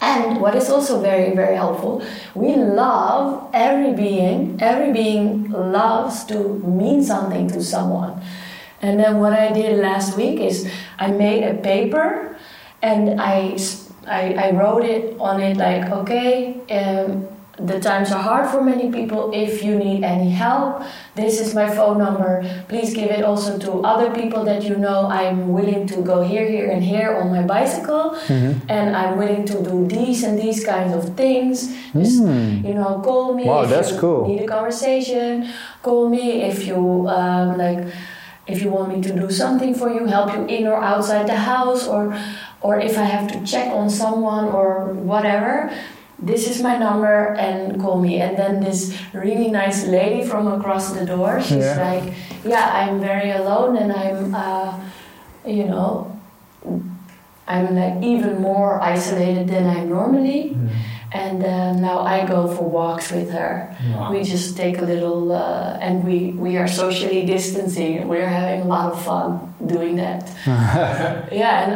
And 0.00 0.40
what 0.40 0.54
is 0.54 0.68
also 0.68 1.00
very, 1.00 1.34
very 1.34 1.56
helpful, 1.56 2.04
we 2.34 2.54
love 2.56 3.48
every 3.54 3.94
being, 3.94 4.58
every 4.60 4.92
being 4.92 5.50
loves 5.50 6.24
to 6.26 6.58
mean 6.60 7.02
something 7.02 7.48
to 7.48 7.62
someone. 7.62 8.20
And 8.82 9.00
then 9.00 9.18
what 9.18 9.32
I 9.32 9.50
did 9.50 9.78
last 9.78 10.16
week 10.16 10.40
is 10.40 10.70
I 10.98 11.10
made 11.10 11.42
a 11.42 11.54
paper 11.54 12.36
and 12.82 13.18
I, 13.18 13.56
I, 14.06 14.34
I 14.34 14.50
wrote 14.52 14.84
it 14.84 15.16
on 15.18 15.40
it 15.40 15.56
like, 15.56 15.90
okay, 15.90 16.54
um, 16.70 17.26
the 17.56 17.78
times 17.78 18.10
are 18.10 18.20
hard 18.20 18.50
for 18.50 18.60
many 18.62 18.90
people. 18.90 19.30
If 19.32 19.62
you 19.62 19.76
need 19.76 20.02
any 20.02 20.30
help, 20.30 20.82
this 21.14 21.40
is 21.40 21.54
my 21.54 21.70
phone 21.70 21.98
number. 21.98 22.42
Please 22.68 22.92
give 22.92 23.10
it 23.10 23.22
also 23.24 23.56
to 23.58 23.70
other 23.84 24.10
people 24.12 24.44
that 24.44 24.64
you 24.64 24.74
know. 24.76 25.06
I'm 25.06 25.52
willing 25.52 25.86
to 25.86 26.02
go 26.02 26.22
here, 26.22 26.48
here, 26.48 26.68
and 26.68 26.82
here 26.82 27.14
on 27.16 27.30
my 27.30 27.42
bicycle, 27.42 28.16
and 28.28 28.96
I'm 28.96 29.16
willing 29.18 29.44
to 29.46 29.62
do 29.62 29.86
these 29.86 30.24
and 30.24 30.36
these 30.36 30.64
kinds 30.66 30.92
of 30.96 31.14
things. 31.16 31.72
Just 31.92 32.24
Hmm. 32.24 32.66
you 32.66 32.74
know, 32.74 33.00
call 33.04 33.34
me 33.34 33.44
Wow, 33.44 33.62
if 33.62 33.70
that's 33.70 33.92
you 33.92 33.98
cool. 34.00 34.26
need 34.26 34.42
a 34.42 34.48
conversation. 34.48 35.48
Call 35.80 36.08
me 36.08 36.42
if 36.42 36.66
you 36.66 37.06
um, 37.08 37.56
like, 37.56 37.86
if 38.46 38.60
you 38.62 38.68
want 38.70 38.88
me 38.94 39.00
to 39.00 39.12
do 39.14 39.30
something 39.30 39.72
for 39.74 39.88
you, 39.94 40.04
help 40.06 40.34
you 40.34 40.44
in 40.46 40.66
or 40.66 40.82
outside 40.82 41.26
the 41.28 41.36
house, 41.36 41.86
or 41.86 42.12
or 42.64 42.80
if 42.80 42.96
I 42.96 43.04
have 43.04 43.30
to 43.30 43.44
check 43.44 43.68
on 43.72 43.90
someone 43.90 44.46
or 44.48 44.88
whatever. 44.94 45.70
This 46.18 46.48
is 46.48 46.62
my 46.62 46.78
number 46.78 47.34
and 47.36 47.78
call 47.78 48.00
me. 48.00 48.22
And 48.24 48.38
then 48.38 48.60
this 48.64 48.96
really 49.12 49.50
nice 49.50 49.84
lady 49.86 50.24
from 50.26 50.48
across 50.48 50.92
the 50.96 51.04
door, 51.04 51.42
she's 51.42 51.60
Yeah. 51.68 51.84
like, 51.88 52.04
"Yeah, 52.42 52.64
I'm 52.80 52.96
very 53.00 53.30
alone 53.36 53.76
and 53.76 53.92
I'm, 53.92 54.34
uh, 54.34 54.72
you 55.44 55.64
know, 55.68 56.16
I'm 57.46 57.76
like 57.76 57.96
even 58.02 58.40
more 58.40 58.80
isolated 58.80 59.46
than 59.52 59.68
I'm 59.68 59.90
normally." 59.90 60.56
And 61.14 61.44
uh, 61.44 61.72
now 61.74 62.00
I 62.00 62.26
go 62.26 62.48
for 62.56 62.64
walks 62.68 63.12
with 63.12 63.30
her. 63.30 63.52
We 64.10 64.24
just 64.24 64.56
take 64.56 64.78
a 64.78 64.84
little, 64.92 65.30
uh, 65.30 65.78
and 65.80 66.02
we, 66.04 66.32
we 66.32 66.56
are 66.56 66.66
socially 66.66 67.24
distancing. 67.24 68.08
We're 68.08 68.26
having 68.28 68.62
a 68.62 68.64
lot 68.64 68.92
of 68.92 69.00
fun 69.04 69.54
doing 69.64 69.94
that. 69.96 70.22
yeah, 71.32 71.54
and, 71.64 71.74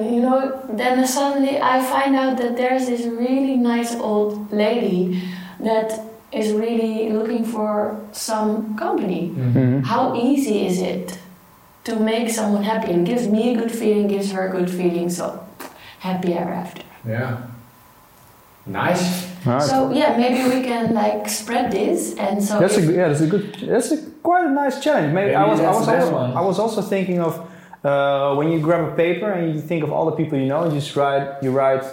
and 0.00 0.14
you 0.14 0.20
know, 0.22 0.38
then 0.72 1.04
suddenly 1.06 1.60
I 1.60 1.82
find 1.82 2.14
out 2.14 2.38
that 2.38 2.56
there's 2.56 2.86
this 2.86 3.04
really 3.06 3.56
nice 3.56 3.92
old 3.96 4.52
lady 4.52 5.20
that 5.60 5.88
is 6.30 6.52
really 6.52 7.10
looking 7.10 7.44
for 7.44 8.00
some 8.12 8.76
company. 8.76 9.32
Mhm. 9.34 9.84
How 9.84 10.14
easy 10.14 10.66
is 10.66 10.80
it 10.80 11.18
to 11.84 11.96
make 11.96 12.30
someone 12.30 12.62
happy 12.62 12.92
and 12.92 13.04
gives 13.06 13.26
me 13.26 13.42
a 13.54 13.56
good 13.60 13.72
feeling, 13.72 14.06
gives 14.08 14.30
her 14.32 14.46
a 14.48 14.50
good 14.56 14.70
feeling. 14.70 15.10
So 15.10 15.26
happy 15.98 16.34
ever 16.34 16.52
after. 16.52 16.82
Yeah. 17.08 17.36
Nice. 18.66 19.26
Alright. 19.46 19.62
So 19.62 19.92
yeah, 19.92 20.16
maybe 20.16 20.42
we 20.54 20.62
can 20.64 20.92
like 20.92 21.28
spread 21.28 21.70
this 21.70 22.16
and 22.18 22.42
so 22.42 22.58
That's 22.58 22.76
a 22.76 22.82
good- 22.82 22.96
yeah. 22.96 23.08
That's 23.08 23.20
a 23.20 23.26
good. 23.28 23.54
That's 23.62 23.92
a 23.92 23.98
quite 24.22 24.44
a 24.44 24.50
nice 24.50 24.80
challenge. 24.82 25.12
Maybe, 25.14 25.34
I 25.34 25.44
was. 25.46 25.60
I 25.60 25.70
was 25.70 25.88
also. 25.88 26.12
one. 26.12 26.32
I 26.36 26.40
was 26.40 26.58
also 26.58 26.82
thinking 26.82 27.20
of 27.20 27.38
uh, 27.84 28.34
when 28.34 28.50
you 28.50 28.58
grab 28.60 28.92
a 28.92 28.96
paper 28.96 29.30
and 29.30 29.54
you 29.54 29.60
think 29.60 29.84
of 29.84 29.92
all 29.92 30.06
the 30.10 30.16
people 30.16 30.36
you 30.38 30.46
know. 30.46 30.64
You 30.64 30.72
just 30.72 30.96
write. 30.96 31.42
You 31.44 31.52
write 31.52 31.84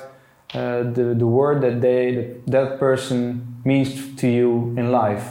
uh, 0.56 0.84
the 0.98 1.14
the 1.16 1.28
word 1.28 1.62
that 1.62 1.80
they 1.82 2.16
that, 2.16 2.48
that 2.48 2.80
person 2.80 3.62
means 3.64 4.16
to 4.16 4.28
you 4.28 4.74
in 4.76 4.92
life. 4.92 5.26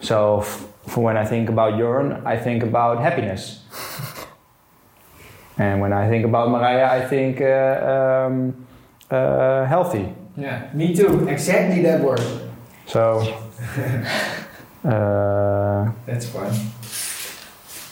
So 0.00 0.40
f- 0.40 0.66
for 0.86 1.04
when 1.04 1.16
I 1.18 1.26
think 1.26 1.50
about 1.50 1.74
Jorn, 1.74 2.24
I 2.24 2.36
think 2.38 2.62
about 2.62 3.00
happiness. 3.02 3.60
and 5.58 5.80
when 5.80 5.92
I 5.92 6.08
think 6.08 6.24
about 6.24 6.48
Mariah, 6.50 6.88
I 6.90 7.06
think 7.06 7.40
uh, 7.40 8.26
um, 8.26 8.66
uh, 9.10 9.64
healthy. 9.66 10.08
Yeah. 10.36 10.70
Me 10.74 10.94
too. 10.94 11.28
Exactly 11.28 11.82
that 11.82 12.00
word. 12.00 12.22
So. 12.86 13.40
Uh, 14.84 15.90
That's 16.04 16.28
fun. 16.28 16.52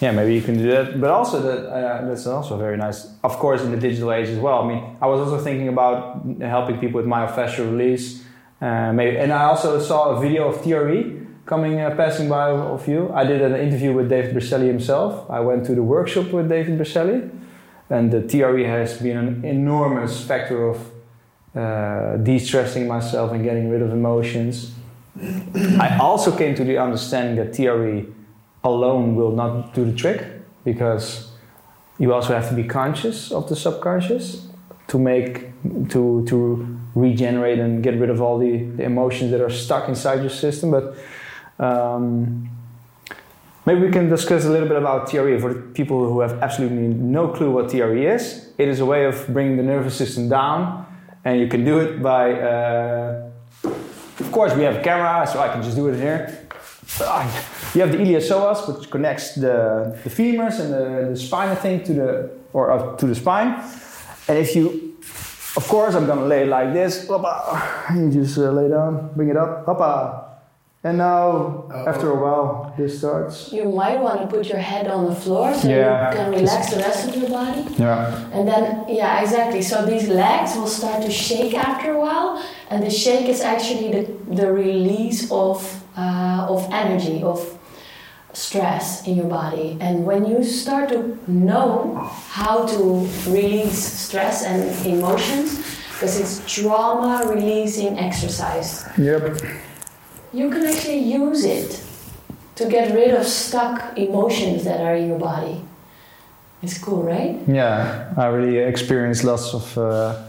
Yeah, 0.02 0.10
maybe 0.10 0.34
you 0.34 0.42
can 0.42 0.58
do 0.58 0.70
that. 0.72 1.00
But 1.00 1.10
also 1.10 1.40
that 1.40 1.66
uh, 1.66 2.04
that's 2.06 2.26
also 2.26 2.58
very 2.58 2.76
nice. 2.76 3.06
Of 3.24 3.38
course, 3.38 3.62
in 3.62 3.70
the 3.70 3.78
digital 3.78 4.12
age 4.12 4.28
as 4.28 4.38
well. 4.38 4.62
I 4.64 4.68
mean, 4.68 4.96
I 5.00 5.06
was 5.06 5.20
also 5.20 5.42
thinking 5.42 5.68
about 5.68 6.22
helping 6.40 6.78
people 6.80 7.00
with 7.00 7.06
myofascial 7.06 7.70
release. 7.70 8.24
Uh, 8.60 8.92
maybe, 8.92 9.16
and 9.16 9.32
I 9.32 9.44
also 9.44 9.80
saw 9.80 10.10
a 10.10 10.20
video 10.20 10.48
of 10.48 10.62
TRE 10.62 11.24
coming 11.46 11.80
uh, 11.80 11.94
passing 11.96 12.28
by 12.28 12.50
of 12.50 12.86
you. 12.86 13.10
I 13.14 13.24
did 13.24 13.40
an 13.40 13.54
interview 13.54 13.92
with 13.94 14.10
David 14.10 14.34
Berceli 14.34 14.66
himself. 14.66 15.30
I 15.30 15.40
went 15.40 15.64
to 15.66 15.74
the 15.74 15.82
workshop 15.82 16.32
with 16.32 16.48
David 16.48 16.78
Berceli, 16.78 17.30
and 17.88 18.10
the 18.12 18.22
TRE 18.22 18.64
has 18.64 18.98
been 18.98 19.16
an 19.16 19.44
enormous 19.44 20.22
factor 20.26 20.68
of 20.68 20.91
uh, 21.54 22.16
de-stressing 22.16 22.88
myself 22.88 23.32
and 23.32 23.44
getting 23.44 23.68
rid 23.68 23.82
of 23.82 23.92
emotions. 23.92 24.72
I 25.78 25.98
also 26.00 26.34
came 26.36 26.54
to 26.54 26.64
the 26.64 26.78
understanding 26.78 27.36
that 27.36 27.52
TRE 27.52 28.06
alone 28.64 29.16
will 29.16 29.32
not 29.32 29.74
do 29.74 29.84
the 29.84 29.92
trick 29.92 30.26
because 30.64 31.30
you 31.98 32.12
also 32.14 32.34
have 32.34 32.48
to 32.48 32.54
be 32.54 32.64
conscious 32.64 33.30
of 33.32 33.48
the 33.48 33.56
subconscious 33.56 34.48
to 34.88 34.98
make 34.98 35.50
to 35.90 36.24
to 36.26 36.78
regenerate 36.94 37.58
and 37.58 37.82
get 37.82 37.98
rid 37.98 38.10
of 38.10 38.20
all 38.20 38.38
the, 38.38 38.64
the 38.76 38.84
emotions 38.84 39.30
that 39.30 39.40
are 39.40 39.50
stuck 39.50 39.88
inside 39.88 40.20
your 40.20 40.30
system 40.30 40.70
but 40.70 40.96
um, 41.58 42.50
maybe 43.64 43.80
we 43.80 43.90
can 43.90 44.08
discuss 44.08 44.44
a 44.44 44.50
little 44.50 44.68
bit 44.68 44.76
about 44.76 45.08
TRE 45.08 45.38
for 45.38 45.54
people 45.72 46.06
who 46.06 46.20
have 46.20 46.42
absolutely 46.42 46.88
no 46.88 47.28
clue 47.28 47.50
what 47.50 47.70
TRE 47.70 48.06
is 48.06 48.52
it 48.58 48.68
is 48.68 48.80
a 48.80 48.86
way 48.86 49.04
of 49.04 49.26
bringing 49.28 49.56
the 49.56 49.62
nervous 49.62 49.96
system 49.96 50.28
down 50.28 50.86
and 51.24 51.40
you 51.40 51.48
can 51.48 51.64
do 51.64 51.78
it 51.78 52.02
by 52.02 52.32
uh, 52.32 53.30
of 53.64 54.28
course 54.32 54.54
we 54.54 54.62
have 54.64 54.76
a 54.76 54.82
camera 54.82 55.26
so 55.26 55.40
I 55.40 55.48
can 55.48 55.62
just 55.62 55.76
do 55.76 55.88
it 55.88 55.96
here 55.96 56.42
you 57.74 57.80
have 57.80 57.92
the 57.92 57.98
iliopsoas, 57.98 58.68
which 58.68 58.90
connects 58.90 59.34
the, 59.34 59.98
the 60.04 60.10
femurs 60.10 60.60
and 60.60 60.72
the, 60.72 61.10
the 61.10 61.16
spinal 61.16 61.56
thing 61.56 61.82
to 61.84 61.94
the 61.94 62.30
or 62.52 62.70
uh, 62.70 62.96
to 62.96 63.06
the 63.06 63.14
spine. 63.14 63.62
And 64.28 64.38
if 64.38 64.54
you, 64.54 64.96
of 65.56 65.66
course, 65.68 65.94
I'm 65.94 66.06
gonna 66.06 66.26
lay 66.26 66.44
like 66.44 66.72
this. 66.72 67.08
You 67.94 68.10
just 68.10 68.38
uh, 68.38 68.50
lay 68.50 68.68
down, 68.68 69.10
bring 69.14 69.28
it 69.30 69.36
up, 69.36 69.66
hoppa. 69.66 70.21
And 70.84 70.98
now, 70.98 71.68
after 71.86 72.10
a 72.10 72.16
while, 72.20 72.74
this 72.76 72.98
starts. 72.98 73.52
you 73.52 73.64
might 73.70 74.00
want 74.00 74.20
to 74.22 74.26
put 74.26 74.48
your 74.48 74.58
head 74.58 74.88
on 74.88 75.04
the 75.06 75.14
floor 75.14 75.54
so 75.54 75.68
Yeah. 75.68 76.10
you 76.10 76.16
can 76.16 76.30
relax 76.32 76.70
the 76.74 76.78
rest 76.80 77.08
of 77.08 77.14
your 77.14 77.30
body. 77.30 77.62
Yeah. 77.78 78.10
And 78.32 78.48
then, 78.48 78.84
yeah, 78.88 79.22
exactly. 79.22 79.62
So 79.62 79.86
these 79.86 80.08
legs 80.08 80.56
will 80.56 80.66
start 80.66 81.02
to 81.04 81.10
shake 81.10 81.54
after 81.54 81.92
a 81.92 82.00
while, 82.00 82.42
and 82.68 82.82
the 82.82 82.90
shake 82.90 83.28
is 83.28 83.40
actually 83.42 83.92
the, 83.92 84.34
the 84.34 84.52
release 84.52 85.30
of, 85.30 85.62
uh, 85.96 86.46
of 86.50 86.66
energy, 86.72 87.22
of 87.22 87.38
stress 88.32 89.06
in 89.06 89.14
your 89.14 89.28
body. 89.28 89.76
And 89.80 90.04
when 90.04 90.26
you 90.26 90.42
start 90.42 90.88
to 90.88 91.16
know 91.28 92.10
how 92.28 92.66
to 92.66 93.06
release 93.28 93.78
stress 93.84 94.42
and 94.44 94.66
emotions, 94.84 95.62
because 95.92 96.18
it's 96.18 96.42
trauma 96.52 97.22
releasing 97.32 98.00
exercise, 98.00 98.84
Yep. 98.98 99.38
You 100.32 100.50
can 100.50 100.64
actually 100.64 100.98
use 100.98 101.44
it 101.44 101.82
to 102.54 102.66
get 102.66 102.94
rid 102.94 103.14
of 103.14 103.26
stuck 103.26 103.96
emotions 103.98 104.64
that 104.64 104.80
are 104.80 104.94
in 104.94 105.08
your 105.08 105.18
body. 105.18 105.64
It's 106.62 106.78
cool, 106.78 107.02
right? 107.02 107.40
Yeah, 107.48 108.14
I 108.16 108.26
really 108.26 108.58
experienced 108.58 109.24
lots 109.24 109.52
of 109.52 109.76
uh, 109.76 110.22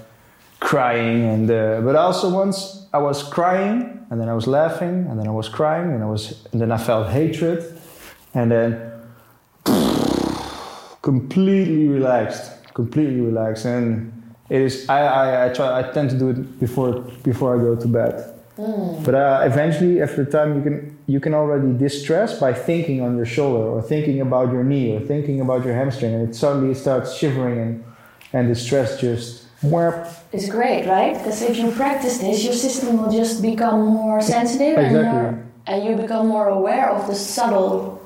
crying, 0.60 1.26
and 1.26 1.52
uh, 1.52 1.82
but 1.82 1.96
also 1.96 2.30
once 2.30 2.88
I 2.92 2.98
was 2.98 3.22
crying, 3.22 4.06
and 4.10 4.20
then 4.20 4.28
I 4.30 4.34
was 4.34 4.48
laughing, 4.48 5.06
and 5.08 5.20
then 5.20 5.28
I 5.28 5.32
was 5.32 5.48
crying, 5.48 5.92
and 5.92 6.04
I 6.04 6.08
was, 6.08 6.46
and 6.52 6.60
then 6.60 6.72
I 6.72 6.78
felt 6.78 7.10
hatred, 7.10 7.80
and 8.34 8.52
then 8.52 8.92
completely 11.02 11.88
relaxed, 11.88 12.74
completely 12.74 13.22
relaxed, 13.22 13.66
and 13.66 14.12
it 14.50 14.62
is. 14.62 14.90
I, 14.90 15.02
I, 15.02 15.46
I 15.46 15.54
try. 15.54 15.80
I 15.80 15.84
tend 15.92 16.10
to 16.10 16.18
do 16.18 16.30
it 16.30 16.60
before 16.60 17.02
before 17.24 17.56
I 17.56 17.62
go 17.62 17.76
to 17.76 17.88
bed. 17.88 18.33
But 18.56 19.16
uh, 19.16 19.42
eventually, 19.46 20.02
after 20.02 20.24
the 20.24 20.32
time, 20.32 20.56
you 20.56 20.62
can 20.62 20.98
you 21.08 21.20
can 21.20 21.34
already 21.34 21.74
distress 21.78 22.40
by 22.40 22.54
thinking 22.54 23.02
on 23.02 23.18
your 23.18 23.26
shoulder, 23.26 23.64
or 23.64 23.82
thinking 23.82 24.22
about 24.22 24.52
your 24.52 24.64
knee, 24.64 24.96
or 24.96 25.00
thinking 25.00 25.42
about 25.42 25.66
your 25.66 25.74
hamstring, 25.74 26.14
and 26.14 26.30
it 26.30 26.36
suddenly 26.36 26.76
starts 26.76 27.16
shivering, 27.18 27.60
and 27.60 27.84
and 28.32 28.52
the 28.52 28.56
stress 28.56 29.00
just 29.02 29.48
whap. 29.64 30.08
It's 30.32 30.50
great, 30.50 30.86
right? 30.88 31.18
Because 31.18 31.42
if 31.42 31.58
you 31.58 31.72
practice 31.72 32.20
this, 32.20 32.44
your 32.44 32.54
system 32.54 32.98
will 32.98 33.12
just 33.12 33.42
become 33.42 33.86
more 33.86 34.22
sensitive 34.22 34.78
and, 34.78 34.94
more, 35.02 35.44
and 35.66 35.84
you 35.86 35.96
become 35.96 36.28
more 36.28 36.48
aware 36.48 36.92
of 36.92 37.08
the 37.08 37.16
subtle, 37.16 38.02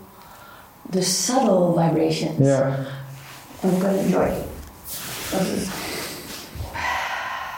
the 0.89 1.01
subtle 1.03 1.73
vibrations. 1.73 2.39
Yeah. 2.39 2.85
I'm 3.63 3.79
gonna 3.79 3.97
enjoy 3.97 4.27
it. 4.27 4.47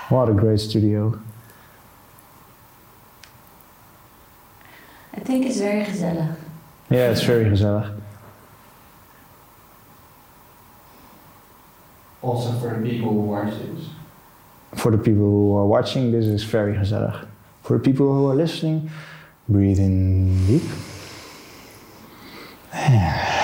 What 0.10 0.30
a 0.30 0.34
great 0.34 0.60
studio. 0.60 1.20
I 5.20 5.22
think 5.22 5.46
it's 5.46 5.60
very 5.60 5.84
gezellig. 5.84 6.36
Yeah, 6.90 7.12
it's 7.12 7.24
very 7.24 7.44
gezellig. 7.46 8.02
Also 12.22 12.54
for 12.60 12.70
the 12.70 12.90
people 12.90 13.10
who 13.10 13.22
watch 13.22 13.54
this. 13.54 13.90
For 14.76 14.92
the 14.92 14.98
people 14.98 15.24
who 15.24 15.58
are 15.58 15.66
watching, 15.66 16.12
this 16.12 16.26
is 16.26 16.44
very 16.44 16.74
gezellig. 16.74 17.28
For 17.64 17.78
the 17.78 17.84
people 17.84 18.08
who 18.14 18.30
are 18.30 18.36
listening, 18.36 18.90
breathe 19.50 19.80
in 19.80 20.48
deep. 20.48 20.64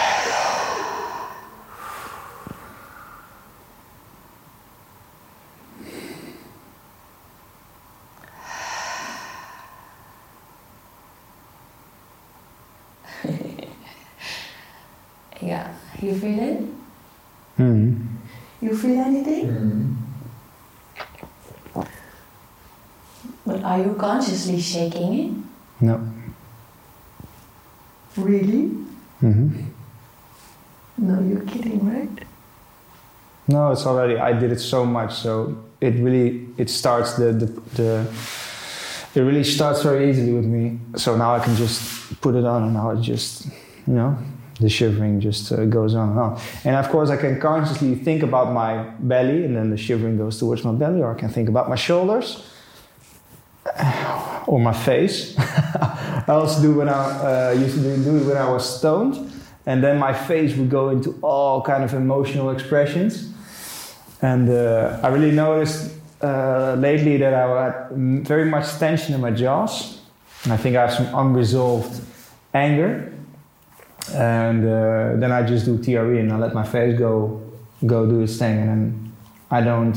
you 16.16 16.22
feel 16.22 16.40
it? 16.40 16.60
Hmm. 17.58 18.02
You 18.62 18.76
feel 18.76 19.00
anything? 19.00 19.98
But 23.46 23.64
are 23.64 23.80
you 23.80 23.96
consciously 24.00 24.60
shaking 24.60 25.14
it? 25.20 25.32
No. 25.82 26.00
Really? 28.18 28.68
hmm 29.20 29.50
No, 30.98 31.22
you're 31.22 31.42
kidding, 31.42 31.86
right? 31.86 32.26
No, 33.48 33.72
it's 33.72 33.86
already. 33.86 34.18
I 34.18 34.34
did 34.34 34.52
it 34.52 34.60
so 34.60 34.86
much, 34.86 35.14
so 35.14 35.58
it 35.82 35.96
really 36.02 36.48
it 36.58 36.70
starts 36.70 37.14
the 37.14 37.32
the, 37.34 37.46
the 37.76 38.08
it 39.14 39.22
really 39.22 39.44
starts 39.44 39.84
very 39.84 40.10
easily 40.10 40.34
with 40.34 40.46
me. 40.46 40.80
So 40.96 41.16
now 41.16 41.36
I 41.36 41.40
can 41.40 41.56
just 41.56 42.20
put 42.22 42.36
it 42.36 42.46
on, 42.46 42.64
and 42.64 42.74
now 42.74 42.90
it 42.92 43.02
just 43.02 43.46
you 43.86 43.94
know 43.94 44.18
the 44.60 44.70
shivering 44.70 45.20
just 45.20 45.52
uh, 45.52 45.66
goes 45.66 45.96
on 45.96 46.10
and 46.10 46.20
on. 46.20 46.42
And 46.64 46.76
of 46.76 46.90
course, 46.90 47.10
I 47.10 47.18
can 47.18 47.40
consciously 47.40 47.96
think 47.96 48.24
about 48.24 48.54
my 48.54 48.84
belly, 49.00 49.44
and 49.46 49.56
then 49.56 49.70
the 49.70 49.78
shivering 49.78 50.18
goes 50.18 50.40
towards 50.40 50.64
my 50.64 50.72
belly, 50.72 51.02
or 51.02 51.16
I 51.16 51.20
can 51.20 51.30
think 51.30 51.50
about 51.50 51.70
my 51.70 51.76
shoulders 51.76 52.50
or 54.48 54.60
my 54.60 54.74
face. 54.74 55.38
I 55.40 56.24
also 56.28 56.62
do 56.62 56.74
when 56.76 56.90
I 56.90 57.50
uh, 57.50 57.52
used 57.52 57.76
to 57.76 57.82
do, 57.82 58.04
do 58.04 58.18
it 58.18 58.26
when 58.28 58.38
I 58.38 58.50
was 58.50 58.80
stoned, 58.80 59.32
and 59.66 59.84
then 59.84 59.98
my 60.00 60.14
face 60.14 60.56
would 60.56 60.70
go 60.70 60.90
into 60.90 61.18
all 61.22 61.62
kind 61.62 61.84
of 61.84 61.94
emotional 61.94 62.52
expressions. 62.52 63.32
And 64.22 64.50
uh, 64.50 65.00
I 65.04 65.10
really 65.10 65.32
noticed 65.32 65.92
uh, 66.22 66.76
lately 66.80 67.18
that 67.18 67.34
I 67.34 67.66
had 67.66 67.92
very 68.26 68.46
much 68.46 68.78
tension 68.78 69.14
in 69.14 69.22
my 69.22 69.32
jaws. 69.32 70.00
And 70.44 70.54
I 70.54 70.58
think 70.58 70.76
I 70.76 70.82
have 70.82 70.94
some 70.94 71.14
unresolved 71.14 72.02
anger. 72.54 73.12
And 74.14 74.64
uh, 74.66 75.16
then 75.16 75.32
I 75.32 75.44
just 75.44 75.66
do 75.66 75.78
TRE 75.82 76.20
and 76.20 76.32
I 76.32 76.38
let 76.38 76.54
my 76.54 76.64
face 76.64 76.98
go 76.98 77.42
go 77.86 78.06
do 78.06 78.22
its 78.22 78.38
thing, 78.38 78.60
and 78.60 78.70
then 78.70 79.14
I 79.52 79.62
don't 79.62 79.96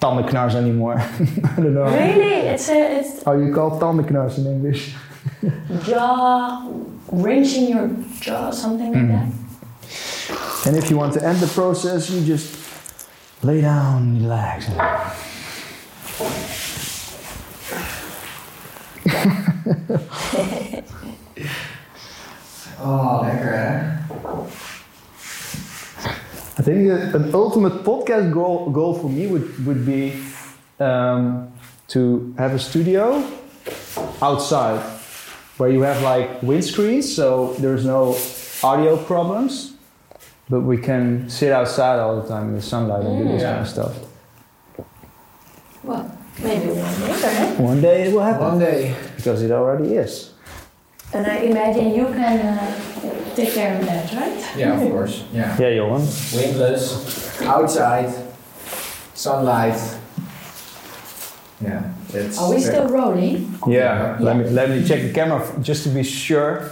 tandenknars 0.00 0.54
anymore. 0.54 0.98
I 0.98 1.56
don't 1.56 1.74
know. 1.74 1.84
Really? 1.84 2.48
It's 2.52 2.68
a 2.68 2.98
it's 2.98 3.22
How 3.24 3.32
you 3.32 3.54
call 3.54 3.80
tandenknars 3.80 4.38
in 4.38 4.46
English? 4.46 4.94
jaw 5.84 6.66
wrenching 7.10 7.68
your 7.68 7.88
jaw, 8.20 8.50
something 8.50 8.92
like 8.92 9.08
that. 9.08 9.32
And 10.66 10.76
if 10.76 10.90
you 10.90 10.96
want 10.96 11.12
to 11.14 11.24
end 11.24 11.38
the 11.38 11.46
process, 11.46 12.10
you 12.10 12.24
just 12.24 12.56
lay 13.42 13.60
down, 13.60 14.22
relax. 14.22 14.66
Oh, 22.82 23.20
lekker 23.24 23.50
hè? 23.58 23.80
I 26.58 26.62
think 26.62 26.88
that 26.88 27.14
an 27.14 27.34
ultimate 27.34 27.82
podcast 27.84 28.30
goal, 28.32 28.70
goal 28.70 28.94
for 28.94 29.08
me 29.10 29.26
would, 29.26 29.66
would 29.66 29.84
be 29.84 30.12
um, 30.80 31.48
to 31.88 32.32
have 32.38 32.54
a 32.54 32.58
studio 32.58 33.22
outside 34.22 34.80
where 35.58 35.68
you 35.70 35.82
have 35.82 36.00
like 36.02 36.40
windscreens 36.40 37.02
so 37.14 37.54
there's 37.60 37.84
no 37.84 38.16
audio 38.62 38.96
problems, 38.96 39.74
but 40.48 40.60
we 40.62 40.78
can 40.78 41.28
sit 41.28 41.52
outside 41.52 41.98
all 41.98 42.20
the 42.22 42.28
time 42.28 42.48
in 42.48 42.54
the 42.54 42.62
sunlight 42.62 43.04
and 43.04 43.18
do 43.18 43.32
this 43.32 43.42
kind 43.42 43.60
of 43.60 43.68
stuff. 43.68 43.94
Well, 45.84 46.10
maybe 46.42 46.68
one 46.72 46.94
day. 47.20 47.54
One 47.58 47.80
day 47.82 48.02
it 48.08 48.12
will 48.14 48.22
happen 48.24 48.46
One 48.46 48.58
day. 48.58 48.94
because 49.16 49.42
it 49.42 49.50
already 49.50 49.94
is. 49.94 50.32
And 51.12 51.26
I 51.26 51.36
imagine 51.38 51.94
you 51.94 52.06
can 52.06 52.38
uh, 52.40 53.34
take 53.34 53.52
care 53.54 53.78
of 53.78 53.86
that, 53.86 54.12
right? 54.12 54.56
Yeah, 54.56 54.74
of 54.80 54.90
course. 54.90 55.24
Yeah. 55.32 55.56
Yeah, 55.58 55.68
Johan. 55.68 56.06
Windless, 56.34 57.40
outside, 57.42 58.12
sunlight. 59.14 59.78
Yeah, 61.60 61.82
that's. 62.10 62.38
Are 62.38 62.50
we 62.50 62.60
still 62.60 62.88
rolling? 62.88 63.58
Yeah, 63.66 64.18
let 64.20 64.36
me 64.36 64.44
let 64.50 64.68
me 64.68 64.84
check 64.86 65.00
the 65.02 65.12
camera 65.12 65.40
f- 65.40 65.62
just 65.62 65.84
to 65.84 65.88
be 65.88 66.02
sure. 66.02 66.70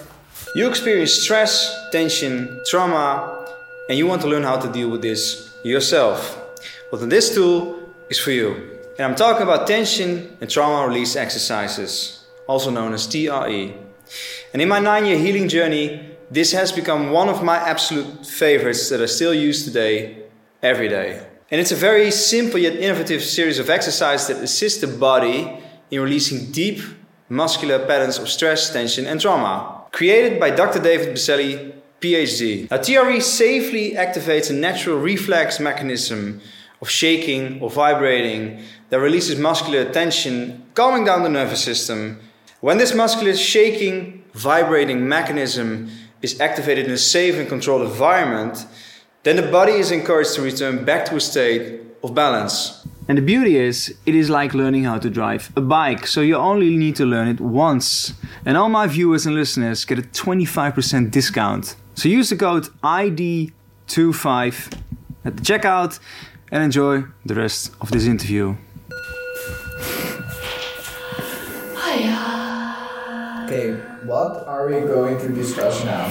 You 0.57 0.69
experience 0.69 1.13
stress, 1.13 1.73
tension, 1.91 2.61
trauma, 2.69 3.47
and 3.89 3.97
you 3.99 4.07
want 4.07 4.21
to 4.23 4.29
learn 4.29 4.43
how 4.43 4.59
to 4.59 4.69
deal 4.71 4.91
with 4.91 5.01
this 5.03 5.51
yourself. 5.65 6.37
Well, 6.93 7.01
then 7.01 7.09
this 7.09 7.35
tool 7.35 7.79
is 8.11 8.19
for 8.19 8.31
you. 8.31 8.55
And 8.99 9.07
I'm 9.07 9.15
talking 9.15 9.43
about 9.43 9.67
tension 9.67 10.37
and 10.41 10.51
trauma 10.51 10.87
release 10.87 11.17
exercises, 11.17 12.25
also 12.47 12.71
known 12.71 12.93
as 12.93 13.07
TRE. 13.07 13.75
And 14.53 14.63
in 14.63 14.69
my 14.69 14.79
nine 14.79 15.07
year 15.07 15.19
healing 15.19 15.49
journey, 15.49 16.11
this 16.31 16.53
has 16.53 16.73
become 16.73 17.11
one 17.11 17.29
of 17.29 17.43
my 17.43 17.57
absolute 17.57 18.27
favorites 18.27 18.89
that 18.89 19.01
I 19.01 19.07
still 19.07 19.35
use 19.35 19.65
today, 19.65 20.25
every 20.63 20.89
day. 20.89 21.27
And 21.51 21.61
it's 21.61 21.73
a 21.73 21.77
very 21.77 22.11
simple 22.11 22.59
yet 22.59 22.77
innovative 22.77 23.23
series 23.23 23.59
of 23.59 23.71
exercises 23.71 24.27
that 24.29 24.43
assist 24.43 24.81
the 24.81 24.87
body 24.87 25.63
in 25.91 26.01
releasing 26.01 26.51
deep 26.51 26.81
muscular 27.29 27.79
patterns 27.87 28.19
of 28.19 28.29
stress, 28.29 28.73
tension, 28.73 29.07
and 29.07 29.21
trauma. 29.21 29.83
Created 29.93 30.41
by 30.41 30.51
Dr. 30.51 30.81
David 30.81 31.15
Berceli, 31.15 31.75
PhD. 32.01 32.71
Now, 32.71 32.79
TRE 32.79 33.21
safely 33.21 33.93
activates 33.93 34.51
a 34.51 34.53
natural 34.53 34.99
reflex 34.99 35.61
mechanism 35.61 36.41
of 36.81 36.91
shaking 36.91 37.61
or 37.63 37.71
vibrating 37.71 38.63
that 38.91 39.01
releases 39.01 39.39
muscular 39.39 39.91
tension, 39.91 40.65
calming 40.75 41.05
down 41.05 41.23
the 41.23 41.29
nervous 41.29 41.63
system. 41.63 42.21
When 42.65 42.79
this 42.79 42.95
muscular 42.95 43.37
shaking, 43.37 44.25
vibrating 44.33 45.07
mechanism 45.07 45.91
is 46.23 46.41
activated 46.41 46.87
in 46.87 46.93
a 46.93 46.97
safe 46.97 47.35
and 47.35 47.47
controlled 47.47 47.83
environment, 47.83 48.65
then 49.23 49.37
the 49.37 49.43
body 49.43 49.73
is 49.73 49.91
encouraged 49.91 50.33
to 50.37 50.41
return 50.41 50.83
back 50.83 51.05
to 51.11 51.17
a 51.17 51.21
state 51.21 51.83
of 52.03 52.15
balance. 52.15 52.87
And 53.07 53.19
the 53.19 53.23
beauty 53.23 53.59
is, 53.59 53.95
it 54.07 54.15
is 54.15 54.31
like 54.31 54.55
learning 54.55 54.85
how 54.85 54.99
to 54.99 55.11
drive 55.11 55.53
a 55.55 55.61
bike, 55.61 56.07
so 56.07 56.23
you 56.23 56.37
only 56.37 56.75
need 56.79 56.97
to 56.97 57.05
learn 57.05 57.29
it 57.29 57.39
once. 57.39 58.15
And 58.47 58.57
all 58.57 58.71
my 58.71 58.87
viewers 58.87 59.27
and 59.27 59.35
listeners 59.35 59.85
get 59.85 59.99
a 59.99 60.03
25% 60.03 61.11
discount. 61.11 61.77
So 61.97 62.09
use 62.09 62.31
the 62.31 62.37
code 62.37 62.71
ID25 62.83 64.73
at 65.27 65.37
the 65.37 65.43
checkout 65.43 66.01
and 66.51 66.63
enjoy 66.63 67.05
the 67.27 67.35
rest 67.35 67.73
of 67.83 67.91
this 67.91 68.07
interview. 68.07 68.57
Uh, 72.07 72.34
Okay, 73.45 73.73
what 74.05 74.47
are 74.47 74.67
we 74.69 74.81
going 74.81 75.19
to 75.19 75.29
discuss 75.29 75.85
now? 75.85 76.05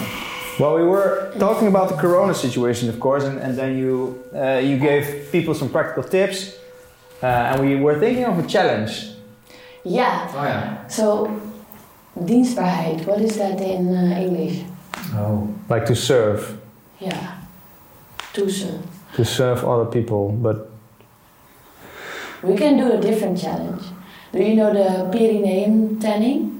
Well, 0.60 0.76
we 0.76 0.84
were 0.84 1.34
talking 1.40 1.68
about 1.68 1.90
the 1.90 1.96
corona 1.96 2.34
situation, 2.34 2.90
of 2.90 3.00
course, 3.00 3.24
and, 3.24 3.40
and 3.40 3.58
then 3.58 3.76
you, 3.78 4.24
uh, 4.36 4.62
you 4.64 4.78
gave 4.78 5.32
people 5.32 5.56
some 5.56 5.70
practical 5.70 6.04
tips. 6.04 6.56
Uh, 7.24 7.26
and 7.26 7.62
we 7.66 7.76
were 7.76 8.00
thinking 8.00 8.26
of 8.26 8.38
a 8.38 8.48
challenge. 8.48 9.10
Yeah. 9.84 10.30
Oh 10.36 10.44
yeah. 10.44 10.88
So, 10.88 11.42
dienstbaarheid, 12.20 13.06
what 13.08 13.22
is 13.22 13.38
that 13.38 13.60
in 13.62 13.88
uh, 13.96 14.20
English? 14.20 14.64
Oh. 15.16 15.48
Like 15.70 15.86
to 15.88 15.96
serve, 15.96 16.60
Yeah. 17.00 17.38
to 18.34 18.50
serve. 18.50 18.82
to 19.16 19.26
serve 19.26 19.64
other 19.66 19.86
people, 19.86 20.30
but 20.32 20.70
We 22.44 22.56
can 22.58 22.78
do 22.78 22.92
a 22.92 23.00
different 23.00 23.40
challenge. 23.40 23.84
Do 24.34 24.40
you 24.44 24.54
know 24.56 24.74
the 24.74 25.10
perineum 25.12 25.98
tanning? 26.00 26.53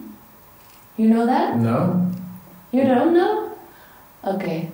You 0.98 1.08
know 1.08 1.26
that? 1.26 1.58
No. 1.58 2.12
You 2.72 2.84
don't 2.84 3.14
know? 3.14 3.58
Okay. 4.26 4.70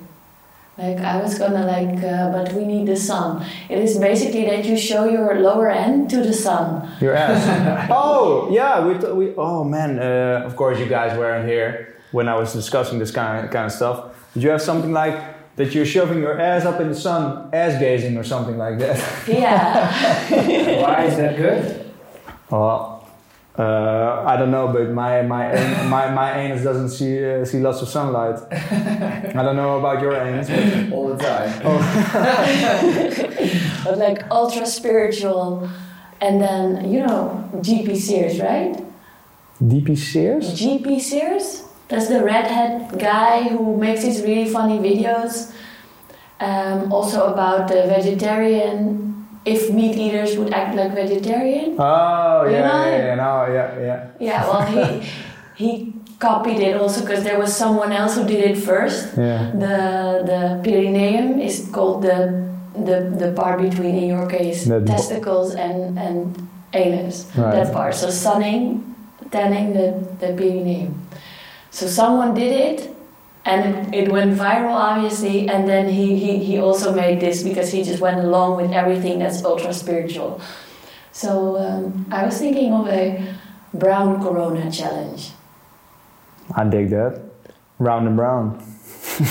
Like 0.77 0.99
I 0.99 1.21
was 1.21 1.37
gonna 1.37 1.65
like, 1.65 2.01
uh, 2.03 2.31
but 2.31 2.53
we 2.53 2.63
need 2.63 2.87
the 2.87 2.95
sun. 2.95 3.45
It 3.67 3.79
is 3.79 3.97
basically 3.97 4.45
that 4.45 4.63
you 4.63 4.77
show 4.77 5.03
your 5.03 5.41
lower 5.41 5.69
end 5.69 6.09
to 6.11 6.17
the 6.23 6.31
sun. 6.31 6.89
your 7.01 7.13
ass. 7.13 7.89
oh, 7.91 8.49
yeah, 8.49 8.85
we, 8.87 8.97
t- 8.97 9.11
we 9.11 9.33
oh 9.35 9.65
man, 9.65 9.99
uh, 9.99 10.45
of 10.45 10.55
course 10.55 10.79
you 10.79 10.85
guys 10.85 11.17
weren't 11.17 11.47
here 11.47 11.97
when 12.11 12.29
I 12.29 12.35
was 12.35 12.53
discussing 12.53 12.97
this 12.97 13.11
kind 13.11 13.45
of, 13.45 13.51
kind 13.51 13.65
of 13.65 13.73
stuff. 13.73 14.15
Did 14.33 14.43
you 14.43 14.49
have 14.51 14.61
something 14.61 14.93
like 14.93 15.19
that 15.57 15.75
you're 15.75 15.85
shoving 15.85 16.19
your 16.19 16.39
ass 16.39 16.63
up 16.63 16.79
in 16.79 16.87
the 16.87 16.95
sun, 16.95 17.49
ass 17.51 17.77
gazing 17.77 18.15
or 18.17 18.23
something 18.23 18.57
like 18.57 18.79
that? 18.79 19.27
Yeah. 19.27 19.91
Why 20.81 21.03
is 21.03 21.17
that 21.17 21.35
good? 21.35 21.91
Well, 22.49 22.98
uh, 23.59 24.23
I 24.25 24.37
don't 24.37 24.51
know, 24.51 24.69
but 24.69 24.89
my 24.91 25.21
my 25.21 25.51
an- 25.51 25.89
my, 25.95 26.09
my 26.11 26.39
anus 26.39 26.63
doesn't 26.63 26.89
see 26.89 27.23
uh, 27.23 27.43
see 27.43 27.59
lots 27.59 27.81
of 27.81 27.89
sunlight. 27.89 28.39
I 28.51 29.43
don't 29.43 29.57
know 29.57 29.79
about 29.79 30.01
your 30.01 30.15
anus. 30.15 30.47
But 30.47 30.93
All 30.97 31.09
the 31.13 31.17
time. 31.17 31.61
but 33.83 33.97
like 33.97 34.23
ultra 34.31 34.65
spiritual. 34.65 35.69
And 36.21 36.41
then, 36.41 36.91
you 36.91 36.99
know, 36.99 37.49
JP 37.55 37.95
Sears, 37.95 38.39
right? 38.41 38.75
DP 39.63 39.97
Sears? 39.97 40.53
JP 40.59 40.99
Sears? 40.99 41.63
That's 41.87 42.07
the 42.07 42.21
redhead 42.23 42.99
guy 42.99 43.47
who 43.47 43.77
makes 43.77 44.03
these 44.03 44.21
really 44.21 44.49
funny 44.49 44.79
videos. 44.79 45.53
Um, 46.41 46.91
also 46.91 47.31
about 47.33 47.69
the 47.69 47.83
vegetarian, 47.87 49.08
if 49.49 49.71
meat 49.73 49.95
eaters 49.97 50.37
would 50.37 50.53
act 50.53 50.75
like 50.75 50.93
vegetarian. 50.93 51.75
Oh 51.79 52.45
yeah, 52.45 52.61
know 52.67 52.79
yeah, 52.85 52.97
yeah, 52.97 53.15
no, 53.15 53.31
yeah, 53.57 53.79
yeah. 53.87 53.99
Yeah, 54.19 54.39
well, 54.47 54.63
he, 54.65 55.09
he 55.63 55.93
copied 56.19 56.59
it 56.59 56.75
also 56.77 57.01
because 57.01 57.23
there 57.23 57.39
was 57.39 57.55
someone 57.55 57.91
else 57.91 58.15
who 58.15 58.25
did 58.27 58.43
it 58.51 58.57
first. 58.57 59.17
Yeah. 59.17 59.51
The, 59.51 59.77
the 60.31 60.61
perineum 60.63 61.39
is 61.39 61.69
called 61.71 62.03
the, 62.03 62.47
the, 62.75 63.15
the 63.17 63.31
part 63.31 63.61
between, 63.61 63.95
in 63.95 64.07
your 64.09 64.27
case, 64.29 64.65
The 64.65 64.81
testicles 64.81 65.55
and, 65.55 65.97
and 65.97 66.47
anus. 66.73 67.25
Right. 67.35 67.55
That 67.55 67.73
part. 67.73 67.95
So 67.95 68.09
sunning, 68.09 68.95
tanning 69.31 69.73
the, 69.73 69.87
the 70.19 70.33
perineum. 70.33 71.07
So 71.71 71.87
someone 71.87 72.33
did 72.33 72.51
it 72.51 72.95
and 73.49 73.93
it, 73.93 74.11
went 74.11 74.37
viral 74.37 74.75
obviously 74.75 75.49
and 75.49 75.67
then 75.67 75.89
he, 75.89 76.15
he, 76.15 76.43
he 76.43 76.59
also 76.59 76.93
made 76.93 77.19
this 77.19 77.43
because 77.43 77.71
he 77.71 77.83
just 77.83 77.99
went 77.99 78.19
along 78.19 78.57
with 78.57 78.71
everything 78.71 79.19
that's 79.19 79.43
ultra 79.43 79.73
spiritual. 79.73 80.39
So 81.11 81.57
um, 81.57 82.05
I 82.11 82.25
was 82.25 82.37
thinking 82.37 82.73
of 82.73 82.87
a 82.87 83.35
brown 83.73 84.21
corona 84.21 84.71
challenge. 84.71 85.31
I 86.55 86.63
dig 86.63 86.89
that. 86.91 87.21
Round 87.79 88.07
and 88.07 88.15
brown. 88.15 88.63
So 88.89 89.23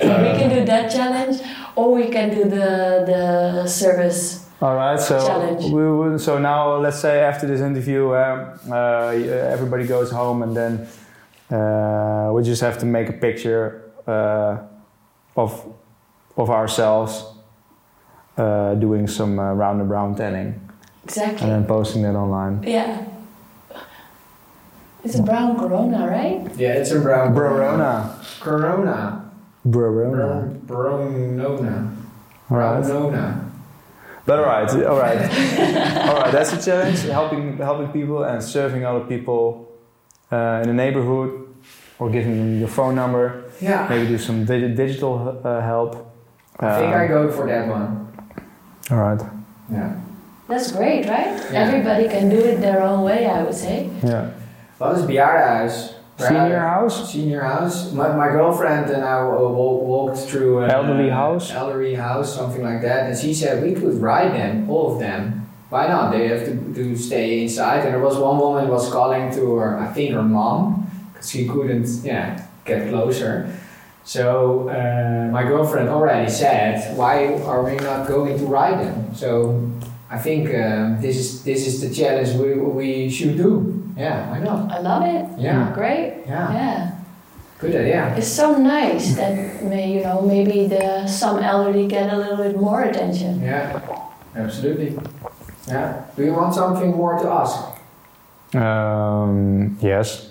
we 0.00 0.38
can 0.38 0.50
do 0.50 0.64
that 0.64 0.90
challenge 0.90 1.40
or 1.74 1.94
we 1.94 2.08
can 2.08 2.34
do 2.34 2.44
the, 2.44 3.04
the 3.06 3.66
service. 3.66 4.45
All 4.62 4.74
right, 4.74 4.98
so 4.98 5.18
Challenge. 5.18 5.64
we 5.64 5.82
will, 5.84 6.18
so 6.18 6.38
now 6.38 6.76
let's 6.78 6.98
say 6.98 7.20
after 7.20 7.46
this 7.46 7.60
interview, 7.60 8.14
um, 8.14 8.58
uh, 8.70 9.08
everybody 9.10 9.86
goes 9.86 10.10
home, 10.10 10.42
and 10.42 10.56
then 10.56 10.88
uh, 11.50 12.32
we 12.32 12.42
just 12.42 12.62
have 12.62 12.78
to 12.78 12.86
make 12.86 13.10
a 13.10 13.12
picture 13.12 13.92
uh, 14.06 14.56
of 15.36 15.74
of 16.38 16.48
ourselves 16.50 17.24
uh, 18.38 18.74
doing 18.76 19.06
some 19.06 19.38
uh, 19.38 19.52
round 19.52 19.80
and 19.80 19.88
brown 19.90 20.14
tanning, 20.14 20.58
exactly, 21.04 21.42
and 21.42 21.52
then 21.52 21.66
posting 21.66 22.02
that 22.02 22.14
online. 22.14 22.62
Yeah. 22.62 23.04
It's 25.04 25.18
a 25.18 25.22
brown 25.22 25.56
Corona, 25.56 26.08
right? 26.08 26.50
Yeah, 26.56 26.72
it's 26.72 26.90
a 26.90 26.98
brown 26.98 27.32
Brorona. 27.32 28.10
Corona. 28.40 29.30
Brorona. 29.68 30.58
Bronona. 30.66 31.96
Alright. 32.50 32.82
Bronona. 32.82 33.45
But 34.26 34.38
alright, 34.40 34.68
alright. 34.70 35.18
alright, 36.08 36.32
that's 36.32 36.52
a 36.52 36.60
challenge. 36.64 37.00
Helping 37.02 37.56
helping 37.58 37.88
people 37.92 38.24
and 38.24 38.42
serving 38.42 38.84
other 38.84 39.04
people 39.06 39.68
uh, 40.32 40.60
in 40.62 40.68
the 40.68 40.74
neighborhood 40.74 41.30
or 41.98 42.10
giving 42.10 42.36
them 42.36 42.58
your 42.58 42.68
phone 42.68 42.94
number. 42.94 43.44
Yeah. 43.60 43.86
Maybe 43.88 44.08
do 44.08 44.18
some 44.18 44.44
digi- 44.44 44.74
digital 44.76 45.40
uh, 45.44 45.60
help. 45.60 45.94
I 46.58 46.78
think 46.78 46.94
Um, 46.94 47.00
I 47.00 47.06
go 47.06 47.30
for 47.30 47.46
that 47.46 47.68
one. 47.68 48.08
Alright. 48.90 49.22
Yeah. 49.70 49.94
That's 50.48 50.72
great, 50.72 51.06
right? 51.08 51.34
Yeah. 51.52 51.62
Everybody 51.66 52.08
can 52.08 52.28
do 52.28 52.36
it 52.38 52.60
their 52.60 52.82
own 52.82 53.02
way, 53.02 53.26
I 53.26 53.42
would 53.42 53.54
say. 53.54 53.90
Yeah. 54.02 54.30
Wat 54.78 54.96
is 54.98 55.02
bejaardenhuis? 55.06 55.95
Senior 56.18 56.58
house? 56.60 57.12
Senior 57.12 57.42
house. 57.42 57.92
My, 57.92 58.08
my 58.16 58.28
girlfriend 58.28 58.90
and 58.90 59.04
I 59.04 59.22
wa- 59.22 59.48
wa- 59.50 59.72
walked 59.74 60.18
through 60.18 60.64
an 60.64 60.70
Elderly 60.70 61.10
house? 61.10 61.50
Elderly 61.52 61.94
house, 61.94 62.34
something 62.34 62.62
like 62.62 62.80
that. 62.82 63.10
And 63.10 63.18
she 63.18 63.34
said 63.34 63.62
we 63.62 63.74
could 63.74 64.00
ride 64.00 64.32
them, 64.32 64.70
all 64.70 64.94
of 64.94 64.98
them. 65.00 65.46
Why 65.68 65.88
not? 65.88 66.12
They 66.12 66.28
have 66.28 66.44
to, 66.46 66.74
to 66.74 66.96
stay 66.96 67.42
inside. 67.42 67.84
And 67.84 67.92
there 67.94 68.00
was 68.00 68.16
one 68.16 68.38
woman 68.38 68.68
was 68.68 68.90
calling 68.90 69.30
to 69.34 69.56
her, 69.56 69.78
I 69.78 69.88
think 69.92 70.14
her 70.14 70.22
mom, 70.22 70.90
because 71.12 71.28
she 71.30 71.46
couldn't, 71.46 71.86
yeah, 72.02 72.46
get 72.64 72.88
closer. 72.88 73.52
So 74.04 74.68
uh, 74.70 75.28
my 75.32 75.42
girlfriend 75.42 75.88
already 75.90 76.30
said, 76.30 76.96
why 76.96 77.34
are 77.42 77.62
we 77.62 77.74
not 77.76 78.06
going 78.08 78.38
to 78.38 78.46
ride 78.46 78.78
them? 78.78 79.14
So 79.14 79.70
I 80.08 80.16
think 80.18 80.48
um, 80.54 81.00
this 81.02 81.16
is 81.18 81.42
this 81.44 81.66
is 81.66 81.80
the 81.80 81.92
challenge 81.92 82.30
we, 82.40 82.54
we 82.54 83.10
should 83.10 83.36
do. 83.36 83.82
Yeah, 83.96 84.30
I 84.30 84.38
know. 84.40 84.68
I 84.70 84.78
love 84.80 85.02
it. 85.04 85.24
Yeah. 85.40 85.72
Great. 85.74 86.24
Yeah, 86.26 86.52
Yeah. 86.52 86.90
good 87.58 87.74
idea. 87.74 88.14
It's 88.16 88.28
so 88.28 88.56
nice 88.58 89.16
that 89.16 89.64
may, 89.64 89.92
you 89.94 90.02
know 90.02 90.20
maybe 90.20 90.66
the 90.68 91.06
some 91.06 91.38
elderly 91.38 91.86
get 91.88 92.12
a 92.12 92.16
little 92.16 92.36
bit 92.36 92.56
more 92.60 92.82
attention. 92.82 93.40
Yeah, 93.40 93.80
absolutely. 94.36 94.98
Yeah. 95.66 96.04
Do 96.14 96.24
you 96.24 96.34
want 96.34 96.54
something 96.54 96.90
more 96.90 97.18
to 97.18 97.28
ask? 97.30 97.56
Um, 98.54 99.78
yes. 99.80 100.30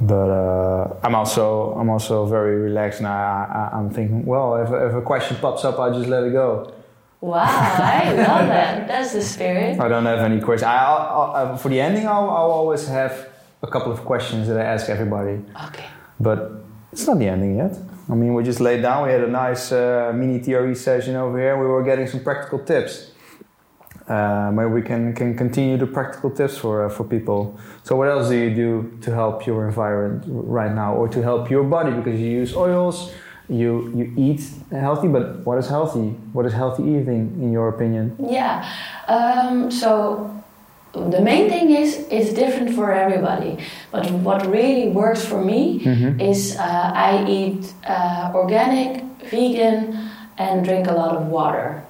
But 0.00 0.28
uh, 0.30 0.94
I'm 1.04 1.14
also 1.14 1.72
I'm 1.78 1.88
also 1.90 2.26
very 2.26 2.56
relaxed 2.56 2.98
and 3.00 3.06
I, 3.08 3.70
I, 3.72 3.76
I'm 3.78 3.90
thinking, 3.90 4.24
well, 4.26 4.56
if, 4.56 4.68
if 4.68 4.94
a 4.94 5.02
question 5.02 5.36
pops 5.40 5.64
up, 5.64 5.78
I 5.78 5.90
just 5.90 6.08
let 6.08 6.24
it 6.24 6.32
go. 6.32 6.72
Wow, 7.20 7.42
I 7.42 8.12
love 8.12 8.46
that. 8.48 8.86
That's 8.86 9.12
the 9.12 9.22
spirit. 9.22 9.80
I 9.80 9.88
don't 9.88 10.06
have 10.06 10.20
any 10.20 10.40
questions. 10.40 10.62
I, 10.62 10.76
I'll, 10.76 11.32
I'll, 11.34 11.56
for 11.56 11.68
the 11.68 11.80
ending, 11.80 12.06
I'll, 12.06 12.30
I'll 12.30 12.52
always 12.52 12.86
have 12.86 13.28
a 13.62 13.66
couple 13.66 13.90
of 13.90 14.04
questions 14.04 14.46
that 14.46 14.56
I 14.56 14.62
ask 14.62 14.88
everybody. 14.88 15.40
Okay. 15.66 15.86
But 16.20 16.64
it's 16.92 17.06
not 17.06 17.18
the 17.18 17.26
ending 17.26 17.56
yet. 17.56 17.76
I 18.08 18.14
mean, 18.14 18.34
we 18.34 18.42
just 18.44 18.60
laid 18.60 18.82
down. 18.82 19.04
We 19.06 19.12
had 19.12 19.22
a 19.22 19.28
nice 19.28 19.72
uh, 19.72 20.12
mini 20.14 20.40
TRE 20.40 20.74
session 20.74 21.16
over 21.16 21.38
here. 21.38 21.58
We 21.58 21.66
were 21.66 21.82
getting 21.82 22.06
some 22.06 22.22
practical 22.22 22.60
tips. 22.60 23.10
Uh, 24.08 24.50
maybe 24.54 24.70
we 24.70 24.80
can, 24.80 25.12
can 25.12 25.36
continue 25.36 25.76
the 25.76 25.86
practical 25.86 26.30
tips 26.30 26.56
for 26.56 26.86
uh, 26.86 26.88
for 26.88 27.04
people. 27.04 27.58
So, 27.82 27.94
what 27.96 28.08
else 28.08 28.30
do 28.30 28.36
you 28.36 28.54
do 28.54 28.98
to 29.02 29.12
help 29.12 29.46
your 29.46 29.68
environment 29.68 30.24
right 30.26 30.72
now, 30.72 30.94
or 30.94 31.08
to 31.08 31.20
help 31.20 31.50
your 31.50 31.64
body? 31.64 31.90
Because 31.90 32.18
you 32.18 32.30
use 32.30 32.56
oils, 32.56 33.12
you 33.48 33.90
you 33.94 34.12
eat 34.16 34.40
healthy. 34.70 35.08
But 35.08 35.44
what 35.46 35.58
is 35.58 35.68
healthy? 35.68 36.08
What 36.32 36.46
is 36.46 36.52
healthy 36.52 36.82
eating, 36.82 37.32
in 37.42 37.52
your 37.52 37.68
opinion? 37.68 38.16
Yeah. 38.30 38.64
Um, 39.08 39.70
so 39.70 40.30
the 40.92 41.20
main 41.20 41.48
thing 41.48 41.70
is 41.70 42.06
it's 42.10 42.32
different 42.32 42.74
for 42.74 42.92
everybody. 42.92 43.58
But 43.90 44.10
what 44.10 44.46
really 44.46 44.88
works 44.88 45.24
for 45.24 45.40
me 45.44 45.80
Mm-hmm. 45.80 46.20
is 46.20 46.56
uh, 46.56 46.92
I 46.94 47.24
eat 47.28 47.72
uh, 47.86 48.32
organic, 48.34 49.02
vegan, 49.30 50.10
and 50.38 50.64
drink 50.64 50.86
a 50.86 50.92
lot 50.92 51.16
of 51.16 51.26
water. 51.26 51.82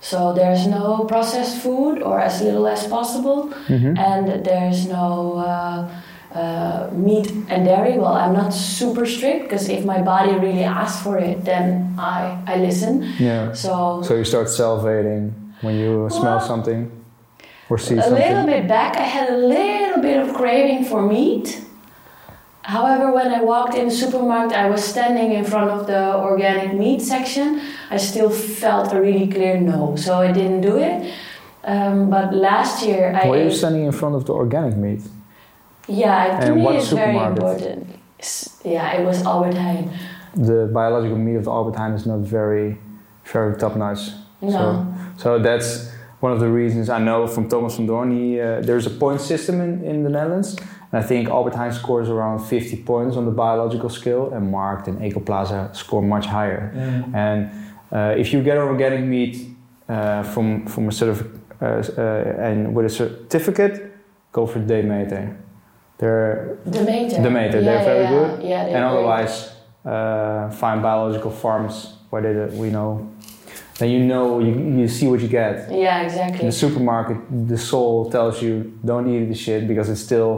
So 0.00 0.34
there's 0.34 0.66
no 0.66 1.04
processed 1.08 1.62
food 1.62 2.02
or 2.02 2.20
as 2.20 2.42
little 2.42 2.66
as 2.66 2.86
possible, 2.86 3.48
Mm-hmm. 3.68 3.96
and 3.96 4.44
there's 4.44 4.86
no 4.86 5.38
uh, 5.38 5.88
uh, 6.34 6.90
meat 6.92 7.30
and 7.48 7.64
dairy. 7.64 7.96
Well, 7.96 8.12
I'm 8.12 8.32
not 8.32 8.52
super 8.52 9.06
strict 9.06 9.44
because 9.44 9.68
if 9.68 9.84
my 9.84 10.02
body 10.02 10.32
really 10.32 10.64
asks 10.64 11.02
for 11.02 11.18
it, 11.18 11.44
then 11.44 11.94
I 11.98 12.38
I 12.46 12.56
listen. 12.56 13.02
Yeah. 13.18 13.52
So 13.52 14.02
So 14.02 14.14
you 14.14 14.24
start 14.24 14.48
salivating 14.48 15.32
when 15.62 15.76
you 15.76 16.08
smell 16.10 16.40
something 16.40 16.90
or 17.70 17.78
see 17.78 17.96
a 17.98 18.02
something. 18.02 18.22
A 18.22 18.28
little 18.28 18.46
bit 18.46 18.68
back, 18.68 18.96
I 18.96 19.06
had 19.16 19.30
a 19.30 19.36
little 19.36 20.02
bit 20.02 20.18
of 20.18 20.34
craving 20.34 20.84
for 20.84 21.00
meat. 21.02 21.60
However, 22.62 23.12
when 23.12 23.28
I 23.28 23.42
walked 23.42 23.74
in 23.74 23.88
the 23.88 23.94
supermarket, 23.94 24.56
I 24.56 24.70
was 24.70 24.82
standing 24.82 25.32
in 25.32 25.44
front 25.44 25.70
of 25.70 25.86
the 25.86 26.16
organic 26.16 26.72
meat 26.72 27.02
section. 27.02 27.60
I 27.90 27.98
still 27.98 28.30
felt 28.30 28.92
a 28.92 29.00
really 29.00 29.28
clear 29.28 29.60
no, 29.60 29.96
so 29.96 30.10
I 30.18 30.32
didn't 30.32 30.62
do 30.62 30.78
it. 30.78 31.12
Um, 31.64 32.08
but 32.10 32.34
last 32.34 32.84
year, 32.86 33.12
I 33.14 33.28
Were 33.28 33.42
you 33.44 33.50
standing 33.50 33.84
in 33.84 33.92
front 33.92 34.14
of 34.14 34.24
the 34.24 34.32
organic 34.32 34.76
meat? 34.76 35.02
Yeah, 35.88 36.38
to 36.40 36.46
And 36.46 36.54
me 36.56 36.62
what 36.62 36.74
it's 36.76 36.90
very 36.90 37.12
supermarket? 37.12 37.38
important. 37.38 37.86
Yeah, 38.64 38.92
it 39.00 39.04
was 39.04 39.22
Albert 39.26 39.54
Heijn. 39.54 39.90
The 40.34 40.66
biological 40.72 41.18
meat 41.18 41.36
of 41.36 41.44
the 41.44 41.50
Albert 41.50 41.76
Heijn 41.78 41.94
is 41.94 42.06
not 42.06 42.20
very, 42.20 42.78
very 43.32 43.56
top 43.56 43.76
notch. 43.76 44.10
No, 44.40 44.50
So, 44.50 44.86
so 45.16 45.38
that's 45.38 45.90
one 46.20 46.32
of 46.32 46.40
the 46.40 46.48
reasons 46.48 46.88
I 46.88 46.98
know 46.98 47.26
from 47.26 47.48
Thomas 47.48 47.76
van 47.76 47.86
Doorn. 47.86 48.10
He, 48.10 48.40
uh, 48.40 48.60
there's 48.62 48.86
a 48.86 48.90
point 48.90 49.20
system 49.20 49.60
in, 49.60 49.84
in 49.84 50.02
the 50.04 50.10
Netherlands. 50.10 50.56
And 50.92 51.04
I 51.04 51.06
think 51.06 51.28
Albert 51.28 51.54
Heijn 51.54 51.72
scores 51.72 52.08
around 52.08 52.38
50 52.40 52.76
points 52.84 53.16
on 53.16 53.24
the 53.26 53.30
biological 53.30 53.90
scale, 53.90 54.32
and 54.32 54.52
Marqt 54.52 54.86
and 54.88 55.00
Ekoplaza 55.00 55.74
score 55.76 56.02
much 56.02 56.26
higher. 56.26 56.72
And 57.14 57.50
uh, 57.92 58.14
if 58.20 58.32
you 58.32 58.42
get 58.42 58.56
organic 58.58 59.04
meat 59.04 59.36
uh, 59.88 60.22
from 60.22 60.66
from 60.66 60.88
a 60.88 60.92
certificate 60.92 61.40
uh, 61.60 61.66
uh, 61.98 62.48
and 62.48 62.74
with 62.74 62.86
a 62.86 62.88
certificate, 62.88 63.92
go 64.32 64.46
for 64.46 64.60
Demeter. 64.60 65.36
They're 66.08 66.58
Demeter. 66.70 67.22
Demeter, 67.22 67.58
Yeah, 67.60 67.64
they're 67.66 67.80
yeah, 67.80 67.84
very 67.92 68.04
yeah. 68.04 68.10
good. 68.16 68.30
Yeah, 68.50 68.64
they're 68.64 68.76
and 68.76 68.84
otherwise 68.92 69.34
uh, 69.92 70.50
find 70.50 70.82
biological 70.82 71.30
farms 71.30 71.74
where 72.10 72.22
they 72.26 72.34
we 72.62 72.68
know. 72.76 72.88
Then 73.78 73.88
you 73.94 74.00
know 74.12 74.26
you, 74.46 74.52
you 74.80 74.86
see 74.88 75.06
what 75.10 75.20
you 75.24 75.28
get. 75.28 75.54
Yeah, 75.72 76.02
exactly. 76.06 76.40
In 76.40 76.46
the 76.46 76.58
supermarket, 76.64 77.18
the 77.52 77.58
soul 77.58 78.10
tells 78.10 78.34
you 78.42 78.52
don't 78.84 79.06
eat 79.12 79.24
the 79.32 79.34
shit 79.44 79.66
because 79.66 79.88
it's 79.92 80.00
still, 80.10 80.32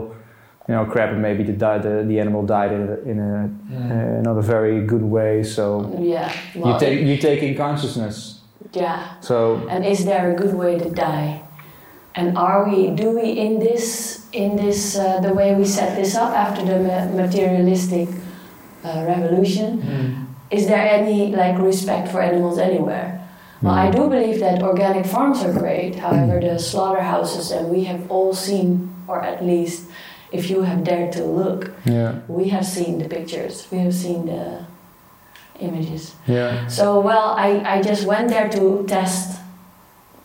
you 0.67 0.73
know, 0.75 0.85
crap 0.93 1.09
and 1.15 1.21
maybe 1.21 1.43
the 1.43 1.53
di- 1.65 1.81
the, 1.87 2.03
the 2.09 2.17
animal 2.19 2.41
died 2.57 2.71
in 2.77 2.81
a, 2.89 2.95
in 3.11 3.17
a 3.19 3.33
uh, 3.77 4.21
not 4.27 4.37
a 4.37 4.41
very 4.55 4.81
good 4.91 5.03
way. 5.17 5.43
So 5.43 5.65
Yeah. 5.99 6.31
you 6.55 6.61
Well, 6.61 6.79
take 6.79 6.99
you 7.09 7.17
take 7.17 7.39
in 7.47 7.53
consciousness. 7.55 8.15
yeah. 8.73 8.99
So 9.21 9.37
And 9.69 9.85
is 9.85 9.99
there 10.05 10.25
a 10.33 10.35
good 10.41 10.53
way 10.55 10.73
to 10.79 10.89
die? 10.89 11.41
And 12.19 12.35
are 12.35 12.61
we, 12.67 12.89
do 13.01 13.11
we 13.19 13.27
in 13.45 13.59
this, 13.59 14.25
in 14.37 14.55
this, 14.55 14.97
uh, 14.97 15.19
the 15.19 15.33
way 15.33 15.55
we 15.55 15.65
set 15.65 15.95
this 15.95 16.15
up 16.15 16.31
after 16.33 16.63
the 16.63 16.79
ma- 16.79 17.05
materialistic 17.23 18.07
uh, 18.85 19.03
revolution, 19.07 20.27
is 20.51 20.67
there 20.67 20.85
any 20.87 21.35
like 21.35 21.57
respect 21.57 22.07
for 22.11 22.21
animals 22.21 22.57
anywhere? 22.59 23.13
Well, 23.61 23.73
I 23.73 23.89
do 23.89 24.07
believe 24.07 24.39
that 24.39 24.61
organic 24.61 25.05
farms 25.07 25.43
are 25.43 25.51
great. 25.51 25.95
However, 25.95 26.39
the 26.39 26.59
slaughterhouses, 26.59 27.49
and 27.51 27.69
we 27.69 27.85
have 27.85 28.09
all 28.11 28.33
seen, 28.33 28.93
or 29.07 29.23
at 29.23 29.43
least 29.43 29.89
if 30.31 30.49
you 30.51 30.61
have 30.61 30.83
dared 30.83 31.11
to 31.13 31.23
look, 31.25 31.71
yeah, 31.85 32.19
we 32.27 32.49
have 32.49 32.65
seen 32.65 32.99
the 32.99 33.09
pictures, 33.09 33.67
we 33.71 33.79
have 33.79 33.95
seen 33.95 34.27
the 34.27 34.63
images. 35.59 36.13
yeah, 36.27 36.67
So 36.67 36.99
well, 36.99 37.33
I, 37.35 37.63
I 37.77 37.81
just 37.81 38.05
went 38.05 38.29
there 38.29 38.47
to 38.49 38.85
test, 38.87 39.36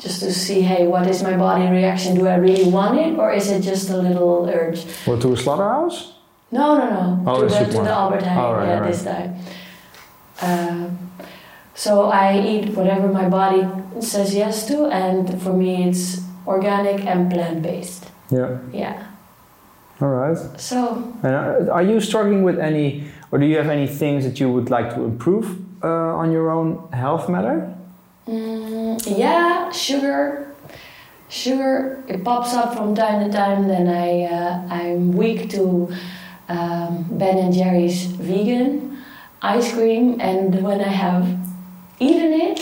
just 0.03 0.21
to 0.21 0.33
see, 0.33 0.63
hey, 0.63 0.87
what 0.87 1.07
is 1.07 1.23
my 1.23 1.37
body 1.37 1.67
reaction? 1.69 2.17
Do 2.17 2.27
I 2.27 2.35
really 2.37 2.69
want 2.71 2.99
it, 2.99 3.17
or 3.19 3.33
is 3.33 3.51
it 3.51 3.63
just 3.63 3.89
a 3.91 3.97
little 3.97 4.49
urge? 4.53 4.85
Well, 5.07 5.19
to 5.21 5.33
a 5.33 5.37
slaughterhouse. 5.37 6.13
No, 6.51 6.77
no, 6.77 6.87
no. 6.91 7.23
Oh, 7.27 7.41
to, 7.41 7.47
the 7.47 7.65
the, 7.65 7.73
to 7.73 7.83
the 7.85 7.91
Albert 7.91 8.23
Heijn, 8.25 8.37
Oh, 8.37 8.53
right, 8.55 8.67
yeah, 8.67 8.79
right. 8.81 8.91
this 8.93 9.05
time. 9.05 9.37
Um, 10.43 10.99
so 11.75 12.11
I 12.11 12.39
eat 12.41 12.71
whatever 12.77 13.09
my 13.09 13.29
body 13.29 13.63
says 14.01 14.35
yes 14.35 14.67
to, 14.69 14.87
and 14.87 15.41
for 15.43 15.53
me 15.53 15.89
it's 15.89 16.21
organic 16.47 17.07
and 17.07 17.31
plant 17.31 17.63
based. 17.63 18.07
Yeah. 18.31 18.59
Yeah. 18.73 19.07
All 20.01 20.09
right. 20.09 20.37
So 20.61 21.15
And 21.23 21.35
uh, 21.69 21.73
are 21.73 21.83
you 21.83 22.01
struggling 22.01 22.43
with 22.43 22.59
any, 22.59 23.05
or 23.31 23.39
do 23.39 23.47
you 23.47 23.57
have 23.57 23.69
any 23.69 23.87
things 23.87 24.25
that 24.25 24.41
you 24.41 24.51
would 24.53 24.69
like 24.69 24.95
to 24.95 25.05
improve 25.05 25.47
uh, 25.85 25.89
on 26.21 26.33
your 26.33 26.51
own 26.51 26.89
health 26.93 27.29
matter? 27.29 27.73
Mm, 28.27 29.19
yeah, 29.19 29.71
sugar. 29.71 30.55
Sugar, 31.29 32.05
it 32.09 32.23
pops 32.25 32.53
up 32.55 32.77
from 32.77 32.95
time 32.95 33.25
to 33.25 33.33
time. 33.35 33.67
Then 33.69 33.89
I, 33.89 34.25
uh, 34.25 34.67
I'm 34.69 35.13
weak 35.13 35.49
to 35.51 35.93
um, 36.49 37.07
Ben 37.11 37.39
and 37.39 37.55
Jerry's 37.55 38.05
vegan 38.05 38.99
ice 39.41 39.73
cream, 39.73 40.21
and 40.21 40.63
when 40.63 40.81
I 40.81 40.89
have 40.89 41.27
eaten 41.99 42.33
it, 42.33 42.61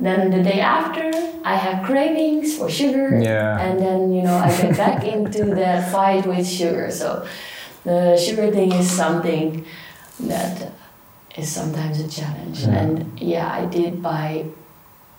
Then 0.00 0.30
the 0.30 0.42
day 0.42 0.60
after, 0.60 1.10
I 1.44 1.56
have 1.56 1.84
cravings 1.84 2.56
for 2.56 2.70
sugar. 2.70 3.20
Yeah. 3.20 3.60
And 3.60 3.78
then, 3.78 4.12
you 4.12 4.22
know, 4.22 4.34
I 4.34 4.48
get 4.48 4.74
back 4.76 5.04
into 5.14 5.44
that 5.56 5.92
fight 5.92 6.24
with 6.26 6.48
sugar. 6.48 6.90
So 6.90 7.26
the 7.84 8.16
sugar 8.16 8.50
thing 8.50 8.72
is 8.72 8.90
something 8.90 9.66
that 10.20 10.72
is 11.36 11.52
sometimes 11.52 12.00
a 12.00 12.08
challenge. 12.08 12.60
Yeah. 12.64 12.78
And 12.80 13.20
yeah, 13.20 13.52
I 13.52 13.66
did 13.66 14.02
buy. 14.02 14.46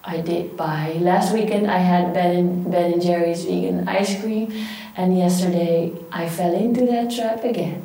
I 0.03 0.22
did 0.22 0.57
buy 0.57 0.98
last 0.99 1.34
weekend. 1.34 1.69
I 1.69 1.78
had 1.78 2.14
Ben 2.14 2.36
and, 2.36 2.72
ben 2.72 2.94
and 2.94 3.02
Jerry's 3.02 3.45
vegan 3.45 3.88
ice 3.88 4.19
cream, 4.19 4.52
and 4.98 5.18
yesterday 5.18 5.94
I 6.11 6.28
fell 6.28 6.53
into 6.56 6.86
that 6.88 7.11
trap 7.11 7.44
again. 7.44 7.84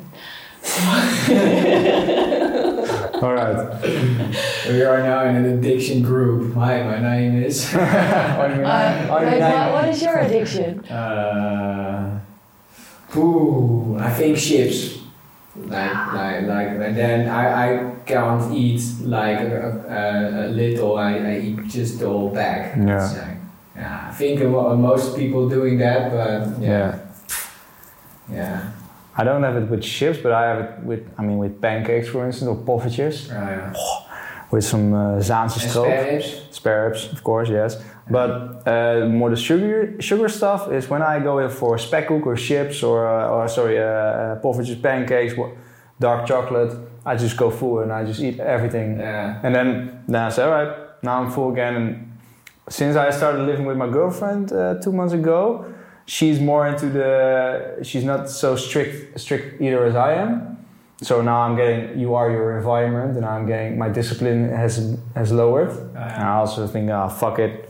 All 3.21 3.33
right. 3.33 3.81
We 4.67 4.83
are 4.83 5.01
now 5.01 5.25
in 5.25 5.35
an 5.35 5.45
addiction 5.45 6.01
group. 6.01 6.53
Hi, 6.55 6.81
my 6.83 6.99
name 6.99 7.43
is. 7.43 7.73
Uh, 7.77 9.07
what, 9.07 9.73
what 9.73 9.87
is 9.89 10.01
your 10.01 10.17
addiction? 10.17 10.83
Uh, 10.85 12.19
ooh, 13.15 13.97
I 13.99 14.09
think 14.11 14.37
chips. 14.37 14.96
Like, 15.65 16.13
like, 16.13 16.47
like, 16.47 16.67
and 16.69 16.95
then 16.95 17.27
I, 17.29 17.43
I 17.65 17.95
can't 18.05 18.53
eat 18.53 18.81
like 19.03 19.39
a, 19.39 19.85
a, 19.89 20.45
a 20.45 20.49
little. 20.49 20.97
I, 20.97 21.13
I 21.17 21.39
eat 21.39 21.67
just 21.67 21.99
the 21.99 22.07
whole 22.07 22.29
bag. 22.29 22.77
Yeah. 22.77 23.03
Like- 23.11 23.37
yeah. 23.75 24.07
I 24.09 24.11
think 24.13 24.39
most 24.41 25.15
people 25.15 25.47
doing 25.47 25.77
that, 25.77 26.11
but 26.11 26.59
yeah, 26.61 26.97
yeah. 28.31 28.71
I 29.15 29.23
don't 29.23 29.43
have 29.43 29.55
it 29.57 29.69
with 29.69 29.83
chips, 29.83 30.17
but 30.19 30.31
I 30.31 30.45
have 30.47 30.59
it 30.63 30.79
with, 30.83 31.07
I 31.17 31.21
mean, 31.23 31.37
with 31.37 31.59
pancakes, 31.61 32.07
for 32.09 32.25
instance, 32.25 32.49
or 32.49 32.55
poffertjes, 32.55 33.31
Uh, 33.31 33.73
with 34.51 34.63
some 34.63 34.93
uh, 34.93 35.19
Zaanse 35.19 35.59
stroop. 35.59 35.85
spare 35.85 36.13
ribs? 36.13 36.41
Spare 36.51 36.89
ribs, 36.89 37.11
of 37.11 37.23
course, 37.23 37.49
yes. 37.49 37.77
But 38.09 38.67
uh, 38.67 39.05
more 39.07 39.29
the 39.29 39.35
sugar 39.35 40.01
sugar 40.01 40.29
stuff 40.29 40.71
is 40.71 40.89
when 40.89 41.01
I 41.01 41.19
go 41.19 41.39
in 41.39 41.49
for 41.49 41.77
spekkoek 41.77 42.25
or 42.25 42.35
chips 42.35 42.81
or, 42.83 43.07
uh, 43.07 43.27
or 43.27 43.47
sorry, 43.47 43.77
uh, 43.79 43.83
uh, 43.83 44.41
poffertjes, 44.41 44.81
pancakes, 44.81 45.33
dark 45.99 46.25
chocolate. 46.27 46.77
I 47.05 47.15
just 47.15 47.37
go 47.37 47.49
full 47.49 47.79
and 47.79 47.91
I 47.91 48.05
just 48.05 48.21
eat 48.21 48.39
everything. 48.39 48.99
Yeah. 48.99 49.39
And 49.43 49.55
then, 49.55 50.03
then 50.07 50.23
I 50.23 50.29
say, 50.29 50.43
all 50.43 50.51
right, 50.51 51.03
now 51.03 51.21
I'm 51.21 51.31
full 51.31 51.51
again. 51.51 51.75
And 51.75 52.17
since 52.69 52.95
I 52.97 53.11
started 53.11 53.43
living 53.45 53.65
with 53.65 53.77
my 53.77 53.89
girlfriend 53.89 54.51
uh, 54.51 54.75
two 54.75 54.91
months 54.91 55.13
ago, 55.13 55.73
she's 56.05 56.39
more 56.39 56.67
into 56.67 56.89
the. 56.89 57.79
She's 57.83 58.03
not 58.03 58.29
so 58.29 58.55
strict 58.55 59.19
strict 59.19 59.61
eater 59.61 59.85
as 59.85 59.95
I 59.95 60.13
am. 60.13 60.57
So 61.01 61.21
now 61.21 61.41
I'm 61.41 61.55
getting. 61.55 61.99
You 61.99 62.15
are 62.15 62.29
your 62.31 62.57
environment, 62.57 63.17
and 63.17 63.25
I'm 63.25 63.45
getting 63.45 63.77
my 63.77 63.89
discipline 63.89 64.49
has 64.49 64.97
has 65.15 65.31
lowered. 65.31 65.71
And 65.95 66.23
I 66.23 66.35
also 66.35 66.67
think, 66.67 66.89
ah, 66.89 67.07
fuck 67.07 67.39
it. 67.39 67.69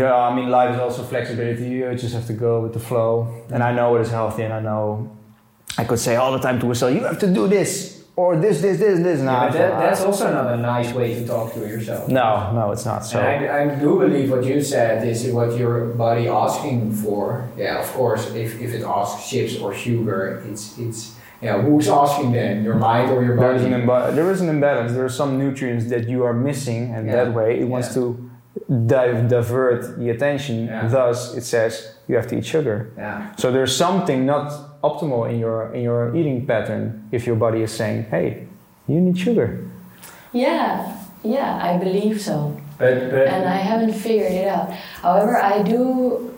Yeah, 0.00 0.14
I 0.28 0.30
mean, 0.36 0.48
life 0.60 0.72
is 0.74 0.80
also 0.86 1.02
flexibility. 1.12 1.66
You 1.78 1.94
just 2.04 2.14
have 2.18 2.26
to 2.32 2.36
go 2.46 2.52
with 2.64 2.72
the 2.78 2.80
flow. 2.88 3.10
And 3.52 3.60
I 3.68 3.70
know 3.76 3.86
what 3.92 4.00
is 4.06 4.10
healthy, 4.10 4.42
and 4.46 4.52
I 4.52 4.60
know 4.68 4.82
I 5.78 5.84
could 5.88 5.98
say 6.06 6.14
all 6.16 6.32
the 6.32 6.42
time 6.46 6.58
to 6.60 6.66
myself, 6.66 6.90
you 6.94 7.02
have 7.10 7.18
to 7.26 7.30
do 7.40 7.44
this, 7.56 7.70
or 8.22 8.28
this, 8.44 8.56
this, 8.64 8.76
this, 8.84 8.96
this. 9.06 9.18
Yeah, 9.20 9.26
but 9.44 9.52
that, 9.52 9.72
that's 9.82 10.02
also 10.08 10.24
not 10.32 10.46
a 10.56 10.56
nice 10.56 10.90
way 10.98 11.08
to 11.18 11.22
talk 11.26 11.52
to 11.54 11.60
yourself. 11.60 12.08
no, 12.08 12.50
no, 12.58 12.72
it's 12.74 12.86
not. 12.90 13.00
So, 13.04 13.20
And 13.20 13.46
I, 13.50 13.74
I 13.74 13.78
do 13.84 13.90
believe 14.04 14.30
what 14.30 14.42
you 14.44 14.58
said 14.62 15.06
is 15.06 15.18
what 15.38 15.50
your 15.62 15.74
body 16.04 16.26
asking 16.28 16.92
for. 17.02 17.46
Yeah, 17.58 17.78
of 17.84 17.88
course, 17.98 18.22
if, 18.34 18.60
if 18.66 18.70
it 18.78 18.82
asks 18.98 19.28
chips 19.30 19.52
or 19.62 19.74
sugar, 19.74 20.42
it's 20.50 20.78
it's 20.78 21.00
yeah. 21.42 21.60
Who's 21.60 21.88
asking 21.88 22.32
then? 22.32 22.64
Your 22.64 22.76
mind 22.88 23.10
or 23.10 23.22
your 23.22 23.36
body? 23.36 23.58
is, 23.58 23.64
an 23.64 23.72
imba- 23.72 24.14
there 24.14 24.30
is 24.30 24.40
an 24.40 24.48
imbalance. 24.48 24.92
There 24.96 25.04
are 25.04 25.10
some 25.22 25.38
nutrients 25.38 25.84
that 25.92 26.08
you 26.08 26.24
are 26.24 26.32
missing, 26.32 26.82
and 26.94 27.06
Yeah. 27.06 27.16
that 27.24 27.34
way 27.34 27.60
it 27.60 27.68
wants 27.68 27.88
Yeah. 27.88 28.00
to 28.02 28.25
di- 28.68 29.28
divert 29.28 29.98
the 29.98 30.10
attention. 30.10 30.66
Yeah. 30.66 30.88
Thus, 30.88 31.34
it 31.36 31.44
says 31.44 31.94
you 32.08 32.16
have 32.16 32.26
to 32.28 32.38
eat 32.38 32.46
sugar. 32.46 32.90
yeah. 32.96 33.34
So 33.36 33.50
there's 33.52 33.74
something 33.76 34.26
not 34.26 34.52
optimal 34.82 35.30
in 35.30 35.38
your 35.38 35.72
in 35.74 35.82
your 35.82 36.14
eating 36.16 36.46
pattern 36.46 37.08
if 37.12 37.26
your 37.26 37.36
body 37.36 37.62
is 37.62 37.72
saying, 37.72 38.06
"Hey, 38.10 38.46
you 38.88 39.00
need 39.00 39.18
sugar." 39.18 39.64
Yeah, 40.32 40.92
yeah, 41.24 41.58
I 41.62 41.78
believe 41.78 42.20
so. 42.20 42.56
But 42.78 43.10
but 43.10 43.26
and 43.28 43.48
I 43.48 43.56
haven't 43.56 43.94
figured 43.94 44.32
it 44.32 44.46
out. 44.48 44.70
However, 45.02 45.36
I 45.40 45.62
do 45.62 46.34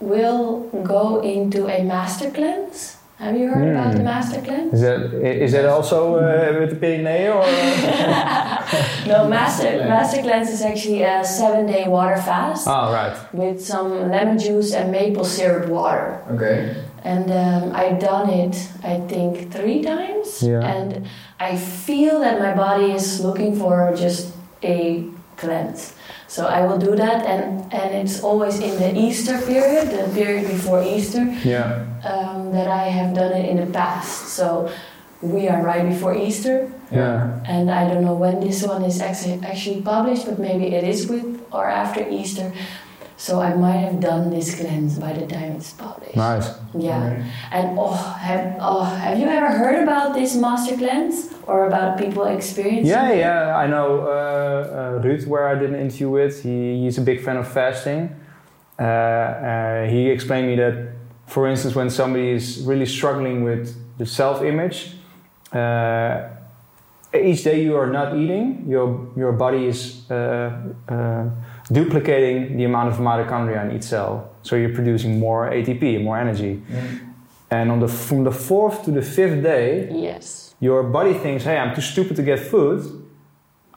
will 0.00 0.68
go 0.84 1.20
into 1.22 1.66
a 1.66 1.82
master 1.82 2.30
cleanse. 2.30 2.97
Have 3.18 3.36
you 3.36 3.48
heard 3.48 3.68
about 3.74 3.92
the 3.92 3.98
Hmm. 3.98 4.04
master 4.04 4.40
cleanse? 4.40 4.74
Is 4.74 4.80
that 4.82 5.00
i- 5.28 5.50
that 5.56 5.66
also 5.66 5.98
uh, 6.16 6.60
with 6.60 6.70
the 6.70 6.76
Pyreneeën 6.82 7.34
or? 7.34 7.44
No, 9.08 9.26
master 9.28 9.70
master 9.88 10.20
cleanse 10.22 10.50
is 10.50 10.62
actually 10.62 11.02
a 11.02 11.24
seven 11.24 11.66
day 11.66 11.84
water 11.88 12.16
fast 12.16 12.68
oh, 12.68 12.92
right. 12.92 13.16
with 13.32 13.58
some 13.64 14.10
lemon 14.10 14.38
juice 14.38 14.72
and 14.74 14.92
maple 14.92 15.24
syrup 15.24 15.68
water. 15.68 16.20
okay. 16.34 16.74
And 17.04 17.30
um, 17.30 17.72
I've 17.74 17.98
done 18.00 18.28
it, 18.28 18.54
I 18.84 19.00
think, 19.08 19.50
three 19.52 19.82
times. 19.82 20.42
Yeah. 20.42 20.60
And 20.74 21.06
I 21.40 21.56
feel 21.56 22.20
that 22.20 22.38
my 22.40 22.52
body 22.54 22.92
is 22.92 23.20
looking 23.24 23.56
for 23.56 23.92
just 23.96 24.34
a 24.62 25.04
cleanse. 25.36 25.94
So 26.28 26.44
I 26.46 26.60
will 26.66 26.76
do 26.78 26.94
that, 26.94 27.24
and, 27.24 27.72
and 27.72 27.94
it's 27.96 28.22
always 28.22 28.60
in 28.60 28.76
the 28.78 28.92
Easter 28.94 29.40
period, 29.40 29.88
the 29.90 30.12
period 30.14 30.46
before 30.46 30.82
Easter, 30.84 31.24
Yeah. 31.42 31.84
um, 32.04 32.52
that 32.52 32.68
I 32.68 32.84
have 32.92 33.14
done 33.14 33.32
it 33.32 33.48
in 33.48 33.56
the 33.56 33.66
past. 33.72 34.28
So 34.36 34.68
we 35.22 35.48
are 35.48 35.62
right 35.62 35.88
before 35.88 36.14
Easter, 36.14 36.70
Yeah. 36.92 37.40
and 37.48 37.70
I 37.70 37.88
don't 37.88 38.04
know 38.04 38.12
when 38.14 38.40
this 38.40 38.62
one 38.62 38.84
is 38.84 39.00
actually, 39.00 39.40
actually 39.42 39.80
published, 39.80 40.26
but 40.26 40.38
maybe 40.38 40.66
it 40.76 40.84
is 40.84 41.08
with 41.08 41.24
or 41.50 41.64
after 41.66 42.06
Easter. 42.06 42.52
So 43.18 43.40
I 43.42 43.52
might 43.54 43.78
have 43.78 43.98
done 43.98 44.30
this 44.30 44.54
cleanse 44.54 44.96
by 44.98 45.12
the 45.12 45.26
time 45.26 45.56
it's 45.58 45.72
published. 45.72 46.14
Nice. 46.16 46.48
Yeah. 46.72 47.24
And 47.50 47.76
oh 47.76 47.92
have, 47.92 48.56
oh, 48.60 48.84
have 48.84 49.18
you 49.18 49.26
ever 49.26 49.50
heard 49.50 49.82
about 49.82 50.14
this 50.14 50.36
master 50.36 50.76
cleanse 50.76 51.34
or 51.44 51.66
about 51.66 51.98
people 51.98 52.24
experiencing 52.26 52.86
Yeah, 52.86 53.10
it? 53.10 53.18
yeah. 53.18 53.56
I 53.56 53.66
know 53.66 53.88
uh, 54.02 54.98
uh, 55.00 55.02
Ruud, 55.02 55.26
where 55.26 55.48
I 55.48 55.56
did 55.58 55.70
an 55.70 55.80
interview 55.80 56.10
with. 56.10 56.44
He, 56.44 56.84
he's 56.84 56.96
a 56.98 57.02
big 57.02 57.20
fan 57.24 57.36
of 57.36 57.48
fasting. 57.48 58.14
Uh, 58.78 58.82
uh, 58.84 59.86
he 59.88 60.08
explained 60.10 60.46
me 60.46 60.54
that, 60.56 60.92
for 61.26 61.48
instance, 61.48 61.74
when 61.74 61.90
somebody 61.90 62.30
is 62.30 62.62
really 62.62 62.86
struggling 62.86 63.42
with 63.42 63.74
the 63.98 64.06
self-image, 64.06 64.94
uh, 65.52 66.28
each 67.12 67.42
day 67.42 67.64
you 67.64 67.74
are 67.76 67.90
not 67.90 68.16
eating, 68.16 68.64
your 68.68 69.08
your 69.16 69.32
body 69.32 69.66
is 69.66 70.08
uh, 70.10 70.52
uh, 70.88 71.24
duplicating 71.70 72.56
the 72.56 72.64
amount 72.64 72.88
of 72.88 72.98
mitochondria 72.98 73.68
in 73.68 73.76
each 73.76 73.82
cell. 73.84 74.30
So 74.42 74.56
you're 74.56 74.74
producing 74.74 75.18
more 75.18 75.50
ATP, 75.50 76.02
more 76.02 76.18
energy. 76.18 76.62
Mm. 76.70 77.00
And 77.50 77.70
on 77.70 77.80
the 77.80 77.88
from 77.88 78.24
the 78.24 78.30
fourth 78.32 78.84
to 78.84 78.90
the 78.90 79.02
fifth 79.02 79.42
day, 79.42 79.88
Yes. 79.90 80.54
your 80.60 80.82
body 80.82 81.14
thinks, 81.14 81.44
hey, 81.44 81.56
I'm 81.58 81.74
too 81.74 81.80
stupid 81.80 82.16
to 82.16 82.22
get 82.22 82.38
food. 82.38 82.80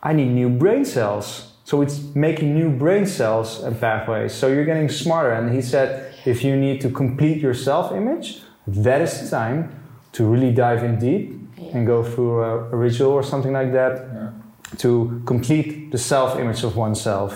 I 0.03 0.13
need 0.13 0.29
new 0.31 0.49
brain 0.49 0.83
cells. 0.85 1.53
So 1.63 1.81
it's 1.81 2.01
making 2.15 2.53
new 2.53 2.69
brain 2.69 3.05
cells 3.05 3.63
and 3.63 3.79
pathways. 3.79 4.33
So 4.33 4.47
you're 4.47 4.65
getting 4.65 4.89
smarter. 4.89 5.31
And 5.31 5.53
he 5.53 5.61
said, 5.61 6.13
if 6.25 6.43
you 6.43 6.55
need 6.55 6.81
to 6.81 6.89
complete 6.89 7.37
your 7.41 7.53
self 7.53 7.91
image, 7.91 8.41
that 8.67 9.01
is 9.01 9.21
the 9.21 9.29
time 9.29 9.69
to 10.13 10.25
really 10.25 10.51
dive 10.51 10.83
in 10.83 10.99
deep 10.99 11.25
Yeah. 11.57 11.77
and 11.77 11.87
go 11.87 12.03
through 12.03 12.43
a, 12.43 12.51
a 12.73 12.75
ritual 12.75 13.11
or 13.11 13.23
something 13.23 13.53
like 13.53 13.71
that 13.73 13.93
Yeah. 13.97 14.29
to 14.77 15.21
complete 15.25 15.91
the 15.91 15.97
self 15.97 16.37
image 16.39 16.63
of 16.65 16.75
oneself. 16.75 17.31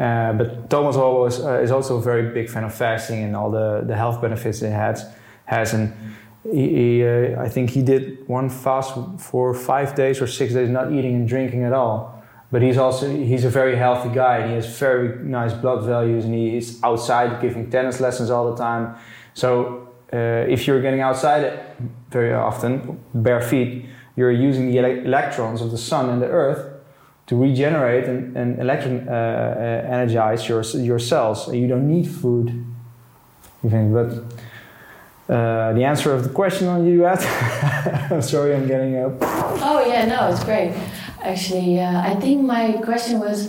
Uh, 0.00 0.32
but 0.32 0.70
Thomas 0.70 0.96
always 0.96 1.40
uh, 1.40 1.60
is 1.60 1.70
also 1.70 1.98
a 1.98 2.02
very 2.02 2.32
big 2.32 2.48
fan 2.48 2.64
of 2.64 2.74
fasting 2.74 3.22
and 3.22 3.36
all 3.36 3.50
the, 3.50 3.82
the 3.86 3.94
health 3.94 4.22
benefits 4.22 4.62
it 4.62 4.72
has. 4.72 5.04
has 5.44 5.74
and 5.74 5.92
he, 6.42 6.68
he, 6.68 7.04
uh, 7.04 7.42
I 7.42 7.50
think 7.50 7.68
he 7.68 7.82
did 7.82 8.26
one 8.26 8.48
fast 8.48 8.94
for 9.18 9.52
five 9.52 9.94
days 9.94 10.22
or 10.22 10.26
six 10.26 10.54
days, 10.54 10.70
not 10.70 10.90
eating 10.90 11.16
and 11.16 11.28
drinking 11.28 11.64
at 11.64 11.74
all. 11.74 12.24
But 12.50 12.62
he's 12.62 12.78
also 12.78 13.08
he's 13.08 13.44
a 13.44 13.50
very 13.50 13.76
healthy 13.76 14.08
guy. 14.08 14.38
And 14.38 14.48
he 14.48 14.54
has 14.54 14.78
very 14.78 15.22
nice 15.22 15.52
blood 15.52 15.84
values, 15.84 16.24
and 16.24 16.34
he 16.34 16.56
is 16.56 16.80
outside 16.82 17.40
giving 17.40 17.70
tennis 17.70 18.00
lessons 18.00 18.30
all 18.30 18.50
the 18.50 18.56
time. 18.56 18.96
So 19.34 19.88
uh, 20.12 20.48
if 20.48 20.66
you're 20.66 20.80
getting 20.80 21.00
outside 21.00 21.60
very 22.10 22.32
often, 22.32 22.98
bare 23.14 23.42
feet, 23.42 23.84
you're 24.16 24.32
using 24.32 24.70
the 24.70 24.78
ele- 24.78 25.04
electrons 25.04 25.60
of 25.60 25.70
the 25.70 25.78
sun 25.78 26.08
and 26.08 26.20
the 26.20 26.26
earth 26.26 26.69
to 27.30 27.36
regenerate 27.36 28.06
and, 28.08 28.36
and 28.36 28.58
electron 28.58 29.08
uh, 29.08 29.12
uh, 29.12 29.96
energize 29.96 30.48
your 30.48 30.62
your 30.88 30.98
cells. 30.98 31.54
You 31.54 31.68
don't 31.68 31.86
need 31.86 32.08
food. 32.08 32.46
You 33.62 33.70
think, 33.70 33.92
but 33.92 34.10
uh, 35.32 35.72
the 35.74 35.84
answer 35.84 36.12
of 36.12 36.24
the 36.24 36.30
question 36.30 36.66
on 36.66 36.84
you 36.84 37.04
asked. 37.04 37.28
I'm 38.10 38.20
sorry, 38.20 38.52
I'm 38.56 38.66
getting 38.66 38.96
up. 38.96 39.12
Oh 39.22 39.84
yeah, 39.86 40.06
no, 40.06 40.32
it's 40.32 40.42
great. 40.42 40.74
Actually, 41.22 41.78
uh, 41.78 42.00
I 42.00 42.16
think 42.16 42.42
my 42.42 42.72
question 42.82 43.20
was, 43.20 43.46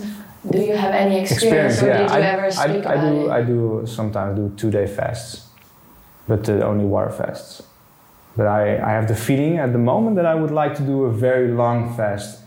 do 0.48 0.58
you 0.60 0.76
have 0.76 0.94
any 0.94 1.18
experience, 1.18 1.82
or 1.82 1.92
did 1.92 2.08
you 2.08 2.16
I, 2.18 2.20
ever 2.20 2.46
I, 2.46 2.50
speak 2.50 2.86
I 2.86 2.94
about 2.94 3.10
do. 3.10 3.26
it? 3.26 3.30
I 3.30 3.42
do 3.42 3.82
sometimes 3.84 4.38
do 4.38 4.52
two 4.56 4.70
day 4.70 4.86
fasts, 4.86 5.48
but 6.28 6.48
uh, 6.48 6.70
only 6.70 6.84
water 6.84 7.10
fasts. 7.10 7.62
But 8.36 8.46
I, 8.46 8.78
I 8.78 8.90
have 8.92 9.08
the 9.08 9.16
feeling 9.16 9.58
at 9.58 9.72
the 9.72 9.82
moment 9.90 10.14
that 10.16 10.26
I 10.26 10.36
would 10.36 10.52
like 10.52 10.76
to 10.76 10.82
do 10.82 11.04
a 11.04 11.12
very 11.12 11.48
long 11.48 11.96
fast. 11.96 12.38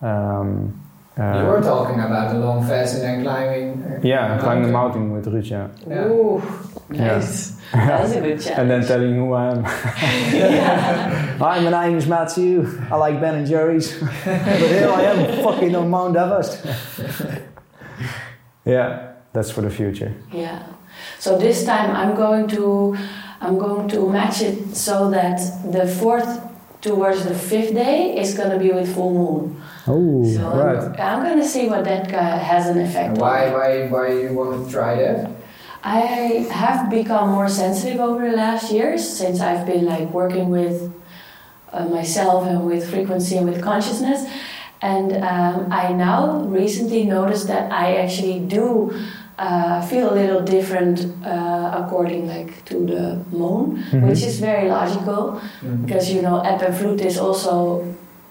Um, 0.00 0.83
Uh, 1.16 1.38
you 1.40 1.46
were 1.46 1.60
talking 1.60 2.00
about 2.00 2.34
a 2.34 2.38
long 2.38 2.66
fast 2.66 2.94
and 2.96 3.02
then 3.04 3.22
climbing. 3.22 3.82
uh, 3.84 4.00
yeah, 4.02 4.36
a 4.36 4.40
climbing 4.40 4.64
the 4.64 4.72
mountain. 4.72 5.08
mountain 5.10 5.32
with 5.32 5.44
Ruud, 5.46 5.48
yeah. 5.48 5.68
Yeah. 5.86 6.06
Ooh, 6.06 6.42
Yeah. 6.90 7.06
nice. 7.18 7.50
That's 7.72 8.12
a 8.12 8.20
good 8.20 8.40
challenge. 8.40 8.58
And 8.58 8.70
then 8.70 8.84
telling 8.84 9.14
who 9.14 9.32
I 9.32 9.52
am. 9.52 9.62
yeah. 9.62 11.36
Hi, 11.38 11.60
my 11.60 11.86
name 11.86 11.96
is 11.98 12.06
Matthew. 12.08 12.66
I 12.90 12.96
like 12.96 13.20
Ben 13.20 13.34
and 13.36 13.46
Jerry's. 13.46 13.96
but 14.00 14.58
here 14.58 14.90
I 14.90 15.02
am, 15.02 15.42
fucking 15.44 15.74
on 15.76 15.88
Mount 15.88 16.16
Everest. 16.16 16.64
yeah, 18.64 19.12
that's 19.32 19.50
for 19.50 19.60
the 19.62 19.70
future. 19.70 20.12
Yeah. 20.32 20.66
So 21.18 21.38
this 21.38 21.64
time 21.64 21.90
I'm 21.94 22.16
going 22.16 22.48
to 22.48 22.96
I'm 23.40 23.58
going 23.58 23.88
to 23.90 24.08
match 24.08 24.40
it 24.42 24.74
so 24.74 25.10
that 25.10 25.38
the 25.70 25.86
fourth 25.86 26.40
towards 26.80 27.24
the 27.24 27.34
fifth 27.34 27.72
day 27.74 28.16
is 28.18 28.34
going 28.34 28.50
to 28.50 28.58
be 28.58 28.70
with 28.72 28.94
full 28.94 29.12
moon. 29.12 29.60
Oh, 29.86 30.24
So 30.24 30.46
I'm, 30.52 30.94
I'm 31.00 31.22
going 31.24 31.38
to 31.38 31.46
see 31.46 31.68
what 31.68 31.84
that 31.84 32.12
uh, 32.12 32.38
has 32.38 32.68
an 32.68 32.78
effect 32.80 33.18
Why, 33.18 33.46
on. 33.48 33.52
why, 33.52 33.86
why 33.88 34.12
you 34.12 34.32
want 34.32 34.66
to 34.66 34.72
try 34.72 34.96
that? 34.96 35.30
I 35.82 36.00
have 36.50 36.88
become 36.90 37.28
more 37.30 37.48
sensitive 37.48 38.00
over 38.00 38.30
the 38.30 38.36
last 38.36 38.72
years 38.72 39.06
since 39.06 39.40
I've 39.40 39.66
been 39.66 39.84
like 39.84 40.08
working 40.10 40.48
with 40.48 40.90
uh, 41.72 41.84
myself 41.86 42.46
and 42.46 42.64
with 42.64 42.88
frequency 42.88 43.36
and 43.36 43.46
with 43.46 43.62
consciousness. 43.62 44.24
And 44.80 45.12
um, 45.22 45.70
I 45.70 45.92
now 45.92 46.40
recently 46.44 47.04
noticed 47.04 47.46
that 47.48 47.70
I 47.70 47.96
actually 47.96 48.38
do 48.40 48.92
uh, 49.38 49.82
feel 49.86 50.10
a 50.12 50.14
little 50.14 50.40
different 50.40 51.04
uh, 51.26 51.82
according 51.84 52.28
like 52.28 52.64
to 52.66 52.74
the 52.86 53.24
moon, 53.36 53.82
Mhm. 53.90 54.08
which 54.08 54.22
is 54.22 54.38
very 54.40 54.68
logical 54.68 55.40
because 55.84 56.08
you 56.10 56.22
know 56.22 56.40
ebb 56.40 56.62
and 56.62 56.74
flood 56.74 57.00
is 57.00 57.18
also 57.18 57.84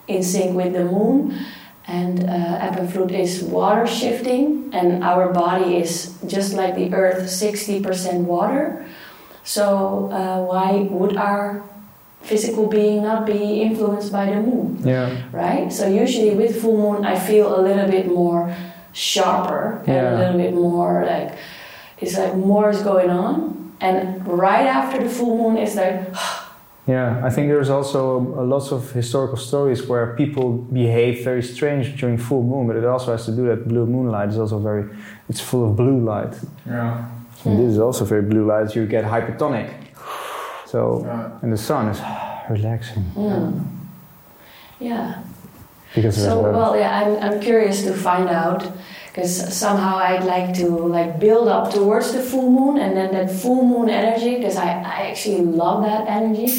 in 0.07 0.21
sync 0.23 0.55
with 0.55 0.73
the 0.73 0.83
moon 0.85 1.33
and 1.87 2.23
uh, 2.29 2.57
ebb 2.65 2.77
and 2.77 2.91
flood 2.91 3.11
is 3.11 3.43
water 3.43 3.85
shifting 3.87 4.69
and 4.73 5.03
our 5.03 5.31
body 5.33 5.77
is 5.77 6.17
just 6.27 6.53
like 6.53 6.75
the 6.75 6.93
earth 6.93 7.23
60% 7.23 8.23
water 8.23 8.85
so 9.43 10.09
uh, 10.11 10.39
why 10.43 10.87
would 10.89 11.17
our 11.17 11.61
physical 12.21 12.67
being 12.67 13.03
not 13.03 13.25
be 13.25 13.61
influenced 13.61 14.11
by 14.11 14.25
the 14.27 14.39
moon 14.39 14.79
Yeah. 14.83 15.11
right 15.33 15.71
so 15.71 15.87
usually 15.87 16.31
with 16.35 16.61
full 16.61 16.77
moon 16.77 17.05
i 17.05 17.19
feel 17.19 17.59
a 17.59 17.61
little 17.61 17.89
bit 17.91 18.07
more 18.07 18.55
sharper 18.93 19.83
and 19.85 19.87
Yeah. 19.87 20.15
a 20.15 20.19
little 20.19 20.37
bit 20.39 20.53
more 20.53 21.03
like 21.05 21.33
it's 21.99 22.17
like 22.17 22.35
more 22.35 22.69
is 22.69 22.81
going 22.81 23.09
on 23.09 23.73
and 23.81 24.25
right 24.25 24.65
after 24.65 25.03
the 25.03 25.09
full 25.09 25.35
moon 25.37 25.57
it's 25.57 25.75
like 25.75 25.99
Yeah, 26.85 27.21
I 27.23 27.29
think 27.29 27.47
there's 27.47 27.69
also 27.69 28.17
uh, 28.17 28.43
lots 28.43 28.71
of 28.71 28.91
historical 28.91 29.37
stories 29.37 29.87
where 29.87 30.15
people 30.15 30.51
behave 30.51 31.23
very 31.23 31.41
strange 31.41 31.97
during 31.97 32.17
full 32.17 32.43
moon, 32.43 32.67
but 32.67 32.75
it 32.75 32.83
also 32.83 33.13
has 33.13 33.25
to 33.25 33.31
do 33.31 33.47
that 33.47 33.69
blue 33.69 33.85
moonlight 33.85 34.29
is 34.29 34.37
also 34.37 34.59
very, 34.59 34.83
it's 35.29 35.39
full 35.39 35.69
of 35.69 35.77
blue 35.77 36.03
light. 36.03 36.35
Yeah. 36.65 37.09
And 37.45 37.59
this 37.59 37.71
is 37.73 37.79
also 37.79 38.03
very 38.03 38.21
blue 38.21 38.45
light, 38.45 38.75
you 38.75 38.85
get 38.85 39.05
hypertonic. 39.05 39.71
So, 40.65 41.03
Yeah. 41.05 41.39
and 41.41 41.53
the 41.53 41.57
sun 41.57 41.87
is 41.87 42.01
relaxing 42.49 43.03
mm. 43.15 43.65
yeah 44.79 45.21
because 45.95 46.15
there's 46.15 46.27
So 46.27 46.51
well, 46.51 46.75
yeah, 46.75 47.01
I'm, 47.01 47.33
I'm 47.33 47.39
curious 47.39 47.83
to 47.83 47.93
find 47.93 48.29
out 48.29 48.63
because 49.13 49.55
somehow 49.55 49.97
I'd 49.97 50.23
like 50.23 50.55
to 50.55 50.67
like 50.67 51.19
build 51.19 51.47
up 51.47 51.71
towards 51.71 52.13
the 52.13 52.23
full 52.23 52.49
moon 52.49 52.81
and 52.81 52.97
then 52.97 53.13
that 53.13 53.29
full 53.29 53.63
moon 53.63 53.87
energy 53.87 54.37
because 54.37 54.55
I, 54.55 54.69
I 54.69 55.11
actually 55.11 55.45
love 55.45 55.83
that 55.83 56.07
energy 56.07 56.49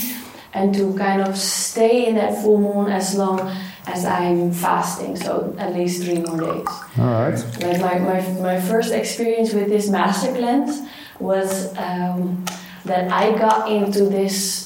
and 0.53 0.73
to 0.77 0.97
kind 0.97 1.21
of 1.21 1.37
stay 1.37 2.07
in 2.07 2.15
that 2.15 2.41
full 2.41 2.61
moon 2.61 2.93
as 2.93 3.17
long 3.17 3.41
as 3.89 4.05
I'm 4.05 4.53
fasting, 4.53 5.17
so 5.17 5.53
at 5.59 5.75
least 5.75 6.05
three 6.05 6.21
more 6.21 6.39
days. 6.39 6.69
all 6.97 7.27
right. 7.27 7.35
Like 7.61 7.81
my, 7.81 7.99
my, 7.99 8.21
my 8.41 8.61
first 8.61 8.95
experience 8.95 9.53
with 9.53 9.69
this 9.69 9.91
master 9.91 10.33
cleanse 10.33 10.89
was 11.19 11.77
um, 11.77 12.45
that 12.85 13.11
I 13.11 13.37
got 13.37 13.69
into 13.69 14.05
this 14.05 14.64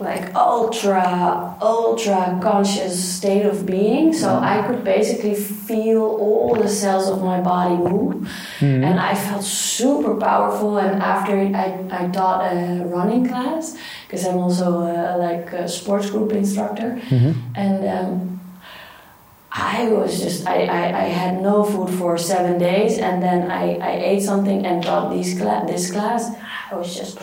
like 0.00 0.34
ultra 0.34 1.54
ultra 1.60 2.38
conscious 2.42 2.94
state 3.16 3.44
of 3.44 3.66
being. 3.66 4.12
So 4.12 4.28
i 4.52 4.62
could 4.66 4.82
basically 4.84 5.34
feel 5.34 6.02
all 6.24 6.54
the 6.54 6.68
cells 6.68 7.06
of 7.08 7.22
my 7.22 7.40
body 7.40 7.76
move. 7.76 8.14
Mhm. 8.60 8.82
and 8.88 8.96
i 9.00 9.14
felt 9.14 9.44
super 9.44 10.14
powerful. 10.16 10.78
And 10.78 11.02
after 11.02 11.36
it, 11.44 11.54
I, 11.54 11.66
I 11.98 12.02
taught 12.08 12.40
a 12.52 12.84
running 12.96 13.28
class 13.28 13.76
because 14.06 14.22
i'm 14.26 14.38
also 14.38 14.66
a, 14.80 15.16
like 15.26 15.52
a 15.52 15.68
sports 15.68 16.08
group 16.10 16.32
instructor. 16.32 16.90
Mhm. 17.10 17.34
and 17.54 17.78
um, 17.98 18.40
I 19.52 19.88
was 19.88 20.20
just 20.22 20.46
I, 20.46 20.58
I, 20.80 20.82
I 21.04 21.08
had 21.22 21.42
no 21.42 21.64
food 21.64 21.90
for 21.98 22.16
seven 22.16 22.58
days. 22.58 22.98
And 22.98 23.20
then 23.20 23.50
I, 23.50 23.64
I 23.90 23.92
ate 24.10 24.22
something 24.22 24.64
and 24.64 24.80
taught 24.82 25.12
these 25.12 25.30
cla- 25.40 25.64
this 25.66 25.90
class. 25.90 26.22
I 26.70 26.74
was 26.76 26.94
just 26.94 27.18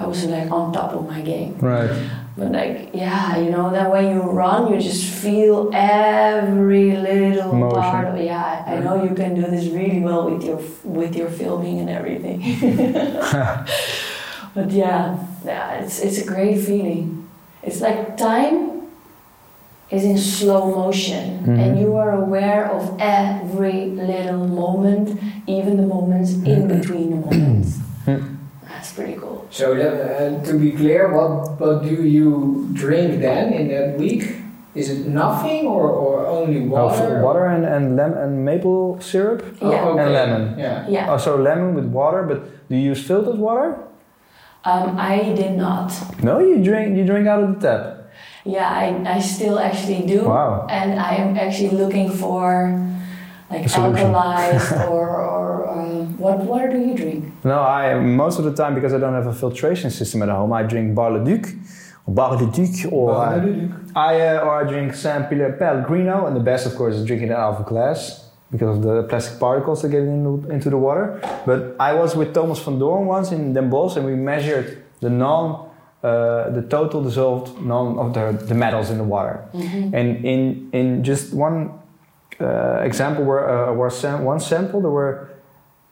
I 0.00 0.06
was 0.06 0.24
like 0.24 0.50
on 0.50 0.72
top 0.72 0.92
of 0.98 1.06
my 1.06 1.20
game 1.20 1.52
Right. 1.60 1.90
but 2.36 2.52
like 2.52 2.76
yeah 2.94 3.36
you 3.42 3.50
know 3.50 3.68
that 3.76 3.90
when 3.90 4.04
you 4.14 4.22
run 4.22 4.72
you 4.72 4.80
just 4.80 5.04
feel 5.22 5.70
every 5.74 6.96
little 6.96 7.52
Motion. 7.52 7.82
part 7.82 8.06
of 8.08 8.16
yeah 8.16 8.64
I, 8.66 8.78
know 8.84 9.04
you 9.04 9.14
can 9.14 9.34
do 9.34 9.42
this 9.54 9.66
really 9.78 10.00
well 10.00 10.22
with 10.30 10.42
your 10.48 10.58
with 10.84 11.12
your 11.20 11.28
filming 11.40 11.76
and 11.82 11.90
everything 11.90 12.38
but 14.54 14.70
yeah 14.70 15.16
yeah 15.44 15.74
it's 15.80 16.00
it's 16.00 16.18
a 16.18 16.24
great 16.26 16.58
feeling 16.68 17.28
it's 17.62 17.80
like 17.80 18.16
time 18.16 18.82
is 19.90 20.04
in 20.04 20.18
slow 20.18 20.70
motion 20.70 21.24
and 21.60 21.76
Mhm. 21.76 21.80
you 21.82 21.96
are 21.96 22.12
aware 22.24 22.70
of 22.70 22.82
every 23.00 23.86
little 23.90 24.46
moment 24.62 25.18
even 25.46 25.76
the 25.76 25.86
moments 25.96 26.30
in 26.54 26.68
between 26.68 27.10
the 27.10 27.16
moments. 27.26 27.78
That's 28.90 28.98
pretty 28.98 29.20
cool 29.20 29.46
So 29.50 29.72
uh, 29.74 30.42
to 30.44 30.58
be 30.58 30.72
clear, 30.72 31.12
what 31.14 31.58
what 31.60 31.82
do 31.82 31.94
you 32.06 32.68
drink 32.72 33.20
then 33.20 33.52
in 33.52 33.68
that 33.68 33.98
week? 33.98 34.36
Is 34.74 34.88
it 34.90 35.06
nothing 35.06 35.66
or, 35.66 35.90
or 35.90 36.26
only 36.26 36.60
Oh, 36.62 36.86
water? 36.86 37.18
f- 37.18 37.22
water 37.24 37.46
and, 37.46 37.64
and, 37.66 37.96
lem- 37.96 38.14
and 38.16 38.44
maple 38.44 39.00
syrup? 39.00 39.42
Oh, 39.60 39.70
Yeah. 39.70 39.84
okay. 39.88 40.02
And 40.02 40.12
lemon. 40.12 40.42
Yeah. 40.58 40.86
yeah 40.88 41.10
Oh, 41.12 41.18
so 41.18 41.34
lemon 41.36 41.74
with 41.74 41.86
water, 41.90 42.22
but 42.22 42.38
do 42.68 42.76
you 42.76 42.90
use 42.94 43.02
filtered 43.06 43.38
water? 43.38 43.76
um, 44.64 44.96
I 44.98 45.32
did 45.34 45.56
not 45.56 45.90
No, 46.22 46.38
you 46.38 46.62
drink 46.62 46.96
you 46.96 47.04
drink 47.06 47.26
out 47.26 47.42
of 47.42 47.48
the 47.54 47.58
tap. 47.66 47.82
yeah 48.44 48.68
I, 48.68 49.16
I 49.16 49.18
still 49.20 49.56
actually 49.58 50.02
do 50.06 50.20
Wow. 50.28 50.66
and 50.68 51.00
I 51.00 51.12
am 51.22 51.32
actually 51.36 51.72
looking 51.82 52.08
for 52.22 52.46
like 53.50 53.64
alkalized 53.72 54.70
or, 54.94 55.08
or 55.34 55.49
what 56.20 56.38
water 56.50 56.68
do 56.74 56.78
you 56.78 56.94
drink 56.94 57.20
No, 57.44 57.58
I 57.60 57.98
most 57.98 58.38
of 58.38 58.44
the 58.44 58.54
time 58.54 58.74
because 58.74 58.92
I 58.94 58.98
don't 58.98 59.14
have 59.20 59.26
a 59.26 59.32
filtration 59.42 59.90
system 59.90 60.22
at 60.22 60.28
home, 60.28 60.52
I 60.52 60.62
drink 60.62 60.94
Bar 60.94 61.10
Le 61.16 61.24
Duc 61.24 61.44
or 62.06 62.14
Bar 62.14 62.36
Le 62.36 62.46
Duc 62.56 62.92
or 62.92 63.16
I, 63.16 63.34
I 64.08 64.12
uh, 64.36 64.44
or 64.46 64.52
I 64.60 64.64
drink 64.72 64.94
San 64.94 65.20
Pel- 65.28 65.52
Pellegrino, 65.62 66.26
and 66.26 66.34
the 66.36 66.44
best, 66.50 66.66
of 66.66 66.74
course, 66.76 66.94
is 66.94 67.04
drinking 67.04 67.28
it 67.30 67.36
out 67.42 67.54
of 67.54 67.60
a 67.60 67.68
glass 67.68 68.00
because 68.50 68.76
of 68.78 68.82
the 68.82 69.02
plastic 69.04 69.38
particles 69.38 69.82
that 69.82 69.90
get 69.90 70.02
in, 70.02 70.26
into 70.50 70.70
the 70.70 70.76
water. 70.78 71.06
But 71.46 71.76
I 71.78 71.92
was 71.94 72.16
with 72.16 72.34
Thomas 72.34 72.58
van 72.64 72.78
Doorn 72.78 73.06
once 73.06 73.30
in 73.32 73.52
Den 73.54 73.68
Bosch, 73.70 73.96
and 73.96 74.04
we 74.06 74.14
measured 74.16 74.82
the 75.00 75.10
non, 75.10 75.70
uh, 76.02 76.50
the 76.50 76.62
total 76.62 77.02
dissolved 77.02 77.60
non 77.60 77.98
of 77.98 78.12
the, 78.14 78.44
the 78.46 78.54
metals 78.54 78.90
in 78.90 78.98
the 78.98 79.04
water. 79.16 79.44
And 79.98 80.24
in 80.24 80.68
in 80.72 81.04
just 81.04 81.32
one 81.32 81.70
uh, 82.40 82.80
example, 82.82 83.24
where 83.24 83.48
uh, 83.48 83.72
where 83.74 83.90
sam- 83.90 84.24
one 84.24 84.40
sample, 84.40 84.80
there 84.80 84.90
were 84.90 85.29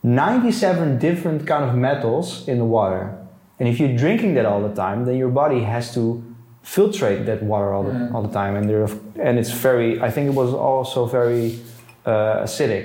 97 0.08 0.98
different 0.98 1.46
kind 1.46 1.64
of 1.68 1.74
metals 1.74 2.48
in 2.48 2.58
the 2.58 2.64
water. 2.64 3.14
And 3.58 3.68
if 3.68 3.78
you're 3.78 3.94
drinking 3.96 4.34
that 4.34 4.46
all 4.46 4.62
the 4.62 4.74
time, 4.74 5.04
then 5.04 5.16
your 5.16 5.28
body 5.28 5.60
has 5.64 5.92
to 5.94 6.22
filtrate 6.64 7.26
that 7.26 7.42
water 7.42 7.72
all 7.74 7.82
the, 7.84 7.92
Mhm. 7.92 8.14
all 8.14 8.22
the 8.22 8.32
time. 8.32 8.56
And, 8.56 8.68
there, 8.70 8.86
and 9.26 9.38
it's 9.38 9.50
very, 9.50 10.00
I 10.00 10.10
think 10.10 10.28
it 10.28 10.34
was 10.34 10.52
also 10.54 11.06
very 11.06 11.58
uh, 12.06 12.42
acidic. 12.46 12.84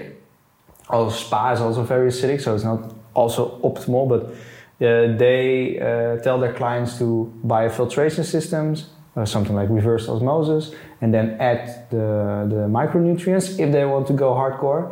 Also, 0.89 1.15
spa 1.25 1.53
is 1.53 1.61
also 1.61 1.81
very 1.83 2.09
acidic, 2.09 2.41
so 2.41 2.53
it's 2.55 2.65
not 2.65 2.79
also 3.13 3.41
optimal. 3.63 4.03
But 4.13 4.21
uh, 4.25 5.15
they 5.17 5.79
uh, 5.79 6.21
tell 6.25 6.37
their 6.43 6.51
clients 6.53 6.97
to 6.97 7.31
buy 7.43 7.63
a 7.63 7.69
filtration 7.69 8.23
systems, 8.25 8.89
uh, 9.15 9.23
something 9.23 9.55
like 9.55 9.69
reverse 9.69 10.09
osmosis, 10.09 10.73
and 11.01 11.13
then 11.13 11.37
add 11.39 11.61
the, 11.89 12.45
the 12.53 12.67
micronutrients 12.79 13.45
if 13.63 13.71
they 13.71 13.85
want 13.85 14.07
to 14.07 14.13
go 14.13 14.33
hardcore. 14.33 14.83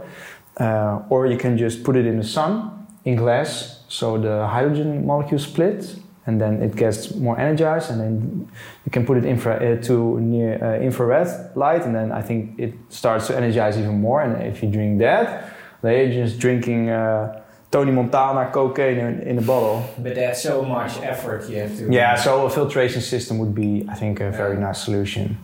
Uh, 0.60 1.02
or 1.10 1.26
you 1.28 1.38
can 1.38 1.58
just 1.58 1.84
put 1.84 1.96
it 1.96 2.06
in 2.06 2.18
the 2.18 2.24
sun 2.24 2.86
in 3.06 3.16
glass, 3.16 3.84
so 3.88 4.18
the 4.18 4.46
hydrogen 4.48 5.06
molecules 5.06 5.44
split, 5.44 5.96
and 6.28 6.40
then 6.40 6.62
it 6.62 6.76
gets 6.76 7.16
more 7.16 7.40
energized, 7.40 7.90
and 7.90 8.00
then 8.00 8.48
you 8.86 8.92
can 8.92 9.06
put 9.06 9.18
it 9.18 9.26
infra 9.26 9.56
uh, 9.56 9.82
to 9.82 10.20
near 10.20 10.64
uh, 10.64 10.80
infrared 10.80 11.56
light, 11.56 11.84
and 11.86 11.96
then 11.96 12.12
I 12.12 12.22
think 12.22 12.60
it 12.60 12.74
starts 12.90 13.28
to 13.28 13.36
energize 13.36 13.78
even 13.78 14.00
more. 14.00 14.22
And 14.22 14.44
if 14.44 14.62
you 14.62 14.70
drink 14.70 15.00
that, 15.00 15.54
then 15.82 15.94
you're 16.12 16.26
just 16.26 16.40
drinking 16.40 16.90
uh, 16.90 17.42
Tony 17.72 17.92
Montana 17.92 18.52
cocaine 18.52 19.00
in, 19.00 19.22
in 19.22 19.38
a 19.40 19.42
bottle. 19.42 19.84
But 19.98 20.16
that's 20.16 20.44
so 20.44 20.64
much 20.64 20.98
effort 21.02 21.50
you 21.50 21.58
have 21.58 21.76
to. 21.78 21.92
Yeah, 21.92 22.16
so 22.16 22.46
a 22.46 22.50
filtration 22.50 23.02
system 23.02 23.40
would 23.40 23.56
be, 23.56 23.86
I 23.90 23.96
think, 23.96 24.20
a 24.20 24.30
very 24.30 24.58
nice 24.58 24.84
solution. 24.84 25.38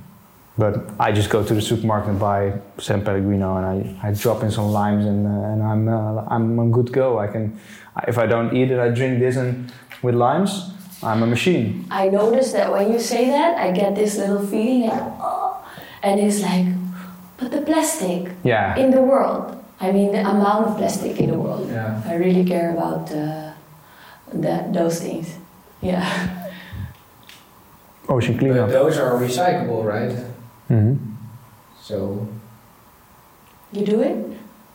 But 0.57 0.89
I 0.99 1.11
just 1.11 1.29
go 1.29 1.43
to 1.43 1.53
the 1.53 1.61
supermarket 1.61 2.09
and 2.09 2.19
buy 2.19 2.53
San 2.79 3.03
Pellegrino, 3.03 3.57
and 3.57 3.65
I, 4.01 4.07
I 4.07 4.13
drop 4.13 4.43
in 4.43 4.51
some 4.51 4.67
limes, 4.71 5.05
and 5.05 5.25
uh, 5.27 5.51
and 5.53 5.63
I'm 5.63 5.87
uh, 5.87 6.23
I'm 6.27 6.59
I'm 6.59 6.71
good 6.71 6.87
to 6.87 6.91
go. 6.93 7.19
I 7.19 7.27
can, 7.27 7.59
if 8.07 8.17
I 8.17 8.25
don't 8.25 8.55
eat 8.55 8.71
it, 8.71 8.79
I 8.79 8.89
drink 8.89 9.19
this 9.19 9.37
and 9.37 9.71
with 10.01 10.15
limes. 10.15 10.71
I'm 11.03 11.21
a 11.21 11.27
machine. 11.27 11.85
I 11.91 12.09
notice 12.09 12.53
that 12.53 12.71
when 12.71 12.91
you 12.91 12.99
say 12.99 13.27
that, 13.29 13.57
I 13.57 13.71
get 13.71 13.93
this 13.93 14.17
little 14.17 14.45
feeling 14.47 14.89
like, 14.89 15.03
oh, 15.21 15.63
and 16.01 16.19
it's 16.19 16.41
like, 16.41 16.65
but 17.37 17.51
the 17.51 17.61
plastic 17.61 18.31
Yeah. 18.43 18.75
in 18.77 18.89
the 18.89 19.01
world. 19.01 19.53
I 19.79 19.91
mean, 19.91 20.11
the 20.11 20.21
amount 20.25 20.65
of 20.65 20.77
plastic 20.77 21.19
in 21.21 21.29
the 21.29 21.37
world. 21.37 21.69
Yeah. 21.69 22.01
I 22.03 22.15
really 22.15 22.43
care 22.43 22.73
about 22.73 23.11
uh, 23.11 23.53
that 24.33 24.73
those 24.73 24.99
things. 24.99 25.37
Yeah. 25.81 26.01
Ocean 28.09 28.33
But 28.33 28.39
cleanup. 28.39 28.69
those 28.69 28.97
are 28.97 29.11
recyclable, 29.19 29.83
right? 29.85 30.09
Hmm 30.67 30.93
So 31.81 32.27
You 33.71 33.85
do 33.85 34.01
it? 34.01 34.17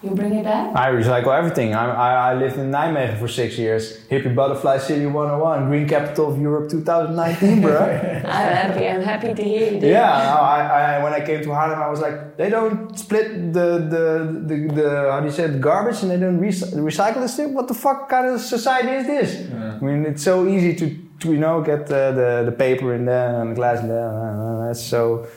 You 0.03 0.11
bring 0.11 0.35
it 0.35 0.43
back? 0.43 0.75
I 0.75 0.91
recycle 0.91 1.33
everything. 1.39 1.75
I, 1.75 1.85
I, 1.87 2.31
I 2.33 2.35
lived 2.35 2.59
in 2.59 2.73
Nijmegen 2.73 3.21
for 3.21 3.29
six 3.29 3.57
years. 3.57 4.05
Hippie 4.11 4.35
Butterfly 4.35 4.79
City 4.79 5.07
101, 5.07 5.69
Green 5.69 5.89
Capital 5.89 6.33
of 6.33 6.41
Europe 6.41 6.69
2019, 6.71 7.61
bro. 7.63 7.79
I'm 8.25 8.53
happy. 8.63 8.89
I'm 8.89 9.01
happy 9.03 9.33
to 9.33 9.43
hear 9.45 9.75
you. 9.75 9.79
do 9.81 9.87
it. 9.87 9.91
Yeah, 9.91 10.11
I, 10.11 10.97
I, 10.99 11.05
when 11.05 11.13
I 11.13 11.25
came 11.25 11.41
to 11.43 11.49
Haarlem, 11.51 11.81
I 11.81 11.89
was 11.89 12.01
like, 12.01 12.37
they 12.37 12.51
don't 12.51 12.99
split 12.99 13.53
the, 13.53 13.69
the, 13.95 14.05
the, 14.49 14.75
the 14.75 15.09
how 15.13 15.21
do 15.21 15.27
you 15.27 15.33
say 15.33 15.45
it, 15.45 15.61
garbage 15.61 16.03
and 16.03 16.11
they 16.11 16.17
don't 16.19 16.41
rec- 16.41 16.73
recycle 16.91 17.21
this 17.21 17.37
thing? 17.37 17.55
What 17.55 17.69
the 17.69 17.75
fuck 17.75 18.09
kind 18.09 18.27
of 18.27 18.41
society 18.41 18.91
is 19.01 19.07
this? 19.07 19.49
Yeah. 19.49 19.79
I 19.81 19.85
mean, 19.85 20.05
it's 20.05 20.25
so 20.25 20.49
easy 20.49 20.75
to, 20.81 20.87
to 21.21 21.33
you 21.33 21.39
know, 21.39 21.63
get 21.63 21.87
the, 21.87 22.11
the, 22.21 22.51
the 22.51 22.57
paper 22.57 22.93
in 22.95 23.05
there 23.05 23.41
and 23.41 23.53
the 23.53 23.55
glass 23.55 23.79
in 23.81 23.87
there. 23.89 24.69
It's 24.73 24.83
so, 24.83 25.29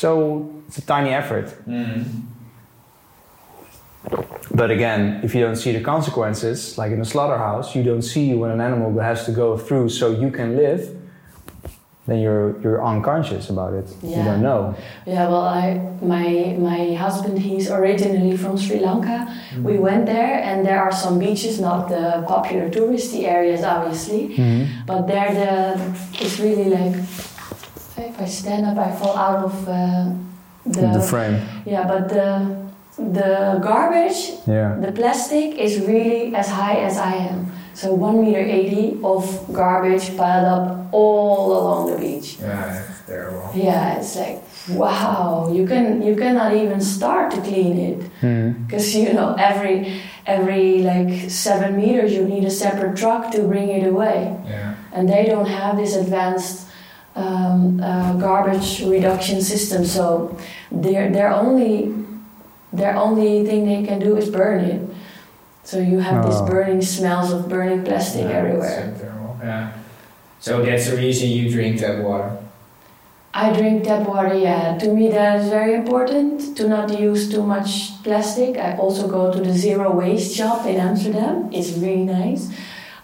so, 0.00 0.08
it's 0.66 0.78
a 0.78 0.86
tiny 0.94 1.10
effort. 1.10 1.46
mm. 1.66 2.04
But 4.50 4.70
again, 4.70 5.20
if 5.22 5.34
you 5.34 5.40
don't 5.46 5.56
see 5.56 5.72
the 5.72 5.84
consequences, 5.94 6.78
like 6.78 6.92
in 6.92 7.00
a 7.00 7.04
slaughterhouse, 7.04 7.74
you 7.76 7.82
don't 7.82 8.02
see 8.02 8.34
when 8.34 8.50
an 8.50 8.60
animal 8.60 8.98
has 9.00 9.26
to 9.26 9.32
go 9.32 9.58
through 9.58 9.90
so 9.90 10.10
you 10.10 10.30
can 10.30 10.56
live, 10.56 10.96
then 12.06 12.18
you're, 12.20 12.58
you're 12.62 12.82
unconscious 12.82 13.50
about 13.50 13.74
it. 13.74 13.86
You 14.02 14.22
don't 14.24 14.40
know. 14.40 14.74
Yeah, 15.06 15.28
well, 15.28 15.46
I 15.60 15.64
my 16.00 16.56
my 16.58 16.94
husband 16.94 17.38
he's 17.38 17.70
originally 17.70 18.34
from 18.42 18.56
Sri 18.56 18.78
Lanka. 18.80 19.16
We 19.62 19.76
went 19.88 20.06
there, 20.06 20.34
and 20.48 20.64
there 20.64 20.80
are 20.80 20.92
some 21.04 21.18
beaches, 21.18 21.60
not 21.60 21.80
the 21.90 22.24
popular 22.26 22.70
touristy 22.70 23.24
areas, 23.24 23.62
obviously, 23.62 24.22
but 24.86 25.06
there 25.06 25.30
the 25.40 25.54
it's 26.22 26.40
really 26.40 26.70
like 26.78 26.94
if 28.18 28.22
I 28.22 28.28
stand 28.28 28.66
up, 28.66 28.76
I 28.78 28.90
fall 28.96 29.16
out 29.16 29.44
of 29.44 29.68
uh, 29.68 30.10
the, 30.66 30.98
the 30.98 31.00
frame. 31.00 31.40
yeah, 31.64 31.86
but 31.86 32.08
the 32.08 32.66
the 32.98 33.60
garbage, 33.62 34.32
Yeah. 34.46 34.74
the 34.80 34.90
plastic 34.90 35.54
is 35.56 35.78
really 35.86 36.34
as 36.34 36.48
high 36.48 36.78
as 36.82 36.98
I 36.98 37.12
am. 37.30 37.46
So 37.74 37.94
one 37.94 38.20
meter 38.24 38.40
eighty 38.40 38.98
of 39.04 39.22
garbage 39.52 40.16
piled 40.16 40.46
up 40.46 40.88
all 40.92 41.52
along 41.52 41.90
the 41.92 41.98
beach. 41.98 42.38
Yeah, 42.40 42.82
it's 42.90 43.06
terrible. 43.06 43.50
Yeah, 43.54 43.98
it's 43.98 44.16
like 44.16 44.42
wow, 44.70 45.48
you 45.54 45.64
can 45.64 46.02
you 46.02 46.16
cannot 46.16 46.54
even 46.54 46.80
start 46.80 47.30
to 47.34 47.40
clean 47.40 47.78
it 47.78 48.00
because 48.66 48.96
you 48.96 49.12
know 49.12 49.36
every 49.38 50.02
every 50.26 50.82
like 50.82 51.30
seven 51.30 51.76
meters 51.76 52.12
you 52.12 52.24
need 52.24 52.44
a 52.44 52.50
separate 52.50 52.96
truck 52.98 53.30
to 53.30 53.42
bring 53.46 53.68
it 53.68 53.86
away, 53.86 54.34
Yeah. 54.44 54.74
and 54.92 55.08
they 55.08 55.24
don't 55.26 55.46
have 55.46 55.76
this 55.76 55.94
advanced 55.94 56.66
um, 57.18 57.80
uh, 57.82 58.12
garbage 58.26 58.70
reduction 58.94 59.38
system. 59.42 59.84
So 59.84 60.36
their 60.70 61.10
their 61.16 61.30
only 61.42 61.72
their 62.72 62.94
only 62.96 63.44
thing 63.48 63.60
they 63.66 63.82
can 63.88 63.98
do 63.98 64.16
is 64.16 64.28
burn 64.30 64.60
it. 64.64 64.80
So 65.64 65.78
you 65.78 65.98
have 66.08 66.24
these 66.26 66.40
Oh. 66.40 66.46
burning 66.46 66.82
smells 66.82 67.28
of 67.32 67.48
burning 67.48 67.82
plastic 67.84 68.24
Yeah, 68.24 68.38
everywhere. 68.40 68.78
it's 68.88 69.00
so 69.00 69.04
terrible. 69.04 69.36
Yeah. 69.42 69.68
So 70.40 70.62
that's 70.66 70.86
the 70.90 70.96
reason 70.96 71.28
you 71.28 71.44
drink 71.56 71.80
that 71.80 71.96
water. 72.04 72.30
I 73.34 73.52
drink 73.52 73.84
tap 73.84 74.02
water, 74.08 74.34
yeah. 74.34 74.78
To 74.82 74.86
me, 74.96 75.04
that 75.10 75.40
is 75.40 75.48
very 75.58 75.74
important 75.74 76.56
to 76.56 76.62
not 76.68 76.86
use 76.98 77.28
too 77.34 77.42
much 77.54 77.70
plastic. 78.02 78.56
I 78.56 78.76
also 78.76 79.06
go 79.06 79.22
to 79.34 79.40
the 79.48 79.52
zero 79.52 79.92
waste 80.02 80.34
shop 80.38 80.66
in 80.66 80.76
Amsterdam. 80.88 81.34
It's 81.52 81.70
really 81.84 82.04
nice. 82.20 82.42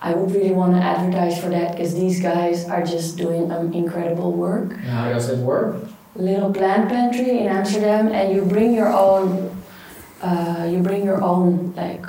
I 0.05 0.13
would 0.13 0.31
really 0.37 0.53
want 0.53 0.75
to 0.77 0.83
advertise 0.83 1.41
for 1.43 1.49
that 1.49 1.73
because 1.73 1.95
these 1.95 2.21
guys 2.21 2.69
are 2.69 2.85
just 2.85 3.17
doing 3.17 3.51
um, 3.51 3.73
incredible 3.73 4.33
work. 4.33 4.73
And 4.73 4.85
how 4.85 5.09
does 5.09 5.31
it 5.31 5.39
work? 5.39 5.77
Little 6.15 6.53
plant 6.53 6.91
pantry 6.91 7.39
in 7.41 7.47
Amsterdam, 7.49 8.09
and 8.13 8.35
you 8.37 8.43
bring 8.45 8.75
your 8.75 8.93
own. 8.93 9.51
Uh, 10.21 10.69
you 10.71 10.79
bring 10.79 11.05
your 11.05 11.23
own 11.23 11.73
like 11.75 12.05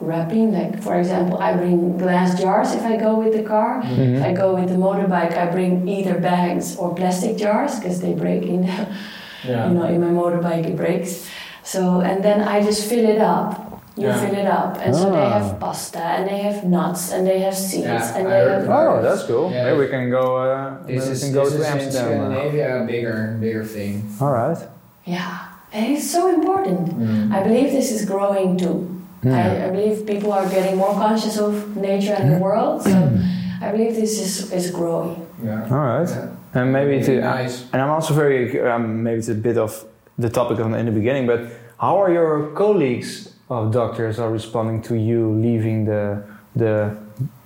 wrapping. 0.00 0.52
Like 0.52 0.82
for 0.82 0.98
example, 0.98 1.36
I 1.38 1.52
bring 1.52 1.98
glass 1.98 2.40
jars 2.40 2.72
if 2.74 2.82
I 2.82 2.96
go 2.96 3.16
with 3.20 3.34
the 3.34 3.42
car. 3.42 3.82
If 3.84 4.24
I 4.24 4.32
go 4.32 4.54
with 4.54 4.70
the 4.70 4.76
motorbike, 4.76 5.36
I 5.36 5.50
bring 5.50 5.86
either 5.86 6.18
bags 6.18 6.76
or 6.76 6.94
plastic 6.94 7.36
jars 7.36 7.78
because 7.78 8.00
they 8.00 8.14
break 8.14 8.42
in. 8.44 8.64
Yeah. 9.44 9.68
you 9.68 9.74
know, 9.74 9.86
in 9.86 10.00
my 10.00 10.10
motorbike 10.10 10.66
it 10.66 10.76
breaks. 10.76 11.28
So 11.62 12.00
and 12.00 12.24
then 12.24 12.40
I 12.40 12.60
just 12.60 12.88
fill 12.88 13.04
it 13.08 13.20
up. 13.20 13.67
You 13.98 14.06
Yeah. 14.06 14.20
fill 14.22 14.38
it 14.44 14.46
up, 14.46 14.78
and 14.84 14.94
so 14.94 15.10
they 15.10 15.26
Ah. 15.26 15.38
have 15.38 15.58
pasta, 15.58 15.98
and 16.16 16.22
they 16.30 16.38
have 16.48 16.58
nuts, 16.76 17.12
and 17.12 17.26
they 17.26 17.38
have 17.46 17.54
seeds, 17.54 17.84
Yeah, 17.86 18.16
and 18.16 18.24
I 18.28 18.30
they 18.30 18.50
have. 18.52 18.64
about 18.64 18.86
Oh, 18.98 19.02
that's 19.02 19.24
cool. 19.30 19.46
Yeah. 19.50 19.64
Maybe 19.66 19.78
we 19.84 19.88
can 19.94 20.04
go. 20.18 20.24
Uh, 20.36 20.70
This 20.86 21.04
maybe 21.04 21.12
is, 21.16 21.20
can 21.24 21.32
go 21.40 21.44
this 21.44 21.52
to 21.54 21.58
is 21.60 21.66
in 21.66 21.72
Amsterdam. 21.72 22.06
Scandinavia 22.08 22.66
a 22.82 22.86
bigger, 22.92 23.18
bigger 23.40 23.64
thing. 23.76 23.94
All 24.22 24.32
right. 24.40 24.58
Yeah, 25.04 25.74
and 25.74 25.84
it's 25.94 26.08
so 26.16 26.22
important. 26.38 26.80
Mm. 26.94 27.32
I 27.36 27.38
believe 27.48 27.68
this 27.80 27.90
is 27.96 28.04
growing 28.12 28.56
too. 28.62 28.78
I, 29.26 29.66
I 29.66 29.68
believe 29.74 30.06
people 30.06 30.30
are 30.38 30.46
getting 30.56 30.76
more 30.84 30.94
conscious 31.04 31.36
of 31.46 31.52
nature 31.76 32.14
and 32.20 32.26
the 32.34 32.38
world, 32.38 32.82
so 32.84 32.94
I 33.66 33.72
believe 33.74 33.92
this 33.96 34.14
is, 34.26 34.52
is 34.52 34.70
growing. 34.70 35.16
Yeah. 35.42 35.66
All 35.74 35.84
right. 35.92 36.08
Yeah. 36.08 36.26
And 36.60 36.72
maybe 36.72 37.02
to, 37.02 37.12
nice. 37.20 37.64
and 37.72 37.82
I'm 37.82 37.90
also 37.90 38.14
very, 38.14 38.38
um, 38.70 39.02
maybe 39.02 39.18
it's 39.18 39.28
a 39.28 39.34
bit 39.34 39.58
of 39.58 39.84
the 40.24 40.30
topic 40.30 40.60
on, 40.64 40.72
in 40.74 40.86
the 40.86 40.92
beginning, 41.00 41.26
but 41.26 41.40
how 41.80 41.94
are 42.02 42.10
your 42.12 42.50
colleagues 42.54 43.10
of 43.48 43.72
doctors 43.72 44.18
are 44.18 44.30
responding 44.30 44.82
to 44.82 44.94
you 44.94 45.32
leaving 45.32 45.84
the 45.84 46.22
the 46.56 46.96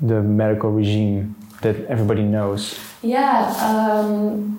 the 0.01 0.23
medical 0.23 0.71
regime 0.71 1.35
that 1.63 1.77
everybody 1.87 2.23
knows? 2.23 2.79
Yeah, 3.03 3.53
um, 3.61 4.59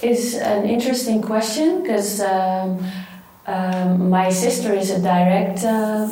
it's 0.00 0.34
an 0.34 0.68
interesting 0.68 1.22
question 1.22 1.82
because 1.82 2.20
um, 2.20 2.84
um, 3.46 4.10
my 4.10 4.30
sister 4.30 4.72
is 4.72 4.90
a 4.90 5.00
direct 5.00 5.64
uh, 5.64 6.08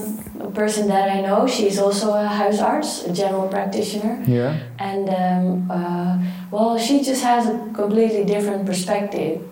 person 0.54 0.88
that 0.88 1.10
I 1.10 1.20
know. 1.20 1.46
She's 1.46 1.78
also 1.78 2.12
a 2.12 2.26
huisarts, 2.26 3.08
a 3.08 3.12
general 3.12 3.48
practitioner. 3.48 4.22
Yeah. 4.26 4.58
And 4.78 5.08
um, 5.08 5.70
uh, 5.70 6.18
well, 6.50 6.78
she 6.78 7.02
just 7.02 7.22
has 7.22 7.46
a 7.46 7.70
completely 7.72 8.24
different 8.24 8.66
perspective. 8.66 9.42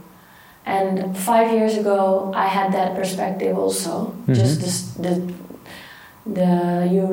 And 0.69 1.17
five 1.17 1.51
years 1.53 1.75
ago, 1.79 2.31
I 2.37 2.47
had 2.47 2.73
that 2.75 2.95
perspective 2.95 3.57
also. 3.57 4.15
Just 4.29 4.61
this, 4.61 4.77
the, 5.01 5.13
the 6.27 6.51
you 6.93 7.07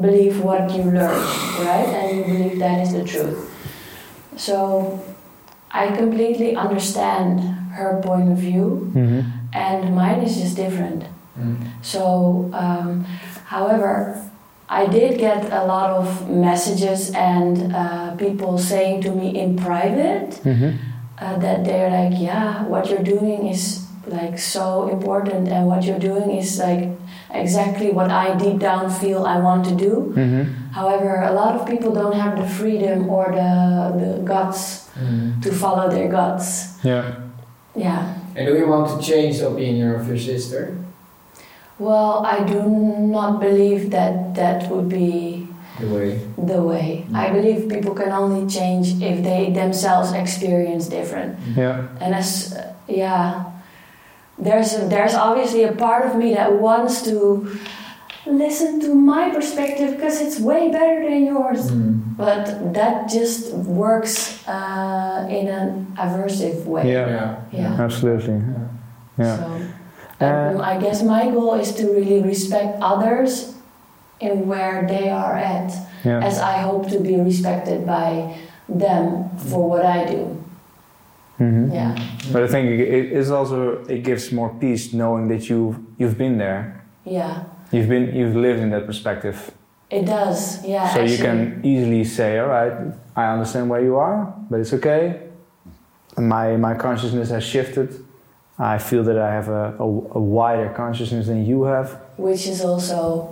believe 0.00 0.40
what 0.44 0.70
you 0.70 0.84
learn, 0.84 1.18
right? 1.66 1.88
And 1.98 2.16
you 2.16 2.22
believe 2.24 2.58
that 2.60 2.78
is 2.86 2.92
the 2.92 3.02
truth. 3.04 3.50
So 4.36 5.02
I 5.72 5.88
completely 5.96 6.54
understand 6.54 7.40
her 7.74 8.00
point 8.02 8.30
of 8.30 8.38
view, 8.38 8.92
Mm-hmm. 8.94 9.20
and 9.52 9.94
mine 9.96 10.20
is 10.22 10.36
just 10.38 10.54
different. 10.54 11.02
Mm. 11.36 11.56
So, 11.82 12.48
um, 12.52 13.02
however, 13.54 14.22
I 14.68 14.86
did 14.86 15.18
get 15.18 15.40
a 15.52 15.64
lot 15.66 15.90
of 15.90 16.30
messages 16.30 17.10
and 17.10 17.74
uh, 17.74 18.14
people 18.14 18.56
saying 18.58 19.02
to 19.02 19.10
me 19.10 19.26
in 19.42 19.56
private 19.58 20.30
Mm-hmm. 20.46 20.93
Uh, 21.18 21.38
that 21.38 21.64
they're 21.64 21.90
like, 21.90 22.18
yeah, 22.20 22.64
what 22.66 22.88
you're 22.90 23.02
doing 23.02 23.46
is 23.48 23.86
like 24.06 24.38
so 24.38 24.88
important, 24.88 25.48
and 25.48 25.66
what 25.66 25.84
you're 25.84 25.98
doing 25.98 26.30
is 26.36 26.58
like 26.58 26.90
exactly 27.32 27.90
what 27.90 28.10
I 28.10 28.36
deep 28.36 28.58
down 28.58 28.90
feel 28.90 29.24
I 29.24 29.38
want 29.40 29.64
to 29.66 29.74
do. 29.74 30.12
Mm-hmm. 30.16 30.72
However, 30.72 31.22
a 31.22 31.32
lot 31.32 31.56
of 31.56 31.66
people 31.66 31.92
don't 31.92 32.14
have 32.14 32.36
the 32.36 32.46
freedom 32.46 33.08
or 33.08 33.32
the, 33.32 33.94
the 33.98 34.22
guts 34.22 34.84
Mm. 34.94 35.42
to 35.42 35.50
follow 35.50 35.90
their 35.90 36.06
guts. 36.08 36.78
Yeah. 36.84 37.16
Yeah. 37.74 38.14
And 38.36 38.46
do 38.46 38.54
you 38.56 38.68
want 38.68 38.86
to 38.94 39.04
change 39.04 39.38
the 39.40 39.48
opinion 39.50 39.90
of 39.90 40.06
your 40.06 40.16
sister? 40.18 40.78
Well, 41.80 42.24
I 42.24 42.44
do 42.44 42.62
not 42.62 43.40
believe 43.40 43.90
that 43.90 44.36
that 44.36 44.70
would 44.70 44.88
be 44.88 45.43
The 45.80 45.86
way. 45.88 46.20
the 46.38 46.62
way. 46.62 47.04
I 47.12 47.30
believe 47.30 47.68
people 47.68 47.94
can 47.94 48.12
only 48.12 48.48
change 48.48 49.02
if 49.02 49.24
they 49.24 49.50
themselves 49.50 50.12
experience 50.12 50.86
different. 50.86 51.38
Yeah. 51.56 51.88
And 52.00 52.14
as 52.14 52.56
yeah, 52.86 53.50
there's 54.38 54.74
a, 54.74 54.86
there's 54.86 55.14
obviously 55.14 55.64
a 55.64 55.72
part 55.72 56.06
of 56.06 56.16
me 56.16 56.34
that 56.34 56.52
wants 56.60 57.02
to 57.02 57.50
listen 58.26 58.80
to 58.80 58.94
my 58.94 59.30
perspective 59.30 59.96
because 59.96 60.20
it's 60.20 60.38
way 60.38 60.70
better 60.70 61.02
than 61.08 61.26
yours. 61.26 61.70
Mm. 61.70 62.16
But 62.16 62.72
that 62.74 63.10
just 63.10 63.52
works 63.52 64.46
uh, 64.46 65.26
in 65.28 65.48
an 65.48 65.92
aversive 65.98 66.64
way. 66.64 66.92
Yeah. 66.92 67.42
Yeah. 67.52 67.76
Absolutely. 67.80 68.40
Yeah. 69.18 69.36
So, 69.36 69.60
Uh, 70.20 70.62
I 70.62 70.78
guess 70.78 71.02
my 71.02 71.28
goal 71.28 71.54
is 71.58 71.74
to 71.74 71.90
really 71.90 72.22
respect 72.22 72.78
others 72.80 73.53
in 74.24 74.46
where 74.48 74.86
they 74.88 75.08
are 75.10 75.36
at, 75.36 75.70
Yeah. 76.04 76.20
as 76.28 76.38
I 76.38 76.58
hope 76.68 76.88
to 76.90 76.98
be 77.00 77.14
respected 77.20 77.86
by 77.86 78.34
them 78.68 79.28
for 79.36 79.68
what 79.68 79.84
I 79.84 80.04
do. 80.14 80.22
Mhm. 81.40 81.72
Yeah. 81.74 81.94
But 82.32 82.42
I 82.42 82.46
think 82.46 82.64
it 82.70 83.12
is 83.20 83.30
also 83.30 83.56
it 83.88 84.02
gives 84.04 84.32
more 84.32 84.50
peace 84.60 84.92
knowing 84.94 85.28
that 85.28 85.48
you 85.50 85.74
you've 85.98 86.16
been 86.16 86.38
there. 86.38 86.62
Yeah. 87.04 87.32
You've 87.72 87.88
been 87.88 88.14
you've 88.14 88.36
lived 88.36 88.60
in 88.60 88.70
that 88.70 88.86
perspective. 88.86 89.36
It 89.90 90.06
does. 90.06 90.64
Yeah. 90.64 90.88
so 90.94 91.00
you 91.02 91.18
can 91.18 91.60
easily 91.62 92.04
say, 92.04 92.38
all 92.38 92.48
right, 92.48 92.72
I 93.16 93.24
understand 93.34 93.68
where 93.70 93.82
you 93.84 93.96
are, 93.96 94.32
but 94.50 94.60
it's 94.60 94.72
okay. 94.72 95.02
My 96.16 96.56
my 96.56 96.74
consciousness 96.74 97.30
has 97.30 97.42
shifted. 97.44 97.88
I 98.58 98.78
feel 98.78 99.02
that 99.04 99.18
I 99.18 99.30
have 99.34 99.48
a, 99.48 99.74
a, 99.80 99.86
a 100.20 100.20
wider 100.38 100.68
consciousness 100.76 101.26
than 101.26 101.44
you 101.44 101.64
have. 101.64 101.88
which 102.16 102.46
is 102.46 102.60
also 102.64 103.28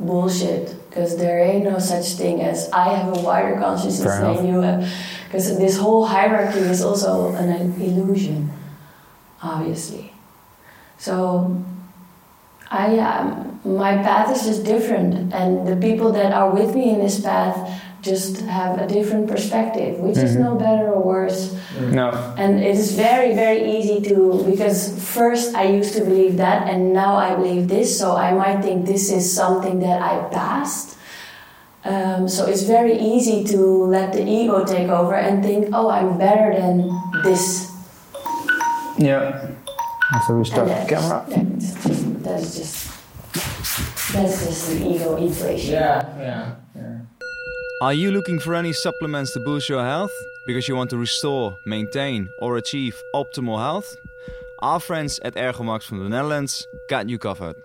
bullshit 0.00 0.74
because 0.88 1.16
there 1.16 1.40
ain't 1.40 1.64
no 1.64 1.78
such 1.78 2.14
thing 2.14 2.40
as 2.40 2.68
I 2.70 2.94
have 2.94 3.16
a 3.16 3.20
wider 3.20 3.58
consciousness 3.58 4.18
than 4.18 4.46
you 4.46 4.60
have. 4.60 4.90
Because 5.26 5.56
this 5.58 5.78
whole 5.78 6.06
hierarchy 6.06 6.58
is 6.58 6.82
also 6.82 7.34
an 7.34 7.48
illusion 7.80 8.50
obviously. 9.42 10.12
So 10.98 11.62
I 12.70 12.98
um, 12.98 13.60
my 13.64 13.96
path 13.96 14.34
is 14.34 14.44
just 14.44 14.64
different 14.64 15.32
and 15.32 15.66
the 15.66 15.76
people 15.76 16.12
that 16.12 16.32
are 16.32 16.50
with 16.50 16.74
me 16.74 16.90
in 16.90 17.00
this 17.00 17.20
path 17.20 17.82
just 18.02 18.40
have 18.42 18.78
a 18.80 18.86
different 18.86 19.26
perspective 19.28 19.98
which 20.00 20.16
is 20.16 20.32
Mhm. 20.36 20.40
no 20.46 20.54
better 20.54 20.86
or 20.94 21.00
worse 21.02 21.54
No. 21.92 22.08
and 22.36 22.58
it 22.60 22.74
is 22.76 22.92
very, 22.96 23.34
very 23.34 23.60
easy 23.76 24.00
to, 24.10 24.42
because 24.50 24.78
first 25.18 25.54
I 25.54 25.64
used 25.78 25.92
to 25.96 26.02
believe 26.04 26.36
that 26.38 26.68
and 26.70 26.92
now 26.92 27.12
I 27.16 27.34
believe 27.36 27.68
this, 27.68 27.88
so 28.00 28.16
I 28.16 28.32
might 28.32 28.62
think 28.62 28.86
this 28.86 29.10
is 29.12 29.24
something 29.32 29.80
that 29.80 30.00
I 30.02 30.14
passed. 30.32 30.96
Um, 31.84 32.28
so 32.28 32.44
it's 32.50 32.64
very 32.76 32.96
easy 32.98 33.44
to 33.52 33.60
let 33.96 34.12
the 34.12 34.24
ego 34.26 34.64
take 34.64 34.88
over 34.88 35.14
and 35.14 35.42
think, 35.42 35.68
oh, 35.72 35.88
I'm 35.88 36.18
better 36.18 36.52
than 36.60 36.90
this. 37.24 37.68
Yeah. 38.98 39.46
So 40.26 40.36
we 40.36 40.44
start 40.44 40.68
the 40.68 40.84
camera. 40.88 41.24
That's 41.28 41.72
just, 41.86 42.22
that's 42.24 42.48
just, 42.58 42.74
that's 44.12 44.36
just 44.46 44.62
the 44.70 44.76
ego 44.92 45.16
inflation. 45.16 45.72
Yeah, 45.74 46.02
yeah, 46.18 46.44
yeah. 46.76 46.99
Are 47.82 47.94
you 47.94 48.10
looking 48.10 48.38
for 48.38 48.54
any 48.54 48.74
supplements 48.74 49.32
to 49.32 49.40
boost 49.40 49.70
your 49.70 49.82
health 49.82 50.12
because 50.46 50.68
you 50.68 50.76
want 50.76 50.90
to 50.90 50.98
restore, 50.98 51.56
maintain, 51.64 52.28
or 52.38 52.58
achieve 52.58 52.94
optimal 53.14 53.58
health? 53.58 53.96
Our 54.58 54.78
friends 54.80 55.18
at 55.24 55.34
Ergomax 55.34 55.84
from 55.84 56.00
the 56.00 56.10
Netherlands 56.10 56.66
got 56.90 57.08
you 57.08 57.18
covered. 57.18 57.56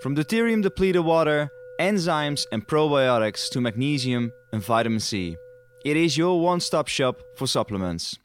From 0.00 0.14
deuterium 0.14 0.62
depleted 0.62 1.04
water, 1.04 1.50
enzymes, 1.80 2.46
and 2.52 2.64
probiotics 2.64 3.50
to 3.50 3.60
magnesium 3.60 4.30
and 4.52 4.62
vitamin 4.62 5.00
C. 5.00 5.36
It 5.84 5.96
is 5.96 6.16
your 6.16 6.40
one 6.40 6.60
stop 6.60 6.86
shop 6.86 7.20
for 7.36 7.48
supplements. 7.48 8.20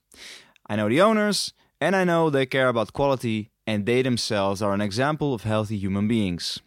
I 0.69 0.75
know 0.75 0.89
the 0.89 1.01
owners, 1.01 1.53
and 1.79 1.95
I 1.95 2.03
know 2.03 2.29
they 2.29 2.45
care 2.45 2.69
about 2.69 2.93
quality, 2.93 3.49
and 3.65 3.87
they 3.87 4.03
themselves 4.03 4.61
are 4.61 4.75
an 4.75 4.81
example 4.81 5.33
of 5.33 5.41
healthy 5.41 5.77
human 5.77 6.07
beings. 6.07 6.59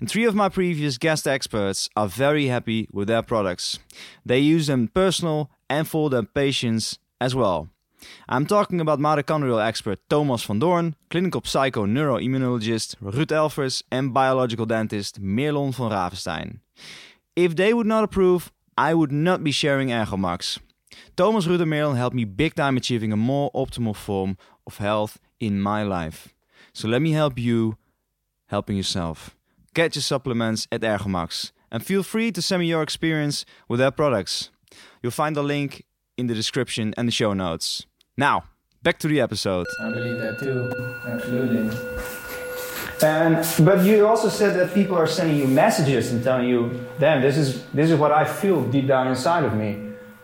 And 0.00 0.08
three 0.08 0.24
of 0.24 0.34
my 0.34 0.48
previous 0.48 0.98
guest 0.98 1.26
experts 1.26 1.88
are 1.94 2.08
very 2.08 2.46
happy 2.46 2.88
with 2.92 3.08
their 3.08 3.22
products. 3.22 3.78
They 4.24 4.38
use 4.38 4.66
them 4.66 4.88
personal 4.88 5.50
and 5.68 5.86
for 5.86 6.10
their 6.10 6.22
patients 6.22 6.98
as 7.20 7.34
well. 7.34 7.68
I'm 8.28 8.46
talking 8.46 8.80
about 8.80 9.00
mitochondrial 9.00 9.64
expert 9.64 9.98
Thomas 10.08 10.44
van 10.44 10.60
Doorn, 10.60 10.94
clinical 11.10 11.42
psycho 11.44 11.84
neuroimmunologist 11.84 12.96
Ruud 13.02 13.26
Elvers, 13.26 13.82
and 13.90 14.14
biological 14.14 14.66
dentist 14.66 15.20
Merlon 15.20 15.74
van 15.74 15.90
Ravenstein. 15.90 16.60
If 17.34 17.56
they 17.56 17.74
would 17.74 17.86
not 17.86 18.04
approve, 18.04 18.52
I 18.76 18.94
would 18.94 19.12
not 19.12 19.42
be 19.42 19.52
sharing 19.52 19.88
Ergomax. 19.88 20.58
Thomas, 21.16 21.46
Ruud, 21.46 21.60
and 21.60 21.70
Merlon 21.70 21.96
helped 21.96 22.16
me 22.16 22.24
big 22.24 22.54
time 22.54 22.76
achieving 22.76 23.12
a 23.12 23.16
more 23.16 23.50
optimal 23.52 23.96
form 23.96 24.36
of 24.66 24.78
health 24.78 25.18
in 25.40 25.60
my 25.60 25.82
life. 25.82 26.34
So 26.72 26.88
let 26.88 27.02
me 27.02 27.12
help 27.12 27.38
you 27.38 27.76
helping 28.46 28.76
yourself. 28.76 29.36
Get 29.78 29.94
your 29.94 30.02
supplements 30.02 30.66
at 30.72 30.80
Ergomax 30.80 31.52
and 31.70 31.86
feel 31.86 32.02
free 32.02 32.32
to 32.32 32.42
send 32.42 32.58
me 32.62 32.66
your 32.66 32.82
experience 32.82 33.44
with 33.68 33.78
their 33.78 33.92
products. 33.92 34.50
You'll 35.00 35.12
find 35.12 35.36
the 35.36 35.42
link 35.44 35.84
in 36.16 36.26
the 36.26 36.34
description 36.34 36.92
and 36.96 37.06
the 37.06 37.12
show 37.12 37.32
notes. 37.32 37.86
Now, 38.16 38.42
back 38.82 38.98
to 38.98 39.06
the 39.06 39.20
episode. 39.20 39.68
I 39.80 39.90
believe 39.92 40.18
that 40.18 40.40
too. 40.40 40.58
Absolutely. 41.06 41.78
And 43.06 43.46
but 43.64 43.84
you 43.84 44.04
also 44.08 44.28
said 44.28 44.58
that 44.58 44.74
people 44.74 44.96
are 44.96 45.06
sending 45.06 45.36
you 45.36 45.46
messages 45.46 46.10
and 46.10 46.24
telling 46.24 46.48
you, 46.48 46.60
"Damn, 46.98 47.22
this 47.22 47.36
is 47.36 47.62
this 47.72 47.88
is 47.92 47.96
what 48.00 48.10
I 48.10 48.24
feel 48.24 48.64
deep 48.64 48.88
down 48.88 49.06
inside 49.06 49.44
of 49.44 49.54
me, 49.54 49.70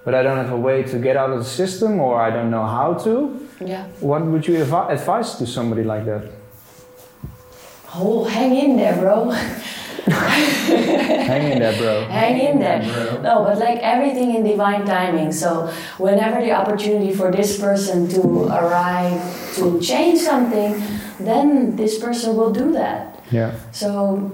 but 0.04 0.16
I 0.16 0.24
don't 0.24 0.36
have 0.36 0.50
a 0.50 0.62
way 0.68 0.82
to 0.82 0.98
get 0.98 1.16
out 1.16 1.30
of 1.30 1.38
the 1.38 1.50
system, 1.62 2.00
or 2.00 2.20
I 2.20 2.30
don't 2.30 2.50
know 2.50 2.66
how 2.66 2.94
to." 3.04 3.14
Yeah. 3.64 3.86
What 4.00 4.26
would 4.26 4.48
you 4.48 4.54
advi- 4.64 4.90
advise 4.90 5.36
to 5.38 5.46
somebody 5.46 5.84
like 5.84 6.06
that? 6.06 6.43
Oh, 7.94 8.24
hang 8.30 8.56
in 8.56 8.76
there, 8.76 8.96
bro. 8.96 9.30
Hang 10.06 11.52
in 11.52 11.58
there, 11.60 11.76
bro. 11.78 12.04
Hang 12.06 12.38
in 12.38 12.58
there. 12.58 12.82
Bro. 12.82 13.22
No, 13.22 13.44
but 13.44 13.58
like 13.58 13.78
everything 13.78 14.34
in 14.34 14.44
divine 14.44 14.84
timing. 14.84 15.32
So 15.32 15.72
whenever 15.98 16.40
the 16.40 16.52
opportunity 16.52 17.14
for 17.14 17.30
this 17.30 17.58
person 17.58 18.08
to 18.10 18.44
arrive 18.48 19.22
to 19.56 19.80
change 19.80 20.20
something, 20.20 20.82
then 21.18 21.76
this 21.76 21.98
person 21.98 22.36
will 22.36 22.52
do 22.52 22.72
that. 22.72 23.22
Yeah. 23.30 23.54
So 23.72 24.30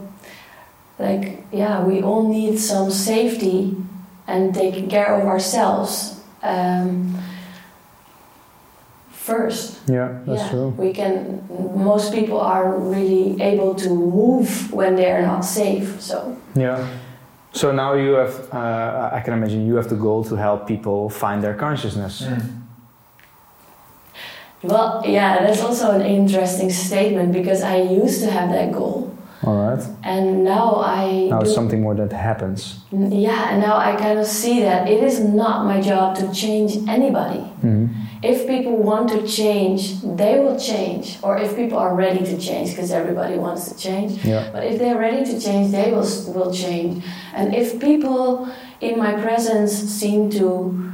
like 0.98 1.44
yeah, 1.52 1.84
we 1.84 2.02
all 2.02 2.28
need 2.28 2.58
some 2.58 2.90
safety 2.90 3.76
and 4.26 4.54
taking 4.54 4.88
care 4.88 5.14
of 5.14 5.26
ourselves 5.26 6.20
um, 6.42 7.09
first. 9.31 9.78
Yeah, 9.89 10.09
that's 10.27 10.43
yeah, 10.43 10.51
true. 10.51 10.69
we 10.78 10.93
can. 10.93 11.16
Most 11.74 12.12
people 12.12 12.40
are 12.40 12.66
really 12.94 13.40
able 13.40 13.74
to 13.74 13.89
move 13.90 14.48
when 14.73 14.97
they 14.97 15.11
are 15.11 15.23
not 15.23 15.44
safe. 15.44 15.86
So 16.01 16.16
Yeah. 16.55 16.86
So 17.52 17.73
now 17.73 17.94
you 17.94 18.12
have, 18.23 18.35
uh, 18.55 19.16
I 19.19 19.20
can 19.24 19.32
imagine 19.35 19.66
you 19.66 19.74
have 19.77 19.89
the 19.89 19.97
goal 19.97 20.23
to 20.24 20.36
help 20.36 20.66
people 20.69 21.11
find 21.11 21.43
their 21.43 21.55
consciousness. 21.55 22.23
Mm. 22.23 22.43
Well, 24.62 25.02
yeah, 25.07 25.39
that's 25.47 25.62
also 25.62 25.90
an 25.90 26.02
interesting 26.02 26.70
statement 26.70 27.32
because 27.32 27.62
I 27.62 27.77
used 27.82 28.23
to 28.24 28.31
have 28.31 28.51
that 28.52 28.73
goal, 28.73 29.11
All 29.43 29.57
right. 29.57 29.82
and 30.05 30.44
now 30.44 30.82
I 30.85 31.28
Now 31.31 31.40
it's 31.40 31.55
something 31.55 31.81
more 31.81 31.94
that 31.97 32.12
happens. 32.12 32.61
yeah, 32.93 33.51
and 33.51 33.61
now 33.62 33.77
I 33.78 33.97
kind 33.97 34.19
of 34.19 34.27
see 34.27 34.61
that 34.62 34.86
it 34.89 35.02
is 35.02 35.19
not 35.19 35.65
my 35.65 35.81
job 35.81 36.15
to 36.16 36.24
change 36.32 36.77
anybody. 36.89 37.43
Mhm. 37.65 37.89
If 38.22 38.47
people 38.47 38.76
want 38.76 39.09
to 39.10 39.26
change, 39.26 40.02
they 40.02 40.38
will 40.40 40.59
change, 40.59 41.18
or 41.22 41.38
if 41.38 41.56
people 41.56 41.78
are 41.78 41.94
ready 41.94 42.22
to 42.24 42.36
change, 42.36 42.70
because 42.70 42.90
everybody 42.90 43.36
wants 43.38 43.68
to 43.70 43.74
change. 43.78 44.22
Yeah. 44.24 44.51
But 44.52 44.64
if 44.64 44.78
they're 44.78 44.98
ready 44.98 45.24
to 45.24 45.40
change, 45.40 45.72
they 45.72 45.90
will 45.90 46.06
will 46.34 46.52
change. 46.52 47.02
And 47.34 47.55
if 47.55 47.80
people 47.80 48.48
in 48.80 48.98
my 48.98 49.12
presence 49.22 49.72
seem 49.72 50.28
to 50.40 50.92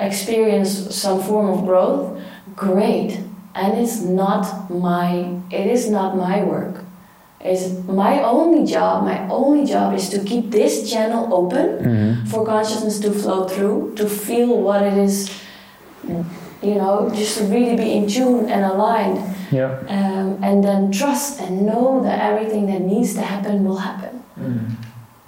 experience 0.00 0.94
some 0.94 1.20
form 1.22 1.48
of 1.50 1.64
growth, 1.64 2.20
great. 2.56 3.20
And 3.54 3.78
it's 3.78 4.00
not 4.00 4.70
my 4.70 5.38
it 5.50 5.66
is 5.66 5.88
not 5.90 6.16
my 6.16 6.42
work. 6.42 6.82
It's 7.40 7.66
my 7.88 8.22
only 8.22 8.64
job, 8.66 9.04
my 9.04 9.18
only 9.28 9.64
job 9.66 9.94
is 9.94 10.08
to 10.10 10.18
keep 10.20 10.50
this 10.50 10.90
channel 10.90 11.22
open 11.34 11.66
Mhm. 11.78 12.28
for 12.30 12.44
consciousness 12.46 12.98
to 13.00 13.10
flow 13.10 13.44
through, 13.52 13.92
to 13.96 14.06
feel 14.06 14.50
what 14.66 14.82
it 14.82 14.96
is, 14.96 15.28
you 16.62 16.74
know, 16.76 17.10
just 17.14 17.38
to 17.38 17.44
really 17.44 17.76
be 17.76 17.92
in 17.92 18.06
tune 18.08 18.48
and 18.48 18.64
aligned 18.64 19.18
Yeah. 19.50 19.78
um, 19.88 20.38
and 20.42 20.62
then 20.62 20.90
trust 20.92 21.40
and 21.40 21.66
know 21.66 22.02
that 22.04 22.20
everything 22.20 22.66
that 22.66 22.80
needs 22.80 23.14
to 23.14 23.22
happen 23.22 23.64
will 23.64 23.78
happen. 23.78 24.22
Mm. 24.38 24.76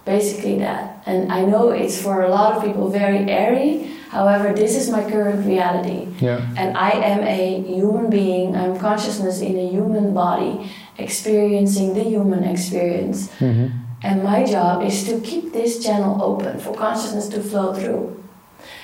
Basically, 0.05 0.59
that. 0.59 1.03
And 1.07 1.33
I 1.33 1.45
know 1.45 1.71
it's 1.71 2.01
for 2.01 2.23
a 2.23 2.29
lot 2.29 2.57
of 2.57 2.63
people 2.63 2.89
very 2.89 3.29
airy. 3.31 3.91
However, 4.11 4.53
this 4.53 4.77
is 4.77 4.91
my 4.91 5.03
current 5.11 5.45
reality. 5.47 6.07
Yeah. 6.21 6.41
And 6.57 6.77
I 6.77 6.91
am 6.91 7.21
a 7.27 7.63
human 7.67 8.11
being, 8.11 8.55
I'm 8.55 8.79
consciousness 8.79 9.41
in 9.41 9.57
a 9.59 9.69
human 9.69 10.15
body, 10.15 10.71
experiencing 10.99 11.95
the 11.95 12.05
human 12.05 12.45
experience. 12.45 13.29
Mhm. 13.41 13.71
And 14.03 14.23
my 14.23 14.45
job 14.45 14.83
is 14.85 15.05
to 15.09 15.19
keep 15.21 15.53
this 15.53 15.83
channel 15.85 16.23
open 16.23 16.59
for 16.59 16.73
consciousness 16.75 17.27
to 17.29 17.41
flow 17.41 17.73
through. 17.73 18.05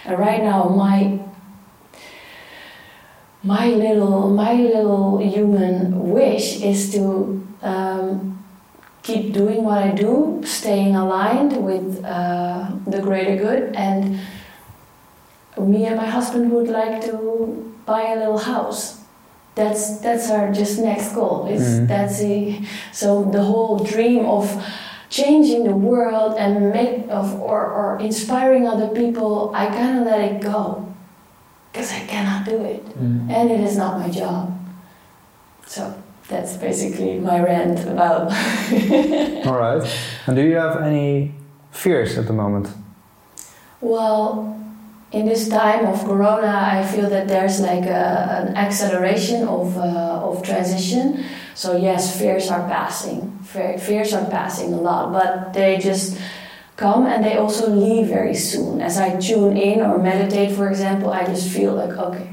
And 0.06 0.18
right 0.18 0.42
now, 0.42 0.64
my 0.86 1.20
my 3.42 3.66
little 3.68 4.28
my 4.30 4.52
little 4.52 5.18
human 5.18 6.10
wish 6.10 6.60
is 6.62 6.92
to 6.92 7.46
um, 7.62 8.44
keep 9.02 9.32
doing 9.32 9.64
what 9.64 9.78
I 9.78 9.90
do, 9.92 10.42
staying 10.44 10.94
aligned 10.94 11.64
with 11.64 12.04
uh, 12.04 12.70
the 12.86 13.00
greater 13.00 13.36
good. 13.36 13.74
And 13.74 14.20
me 15.58 15.86
and 15.86 15.96
my 15.96 16.06
husband 16.06 16.52
would 16.52 16.68
like 16.68 17.00
to 17.06 17.74
buy 17.86 18.12
a 18.12 18.16
little 18.18 18.38
house. 18.38 19.00
That's 19.54 19.98
that's 19.98 20.30
our 20.30 20.52
just 20.52 20.78
next 20.78 21.12
goal. 21.14 21.46
It's 21.50 21.64
Mhm. 21.80 21.88
that's 21.88 22.20
the 22.20 22.60
so 22.92 23.24
the 23.24 23.42
whole 23.42 23.78
dream 23.78 24.24
of 24.26 24.46
changing 25.08 25.64
the 25.64 25.74
world 25.74 26.36
and 26.38 26.70
make 26.70 27.08
of 27.10 27.40
or, 27.40 27.66
or 27.66 27.98
inspiring 28.00 28.68
other 28.68 28.88
people. 28.88 29.50
I 29.54 29.66
kind 29.66 29.98
of 29.98 30.06
let 30.06 30.20
it 30.20 30.40
go 30.40 30.86
because 31.72 31.92
I 31.92 32.00
cannot 32.06 32.44
do 32.44 32.64
it, 32.64 32.84
Mm. 32.98 33.30
and 33.30 33.50
it 33.50 33.60
is 33.60 33.76
not 33.76 33.98
my 33.98 34.08
job. 34.10 34.52
So 35.66 35.94
that's 36.28 36.56
basically 36.56 37.18
my 37.20 37.40
rant 37.40 37.80
about. 37.88 38.32
All 39.46 39.54
right. 39.58 39.82
And 40.26 40.36
do 40.36 40.42
you 40.42 40.56
have 40.56 40.80
any 40.82 41.32
fears 41.70 42.18
at 42.18 42.26
the 42.26 42.32
moment? 42.32 42.68
Well, 43.80 44.56
in 45.12 45.26
this 45.26 45.48
time 45.48 45.86
of 45.86 46.04
Corona, 46.04 46.68
I 46.72 46.84
feel 46.84 47.08
that 47.10 47.26
there's 47.28 47.60
like 47.60 47.84
a, 47.84 48.46
an 48.48 48.56
acceleration 48.56 49.46
of, 49.48 49.76
uh, 49.76 50.28
of 50.28 50.42
transition. 50.42 51.24
So 51.54 51.76
yes, 51.76 52.18
fears 52.18 52.50
are 52.50 52.68
passing. 52.68 53.38
Fears 53.44 54.12
are 54.12 54.24
passing 54.30 54.72
a 54.72 54.80
lot, 54.80 55.12
but 55.12 55.52
they 55.52 55.78
just 55.78 56.16
come 56.80 57.06
and 57.06 57.22
they 57.24 57.36
also 57.36 57.64
leave 57.68 58.06
very 58.08 58.34
soon. 58.34 58.80
As 58.80 58.96
I 58.98 59.08
tune 59.28 59.56
in 59.56 59.78
or 59.88 59.98
meditate, 59.98 60.50
for 60.58 60.66
example, 60.72 61.10
I 61.20 61.22
just 61.32 61.46
feel 61.56 61.72
like 61.82 61.94
okay, 62.08 62.26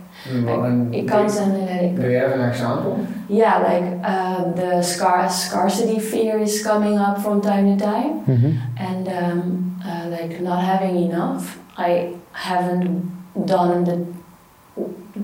Well, 0.47 0.63
and 0.69 0.95
it 0.95 1.05
comes 1.13 1.35
and 1.41 1.51
I 1.51 1.59
let 1.71 1.81
it 1.87 1.95
Do 2.01 2.07
you 2.09 2.17
have 2.23 2.31
an 2.39 2.43
example? 2.51 2.93
Yeah, 3.41 3.55
like 3.71 3.87
uh, 4.13 4.41
the 4.61 4.81
scar- 4.81 5.29
scarcity 5.29 5.99
fear 5.99 6.33
is 6.47 6.63
coming 6.63 6.95
up 6.97 7.15
from 7.23 7.41
time 7.41 7.65
to 7.71 7.75
time 7.91 8.13
Mm-hmm. 8.31 8.51
and 8.89 9.03
um, 9.21 9.39
uh, 9.89 10.05
like 10.15 10.39
not 10.49 10.59
having 10.73 10.95
enough. 11.09 11.43
I 11.77 11.89
haven't 12.47 12.89
done 13.45 13.83
the 13.89 13.97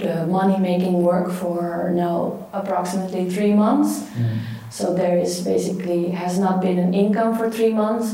the 0.05 0.25
money 0.37 0.57
making 0.71 0.95
work 1.11 1.27
for 1.41 1.91
now 2.03 2.15
approximately 2.59 3.23
three 3.35 3.53
months. 3.53 3.91
So 4.69 4.83
there 5.01 5.17
is 5.25 5.41
basically 5.53 6.01
has 6.23 6.33
not 6.45 6.55
been 6.65 6.79
an 6.85 6.93
income 7.03 7.31
for 7.37 7.47
three 7.57 7.73
months, 7.83 8.07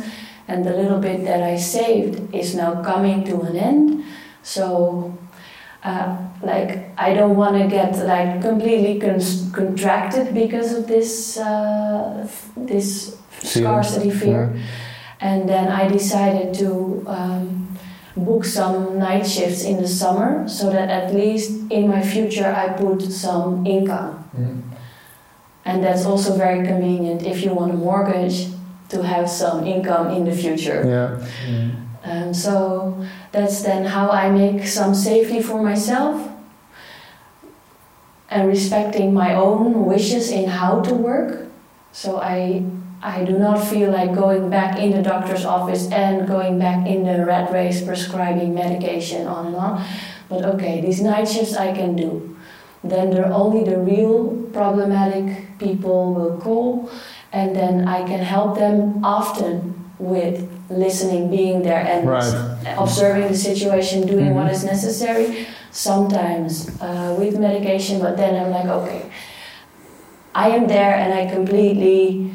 and 0.50 0.66
the 0.66 0.74
little 0.74 1.00
bit 1.00 1.24
that 1.26 1.42
I 1.42 1.56
saved 1.58 2.34
is 2.34 2.56
now 2.56 2.84
coming 2.84 3.24
to 3.26 3.42
an 3.42 3.56
end. 3.56 4.06
So. 4.44 5.18
Uh, 5.82 6.18
like 6.42 6.90
I 6.98 7.14
don't 7.14 7.36
want 7.36 7.58
to 7.58 7.68
get 7.68 7.98
like 8.06 8.42
completely 8.42 9.00
con- 9.00 9.52
contracted 9.54 10.34
because 10.34 10.74
of 10.74 10.88
this 10.88 11.38
uh, 11.38 12.28
this 12.58 13.18
Feeling, 13.30 13.64
scarcity 13.64 14.10
fear, 14.10 14.60
and 15.22 15.48
then 15.48 15.70
I 15.70 15.88
decided 15.88 16.54
to 16.56 17.04
um, 17.08 17.78
book 18.16 18.44
some 18.46 19.00
night 19.00 19.26
shifts 19.26 19.64
in 19.64 19.78
the 19.78 19.88
summer 19.88 20.48
so 20.48 20.70
that 20.70 20.90
at 20.90 21.14
least 21.14 21.72
in 21.72 21.88
my 21.88 22.02
future 22.02 22.48
I 22.48 22.70
put 22.70 23.02
some 23.02 23.66
income. 23.66 24.30
Mm. 24.38 24.62
And 25.66 25.84
that's 25.84 26.06
also 26.06 26.36
very 26.36 26.66
convenient 26.66 27.24
if 27.24 27.44
you 27.44 27.54
want 27.54 27.72
a 27.72 27.76
mortgage 27.76 28.48
to 28.90 29.04
have 29.04 29.30
some 29.30 29.66
income 29.66 30.10
in 30.10 30.26
the 30.26 30.36
future. 30.36 30.84
Yeah. 30.86 31.28
Mm. 31.48 31.90
Um, 32.04 32.34
so 32.34 33.06
that's 33.32 33.62
then 33.62 33.86
how 33.86 34.10
I 34.10 34.30
make 34.30 34.68
some 34.68 34.96
safety 34.96 35.42
for 35.42 35.62
myself 35.62 36.30
and 38.30 38.48
respecting 38.48 39.14
my 39.14 39.34
own 39.34 39.86
wishes 39.86 40.32
in 40.32 40.50
how 40.50 40.82
to 40.82 40.94
work. 40.94 41.48
So 41.92 42.22
I 42.22 42.64
I 43.02 43.24
do 43.24 43.38
not 43.38 43.64
feel 43.64 43.92
like 43.92 44.14
going 44.14 44.50
back 44.50 44.78
in 44.78 44.92
the 44.92 45.02
doctor's 45.02 45.46
office 45.46 45.90
and 45.92 46.28
going 46.28 46.60
back 46.60 46.86
in 46.86 47.04
the 47.04 47.26
rat 47.26 47.52
race 47.52 47.82
prescribing 47.82 48.54
medication 48.54 49.26
on 49.26 49.48
and 49.48 49.56
on. 49.56 49.86
But 50.28 50.44
okay, 50.56 50.82
these 50.82 51.02
night 51.02 51.28
shifts 51.28 51.56
I 51.56 51.72
can 51.74 51.96
do. 51.96 52.38
Then 52.84 53.10
there 53.12 53.32
only 53.32 53.64
the 53.64 53.78
real 53.78 54.50
problematic 54.54 55.58
people 55.60 56.14
will 56.14 56.40
call 56.40 56.90
and 57.32 57.56
then 57.56 57.88
I 57.88 58.04
can 58.04 58.20
help 58.20 58.58
them 58.58 59.04
often 59.04 59.76
with 60.00 60.48
listening, 60.70 61.30
being 61.30 61.62
there 61.64 61.84
and 61.86 62.08
Right. 62.08 62.34
observing 62.78 63.28
the 63.28 63.38
situation, 63.38 64.08
doing 64.08 64.34
what 64.36 64.48
Mhm. 64.48 64.52
is 64.52 64.64
necessary. 64.64 65.46
Sometimes 65.72 66.70
uh, 66.82 67.16
with 67.20 67.38
medication, 67.38 68.00
but 68.00 68.16
then 68.18 68.36
I'm 68.36 68.52
like, 68.52 68.66
okay, 68.66 69.02
I 70.34 70.50
am 70.50 70.68
there 70.68 70.94
and 70.96 71.14
I 71.14 71.26
completely. 71.26 72.32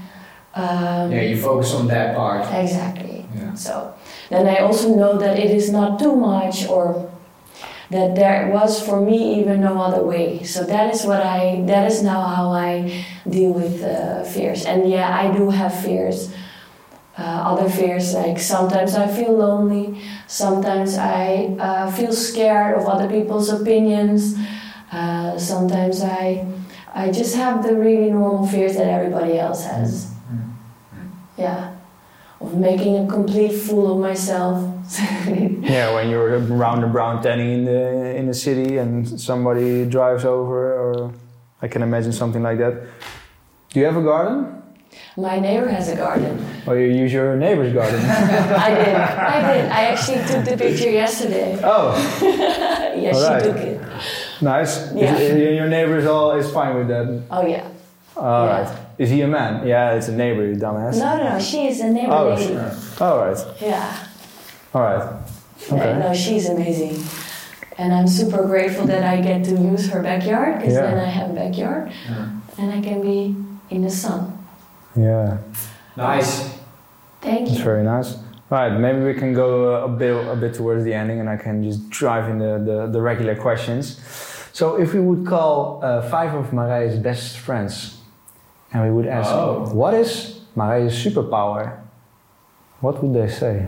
Um, 0.55 1.11
Yeah, 1.11 1.23
you 1.23 1.37
focus 1.37 1.75
on 1.75 1.89
that 1.89 2.15
part. 2.17 2.45
Exactly. 2.53 3.27
Yeah. 3.35 3.55
So 3.55 3.93
then 4.31 4.47
I 4.47 4.59
also 4.59 4.95
know 4.95 5.19
that 5.19 5.39
it 5.39 5.51
is 5.51 5.71
not 5.73 5.99
too 5.99 6.15
much 6.15 6.69
or 6.69 7.11
that 7.91 8.15
there 8.15 8.49
was 8.49 8.81
for 8.81 9.01
me 9.01 9.41
even 9.41 9.61
no 9.61 9.81
other 9.81 10.03
way. 10.03 10.43
So 10.43 10.65
that 10.65 10.93
is 10.95 11.05
what 11.05 11.21
I 11.21 11.63
that 11.67 11.91
is 11.91 12.03
now 12.03 12.23
how 12.23 12.51
I 12.51 13.05
deal 13.29 13.53
with 13.53 13.83
uh, 13.83 14.25
fears. 14.25 14.65
And 14.65 14.91
yeah, 14.91 15.09
I 15.17 15.37
do 15.37 15.51
have 15.51 15.75
fears. 15.83 16.33
Uh, 17.17 17.23
other 17.23 17.71
fears 17.71 18.13
like 18.13 18.41
sometimes 18.41 18.97
I 18.97 19.07
feel 19.07 19.35
lonely, 19.35 20.03
sometimes 20.27 20.99
I 20.99 21.55
uh, 21.61 21.89
feel 21.93 22.13
scared 22.13 22.77
of 22.77 22.89
other 22.89 23.09
people's 23.09 23.51
opinions. 23.51 24.35
Uh, 24.91 25.39
sometimes 25.39 26.03
I 26.03 26.45
I 26.93 27.13
just 27.13 27.37
have 27.37 27.63
the 27.63 27.77
really 27.77 28.11
normal 28.11 28.47
fears 28.47 28.77
that 28.77 28.89
everybody 28.89 29.39
else 29.39 29.65
has. 29.65 30.13
Yeah, 31.37 31.77
of 32.41 32.57
making 32.57 33.05
a 33.05 33.07
complete 33.07 33.53
fool 33.53 33.93
of 33.93 33.99
myself. 34.01 34.74
Yeah, 35.65 35.95
when 35.95 36.11
you're 36.11 36.39
round 36.39 36.85
and 36.85 36.93
round 36.95 37.21
standing 37.21 37.51
in 37.53 37.65
the 37.65 38.17
in 38.17 38.27
the 38.27 38.35
city 38.35 38.77
and 38.79 39.09
somebody 39.21 39.85
drives 39.87 40.25
over, 40.25 40.75
or 40.75 41.13
I 41.63 41.69
can 41.69 41.83
imagine 41.83 42.13
something 42.13 42.43
like 42.43 42.59
that. 42.59 42.75
Do 43.71 43.81
you 43.81 43.87
have 43.87 43.97
a 43.97 44.03
garden, 44.03 44.63
My 45.17 45.39
neighbor 45.41 45.69
has 45.69 45.89
a 45.89 45.97
garden. 45.97 46.39
or 46.67 46.79
you 46.79 46.89
use 47.03 47.13
your 47.13 47.35
neighbor's 47.37 47.73
garden? 47.73 48.01
I 48.69 48.71
did. 48.75 48.95
I 48.95 49.39
did. 49.55 49.65
I 49.73 49.81
actually 49.93 50.19
took 50.31 50.45
the 50.45 50.57
picture 50.57 50.91
yesterday. 50.91 51.59
oh, 51.65 51.95
yes, 53.07 53.17
she 53.17 53.49
took 53.49 53.57
it. 53.57 53.81
nice. 54.43 54.93
Yeah. 54.95 55.17
Is, 55.17 55.31
is 55.31 55.57
your 55.57 55.69
neighbor 55.69 55.97
is 55.99 56.07
all 56.07 56.33
is 56.39 56.51
fine 56.53 56.77
with 56.77 56.89
that. 56.89 57.07
Oh 57.31 57.47
yeah. 57.47 57.67
All 58.17 58.47
Yeah. 58.47 58.61
right. 58.61 58.79
Is 58.99 59.11
he 59.11 59.23
a 59.23 59.27
man? 59.29 59.67
Yeah, 59.67 59.95
it's 59.97 60.07
a 60.09 60.13
neighbor, 60.15 60.47
you 60.47 60.55
dumbass. 60.55 60.99
No, 60.99 61.17
no, 61.19 61.25
no. 61.33 61.41
She 61.41 61.67
is 61.67 61.81
a 61.81 61.89
neighbor 61.91 62.13
Oh, 62.13 62.29
lady. 62.35 62.47
sure. 62.55 62.71
All 63.01 63.19
right. 63.27 63.39
Yeah. 63.61 63.91
All 64.75 64.83
right. 64.83 65.03
Okay. 65.73 65.77
Yeah, 65.77 65.99
no, 65.99 66.15
she's 66.15 66.49
amazing. 66.49 66.97
And 67.79 67.93
I'm 67.93 68.07
super 68.09 68.45
grateful 68.47 68.87
that 68.87 69.03
I 69.05 69.21
get 69.21 69.45
to 69.45 69.51
use 69.53 69.89
her 69.91 70.03
backyard 70.03 70.59
because 70.59 70.75
Yeah. 70.75 70.83
then 70.83 70.99
I 70.99 71.05
have 71.09 71.31
a 71.31 71.33
backyard 71.35 71.91
Yeah. 72.09 72.29
and 72.59 72.73
I 72.73 72.81
can 72.81 73.01
be 73.01 73.37
in 73.71 73.83
the 73.83 73.91
sun. 73.91 74.33
Yeah, 74.97 75.39
Nice. 75.97 76.51
Thank 77.21 77.49
you. 77.49 77.55
it's 77.55 77.65
very 77.65 77.83
nice. 77.83 78.17
All 78.51 78.59
right, 78.59 78.79
maybe 78.79 79.01
we 79.05 79.15
can 79.15 79.33
go 79.33 79.75
uh, 79.75 79.87
a 79.87 79.89
bit 79.89 80.13
a 80.29 80.37
bit 80.37 80.55
towards 80.55 80.85
the 80.85 80.93
ending, 80.95 81.19
and 81.19 81.29
I 81.29 81.37
can 81.37 81.65
just 81.65 81.89
drive 81.91 82.29
in 82.29 82.39
the 82.39 82.59
the, 82.69 82.87
the 82.87 83.01
regular 83.01 83.35
questions. 83.35 83.99
So, 84.53 84.77
if 84.79 84.95
we 84.95 85.01
would 85.01 85.27
call 85.27 85.81
uh, 85.83 86.03
five 86.03 86.35
of 86.35 86.53
Marije's 86.53 86.99
best 86.99 87.39
friends, 87.39 87.99
and 88.73 88.85
we 88.85 88.91
would 88.91 89.07
ask, 89.09 89.31
Oh. 89.33 89.67
what 89.73 89.95
is 89.95 90.39
Marije's 90.57 90.95
superpower? 90.95 91.73
What 92.81 93.03
would 93.03 93.15
they 93.15 93.29
say? 93.29 93.67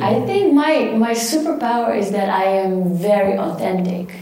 I 0.00 0.20
think 0.26 0.52
my, 0.54 0.92
my 0.96 1.12
superpower 1.12 1.96
is 1.96 2.10
that 2.10 2.28
I 2.28 2.44
am 2.44 2.96
very 2.96 3.36
authentic. 3.38 4.14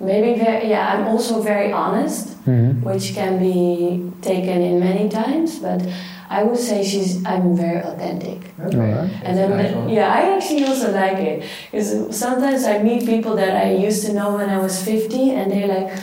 Maybe 0.00 0.38
very, 0.38 0.68
yeah, 0.68 0.92
I'm 0.94 1.06
also 1.06 1.40
very 1.42 1.72
honest. 1.72 2.32
Mm-hmm. 2.42 2.82
which 2.82 3.14
can 3.14 3.38
be 3.38 4.10
taken 4.20 4.62
in 4.62 4.80
many 4.80 5.08
times, 5.08 5.60
but 5.60 5.80
I 6.28 6.42
would 6.42 6.58
say 6.58 6.82
she's 6.82 7.24
I'm 7.24 7.54
very 7.56 7.80
authentic. 7.80 8.40
Okay. 8.58 8.78
Alright. 8.78 9.10
And 9.22 9.38
then, 9.38 9.50
Nice 9.50 9.90
yeah, 9.94 10.08
I 10.12 10.34
actually 10.34 10.64
also 10.64 10.90
like 10.90 11.18
it 11.18 11.44
because 11.70 12.18
sometimes 12.18 12.64
I 12.64 12.82
meet 12.82 13.06
people 13.06 13.36
that 13.36 13.54
I 13.54 13.74
used 13.74 14.04
to 14.06 14.12
know 14.12 14.34
when 14.34 14.50
I 14.50 14.58
was 14.58 14.82
15, 14.82 15.38
and 15.38 15.52
they're 15.52 15.68
like, 15.68 15.96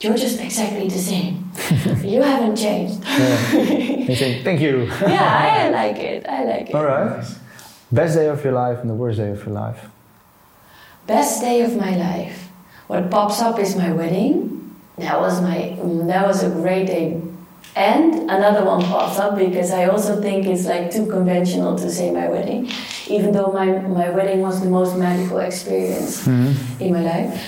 "You're 0.00 0.14
just 0.16 0.38
exactly 0.40 0.86
the 0.86 1.02
same. 1.12 1.50
you 2.04 2.22
haven't 2.22 2.54
changed." 2.54 3.02
You 3.02 4.14
think, 4.14 4.44
thank 4.44 4.60
you. 4.60 4.84
yeah, 5.02 5.26
I 5.26 5.70
like 5.80 5.96
it. 5.96 6.24
I 6.28 6.44
like 6.44 6.68
it. 6.70 6.74
All 6.76 6.84
right. 6.84 7.24
Best 7.90 8.14
day 8.16 8.26
of 8.28 8.42
your 8.44 8.52
life 8.52 8.78
and 8.80 8.90
the 8.90 8.94
worst 8.94 9.18
day 9.18 9.30
of 9.30 9.44
your 9.44 9.54
life. 9.54 9.86
Best 11.06 11.40
day 11.40 11.62
of 11.62 11.76
my 11.76 11.96
life. 11.96 12.48
What 12.86 13.10
pops 13.10 13.40
up 13.40 13.58
is 13.58 13.76
my 13.76 13.92
wedding. 13.92 14.76
That 14.98 15.18
was 15.20 15.40
my 15.40 15.76
that 16.06 16.26
was 16.26 16.42
a 16.42 16.50
great 16.50 16.86
day. 16.86 17.20
And 17.76 18.28
another 18.30 18.64
one 18.64 18.82
pops 18.82 19.18
up 19.18 19.36
because 19.38 19.70
I 19.70 19.86
also 19.86 20.20
think 20.20 20.46
it's 20.46 20.66
like 20.66 20.90
too 20.90 21.06
conventional 21.06 21.76
to 21.78 21.90
say 21.90 22.10
my 22.10 22.28
wedding, 22.28 22.70
even 23.06 23.32
though 23.32 23.52
my, 23.52 23.66
my 23.66 24.10
wedding 24.10 24.40
was 24.40 24.60
the 24.60 24.68
most 24.68 24.96
magical 24.96 25.38
experience 25.38 26.26
in 26.26 26.92
my 26.92 27.00
life. 27.02 27.44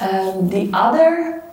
Um, 0.00 0.48
the 0.48 0.68
other 0.72 1.44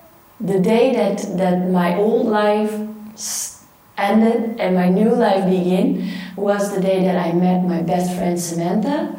the 0.42 0.60
day 0.60 0.96
that, 0.96 1.38
that 1.38 1.70
my 1.70 1.96
old 1.98 2.26
life 2.28 2.74
s- 3.14 3.59
ended 4.02 4.60
and 4.60 4.76
my 4.76 4.90
new 4.90 5.14
life 5.14 5.46
began 5.46 6.12
was 6.36 6.74
the 6.74 6.82
day 6.82 7.04
that 7.04 7.18
I 7.18 7.32
met 7.34 7.64
my 7.64 7.82
best 7.82 8.16
friend 8.16 8.40
Samantha 8.40 9.16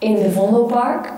in 0.00 0.14
the 0.22 0.28
Vondelpark. 0.28 1.14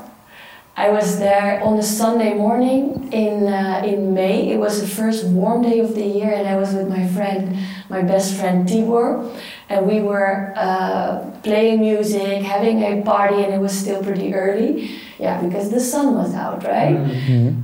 I 0.77 0.89
was 0.91 1.19
there 1.19 1.63
on 1.63 1.79
a 1.79 1.83
Sunday 1.83 2.33
morning 2.33 3.13
in, 3.13 3.47
uh, 3.49 3.83
in 3.85 4.15
May. 4.15 4.51
It 4.51 4.59
was 4.59 4.81
the 4.81 4.87
first 4.87 5.27
warm 5.27 5.63
day 5.63 5.81
of 5.81 5.95
the 5.95 6.05
year, 6.05 6.33
and 6.33 6.49
I 6.49 6.57
was 6.57 6.73
with 6.73 6.89
my 6.89 7.07
friend, 7.09 7.55
my 7.91 8.01
best 8.01 8.35
friend 8.37 8.67
Tibor, 8.67 9.31
and 9.69 9.87
we 9.87 10.01
were 10.01 10.55
uh, 10.57 11.31
playing 11.43 11.81
music, 11.81 12.43
having 12.43 12.83
a 12.83 13.03
party, 13.03 13.43
and 13.43 13.53
it 13.53 13.61
was 13.61 13.79
still 13.79 14.03
pretty 14.03 14.33
early. 14.33 14.99
Yeah, 15.19 15.43
because 15.43 15.71
the 15.71 15.81
sun 15.81 16.15
was 16.15 16.35
out, 16.35 16.65
right? 16.65 16.97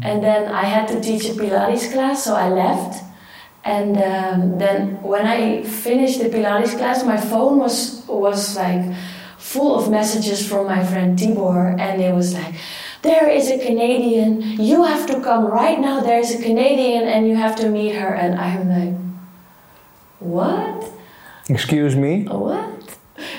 And 0.02 0.22
then 0.22 0.52
I 0.52 0.64
had 0.64 0.86
to 0.88 1.00
teach 1.00 1.24
a 1.26 1.32
Pilates 1.32 1.90
class, 1.92 2.22
so 2.24 2.34
I 2.34 2.48
left. 2.50 3.02
And 3.66 3.96
um, 3.98 4.58
then 4.58 5.02
when 5.02 5.26
I 5.26 5.64
finished 5.64 6.20
the 6.20 6.28
Pilates 6.28 6.78
class, 6.78 7.02
my 7.04 7.16
phone 7.16 7.58
was 7.58 8.06
was 8.06 8.56
like 8.56 8.94
full 9.38 9.76
of 9.76 9.90
messages 9.90 10.46
from 10.46 10.66
my 10.66 10.84
friend 10.84 11.18
Tibor, 11.18 11.74
and 11.74 12.00
it 12.00 12.14
was 12.14 12.32
like, 12.32 12.54
"There 13.02 13.28
is 13.28 13.50
a 13.50 13.58
Canadian. 13.58 14.62
You 14.62 14.84
have 14.84 15.04
to 15.10 15.20
come 15.20 15.50
right 15.50 15.80
now. 15.80 15.98
There's 15.98 16.30
a 16.30 16.40
Canadian, 16.40 17.08
and 17.08 17.26
you 17.26 17.34
have 17.34 17.56
to 17.56 17.68
meet 17.68 17.96
her." 17.96 18.14
And 18.14 18.38
I'm 18.38 18.70
like, 18.70 18.94
"What? 20.20 20.86
Excuse 21.48 21.96
me. 21.96 22.22
What?" 22.30 22.70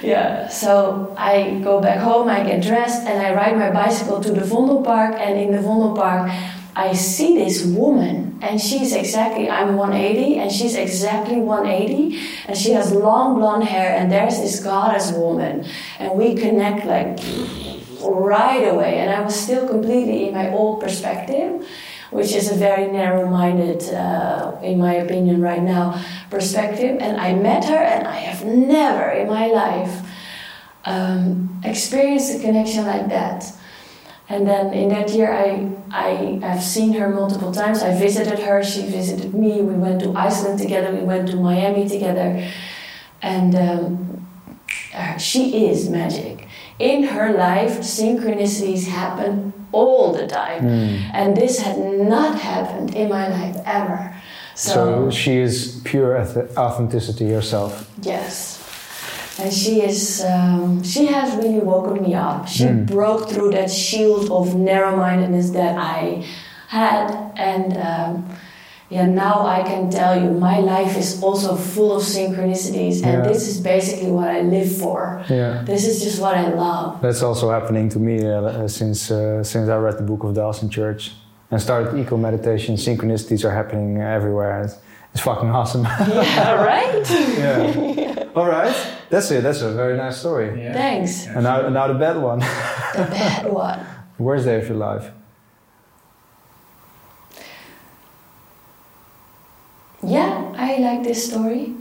Yeah. 0.03 0.49
So 0.49 1.15
I 1.15 1.61
go 1.63 1.79
back 1.79 1.99
home. 1.99 2.27
I 2.27 2.43
get 2.43 2.61
dressed, 2.63 3.07
and 3.07 3.15
I 3.25 3.31
ride 3.33 3.55
my 3.55 3.71
bicycle 3.71 4.19
to 4.19 4.31
the 4.35 4.43
Vondelpark. 4.43 5.15
And 5.15 5.39
in 5.39 5.55
the 5.55 5.63
Vondelpark, 5.63 6.27
I 6.77 6.93
see 6.93 7.35
this 7.35 7.65
woman, 7.65 8.37
and 8.39 8.61
she's 8.61 8.93
exactly, 8.93 9.49
I'm 9.49 9.77
180, 9.77 10.37
and 10.37 10.51
she's 10.51 10.75
exactly 10.75 11.37
180, 11.37 12.19
and 12.47 12.55
she 12.55 12.73
has 12.73 12.91
long 12.91 13.39
blonde 13.39 13.63
hair, 13.63 13.97
and 13.97 14.11
there's 14.11 14.37
this 14.37 14.59
goddess 14.63 15.11
woman, 15.11 15.65
and 15.97 16.13
we 16.13 16.35
connect 16.35 16.85
like 16.85 17.17
right 17.99 18.63
away. 18.63 18.99
And 18.99 19.09
I 19.09 19.21
was 19.21 19.35
still 19.35 19.67
completely 19.67 20.27
in 20.27 20.35
my 20.35 20.51
old 20.51 20.79
perspective, 20.79 21.67
which 22.11 22.31
is 22.33 22.51
a 22.51 22.55
very 22.55 22.85
narrow 22.91 23.27
minded, 23.27 23.81
uh, 23.91 24.55
in 24.61 24.77
my 24.77 24.93
opinion, 24.93 25.41
right 25.41 25.63
now, 25.63 25.99
perspective. 26.29 26.99
And 27.01 27.19
I 27.19 27.33
met 27.33 27.65
her, 27.65 27.75
and 27.75 28.07
I 28.07 28.17
have 28.17 28.45
never 28.45 29.09
in 29.09 29.27
my 29.27 29.47
life 29.47 30.07
um, 30.85 31.59
experienced 31.63 32.37
a 32.37 32.39
connection 32.39 32.85
like 32.85 33.09
that. 33.09 33.51
And 34.29 34.45
then 34.45 34.73
in 34.73 34.89
that 34.89 35.09
year, 35.09 35.31
I, 35.31 35.71
I 35.89 36.39
have 36.45 36.61
seen 36.61 36.93
her 36.93 37.07
multiple 37.09 37.51
times. 37.51 37.81
I 37.81 37.97
visited 37.97 38.39
her, 38.39 38.61
she 38.63 38.85
visited 38.85 39.33
me. 39.33 39.61
We 39.61 39.75
went 39.75 40.01
to 40.01 40.13
Iceland 40.15 40.59
together, 40.59 40.93
we 40.93 41.03
went 41.03 41.29
to 41.29 41.37
Miami 41.37 41.87
together. 41.87 42.51
And 43.21 43.55
um, 43.55 44.27
uh, 44.93 45.17
she 45.17 45.67
is 45.67 45.89
magic. 45.89 46.47
In 46.79 47.03
her 47.03 47.33
life, 47.33 47.79
synchronicities 47.79 48.87
happen 48.87 49.53
all 49.71 50.13
the 50.13 50.27
time. 50.27 50.65
And 51.13 51.35
this 51.35 51.59
had 51.59 51.79
not 51.79 52.39
happened 52.39 52.95
in 52.95 53.09
my 53.09 53.27
life 53.29 53.57
ever. 53.65 54.13
So 54.55 55.09
she 55.09 55.37
is 55.37 55.81
pure 55.83 56.19
authenticity 56.57 57.31
herself. 57.31 57.89
Yes. 58.01 58.56
And 59.39 59.53
she 59.53 59.81
is, 59.81 60.23
um, 60.25 60.83
she 60.83 61.05
has 61.07 61.35
really 61.35 61.59
woken 61.59 62.01
me 62.03 62.15
up. 62.15 62.47
She 62.47 62.65
broke 62.71 63.29
through 63.29 63.51
that 63.51 63.69
shield 63.69 64.31
of 64.31 64.55
narrow 64.55 64.95
mindedness 64.95 65.51
that 65.51 65.77
I 65.77 66.25
had. 66.69 67.11
And 67.35 67.77
um, 67.77 68.29
yeah, 68.89 69.05
now 69.05 69.45
I 69.45 69.61
can 69.63 69.89
tell 69.91 70.19
you 70.19 70.31
my 70.31 70.59
life 70.59 70.97
is 70.97 71.21
also 71.21 71.55
full 71.55 71.95
of 71.97 72.03
synchronicities. 72.03 73.03
And 73.03 73.23
Yeah. 73.23 73.27
this 73.31 73.47
is 73.47 73.59
basically 73.59 74.11
what 74.11 74.29
I 74.29 74.41
live 74.41 74.71
for. 74.75 75.23
Yeah. 75.29 75.63
This 75.65 75.85
is 75.87 76.03
just 76.03 76.19
what 76.21 76.35
I 76.35 76.47
love. 76.53 77.01
That's 77.01 77.21
also 77.21 77.51
happening 77.51 77.89
to 77.89 77.99
me 77.99 78.25
uh, 78.25 78.67
since 78.67 79.11
uh, 79.11 79.43
since 79.43 79.69
I 79.69 79.77
read 79.77 79.97
the 79.97 80.03
book 80.11 80.23
of 80.23 80.33
Dawson 80.33 80.69
Church 80.69 81.11
and 81.51 81.61
started 81.61 81.95
eco 81.99 82.17
meditation. 82.17 82.75
Synchronicities 82.75 83.43
are 83.45 83.53
happening 83.53 84.01
everywhere. 84.01 84.71
It's, 85.17 85.21
it's 85.21 85.25
fucking 85.25 85.49
awesome. 85.49 85.83
yeah, 86.13 86.63
right? 86.63 87.09
yeah. 87.09 88.29
All 88.35 88.45
right. 88.45 88.75
That's 89.09 89.31
it. 89.31 89.41
That's 89.41 89.61
a 89.61 89.71
very 89.71 89.97
nice 89.97 90.19
story. 90.19 90.61
Yeah. 90.61 90.73
Thanks. 90.73 91.25
And 91.25 91.41
now, 91.41 91.69
now 91.69 91.87
the 91.87 91.95
bad 91.95 92.17
one. 92.21 92.39
The 92.39 93.07
bad 93.09 93.51
one. 93.51 93.79
Worst 94.19 94.45
day 94.45 94.61
of 94.61 94.67
your 94.67 94.77
life. 94.77 95.09
Yeah, 100.03 100.53
I 100.55 100.77
like 100.77 101.03
this 101.03 101.27
story, 101.27 101.73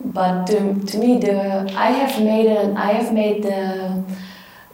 but 0.00 0.46
to, 0.46 0.78
to 0.86 0.98
me, 0.98 1.18
the 1.18 1.68
I 1.74 1.90
have 1.90 2.22
made 2.22 2.46
an 2.46 2.76
I 2.76 2.92
have 2.92 3.12
made 3.12 3.42
the 3.42 4.04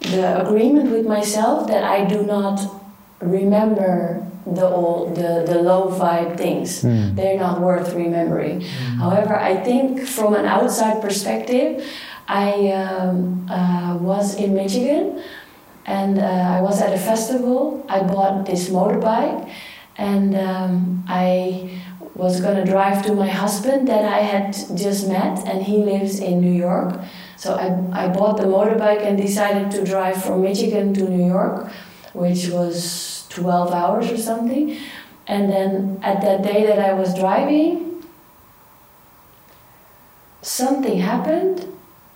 the 0.01 0.47
agreement 0.47 0.91
with 0.91 1.07
myself 1.07 1.67
that 1.67 1.83
I 1.83 2.05
do 2.05 2.23
not 2.23 2.61
remember 3.19 4.30
the 4.45 4.67
old 4.67 5.15
the, 5.15 5.43
the 5.47 5.61
low 5.61 5.89
vibe 5.89 6.37
things. 6.37 6.81
Hmm. 6.81 7.15
They're 7.15 7.39
not 7.39 7.61
worth 7.61 7.93
remembering. 7.93 8.61
However, 8.61 9.35
I 9.35 9.57
think 9.57 10.07
from 10.07 10.33
an 10.33 10.45
outside 10.45 11.01
perspective, 11.01 11.85
I 12.27 12.71
um, 12.71 13.47
uh, 13.49 13.97
was 13.97 14.35
in 14.35 14.53
Michigan 14.53 15.23
and 15.85 16.19
uh, 16.19 16.57
I 16.57 16.61
was 16.61 16.81
at 16.81 16.93
a 16.93 16.97
festival. 16.97 17.85
I 17.89 18.01
bought 18.01 18.45
this 18.45 18.69
motorbike 18.69 19.49
and 19.97 20.35
um, 20.35 21.03
I 21.07 21.81
was 22.15 22.41
gonna 22.41 22.65
drive 22.65 23.05
to 23.05 23.13
my 23.13 23.27
husband 23.27 23.87
that 23.87 24.05
I 24.05 24.19
had 24.19 24.53
just 24.75 25.07
met, 25.07 25.39
and 25.47 25.63
he 25.63 25.77
lives 25.77 26.19
in 26.19 26.41
New 26.41 26.51
York. 26.51 26.99
So 27.37 27.55
I, 27.55 28.05
I 28.05 28.07
bought 28.09 28.37
the 28.37 28.43
motorbike 28.43 29.01
and 29.01 29.17
decided 29.17 29.71
to 29.71 29.83
drive 29.83 30.21
from 30.23 30.41
Michigan 30.41 30.93
to 30.95 31.09
New 31.09 31.25
York, 31.25 31.71
which 32.13 32.49
was 32.49 33.10
12 33.33 33.73
hours 33.73 34.11
or 34.11 34.17
something. 34.17 34.77
And 35.27 35.51
then 35.51 35.99
at 36.03 36.21
that 36.21 36.43
day 36.43 36.65
that 36.65 36.79
I 36.79 36.93
was 36.93 37.13
driving, 37.13 38.03
something 40.41 40.99
happened. 40.99 41.67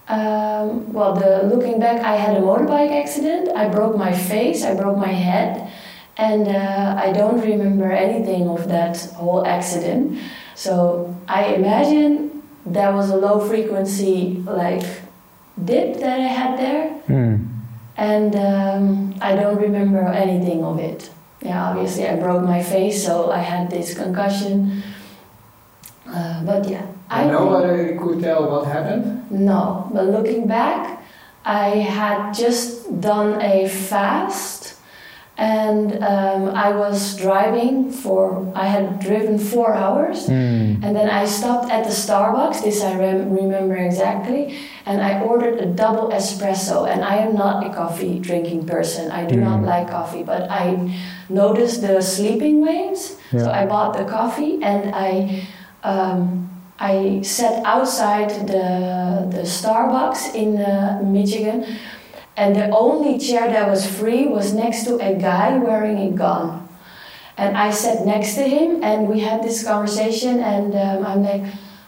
Um, 0.08 0.92
well, 0.94 1.16
the 1.16 1.44
looking 1.44 1.80
back, 1.80 2.02
I 2.04 2.16
had 2.16 2.38
a 2.38 2.42
motorbike 2.42 2.92
accident. 2.92 3.50
I 3.56 3.68
broke 3.70 3.98
my 3.98 4.14
face. 4.14 4.64
I 4.64 4.76
broke 4.76 4.98
my 4.98 5.12
head, 5.12 5.72
and 6.18 6.48
uh, 6.48 6.96
I 6.98 7.12
don't 7.12 7.42
remember 7.42 7.92
anything 7.92 8.48
of 8.48 8.68
that 8.68 8.98
whole 9.16 9.46
accident. 9.46 10.20
So 10.54 11.16
I 11.28 11.46
imagine 11.56 12.44
there 12.66 12.92
was 12.92 13.10
a 13.10 13.16
low 13.16 13.40
frequency 13.40 14.44
like 14.46 14.84
dip 15.64 15.98
that 16.00 16.20
I 16.20 16.28
had 16.28 16.60
there, 16.60 16.90
Hmm. 17.08 17.45
And 17.98 18.36
um, 18.36 19.16
I 19.22 19.36
don't 19.36 19.62
remember 19.62 20.02
anything 20.02 20.64
of 20.64 20.80
it. 20.80 21.10
Yeah, 21.42 21.70
obviously 21.70 22.08
I 22.08 22.16
broke 22.16 22.44
my 22.44 22.62
face, 22.62 23.06
so 23.06 23.32
I 23.32 23.40
had 23.40 23.70
this 23.70 23.94
concussion. 23.94 24.82
Uh, 26.08 26.44
but 26.44 26.68
yeah, 26.68 26.86
I 27.10 27.28
nobody 27.28 27.98
could 27.98 28.22
tell 28.22 28.50
what 28.50 28.66
happened. 28.68 29.30
no, 29.32 29.90
but 29.94 30.06
looking 30.08 30.48
back, 30.48 31.04
I 31.44 31.70
had 31.70 32.34
just 32.34 33.00
done 33.00 33.42
a 33.42 33.68
fast 33.70 34.65
and 35.38 36.02
um, 36.04 36.56
I 36.56 36.70
was 36.72 37.16
driving 37.18 37.92
for, 37.92 38.52
I 38.56 38.68
had 38.68 39.00
driven 39.00 39.38
four 39.38 39.74
hours 39.74 40.28
Hmm. 40.28 40.80
and 40.84 40.96
then 40.96 41.10
I 41.10 41.26
stopped 41.26 41.70
at 41.72 41.84
the 41.84 41.92
Starbucks, 41.92 42.64
this 42.64 42.82
I 42.84 42.96
rem- 42.98 43.34
remember 43.36 43.76
exactly, 43.76 44.58
and 44.86 45.02
I 45.02 45.20
ordered 45.22 45.60
a 45.60 45.66
double 45.66 46.10
espresso. 46.10 46.88
And 46.88 47.04
I 47.04 47.16
am 47.18 47.36
not 47.36 47.66
a 47.66 47.70
coffee 47.74 48.20
drinking 48.20 48.66
person, 48.66 49.12
I 49.12 49.26
do 49.26 49.36
not 49.36 49.60
Mm. 49.60 49.66
like 49.66 49.90
coffee, 49.90 50.24
but 50.24 50.50
I 50.50 50.66
noticed 51.30 51.82
the 51.82 52.02
sleeping 52.02 52.62
waves, 52.62 53.18
so 53.32 53.52
I 53.52 53.66
bought 53.66 53.98
the 53.98 54.06
coffee 54.06 54.60
and 54.64 54.94
I. 54.96 55.42
Um, 55.84 56.50
I 56.78 57.22
sat 57.24 57.64
outside 57.64 58.30
the, 58.52 58.68
the 59.32 59.44
Starbucks 59.48 60.36
in 60.36 60.60
uh, 60.60 61.00
Michigan, 61.06 61.64
and 62.38 62.56
the 62.56 62.70
only 62.70 63.18
chair 63.18 63.48
that 63.48 63.70
was 63.70 63.88
free 63.88 64.28
was 64.28 64.54
next 64.54 64.84
to 64.86 64.98
a 65.00 65.16
guy 65.16 65.58
wearing 65.58 65.98
a 65.98 66.12
gun. 66.12 66.68
And 67.38 67.58
I 67.58 67.72
sat 67.72 68.06
next 68.06 68.36
to 68.36 68.44
him, 68.44 68.84
and 68.84 69.08
we 69.08 69.20
had 69.20 69.44
this 69.44 69.64
conversation, 69.64 70.40
and 70.40 70.76
um, 70.76 71.06
I'm 71.06 71.24
like, 71.24 71.44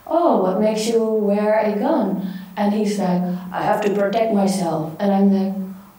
Oh, 0.06 0.41
what 0.44 0.61
makes 0.61 0.88
you 0.88 1.03
wear 1.03 1.60
a 1.60 1.78
gun? 1.78 2.34
And 2.56 2.74
he's 2.74 2.98
like, 2.98 3.22
I 3.52 3.61
have 3.61 3.82
to 3.82 3.94
protect 3.94 4.34
myself. 4.34 4.95
And 4.99 5.11
I'm 5.11 5.32
like, 5.32 5.53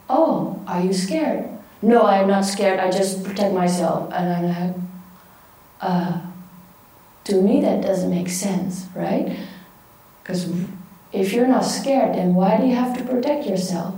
Oh, 0.09 0.62
are 0.66 0.81
you 0.81 0.93
scared? 0.93 1.49
No, 1.83 2.03
I'm 2.03 2.27
not 2.27 2.45
scared, 2.45 2.81
I 2.81 2.91
just 2.91 3.25
protect 3.25 3.55
myself. 3.55 4.11
And 4.12 4.33
I'm 4.33 4.49
like, 4.49 4.77
uh, 5.81 6.20
to 7.25 7.41
me 7.41 7.61
that 7.61 7.83
doesn't 7.83 8.11
make 8.11 8.29
sense, 8.29 8.87
right? 8.95 9.37
Because 10.23 10.51
if 11.12 11.33
you're 11.33 11.47
not 11.47 11.65
scared, 11.65 12.16
then 12.16 12.35
why 12.35 12.57
do 12.57 12.66
you 12.66 12.75
have 12.75 12.97
to 12.99 13.05
protect 13.05 13.47
yourself? 13.47 13.95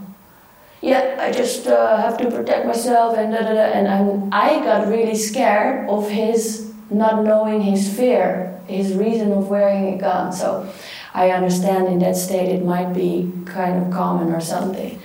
Yeah, 0.80 1.16
I 1.20 1.30
just 1.30 1.66
uh, 1.66 1.96
have 1.98 2.16
to 2.18 2.30
protect 2.30 2.66
myself, 2.66 3.16
and 3.18 3.32
da 3.32 3.40
da 3.42 3.52
da. 3.52 3.66
And 3.76 3.86
I'm, 3.86 4.32
I 4.32 4.64
got 4.64 4.88
really 4.88 5.14
scared 5.14 5.88
of 5.88 6.08
his 6.08 6.72
not 6.90 7.22
knowing 7.22 7.60
his 7.60 7.94
fear, 7.94 8.58
his 8.66 8.94
reason 8.94 9.32
of 9.32 9.48
wearing 9.48 9.94
a 9.94 9.98
gun. 9.98 10.32
So 10.32 10.66
I 11.12 11.30
understand 11.30 11.86
in 11.88 11.98
that 12.00 12.16
state 12.16 12.48
it 12.48 12.64
might 12.64 12.92
be 12.94 13.30
kind 13.44 13.82
of 13.82 13.92
common 13.92 14.32
or 14.32 14.40
something. 14.40 14.98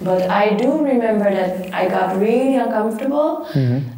But 0.00 0.28
I 0.28 0.56
do 0.56 0.82
remember 0.84 1.30
that 1.30 1.72
I 1.72 1.88
got 1.88 2.18
really 2.18 2.56
uncomfortable, 2.56 3.46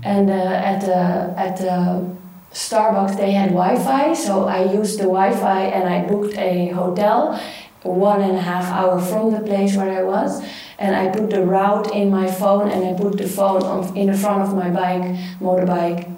and 0.02 0.28
uh, 0.30 0.34
at 0.34 0.80
the 0.80 1.00
at 1.40 1.56
the 1.56 2.04
Starbucks 2.52 3.16
they 3.16 3.32
had 3.32 3.48
Wi-Fi, 3.50 4.12
so 4.12 4.44
I 4.44 4.70
used 4.72 4.98
the 4.98 5.04
Wi-Fi 5.04 5.62
and 5.62 5.88
I 5.88 6.06
booked 6.06 6.36
a 6.36 6.68
hotel, 6.68 7.40
one 7.84 8.22
and 8.22 8.36
a 8.36 8.40
half 8.40 8.64
hour 8.72 9.00
from 9.00 9.30
the 9.30 9.40
place 9.40 9.76
where 9.76 9.98
I 9.98 10.02
was, 10.02 10.42
and 10.78 10.96
I 10.96 11.08
put 11.08 11.30
the 11.30 11.44
route 11.44 11.94
in 11.94 12.10
my 12.10 12.30
phone 12.30 12.70
and 12.70 12.84
I 12.84 13.00
put 13.00 13.18
the 13.18 13.28
phone 13.28 13.62
on, 13.62 13.96
in 13.96 14.08
the 14.10 14.16
front 14.16 14.42
of 14.42 14.54
my 14.54 14.70
bike, 14.70 15.02
motorbike, 15.38 16.10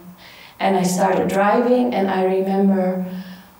and 0.58 0.76
I 0.76 0.82
started 0.82 1.28
driving 1.28 1.92
and 1.92 2.08
I 2.08 2.24
remember 2.24 3.04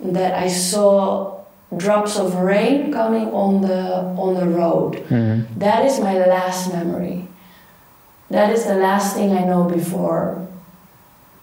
that 0.00 0.34
I 0.34 0.48
saw 0.48 1.44
drops 1.76 2.16
of 2.16 2.36
rain 2.36 2.92
coming 2.92 3.28
on 3.28 3.60
the 3.60 3.96
on 4.16 4.34
the 4.34 4.46
road. 4.46 4.94
Mm-hmm. 4.94 5.58
That 5.58 5.84
is 5.84 5.98
my 5.98 6.14
last 6.14 6.72
memory. 6.72 7.28
That 8.30 8.52
is 8.52 8.64
the 8.64 8.74
last 8.74 9.14
thing 9.14 9.32
I 9.32 9.44
know 9.44 9.64
before 9.64 10.46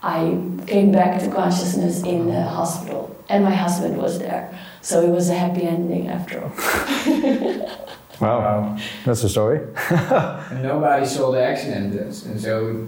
I 0.02 0.38
came 0.68 0.92
back 0.92 1.20
to 1.22 1.32
consciousness 1.32 2.04
in 2.04 2.28
the 2.28 2.44
hospital. 2.44 3.16
And 3.30 3.44
my 3.44 3.56
husband 3.56 3.98
was 3.98 4.20
there. 4.20 4.58
So 4.84 5.02
it 5.02 5.10
was 5.10 5.30
a 5.30 5.34
happy 5.34 5.64
ending 5.64 6.10
after 6.10 6.44
all. 6.44 6.52
Wow, 8.22 8.78
that's 9.06 9.24
a 9.24 9.30
story. 9.30 9.60
And 9.90 10.64
nobody 10.64 11.06
saw 11.06 11.32
the 11.32 11.44
accident, 11.44 11.94
and 12.26 12.40
so 12.40 12.88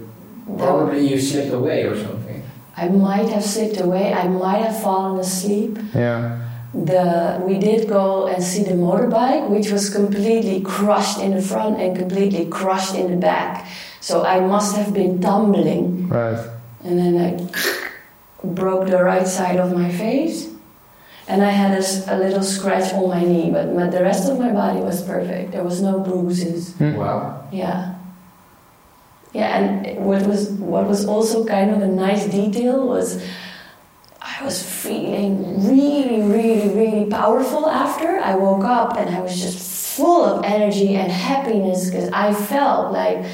probably 0.56 1.06
you 1.08 1.20
slipped 1.20 1.52
away 1.52 1.82
or 1.84 1.96
something. 1.96 2.42
I 2.76 2.88
might 2.88 3.28
have 3.30 3.42
slipped 3.42 3.80
away, 3.80 4.14
I 4.14 4.28
might 4.28 4.62
have 4.66 4.80
fallen 4.80 5.18
asleep. 5.18 5.78
Yeah. 5.94 6.42
The, 6.72 7.42
we 7.44 7.58
did 7.58 7.88
go 7.88 8.26
and 8.28 8.42
see 8.42 8.62
the 8.62 8.74
motorbike, 8.74 9.48
which 9.48 9.70
was 9.70 9.90
completely 9.90 10.60
crushed 10.60 11.18
in 11.18 11.34
the 11.34 11.42
front 11.42 11.80
and 11.80 11.96
completely 11.96 12.46
crushed 12.46 12.94
in 12.94 13.10
the 13.10 13.16
back. 13.16 13.66
So 14.00 14.24
I 14.24 14.40
must 14.40 14.76
have 14.76 14.92
been 14.94 15.20
tumbling. 15.20 16.08
Right. 16.08 16.48
And 16.84 16.98
then 16.98 17.14
I 17.26 18.46
broke 18.46 18.88
the 18.88 19.02
right 19.02 19.26
side 19.26 19.58
of 19.58 19.72
my 19.72 19.90
face. 19.90 20.48
And 21.28 21.42
I 21.42 21.50
had 21.50 21.72
a 22.08 22.16
little 22.18 22.42
scratch 22.42 22.92
on 22.94 23.08
my 23.08 23.22
knee, 23.22 23.50
but 23.50 23.72
my, 23.74 23.88
the 23.88 24.02
rest 24.02 24.30
of 24.30 24.38
my 24.38 24.52
body 24.52 24.78
was 24.80 25.02
perfect. 25.02 25.52
There 25.52 25.64
was 25.64 25.82
no 25.82 25.98
bruises. 26.00 26.74
Hmm. 26.74 26.94
Wow. 26.94 27.48
Yeah. 27.52 27.96
Yeah, 29.32 29.58
and 29.58 30.04
what 30.06 30.26
was 30.26 30.50
what 30.50 30.86
was 30.86 31.04
also 31.04 31.44
kind 31.44 31.70
of 31.70 31.82
a 31.82 31.86
nice 31.86 32.26
detail 32.26 32.86
was 32.86 33.22
I 34.22 34.42
was 34.44 34.62
feeling 34.62 35.66
really, 35.66 36.22
really, 36.22 36.68
really 36.74 37.10
powerful 37.10 37.68
after. 37.68 38.18
I 38.18 38.34
woke 38.34 38.64
up 38.64 38.96
and 38.96 39.14
I 39.14 39.20
was 39.20 39.38
just 39.38 39.58
full 39.96 40.24
of 40.24 40.44
energy 40.44 40.94
and 40.94 41.10
happiness 41.10 41.90
because 41.90 42.08
I 42.12 42.32
felt 42.32 42.92
like 42.92 43.24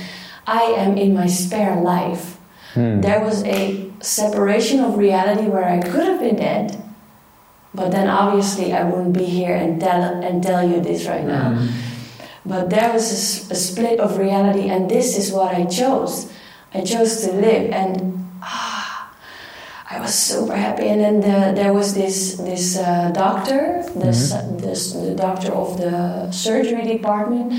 I 0.46 0.62
am 0.62 0.96
in 0.96 1.14
my 1.14 1.26
spare 1.26 1.80
life. 1.80 2.38
Hmm. 2.74 3.00
There 3.00 3.20
was 3.20 3.44
a 3.44 3.90
separation 4.00 4.80
of 4.80 4.96
reality 4.96 5.46
where 5.46 5.64
I 5.64 5.80
could 5.80 6.06
have 6.06 6.20
been 6.20 6.36
dead, 6.36 6.82
but 7.74 7.90
then 7.90 8.08
obviously 8.08 8.72
I 8.72 8.84
wouldn't 8.84 9.16
be 9.16 9.24
here 9.24 9.54
and 9.54 9.80
tell 9.80 10.02
and 10.02 10.42
tell 10.42 10.68
you 10.68 10.80
this 10.80 11.06
right 11.06 11.24
now. 11.24 11.68
But 12.44 12.70
there 12.70 12.92
was 12.92 13.50
a 13.50 13.54
split 13.54 14.00
of 14.00 14.18
reality, 14.18 14.68
and 14.68 14.90
this 14.90 15.16
is 15.16 15.32
what 15.32 15.54
I 15.54 15.64
chose. 15.64 16.30
I 16.74 16.82
chose 16.82 17.20
to 17.22 17.32
live, 17.32 17.70
and 17.70 18.28
ah, 18.42 19.14
I 19.88 20.00
was 20.00 20.12
super 20.14 20.56
happy. 20.56 20.88
And 20.88 21.00
then 21.00 21.20
the, 21.20 21.54
there 21.54 21.72
was 21.72 21.94
this 21.94 22.36
this 22.36 22.76
uh, 22.76 23.12
doctor, 23.14 23.84
this, 23.94 24.32
this 24.58 24.92
the 24.92 25.14
doctor 25.14 25.52
of 25.52 25.78
the 25.78 26.32
surgery 26.32 26.82
department, 26.82 27.52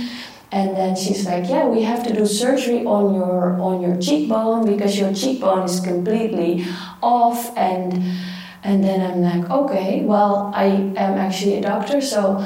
and 0.51 0.75
then 0.75 0.95
she's 0.97 1.25
like, 1.25 1.47
"Yeah, 1.47 1.65
we 1.65 1.83
have 1.83 2.03
to 2.05 2.13
do 2.13 2.25
surgery 2.25 2.83
on 2.85 3.15
your 3.15 3.61
on 3.61 3.81
your 3.81 3.95
cheekbone 4.01 4.65
because 4.67 4.99
your 4.99 5.13
cheekbone 5.13 5.63
is 5.63 5.79
completely 5.79 6.65
off." 7.01 7.55
And 7.55 8.03
and 8.63 8.83
then 8.83 8.99
I'm 9.01 9.21
like, 9.21 9.49
"Okay, 9.49 10.03
well, 10.05 10.51
I 10.53 10.65
am 10.65 11.17
actually 11.17 11.55
a 11.57 11.61
doctor, 11.61 12.01
so." 12.01 12.43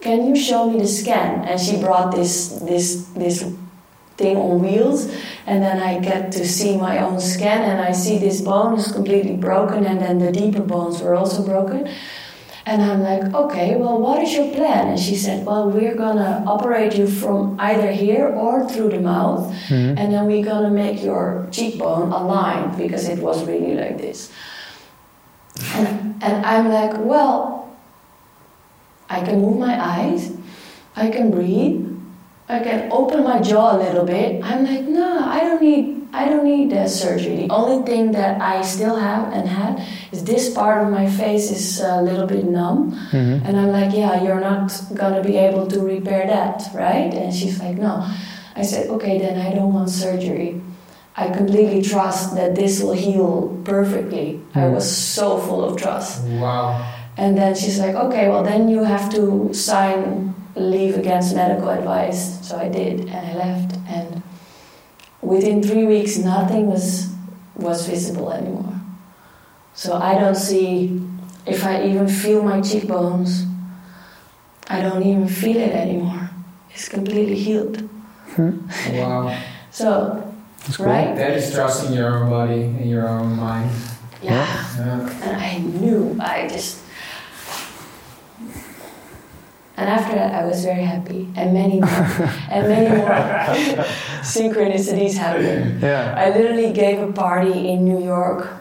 can 0.00 0.26
you 0.26 0.34
show 0.34 0.70
me 0.70 0.78
the 0.78 0.88
scan? 0.88 1.44
And 1.44 1.60
she 1.60 1.78
brought 1.78 2.14
this 2.14 2.48
this 2.60 3.04
this 3.14 3.44
thing 4.20 4.36
on 4.36 4.60
wheels 4.60 5.10
and 5.46 5.62
then 5.62 5.78
i 5.80 5.98
get 5.98 6.30
to 6.30 6.46
see 6.46 6.76
my 6.76 6.98
own 6.98 7.18
scan 7.18 7.62
and 7.70 7.80
i 7.80 7.90
see 7.90 8.18
this 8.18 8.42
bone 8.42 8.78
is 8.78 8.92
completely 8.92 9.34
broken 9.34 9.86
and 9.86 9.98
then 9.98 10.18
the 10.18 10.30
deeper 10.30 10.60
bones 10.60 11.00
were 11.00 11.14
also 11.14 11.42
broken. 11.42 11.88
And 12.66 12.82
i'm 12.82 13.00
like 13.02 13.34
okay 13.42 13.76
well 13.76 13.98
what 13.98 14.22
is 14.22 14.34
your 14.34 14.52
plan? 14.52 14.88
And 14.88 15.00
she 15.00 15.16
said 15.16 15.46
well 15.46 15.70
we're 15.70 15.94
gonna 15.94 16.44
operate 16.46 16.94
you 17.00 17.06
from 17.08 17.58
either 17.58 17.90
here 17.90 18.26
or 18.28 18.68
through 18.68 18.90
the 18.90 19.00
mouth 19.00 19.42
hmm. 19.68 19.96
and 20.00 20.12
then 20.12 20.26
we're 20.26 20.44
gonna 20.44 20.74
make 20.84 21.02
your 21.02 21.48
cheekbone 21.50 22.12
aligned 22.12 22.76
because 22.76 23.08
it 23.08 23.18
was 23.18 23.42
really 23.50 23.74
like 23.74 23.96
this 23.96 24.30
and, 25.74 26.22
and 26.22 26.46
i'm 26.46 26.68
like 26.68 26.92
well 26.98 27.60
I 29.10 29.24
can 29.24 29.42
move 29.42 29.58
my 29.58 29.74
eyes, 29.74 30.30
I 30.94 31.10
can 31.10 31.32
breathe, 31.32 31.84
I 32.48 32.60
can 32.60 32.90
open 32.92 33.24
my 33.24 33.40
jaw 33.40 33.76
a 33.76 33.78
little 33.78 34.04
bit. 34.04 34.42
I'm 34.42 34.64
like, 34.64 34.82
no, 34.82 35.18
I 35.26 35.40
don't 35.40 35.60
need, 35.60 36.06
I 36.12 36.28
don't 36.28 36.44
need 36.44 36.70
that 36.70 36.90
surgery. 36.90 37.48
The 37.48 37.52
only 37.52 37.84
thing 37.84 38.12
that 38.12 38.40
I 38.40 38.62
still 38.62 38.94
have 38.96 39.32
and 39.32 39.48
had 39.48 39.84
is 40.12 40.22
this 40.22 40.54
part 40.54 40.86
of 40.86 40.92
my 40.92 41.10
face 41.10 41.50
is 41.50 41.80
a 41.80 42.00
little 42.00 42.26
bit 42.26 42.44
numb, 42.44 42.92
mm-hmm. 43.10 43.44
and 43.44 43.58
I'm 43.58 43.72
like, 43.72 43.92
yeah, 43.92 44.22
you're 44.22 44.40
not 44.40 44.72
gonna 44.94 45.22
be 45.22 45.36
able 45.36 45.66
to 45.66 45.80
repair 45.80 46.26
that, 46.28 46.70
right? 46.72 47.12
And 47.12 47.34
she's 47.34 47.58
like, 47.58 47.76
no. 47.76 48.06
I 48.54 48.62
said, 48.62 48.90
okay, 48.90 49.18
then 49.18 49.40
I 49.40 49.54
don't 49.54 49.72
want 49.74 49.90
surgery. 49.90 50.60
I 51.20 51.28
completely 51.28 51.82
trust 51.82 52.34
that 52.36 52.54
this 52.54 52.82
will 52.82 52.94
heal 52.94 53.60
perfectly. 53.64 54.40
I 54.54 54.60
mm. 54.60 54.74
was 54.74 54.90
so 54.90 55.36
full 55.36 55.62
of 55.62 55.76
trust. 55.76 56.24
Wow. 56.24 56.80
And 57.18 57.36
then 57.36 57.54
she's 57.54 57.78
like, 57.78 57.94
okay, 57.94 58.28
well, 58.30 58.42
then 58.42 58.68
you 58.68 58.84
have 58.84 59.12
to 59.12 59.52
sign 59.52 60.34
leave 60.56 60.96
against 60.96 61.36
medical 61.36 61.68
advice. 61.68 62.40
So 62.48 62.56
I 62.56 62.68
did, 62.68 63.00
and 63.00 63.26
I 63.26 63.34
left. 63.34 63.76
And 63.86 64.22
within 65.20 65.62
three 65.62 65.84
weeks, 65.84 66.16
nothing 66.16 66.66
was 66.66 67.12
was 67.54 67.86
visible 67.86 68.32
anymore. 68.32 68.80
So 69.74 69.96
I 69.96 70.14
don't 70.14 70.36
see 70.36 71.02
if 71.44 71.64
I 71.64 71.84
even 71.84 72.08
feel 72.08 72.42
my 72.42 72.62
cheekbones. 72.62 73.44
I 74.68 74.80
don't 74.80 75.02
even 75.02 75.28
feel 75.28 75.58
it 75.58 75.72
anymore. 75.72 76.30
It's 76.72 76.88
completely 76.88 77.36
healed. 77.36 77.88
Hmm. 78.36 78.66
Wow. 78.94 79.36
So, 79.72 80.29
cool. 80.76 80.86
right? 80.86 81.14
That 81.14 81.32
is 81.32 81.52
trusting 81.52 81.92
your 81.92 82.16
own 82.16 82.30
body 82.30 82.62
and 82.62 82.88
your 82.88 83.08
own 83.08 83.36
mind. 83.36 83.70
Yeah. 84.22 84.46
Yeah. 84.76 85.22
And 85.22 85.36
I 85.36 85.58
knew, 85.58 86.16
I 86.20 86.48
just. 86.48 86.82
And 89.76 89.88
after 89.88 90.14
that, 90.14 90.34
I 90.34 90.44
was 90.44 90.62
very 90.62 90.82
happy, 90.82 91.26
and 91.36 91.54
many 91.54 91.80
more, 91.80 91.88
and 92.50 92.68
many 92.68 92.96
more 92.98 93.08
synchronicities 94.20 95.14
happened. 95.14 95.80
Yeah. 95.80 96.14
I 96.18 96.36
literally 96.36 96.70
gave 96.74 96.98
a 96.98 97.10
party 97.12 97.70
in 97.70 97.86
New 97.86 98.04
York 98.04 98.60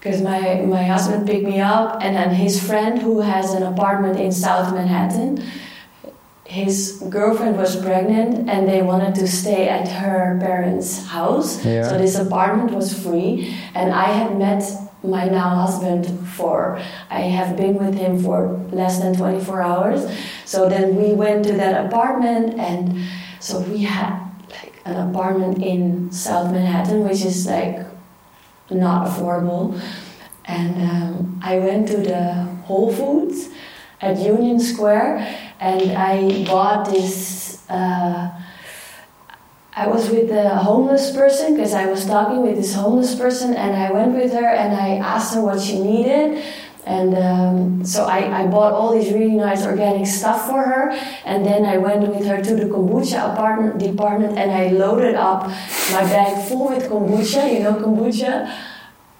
because 0.00 0.20
my, 0.22 0.62
my 0.62 0.82
husband 0.82 1.24
picked 1.26 1.44
me 1.44 1.60
up, 1.60 1.98
and 2.02 2.16
then 2.16 2.30
his 2.34 2.64
friend, 2.64 3.00
who 3.00 3.20
has 3.20 3.52
an 3.54 3.62
apartment 3.62 4.18
in 4.18 4.32
South 4.32 4.74
Manhattan, 4.74 5.44
his 6.46 7.02
girlfriend 7.10 7.56
was 7.56 7.76
pregnant, 7.76 8.48
and 8.48 8.68
they 8.68 8.82
wanted 8.82 9.14
to 9.16 9.26
stay 9.26 9.68
at 9.68 9.88
her 9.88 10.38
parents' 10.40 11.06
house. 11.06 11.64
Yeah. 11.64 11.88
So 11.88 11.98
this 11.98 12.16
apartment 12.16 12.70
was 12.70 12.92
free, 13.02 13.54
and 13.74 13.92
I 13.92 14.12
had 14.12 14.38
met 14.38 14.62
my 15.02 15.26
now 15.26 15.50
husband 15.50 16.06
for 16.30 16.80
I 17.10 17.20
have 17.20 17.56
been 17.56 17.74
with 17.74 17.94
him 17.94 18.22
for 18.22 18.58
less 18.72 18.98
than 18.98 19.14
24 19.16 19.62
hours. 19.62 20.18
So 20.44 20.68
then 20.68 20.96
we 20.96 21.12
went 21.12 21.44
to 21.46 21.52
that 21.52 21.86
apartment, 21.86 22.58
and 22.58 23.04
so 23.40 23.60
we 23.60 23.84
had 23.84 24.18
like 24.50 24.80
an 24.84 25.10
apartment 25.10 25.62
in 25.62 26.10
South 26.10 26.52
Manhattan, 26.52 27.04
which 27.04 27.24
is 27.24 27.46
like 27.46 27.86
not 28.70 29.08
affordable. 29.08 29.80
And 30.44 30.74
um, 30.90 31.40
I 31.42 31.58
went 31.58 31.88
to 31.88 31.96
the 31.96 32.44
Whole 32.66 32.92
Foods 32.92 33.48
at 34.00 34.18
Union 34.18 34.60
Square, 34.60 35.45
and 35.60 35.92
I 35.92 36.44
bought 36.44 36.90
this. 36.90 37.68
Uh, 37.68 38.30
I 39.78 39.88
was 39.88 40.08
with 40.08 40.30
a 40.30 40.56
homeless 40.56 41.14
person 41.14 41.54
because 41.54 41.74
I 41.74 41.86
was 41.86 42.06
talking 42.06 42.40
with 42.42 42.56
this 42.56 42.74
homeless 42.74 43.14
person, 43.14 43.54
and 43.54 43.76
I 43.76 43.92
went 43.92 44.14
with 44.14 44.32
her 44.32 44.46
and 44.46 44.74
I 44.74 44.96
asked 44.96 45.34
her 45.34 45.42
what 45.42 45.60
she 45.60 45.80
needed. 45.80 46.42
And 46.86 47.14
um, 47.18 47.84
so 47.84 48.04
I, 48.04 48.42
I 48.42 48.46
bought 48.46 48.72
all 48.72 48.96
these 48.96 49.12
really 49.12 49.34
nice 49.34 49.66
organic 49.66 50.06
stuff 50.06 50.46
for 50.46 50.62
her, 50.62 50.92
and 51.24 51.44
then 51.44 51.66
I 51.66 51.78
went 51.78 52.06
with 52.08 52.24
her 52.26 52.40
to 52.40 52.54
the 52.54 52.66
kombucha 52.66 53.32
apartment 53.32 53.78
department, 53.78 54.38
and 54.38 54.52
I 54.52 54.68
loaded 54.68 55.16
up 55.16 55.48
my 55.90 56.04
bag 56.04 56.48
full 56.48 56.68
with 56.68 56.84
kombucha. 56.84 57.52
You 57.52 57.64
know 57.64 57.74
kombucha? 57.74 58.48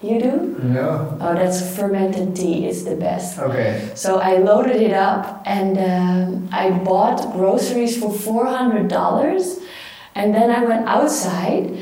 You 0.06 0.20
do? 0.20 0.36
No. 0.62 1.18
Oh, 1.20 1.34
that's 1.34 1.76
fermented 1.76 2.36
tea. 2.36 2.66
It's 2.66 2.84
the 2.84 2.96
best. 2.96 3.38
Okay. 3.38 3.90
So 3.94 4.18
I 4.20 4.36
loaded 4.36 4.80
it 4.80 4.92
up 4.92 5.42
and 5.44 5.76
um, 5.78 6.48
I 6.52 6.70
bought 6.70 7.32
groceries 7.32 7.98
for 7.98 8.10
$400. 8.10 9.62
And 10.14 10.34
then 10.34 10.50
I 10.50 10.64
went 10.64 10.86
outside 10.86 11.78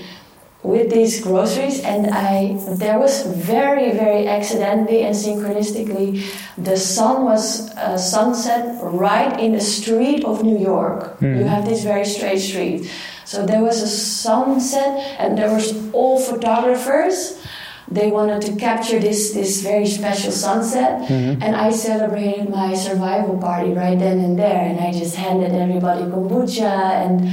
with 0.65 0.91
these 0.91 1.21
groceries 1.21 1.81
and 1.85 2.09
I 2.11 2.59
there 2.79 2.99
was 2.99 3.23
very 3.27 3.93
very 3.93 4.27
accidentally 4.27 5.03
and 5.03 5.15
synchronistically 5.15 6.25
the 6.57 6.79
sun 6.79 7.25
was 7.25 7.71
uh, 7.77 7.99
sunset 7.99 8.79
right 8.83 9.39
in 9.39 9.53
the 9.53 9.61
street 9.61 10.25
of 10.25 10.43
New 10.43 10.59
York. 10.59 11.21
You 11.21 11.45
have 11.45 11.67
this 11.67 11.85
very 11.85 12.07
straight 12.07 12.39
street. 12.41 12.91
So 13.27 13.45
there 13.45 13.63
was 13.63 13.83
a 13.83 13.89
sunset 13.89 15.17
and 15.19 15.37
there 15.37 15.53
was 15.53 15.75
all 15.93 16.19
photographers 16.19 17.44
they 17.91 18.11
wanted 18.11 18.41
to 18.43 18.57
capture 18.57 18.99
this 18.99 19.33
this 19.35 19.63
very 19.63 19.87
special 19.87 20.33
sunset 20.33 21.09
and 21.11 21.55
I 21.57 21.71
celebrated 21.71 22.49
my 22.49 22.75
survival 22.75 23.37
party 23.39 23.73
right 23.73 23.99
then 23.99 24.19
and 24.21 24.39
there 24.39 24.63
and 24.71 24.81
I 24.81 24.91
just 24.93 25.17
handed 25.17 25.53
everybody 25.53 26.03
kombucha 26.03 26.75
and 27.05 27.31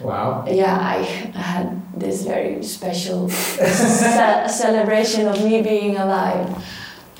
Wow. 0.00 0.44
yeah 0.48 0.78
I 0.80 1.02
had 1.36 1.66
this 2.00 2.22
very 2.24 2.62
special 2.62 3.28
ce- 3.28 4.48
celebration 4.64 5.28
of 5.28 5.36
me 5.44 5.60
being 5.62 5.96
alive 5.96 6.48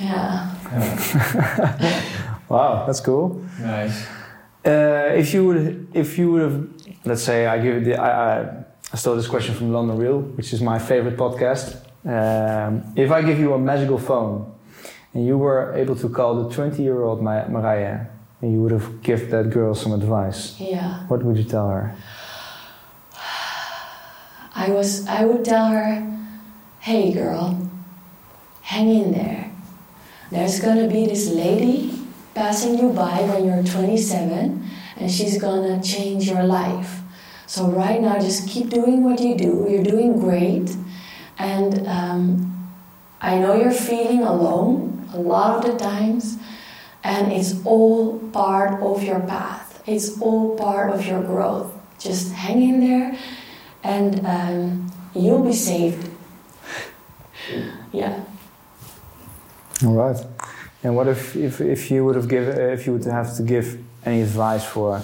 yeah 0.00 0.48
Wow, 2.48 2.84
that's 2.86 3.00
cool. 3.00 3.40
Nice. 3.60 4.06
Uh, 4.66 5.12
if 5.14 5.32
you 5.32 5.46
would, 5.46 5.86
if 5.94 6.18
you 6.18 6.32
would 6.32 6.42
have, 6.42 6.68
let's 7.04 7.22
say, 7.22 7.46
I 7.46 7.58
give 7.62 7.84
the, 7.84 7.94
I, 7.96 8.10
I, 8.40 8.64
I 8.92 8.96
stole 8.96 9.14
this 9.14 9.28
question 9.28 9.54
from 9.54 9.72
London 9.72 9.96
Real, 9.96 10.18
which 10.36 10.52
is 10.52 10.60
my 10.60 10.78
favorite 10.78 11.16
podcast. 11.16 11.76
Um, 12.04 12.92
if 12.96 13.10
I 13.10 13.22
give 13.22 13.38
you 13.38 13.52
a 13.52 13.58
magical 13.58 13.98
phone, 13.98 14.52
and 15.12 15.26
you 15.26 15.36
were 15.36 15.74
able 15.74 15.96
to 15.96 16.08
call 16.08 16.44
the 16.44 16.54
20-year-old 16.54 17.22
Ma- 17.22 17.44
Marije, 17.44 18.08
and 18.40 18.52
you 18.52 18.62
would 18.62 18.72
have 18.72 19.02
give 19.02 19.30
that 19.30 19.50
girl 19.50 19.74
some 19.74 19.92
advice, 19.92 20.58
yeah. 20.58 21.06
what 21.08 21.22
would 21.22 21.36
you 21.36 21.44
tell 21.44 21.68
her? 21.68 21.94
I 24.54 24.70
was 24.70 25.06
I 25.06 25.24
would 25.24 25.44
tell 25.44 25.68
her 25.68 26.06
hey 26.80 27.12
girl 27.12 27.56
hang 28.62 28.88
in 28.88 29.12
there. 29.12 29.50
There's 30.30 30.60
gonna 30.60 30.88
be 30.88 31.06
this 31.06 31.28
lady 31.30 31.98
passing 32.34 32.78
you 32.78 32.90
by 32.90 33.22
when 33.22 33.44
you're 33.44 33.62
27 33.62 34.68
and 34.96 35.10
she's 35.10 35.40
gonna 35.40 35.82
change 35.82 36.28
your 36.28 36.42
life. 36.42 37.00
So 37.46 37.66
right 37.70 38.00
now 38.00 38.18
just 38.18 38.48
keep 38.48 38.70
doing 38.70 39.02
what 39.02 39.20
you 39.20 39.34
do. 39.36 39.66
You're 39.68 39.82
doing 39.82 40.18
great 40.20 40.76
and 41.40 41.86
um, 41.88 42.68
I 43.20 43.38
know 43.38 43.54
you're 43.54 43.72
feeling 43.72 44.22
alone 44.22 45.08
a 45.14 45.18
lot 45.18 45.56
of 45.56 45.72
the 45.72 45.78
times 45.78 46.38
and 47.02 47.32
it's 47.32 47.64
all 47.64 48.18
part 48.32 48.80
of 48.82 49.02
your 49.02 49.20
path 49.20 49.82
it's 49.86 50.20
all 50.20 50.56
part 50.56 50.92
of 50.92 51.06
your 51.06 51.22
growth 51.22 51.72
just 51.98 52.32
hang 52.32 52.62
in 52.62 52.80
there 52.80 53.18
and 53.82 54.26
um, 54.26 54.92
you'll 55.14 55.44
be 55.44 55.54
saved 55.54 56.10
yeah 57.92 58.22
All 59.84 59.94
right. 59.94 60.20
And 60.82 60.94
what 60.96 61.08
if, 61.08 61.36
if, 61.36 61.60
if 61.60 61.90
you 61.90 62.04
would 62.04 62.16
have 62.16 62.28
give, 62.28 62.48
if 62.48 62.86
you 62.86 62.92
would 62.92 63.04
have 63.04 63.34
to 63.36 63.42
give 63.42 63.82
any 64.04 64.22
advice 64.22 64.64
for, 64.64 65.02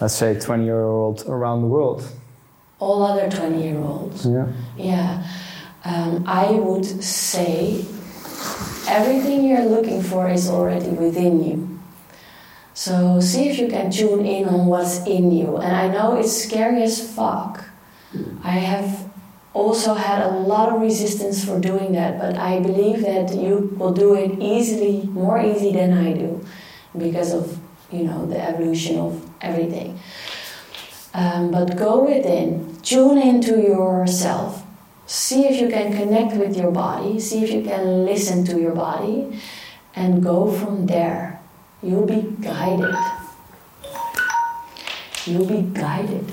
let's 0.00 0.14
say, 0.14 0.34
20-year-old 0.34 1.24
around 1.26 1.62
the 1.62 1.68
world? 1.68 2.02
all 2.80 3.02
other 3.02 3.28
20 3.30 3.62
year 3.62 3.78
olds 3.78 4.26
Yeah. 4.26 4.46
Yeah, 4.76 5.22
um, 5.84 6.24
I 6.26 6.50
would 6.52 7.02
say 7.02 7.84
everything 8.88 9.44
you're 9.44 9.64
looking 9.64 10.02
for 10.02 10.28
is 10.28 10.48
already 10.48 10.88
within 10.88 11.42
you. 11.42 11.80
So 12.74 13.20
see 13.20 13.48
if 13.48 13.58
you 13.58 13.68
can 13.68 13.90
tune 13.90 14.24
in 14.24 14.48
on 14.48 14.66
what's 14.66 15.06
in 15.06 15.30
you. 15.30 15.56
And 15.56 15.76
I 15.76 15.88
know 15.88 16.16
it's 16.16 16.44
scary 16.44 16.82
as 16.82 17.14
fuck. 17.14 17.64
I 18.42 18.52
have 18.52 19.10
also 19.52 19.94
had 19.94 20.22
a 20.22 20.30
lot 20.30 20.72
of 20.72 20.80
resistance 20.80 21.44
for 21.44 21.60
doing 21.60 21.92
that, 21.92 22.18
but 22.18 22.36
I 22.36 22.60
believe 22.60 23.02
that 23.02 23.34
you 23.34 23.74
will 23.76 23.92
do 23.92 24.14
it 24.14 24.38
easily, 24.40 25.02
more 25.08 25.40
easy 25.40 25.72
than 25.72 25.92
I 25.92 26.12
do, 26.12 26.44
because 26.96 27.32
of 27.34 27.58
you 27.90 28.04
know 28.04 28.26
the 28.26 28.40
evolution 28.40 28.98
of 28.98 29.28
everything. 29.40 29.98
Um, 31.12 31.50
but 31.50 31.76
go 31.76 32.04
within, 32.04 32.76
tune 32.82 33.18
into 33.18 33.60
yourself, 33.60 34.59
see 35.10 35.44
if 35.46 35.60
you 35.60 35.68
can 35.68 35.92
connect 35.92 36.36
with 36.36 36.56
your 36.56 36.70
body, 36.70 37.18
see 37.18 37.42
if 37.42 37.50
you 37.50 37.62
can 37.62 38.04
listen 38.04 38.44
to 38.44 38.60
your 38.60 38.72
body, 38.72 39.40
and 39.96 40.22
go 40.22 40.48
from 40.52 40.86
there. 40.86 41.40
You'll 41.82 42.06
be 42.06 42.22
guided. 42.40 42.94
You'll 45.26 45.46
be 45.46 45.62
guided. 45.62 46.24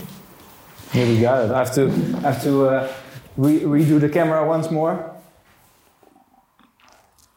Yeah, 0.94 1.06
we 1.06 1.20
got 1.20 1.46
it. 1.46 1.52
I 1.52 1.58
have 1.58 1.74
to, 1.74 1.90
I 2.18 2.32
have 2.32 2.44
to 2.44 2.70
uh, 2.70 2.94
re- 3.36 3.62
redo 3.62 4.00
the 4.00 4.10
camera 4.10 4.46
once 4.48 4.70
more. 4.70 5.12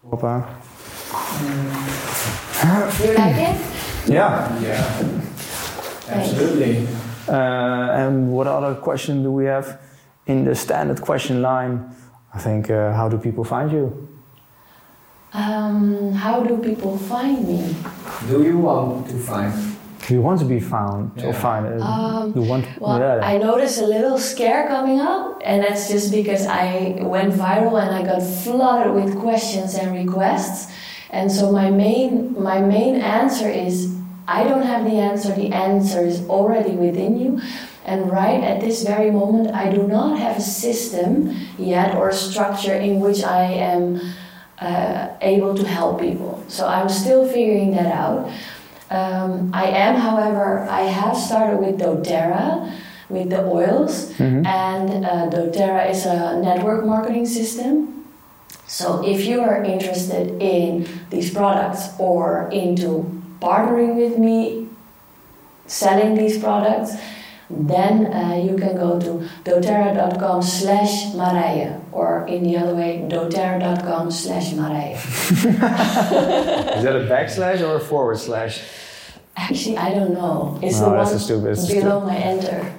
Hoppa. 0.04 0.44
You 3.00 3.14
like 3.14 3.36
it? 3.48 3.56
Yeah. 4.06 4.60
Yeah. 4.60 5.20
Absolutely. 6.08 6.86
Uh, 7.26 7.96
and 7.96 8.30
what 8.30 8.46
other 8.46 8.74
question 8.74 9.22
do 9.22 9.32
we 9.32 9.46
have 9.46 9.80
in 10.30 10.44
the 10.44 10.54
standard 10.54 11.00
question 11.00 11.42
line? 11.42 11.74
I 12.32 12.38
think, 12.38 12.70
uh, 12.70 12.92
how 12.92 13.08
do 13.08 13.18
people 13.18 13.44
find 13.44 13.70
you? 13.72 13.84
Um, 15.32 16.12
how 16.12 16.42
do 16.42 16.56
people 16.58 16.96
find 16.98 17.46
me? 17.46 17.74
Do 18.28 18.42
you 18.42 18.58
want 18.58 19.08
to 19.10 19.16
find? 19.18 19.52
Do 20.06 20.14
you 20.14 20.22
want 20.22 20.40
to 20.40 20.46
be 20.46 20.58
found 20.60 21.22
or 21.22 21.32
find? 21.32 21.66
Uh, 21.66 21.84
Um, 21.86 22.32
you 22.34 22.42
want? 22.42 22.64
Well, 22.80 22.98
yeah. 22.98 23.20
I 23.32 23.38
noticed 23.38 23.78
a 23.80 23.86
little 23.96 24.18
scare 24.18 24.66
coming 24.74 24.98
up, 25.00 25.40
and 25.44 25.62
that's 25.62 25.88
just 25.88 26.10
because 26.18 26.46
I 26.46 26.96
went 27.14 27.32
viral 27.34 27.76
and 27.84 27.92
I 27.94 28.02
got 28.12 28.22
flooded 28.42 28.92
with 28.98 29.10
questions 29.26 29.74
and 29.80 29.88
requests. 30.02 30.72
And 31.10 31.30
so 31.30 31.44
my 31.60 31.70
main 31.70 32.10
my 32.50 32.58
main 32.60 32.94
answer 33.20 33.48
is 33.66 33.74
I 34.26 34.40
don't 34.48 34.66
have 34.72 34.82
the 34.90 34.98
answer. 35.10 35.30
The 35.34 35.50
answer 35.68 36.00
is 36.10 36.16
already 36.28 36.74
within 36.86 37.12
you. 37.22 37.30
And 37.84 38.10
right 38.10 38.42
at 38.42 38.60
this 38.60 38.82
very 38.84 39.10
moment, 39.10 39.54
I 39.54 39.70
do 39.70 39.86
not 39.86 40.18
have 40.18 40.36
a 40.36 40.42
system 40.42 41.34
yet 41.58 41.94
or 41.94 42.10
a 42.10 42.14
structure 42.14 42.74
in 42.74 43.00
which 43.00 43.22
I 43.24 43.44
am 43.44 44.00
uh, 44.58 45.08
able 45.22 45.54
to 45.54 45.66
help 45.66 46.00
people. 46.00 46.44
So 46.48 46.68
I'm 46.68 46.88
still 46.88 47.26
figuring 47.26 47.72
that 47.72 47.86
out. 47.86 48.30
Um, 48.90 49.50
I 49.54 49.66
am, 49.66 49.96
however, 49.96 50.66
I 50.68 50.82
have 50.82 51.16
started 51.16 51.58
with 51.58 51.78
doTERRA, 51.80 52.72
with 53.08 53.30
the 53.30 53.44
oils, 53.44 54.12
and 54.44 55.04
uh, 55.04 55.30
doTERRA 55.30 55.90
is 55.90 56.06
a 56.06 56.40
network 56.40 56.84
marketing 56.84 57.26
system. 57.26 58.04
So 58.66 59.04
if 59.04 59.24
you 59.24 59.40
are 59.40 59.64
interested 59.64 60.40
in 60.40 60.86
these 61.10 61.32
products 61.32 61.88
or 61.98 62.48
into 62.52 63.22
partnering 63.40 63.96
with 63.96 64.18
me, 64.18 64.68
selling 65.66 66.14
these 66.14 66.38
products, 66.38 66.94
then 67.50 68.06
uh, 68.12 68.34
you 68.36 68.56
can 68.56 68.76
go 68.76 68.98
to 69.00 69.28
doterra.com 69.44 70.40
slash 70.42 71.06
Marije 71.14 71.80
or 71.92 72.26
in 72.26 72.44
the 72.44 72.56
other 72.56 72.74
way, 72.74 73.04
doterra.com 73.10 74.10
slash 74.10 74.52
Marije. 74.52 74.94
Is 76.76 76.84
that 76.84 76.96
a 76.96 77.06
backslash 77.10 77.60
or 77.66 77.76
a 77.76 77.80
forward 77.80 78.18
slash? 78.18 78.62
Actually, 79.36 79.78
I 79.78 79.90
don't 79.94 80.12
know. 80.14 80.58
It's 80.62 80.78
No, 80.80 80.90
the 80.90 80.96
that's 80.96 81.10
one 81.10 81.16
a 81.16 81.18
stupid- 81.18 81.50
it's 81.52 81.70
a 81.70 81.74
below 81.80 82.00
my 82.00 82.16
enter. 82.16 82.72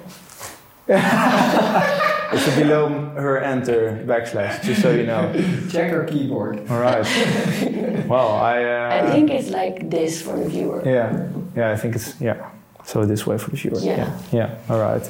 It's 2.32 2.48
a 2.48 2.60
below 2.62 2.88
her 2.88 3.38
enter 3.38 4.02
backslash, 4.06 4.62
just 4.62 4.80
so 4.80 4.90
you 4.90 5.04
know. 5.04 5.30
Check 5.70 5.90
her 5.90 6.04
keyboard. 6.04 6.66
All 6.70 6.80
right. 6.80 7.04
well, 8.08 8.28
I. 8.32 8.64
Uh, 8.64 9.04
I 9.04 9.10
think 9.10 9.30
it's 9.30 9.50
like 9.50 9.90
this 9.90 10.22
for 10.22 10.38
the 10.38 10.48
viewer. 10.48 10.82
Yeah, 10.82 11.28
yeah. 11.54 11.70
I 11.72 11.76
think 11.76 11.94
it's 11.94 12.18
yeah. 12.22 12.48
So 12.84 13.04
this 13.04 13.26
way 13.26 13.38
for 13.38 13.50
the 13.50 13.56
viewer. 13.56 13.78
Yeah. 13.78 13.96
Yeah. 13.96 14.18
yeah. 14.32 14.58
All 14.68 14.80
right. 14.80 15.08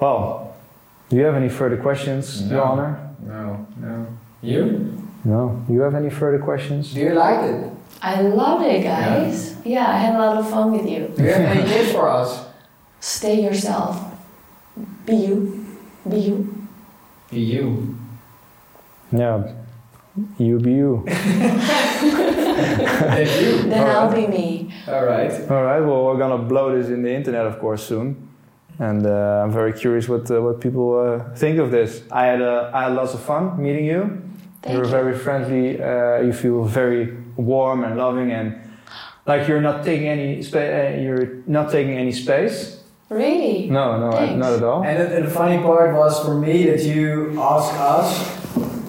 Well, 0.00 0.54
do 1.08 1.16
you 1.16 1.24
have 1.24 1.34
any 1.34 1.48
further 1.48 1.76
questions, 1.76 2.42
No. 2.42 2.56
Your 2.56 2.64
Honor? 2.64 3.10
No, 3.26 3.66
no. 3.78 4.06
You? 4.42 4.96
No. 5.24 5.62
You 5.68 5.80
have 5.82 5.94
any 5.94 6.10
further 6.10 6.38
questions? 6.38 6.94
Do 6.94 7.00
you 7.00 7.12
like 7.14 7.44
it? 7.44 7.70
I 8.00 8.22
love 8.22 8.62
it, 8.62 8.82
guys. 8.82 9.56
Yeah. 9.64 9.86
I 9.90 9.98
had 9.98 10.14
a 10.14 10.18
lot 10.18 10.36
of 10.38 10.48
fun 10.48 10.72
with 10.72 10.88
you. 10.88 11.12
Do 11.16 11.22
you 11.22 11.30
have 11.30 11.56
any 11.56 11.68
tips 11.68 11.92
for 11.92 12.08
us? 12.08 12.46
Stay 13.00 13.42
yourself. 13.42 14.00
Be 15.04 15.14
you. 15.16 15.66
Be 16.08 16.16
you. 16.18 16.66
Be 17.30 17.40
you. 17.40 17.98
Yeah. 19.12 19.52
You 20.38 20.58
be 20.58 20.72
you. 20.72 21.04
You. 22.60 23.62
Then 23.62 23.86
I'll 23.88 24.12
be 24.14 24.26
me. 24.26 24.69
All 24.92 25.04
right. 25.04 25.32
All 25.50 25.62
right. 25.62 25.80
Well, 25.80 26.04
we're 26.04 26.18
gonna 26.18 26.38
blow 26.38 26.76
this 26.76 26.88
in 26.88 27.02
the 27.02 27.12
internet, 27.12 27.46
of 27.46 27.58
course, 27.58 27.82
soon. 27.86 28.28
And 28.78 29.06
uh, 29.06 29.42
I'm 29.44 29.52
very 29.52 29.72
curious 29.72 30.08
what 30.08 30.30
uh, 30.30 30.40
what 30.40 30.60
people 30.60 30.98
uh, 30.98 31.34
think 31.36 31.58
of 31.58 31.70
this. 31.70 32.02
I 32.10 32.24
had 32.26 32.40
uh, 32.42 32.70
I 32.72 32.84
had 32.84 32.92
lots 32.94 33.12
of 33.14 33.20
fun 33.20 33.62
meeting 33.62 33.84
you, 33.84 34.22
Thank 34.62 34.74
you're 34.74 34.84
you. 34.84 34.90
very 34.90 35.16
friendly. 35.18 35.82
Uh, 35.82 36.22
you 36.22 36.32
feel 36.32 36.64
very 36.64 37.14
warm 37.36 37.84
and 37.84 37.96
loving, 37.98 38.32
and 38.32 38.58
like 39.26 39.46
you're 39.48 39.60
not 39.60 39.84
taking 39.84 40.08
any 40.08 40.42
space. 40.42 40.70
Uh, 40.96 40.98
you're 41.00 41.42
not 41.46 41.70
taking 41.70 41.96
any 41.98 42.12
space. 42.12 42.78
Really? 43.10 43.68
No, 43.68 43.98
no, 43.98 44.12
Thanks. 44.16 44.38
not 44.38 44.52
at 44.52 44.62
all. 44.62 44.84
And 44.84 44.96
the, 45.00 45.16
and 45.16 45.26
the 45.26 45.30
funny 45.30 45.58
part 45.62 45.94
was 45.96 46.24
for 46.24 46.34
me 46.34 46.64
that 46.70 46.82
you 46.84 47.36
asked 47.40 47.74
us 47.74 48.08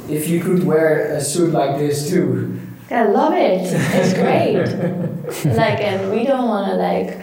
if 0.09 0.29
you 0.29 0.39
could 0.39 0.63
wear 0.63 1.15
a 1.15 1.19
suit 1.21 1.51
like 1.51 1.79
this 1.79 2.07
too. 2.09 2.59
I 2.91 3.03
love 3.03 3.33
it. 3.33 3.61
It's 3.63 4.13
great. 5.43 5.55
like, 5.55 5.79
and 5.81 6.11
we 6.11 6.25
don't 6.25 6.47
want 6.47 6.67
to 6.71 6.75
like, 6.75 7.19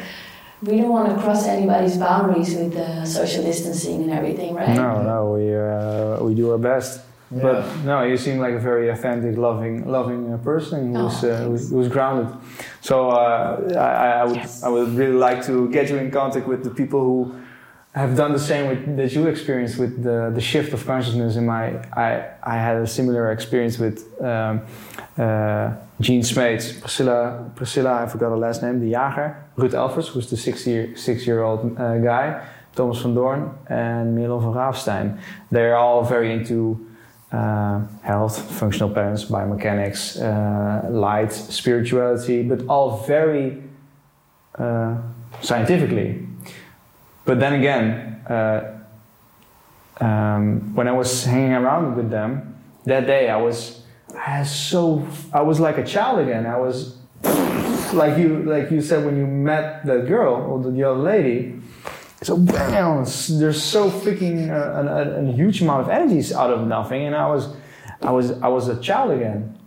we 0.62 0.78
don't 0.78 0.88
want 0.90 1.14
to 1.14 1.20
cross 1.22 1.46
anybody's 1.46 1.96
boundaries 1.96 2.54
with 2.56 2.74
the 2.74 3.04
social 3.04 3.42
distancing 3.44 4.02
and 4.02 4.10
everything, 4.10 4.54
right? 4.54 4.74
No, 4.74 5.02
no, 5.02 5.32
we 5.32 5.54
uh, 5.54 6.22
we 6.24 6.34
do 6.34 6.50
our 6.52 6.58
best. 6.58 7.02
But 7.30 7.66
no, 7.84 8.04
you 8.04 8.16
seem 8.16 8.38
like 8.38 8.54
a 8.54 8.58
very 8.58 8.88
authentic, 8.88 9.36
loving, 9.36 9.86
loving 9.86 10.32
uh, 10.32 10.38
person 10.38 10.96
Oh, 10.96 11.08
who's, 11.08 11.24
uh, 11.24 11.44
who's, 11.44 11.70
who's 11.70 11.88
grounded. 11.88 12.34
So 12.80 13.10
uh, 13.10 13.74
I, 13.76 14.20
I 14.20 14.24
would 14.24 14.36
Yes. 14.36 14.62
I 14.62 14.68
would 14.70 14.88
really 14.96 15.18
like 15.18 15.44
to 15.44 15.68
get 15.68 15.90
you 15.90 15.98
in 15.98 16.10
contact 16.10 16.46
with 16.48 16.64
the 16.64 16.70
people 16.70 17.00
who 17.00 17.34
have 17.98 18.16
done 18.16 18.32
the 18.32 18.38
same 18.38 18.68
with, 18.68 18.96
that 18.96 19.12
you 19.12 19.26
experienced 19.26 19.76
with 19.78 20.02
the, 20.04 20.30
the 20.32 20.40
shift 20.40 20.72
of 20.72 20.86
consciousness. 20.86 21.36
In 21.36 21.46
my 21.46 21.64
I 22.06 22.30
I 22.42 22.56
had 22.66 22.76
a 22.76 22.86
similar 22.86 23.32
experience 23.32 23.76
with 23.78 23.96
um, 24.22 24.62
uh, 25.16 25.74
Smeets, 26.00 26.80
Priscilla 26.80 27.50
Priscilla 27.56 28.02
I 28.02 28.06
forgot 28.06 28.30
her 28.30 28.36
last 28.36 28.62
name, 28.62 28.78
the 28.80 28.92
Jager, 28.92 29.28
Ruud 29.56 29.72
Elvers, 29.72 30.08
who's 30.08 30.30
the 30.30 30.36
six 30.36 30.66
year 30.66 30.96
six 30.96 31.26
year 31.26 31.42
old 31.42 31.60
uh, 31.78 31.98
guy, 31.98 32.46
Thomas 32.76 33.00
van 33.02 33.14
Doorn, 33.14 33.58
and 33.66 34.16
Merlon 34.16 34.40
van 34.44 34.52
Ravenstein. 34.52 35.18
They're 35.50 35.76
all 35.76 36.04
very 36.04 36.32
into 36.32 36.86
uh, 37.32 37.80
health, 38.02 38.38
functional 38.60 38.90
patterns, 38.90 39.24
biomechanics, 39.24 40.02
uh, 40.22 40.88
light, 40.88 41.32
spirituality, 41.32 42.42
but 42.42 42.64
all 42.68 43.04
very 43.06 43.62
uh, 44.54 44.96
scientifically. 45.40 46.27
But 47.28 47.40
then 47.40 47.52
again, 47.52 48.24
uh, 48.26 48.78
um, 50.00 50.74
when 50.74 50.88
I 50.88 50.92
was 50.92 51.26
hanging 51.26 51.52
around 51.52 51.94
with 51.94 52.08
them 52.08 52.56
that 52.84 53.06
day, 53.06 53.28
I 53.28 53.36
was, 53.36 53.82
I 54.16 54.40
was 54.40 54.50
so, 54.50 55.06
I 55.30 55.42
was 55.42 55.60
like 55.60 55.76
a 55.76 55.84
child 55.84 56.20
again. 56.20 56.46
I 56.46 56.58
was 56.58 56.96
like 57.92 58.16
you, 58.16 58.44
like 58.44 58.70
you 58.70 58.80
said 58.80 59.04
when 59.04 59.18
you 59.18 59.26
met 59.26 59.84
that 59.84 60.06
girl 60.06 60.36
or 60.36 60.72
the 60.72 60.82
other 60.84 60.98
lady. 60.98 61.60
So 62.22 62.38
bam, 62.38 63.04
there's 63.04 63.62
so 63.62 63.90
freaking 63.90 64.48
uh, 64.48 64.80
an, 64.80 64.88
a, 64.88 65.28
a 65.28 65.32
huge 65.34 65.60
amount 65.60 65.82
of 65.82 65.90
energies 65.90 66.32
out 66.32 66.50
of 66.50 66.66
nothing, 66.66 67.04
and 67.04 67.14
I 67.14 67.26
was, 67.26 67.54
I 68.00 68.10
was, 68.10 68.30
I 68.40 68.48
was 68.48 68.68
a 68.68 68.80
child 68.80 69.10
again. 69.10 69.57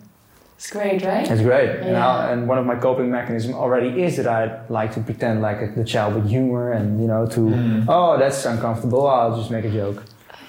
It's 0.62 0.70
great, 0.70 1.02
right? 1.04 1.28
It's 1.28 1.42
great. 1.42 1.70
And, 1.80 1.90
Yeah. 1.90 2.08
I, 2.08 2.32
and 2.32 2.48
one 2.48 2.60
of 2.60 2.68
my 2.68 2.76
coping 2.76 3.10
mechanisms 3.10 3.56
already 3.56 4.04
is 4.04 4.18
that 4.18 4.28
I 4.28 4.42
like 4.70 4.94
to 4.94 5.00
pretend 5.00 5.42
like 5.42 5.60
a, 5.60 5.68
the 5.76 5.84
child 5.84 6.14
with 6.14 6.30
humor 6.30 6.72
and, 6.72 7.02
you 7.02 7.08
know, 7.08 7.26
to, 7.36 7.40
Mm. 7.40 7.86
oh, 7.90 8.20
that's 8.20 8.46
uncomfortable, 8.46 9.08
I'll 9.08 9.36
just 9.36 9.50
make 9.50 9.66
a 9.66 9.72
joke. 9.72 10.04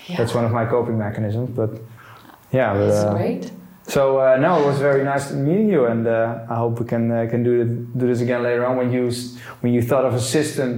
Yeah. 0.09 0.19
That's 0.19 0.35
one 0.35 0.45
of 0.45 0.53
my 0.53 0.67
coping 0.67 0.99
mechanisms. 0.99 1.49
But 1.57 1.71
yeah, 2.53 2.75
but, 2.75 2.89
It's 2.91 3.05
uh, 3.05 3.15
great. 3.15 3.51
so 3.95 4.03
uh, 4.19 4.37
no, 4.37 4.51
it 4.63 4.67
was 4.67 4.79
very 4.81 5.03
nice 5.03 5.33
meeting 5.33 5.71
you, 5.71 5.87
and 5.87 6.07
uh, 6.07 6.45
I 6.55 6.57
hope 6.63 6.73
we 6.81 6.87
can 6.87 7.05
uh, 7.11 7.27
can 7.33 7.43
do 7.43 7.53
it, 7.63 7.69
do 8.01 8.05
this 8.13 8.21
again 8.21 8.43
later 8.43 8.67
on 8.69 8.77
when 8.77 8.93
you 8.93 9.05
when 9.63 9.73
you 9.77 9.81
thought 9.81 10.05
of 10.05 10.13
a 10.13 10.21
system 10.37 10.71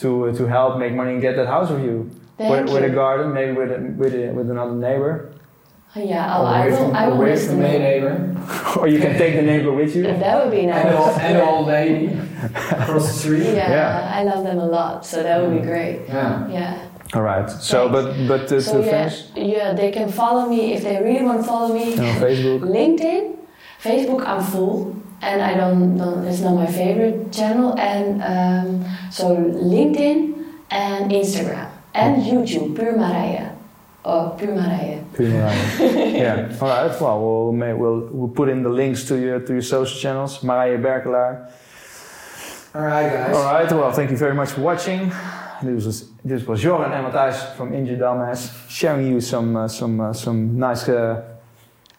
to 0.00 0.08
uh, 0.28 0.34
to 0.38 0.42
help 0.56 0.72
make 0.84 0.92
money 1.00 1.12
and 1.16 1.22
get 1.22 1.36
that 1.36 1.46
house 1.56 1.70
with 1.70 1.82
you, 1.88 1.96
Thank 2.36 2.50
with, 2.66 2.74
with 2.74 2.84
a 2.92 2.94
garden, 3.02 3.32
maybe 3.32 3.52
with 3.60 3.70
a, 3.76 3.78
with 4.00 4.14
a, 4.14 4.24
with 4.36 4.50
another 4.50 4.76
neighbor, 4.88 5.14
Yeah, 5.96 6.36
oh, 6.38 6.44
I 6.44 6.66
away 6.66 6.70
will, 6.70 6.76
from, 6.78 6.96
I 6.96 7.08
will 7.08 7.16
away 7.22 7.36
from 7.36 7.56
the 7.60 7.68
neighbor. 7.68 8.18
neighbor. 8.18 8.76
or 8.80 8.88
you 8.88 8.98
can 8.98 9.16
take 9.16 9.36
the 9.36 9.42
neighbor 9.42 9.72
with 9.72 9.94
you. 9.94 10.02
That 10.02 10.42
would 10.44 10.50
be 10.50 10.66
And 10.66 10.88
the, 10.88 10.98
old, 10.98 11.06
nice. 11.16 11.20
and 11.20 11.36
the 11.38 11.44
old 11.44 11.66
lady 11.68 12.06
across 12.72 13.06
the 13.06 13.12
street. 13.12 13.44
Yeah, 13.44 13.70
Yeah. 13.70 14.12
I 14.18 14.24
love 14.24 14.42
them 14.44 14.58
a 14.58 14.66
lot, 14.66 15.06
so 15.06 15.22
that 15.22 15.40
would 15.40 15.54
be 15.60 15.64
great. 15.66 16.00
Yeah. 16.08 16.48
Yeah. 16.48 16.88
All 17.14 17.22
right. 17.22 17.48
So, 17.48 17.88
Thanks. 17.92 18.18
but 18.28 18.28
but 18.48 18.52
uh, 18.52 18.60
So 18.60 18.80
to 18.80 18.86
yeah, 18.86 19.08
finish 19.08 19.24
yeah, 19.36 19.72
they 19.72 19.92
can 19.92 20.10
follow 20.10 20.48
me 20.48 20.74
if 20.74 20.82
they 20.82 21.00
really 21.00 21.22
want 21.24 21.42
to 21.42 21.46
follow 21.46 21.72
me. 21.72 21.92
on 21.92 22.16
Facebook. 22.18 22.60
LinkedIn, 22.78 23.36
Facebook, 23.80 24.26
I'm 24.26 24.42
full, 24.42 24.96
and 25.22 25.40
I 25.42 25.54
don't, 25.54 25.96
don't 25.96 26.24
it's 26.26 26.40
not 26.40 26.54
my 26.54 26.66
favorite 26.66 27.30
channel. 27.32 27.78
And 27.78 28.20
um, 28.20 28.84
so 29.12 29.36
LinkedIn 29.36 30.34
and 30.70 31.12
Instagram 31.12 31.70
and 31.94 32.20
YouTube, 32.22 32.74
Puur 32.74 32.94
Marije. 32.98 33.53
Oh, 34.06 34.34
Puur 34.38 34.48
Marije. 34.48 35.02
yeah. 36.18 36.58
All 36.60 36.68
right. 36.68 37.00
Well, 37.00 37.20
we'll, 37.20 37.52
may, 37.52 37.72
we'll 37.72 38.08
we'll 38.12 38.28
put 38.28 38.48
in 38.48 38.62
the 38.62 38.68
links 38.68 39.04
to 39.08 39.16
your 39.16 39.40
to 39.40 39.52
your 39.54 39.62
social 39.62 39.98
channels. 39.98 40.38
Marije 40.42 40.80
Berkelaar. 40.82 41.50
All 42.74 42.82
right, 42.82 43.08
guys. 43.12 43.34
All 43.36 43.44
right. 43.44 43.70
Well, 43.72 43.92
thank 43.92 44.10
you 44.10 44.16
very 44.16 44.34
much 44.34 44.50
for 44.50 44.60
watching. 44.60 45.10
This 45.62 45.84
was 45.86 46.08
this 46.24 46.46
was 46.46 46.60
Joran 46.60 46.92
and 46.92 47.06
Matthijs 47.06 47.54
from 47.56 47.72
Injured 47.72 48.00
Dumbass 48.00 48.50
sharing 48.68 49.06
you 49.06 49.20
some 49.20 49.56
uh, 49.56 49.68
some 49.68 50.00
uh, 50.00 50.12
some 50.12 50.58
nice 50.58 50.86
uh, 50.88 51.22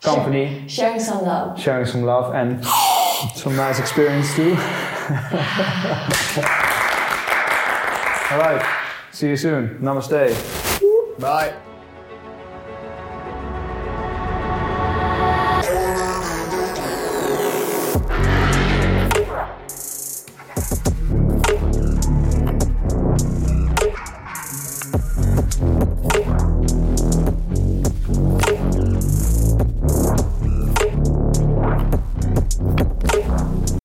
company, 0.04 0.66
Sharing 0.68 1.00
some 1.00 1.24
love. 1.24 1.60
sharing 1.60 1.86
some 1.88 2.04
love 2.04 2.36
and 2.36 2.64
some 3.36 3.56
nice 3.56 3.80
experience 3.80 4.36
too. 4.36 4.52
All 8.32 8.40
right. 8.40 8.62
See 9.12 9.30
you 9.30 9.38
soon. 9.38 9.80
Namaste. 9.80 10.36
Bye. 11.20 11.54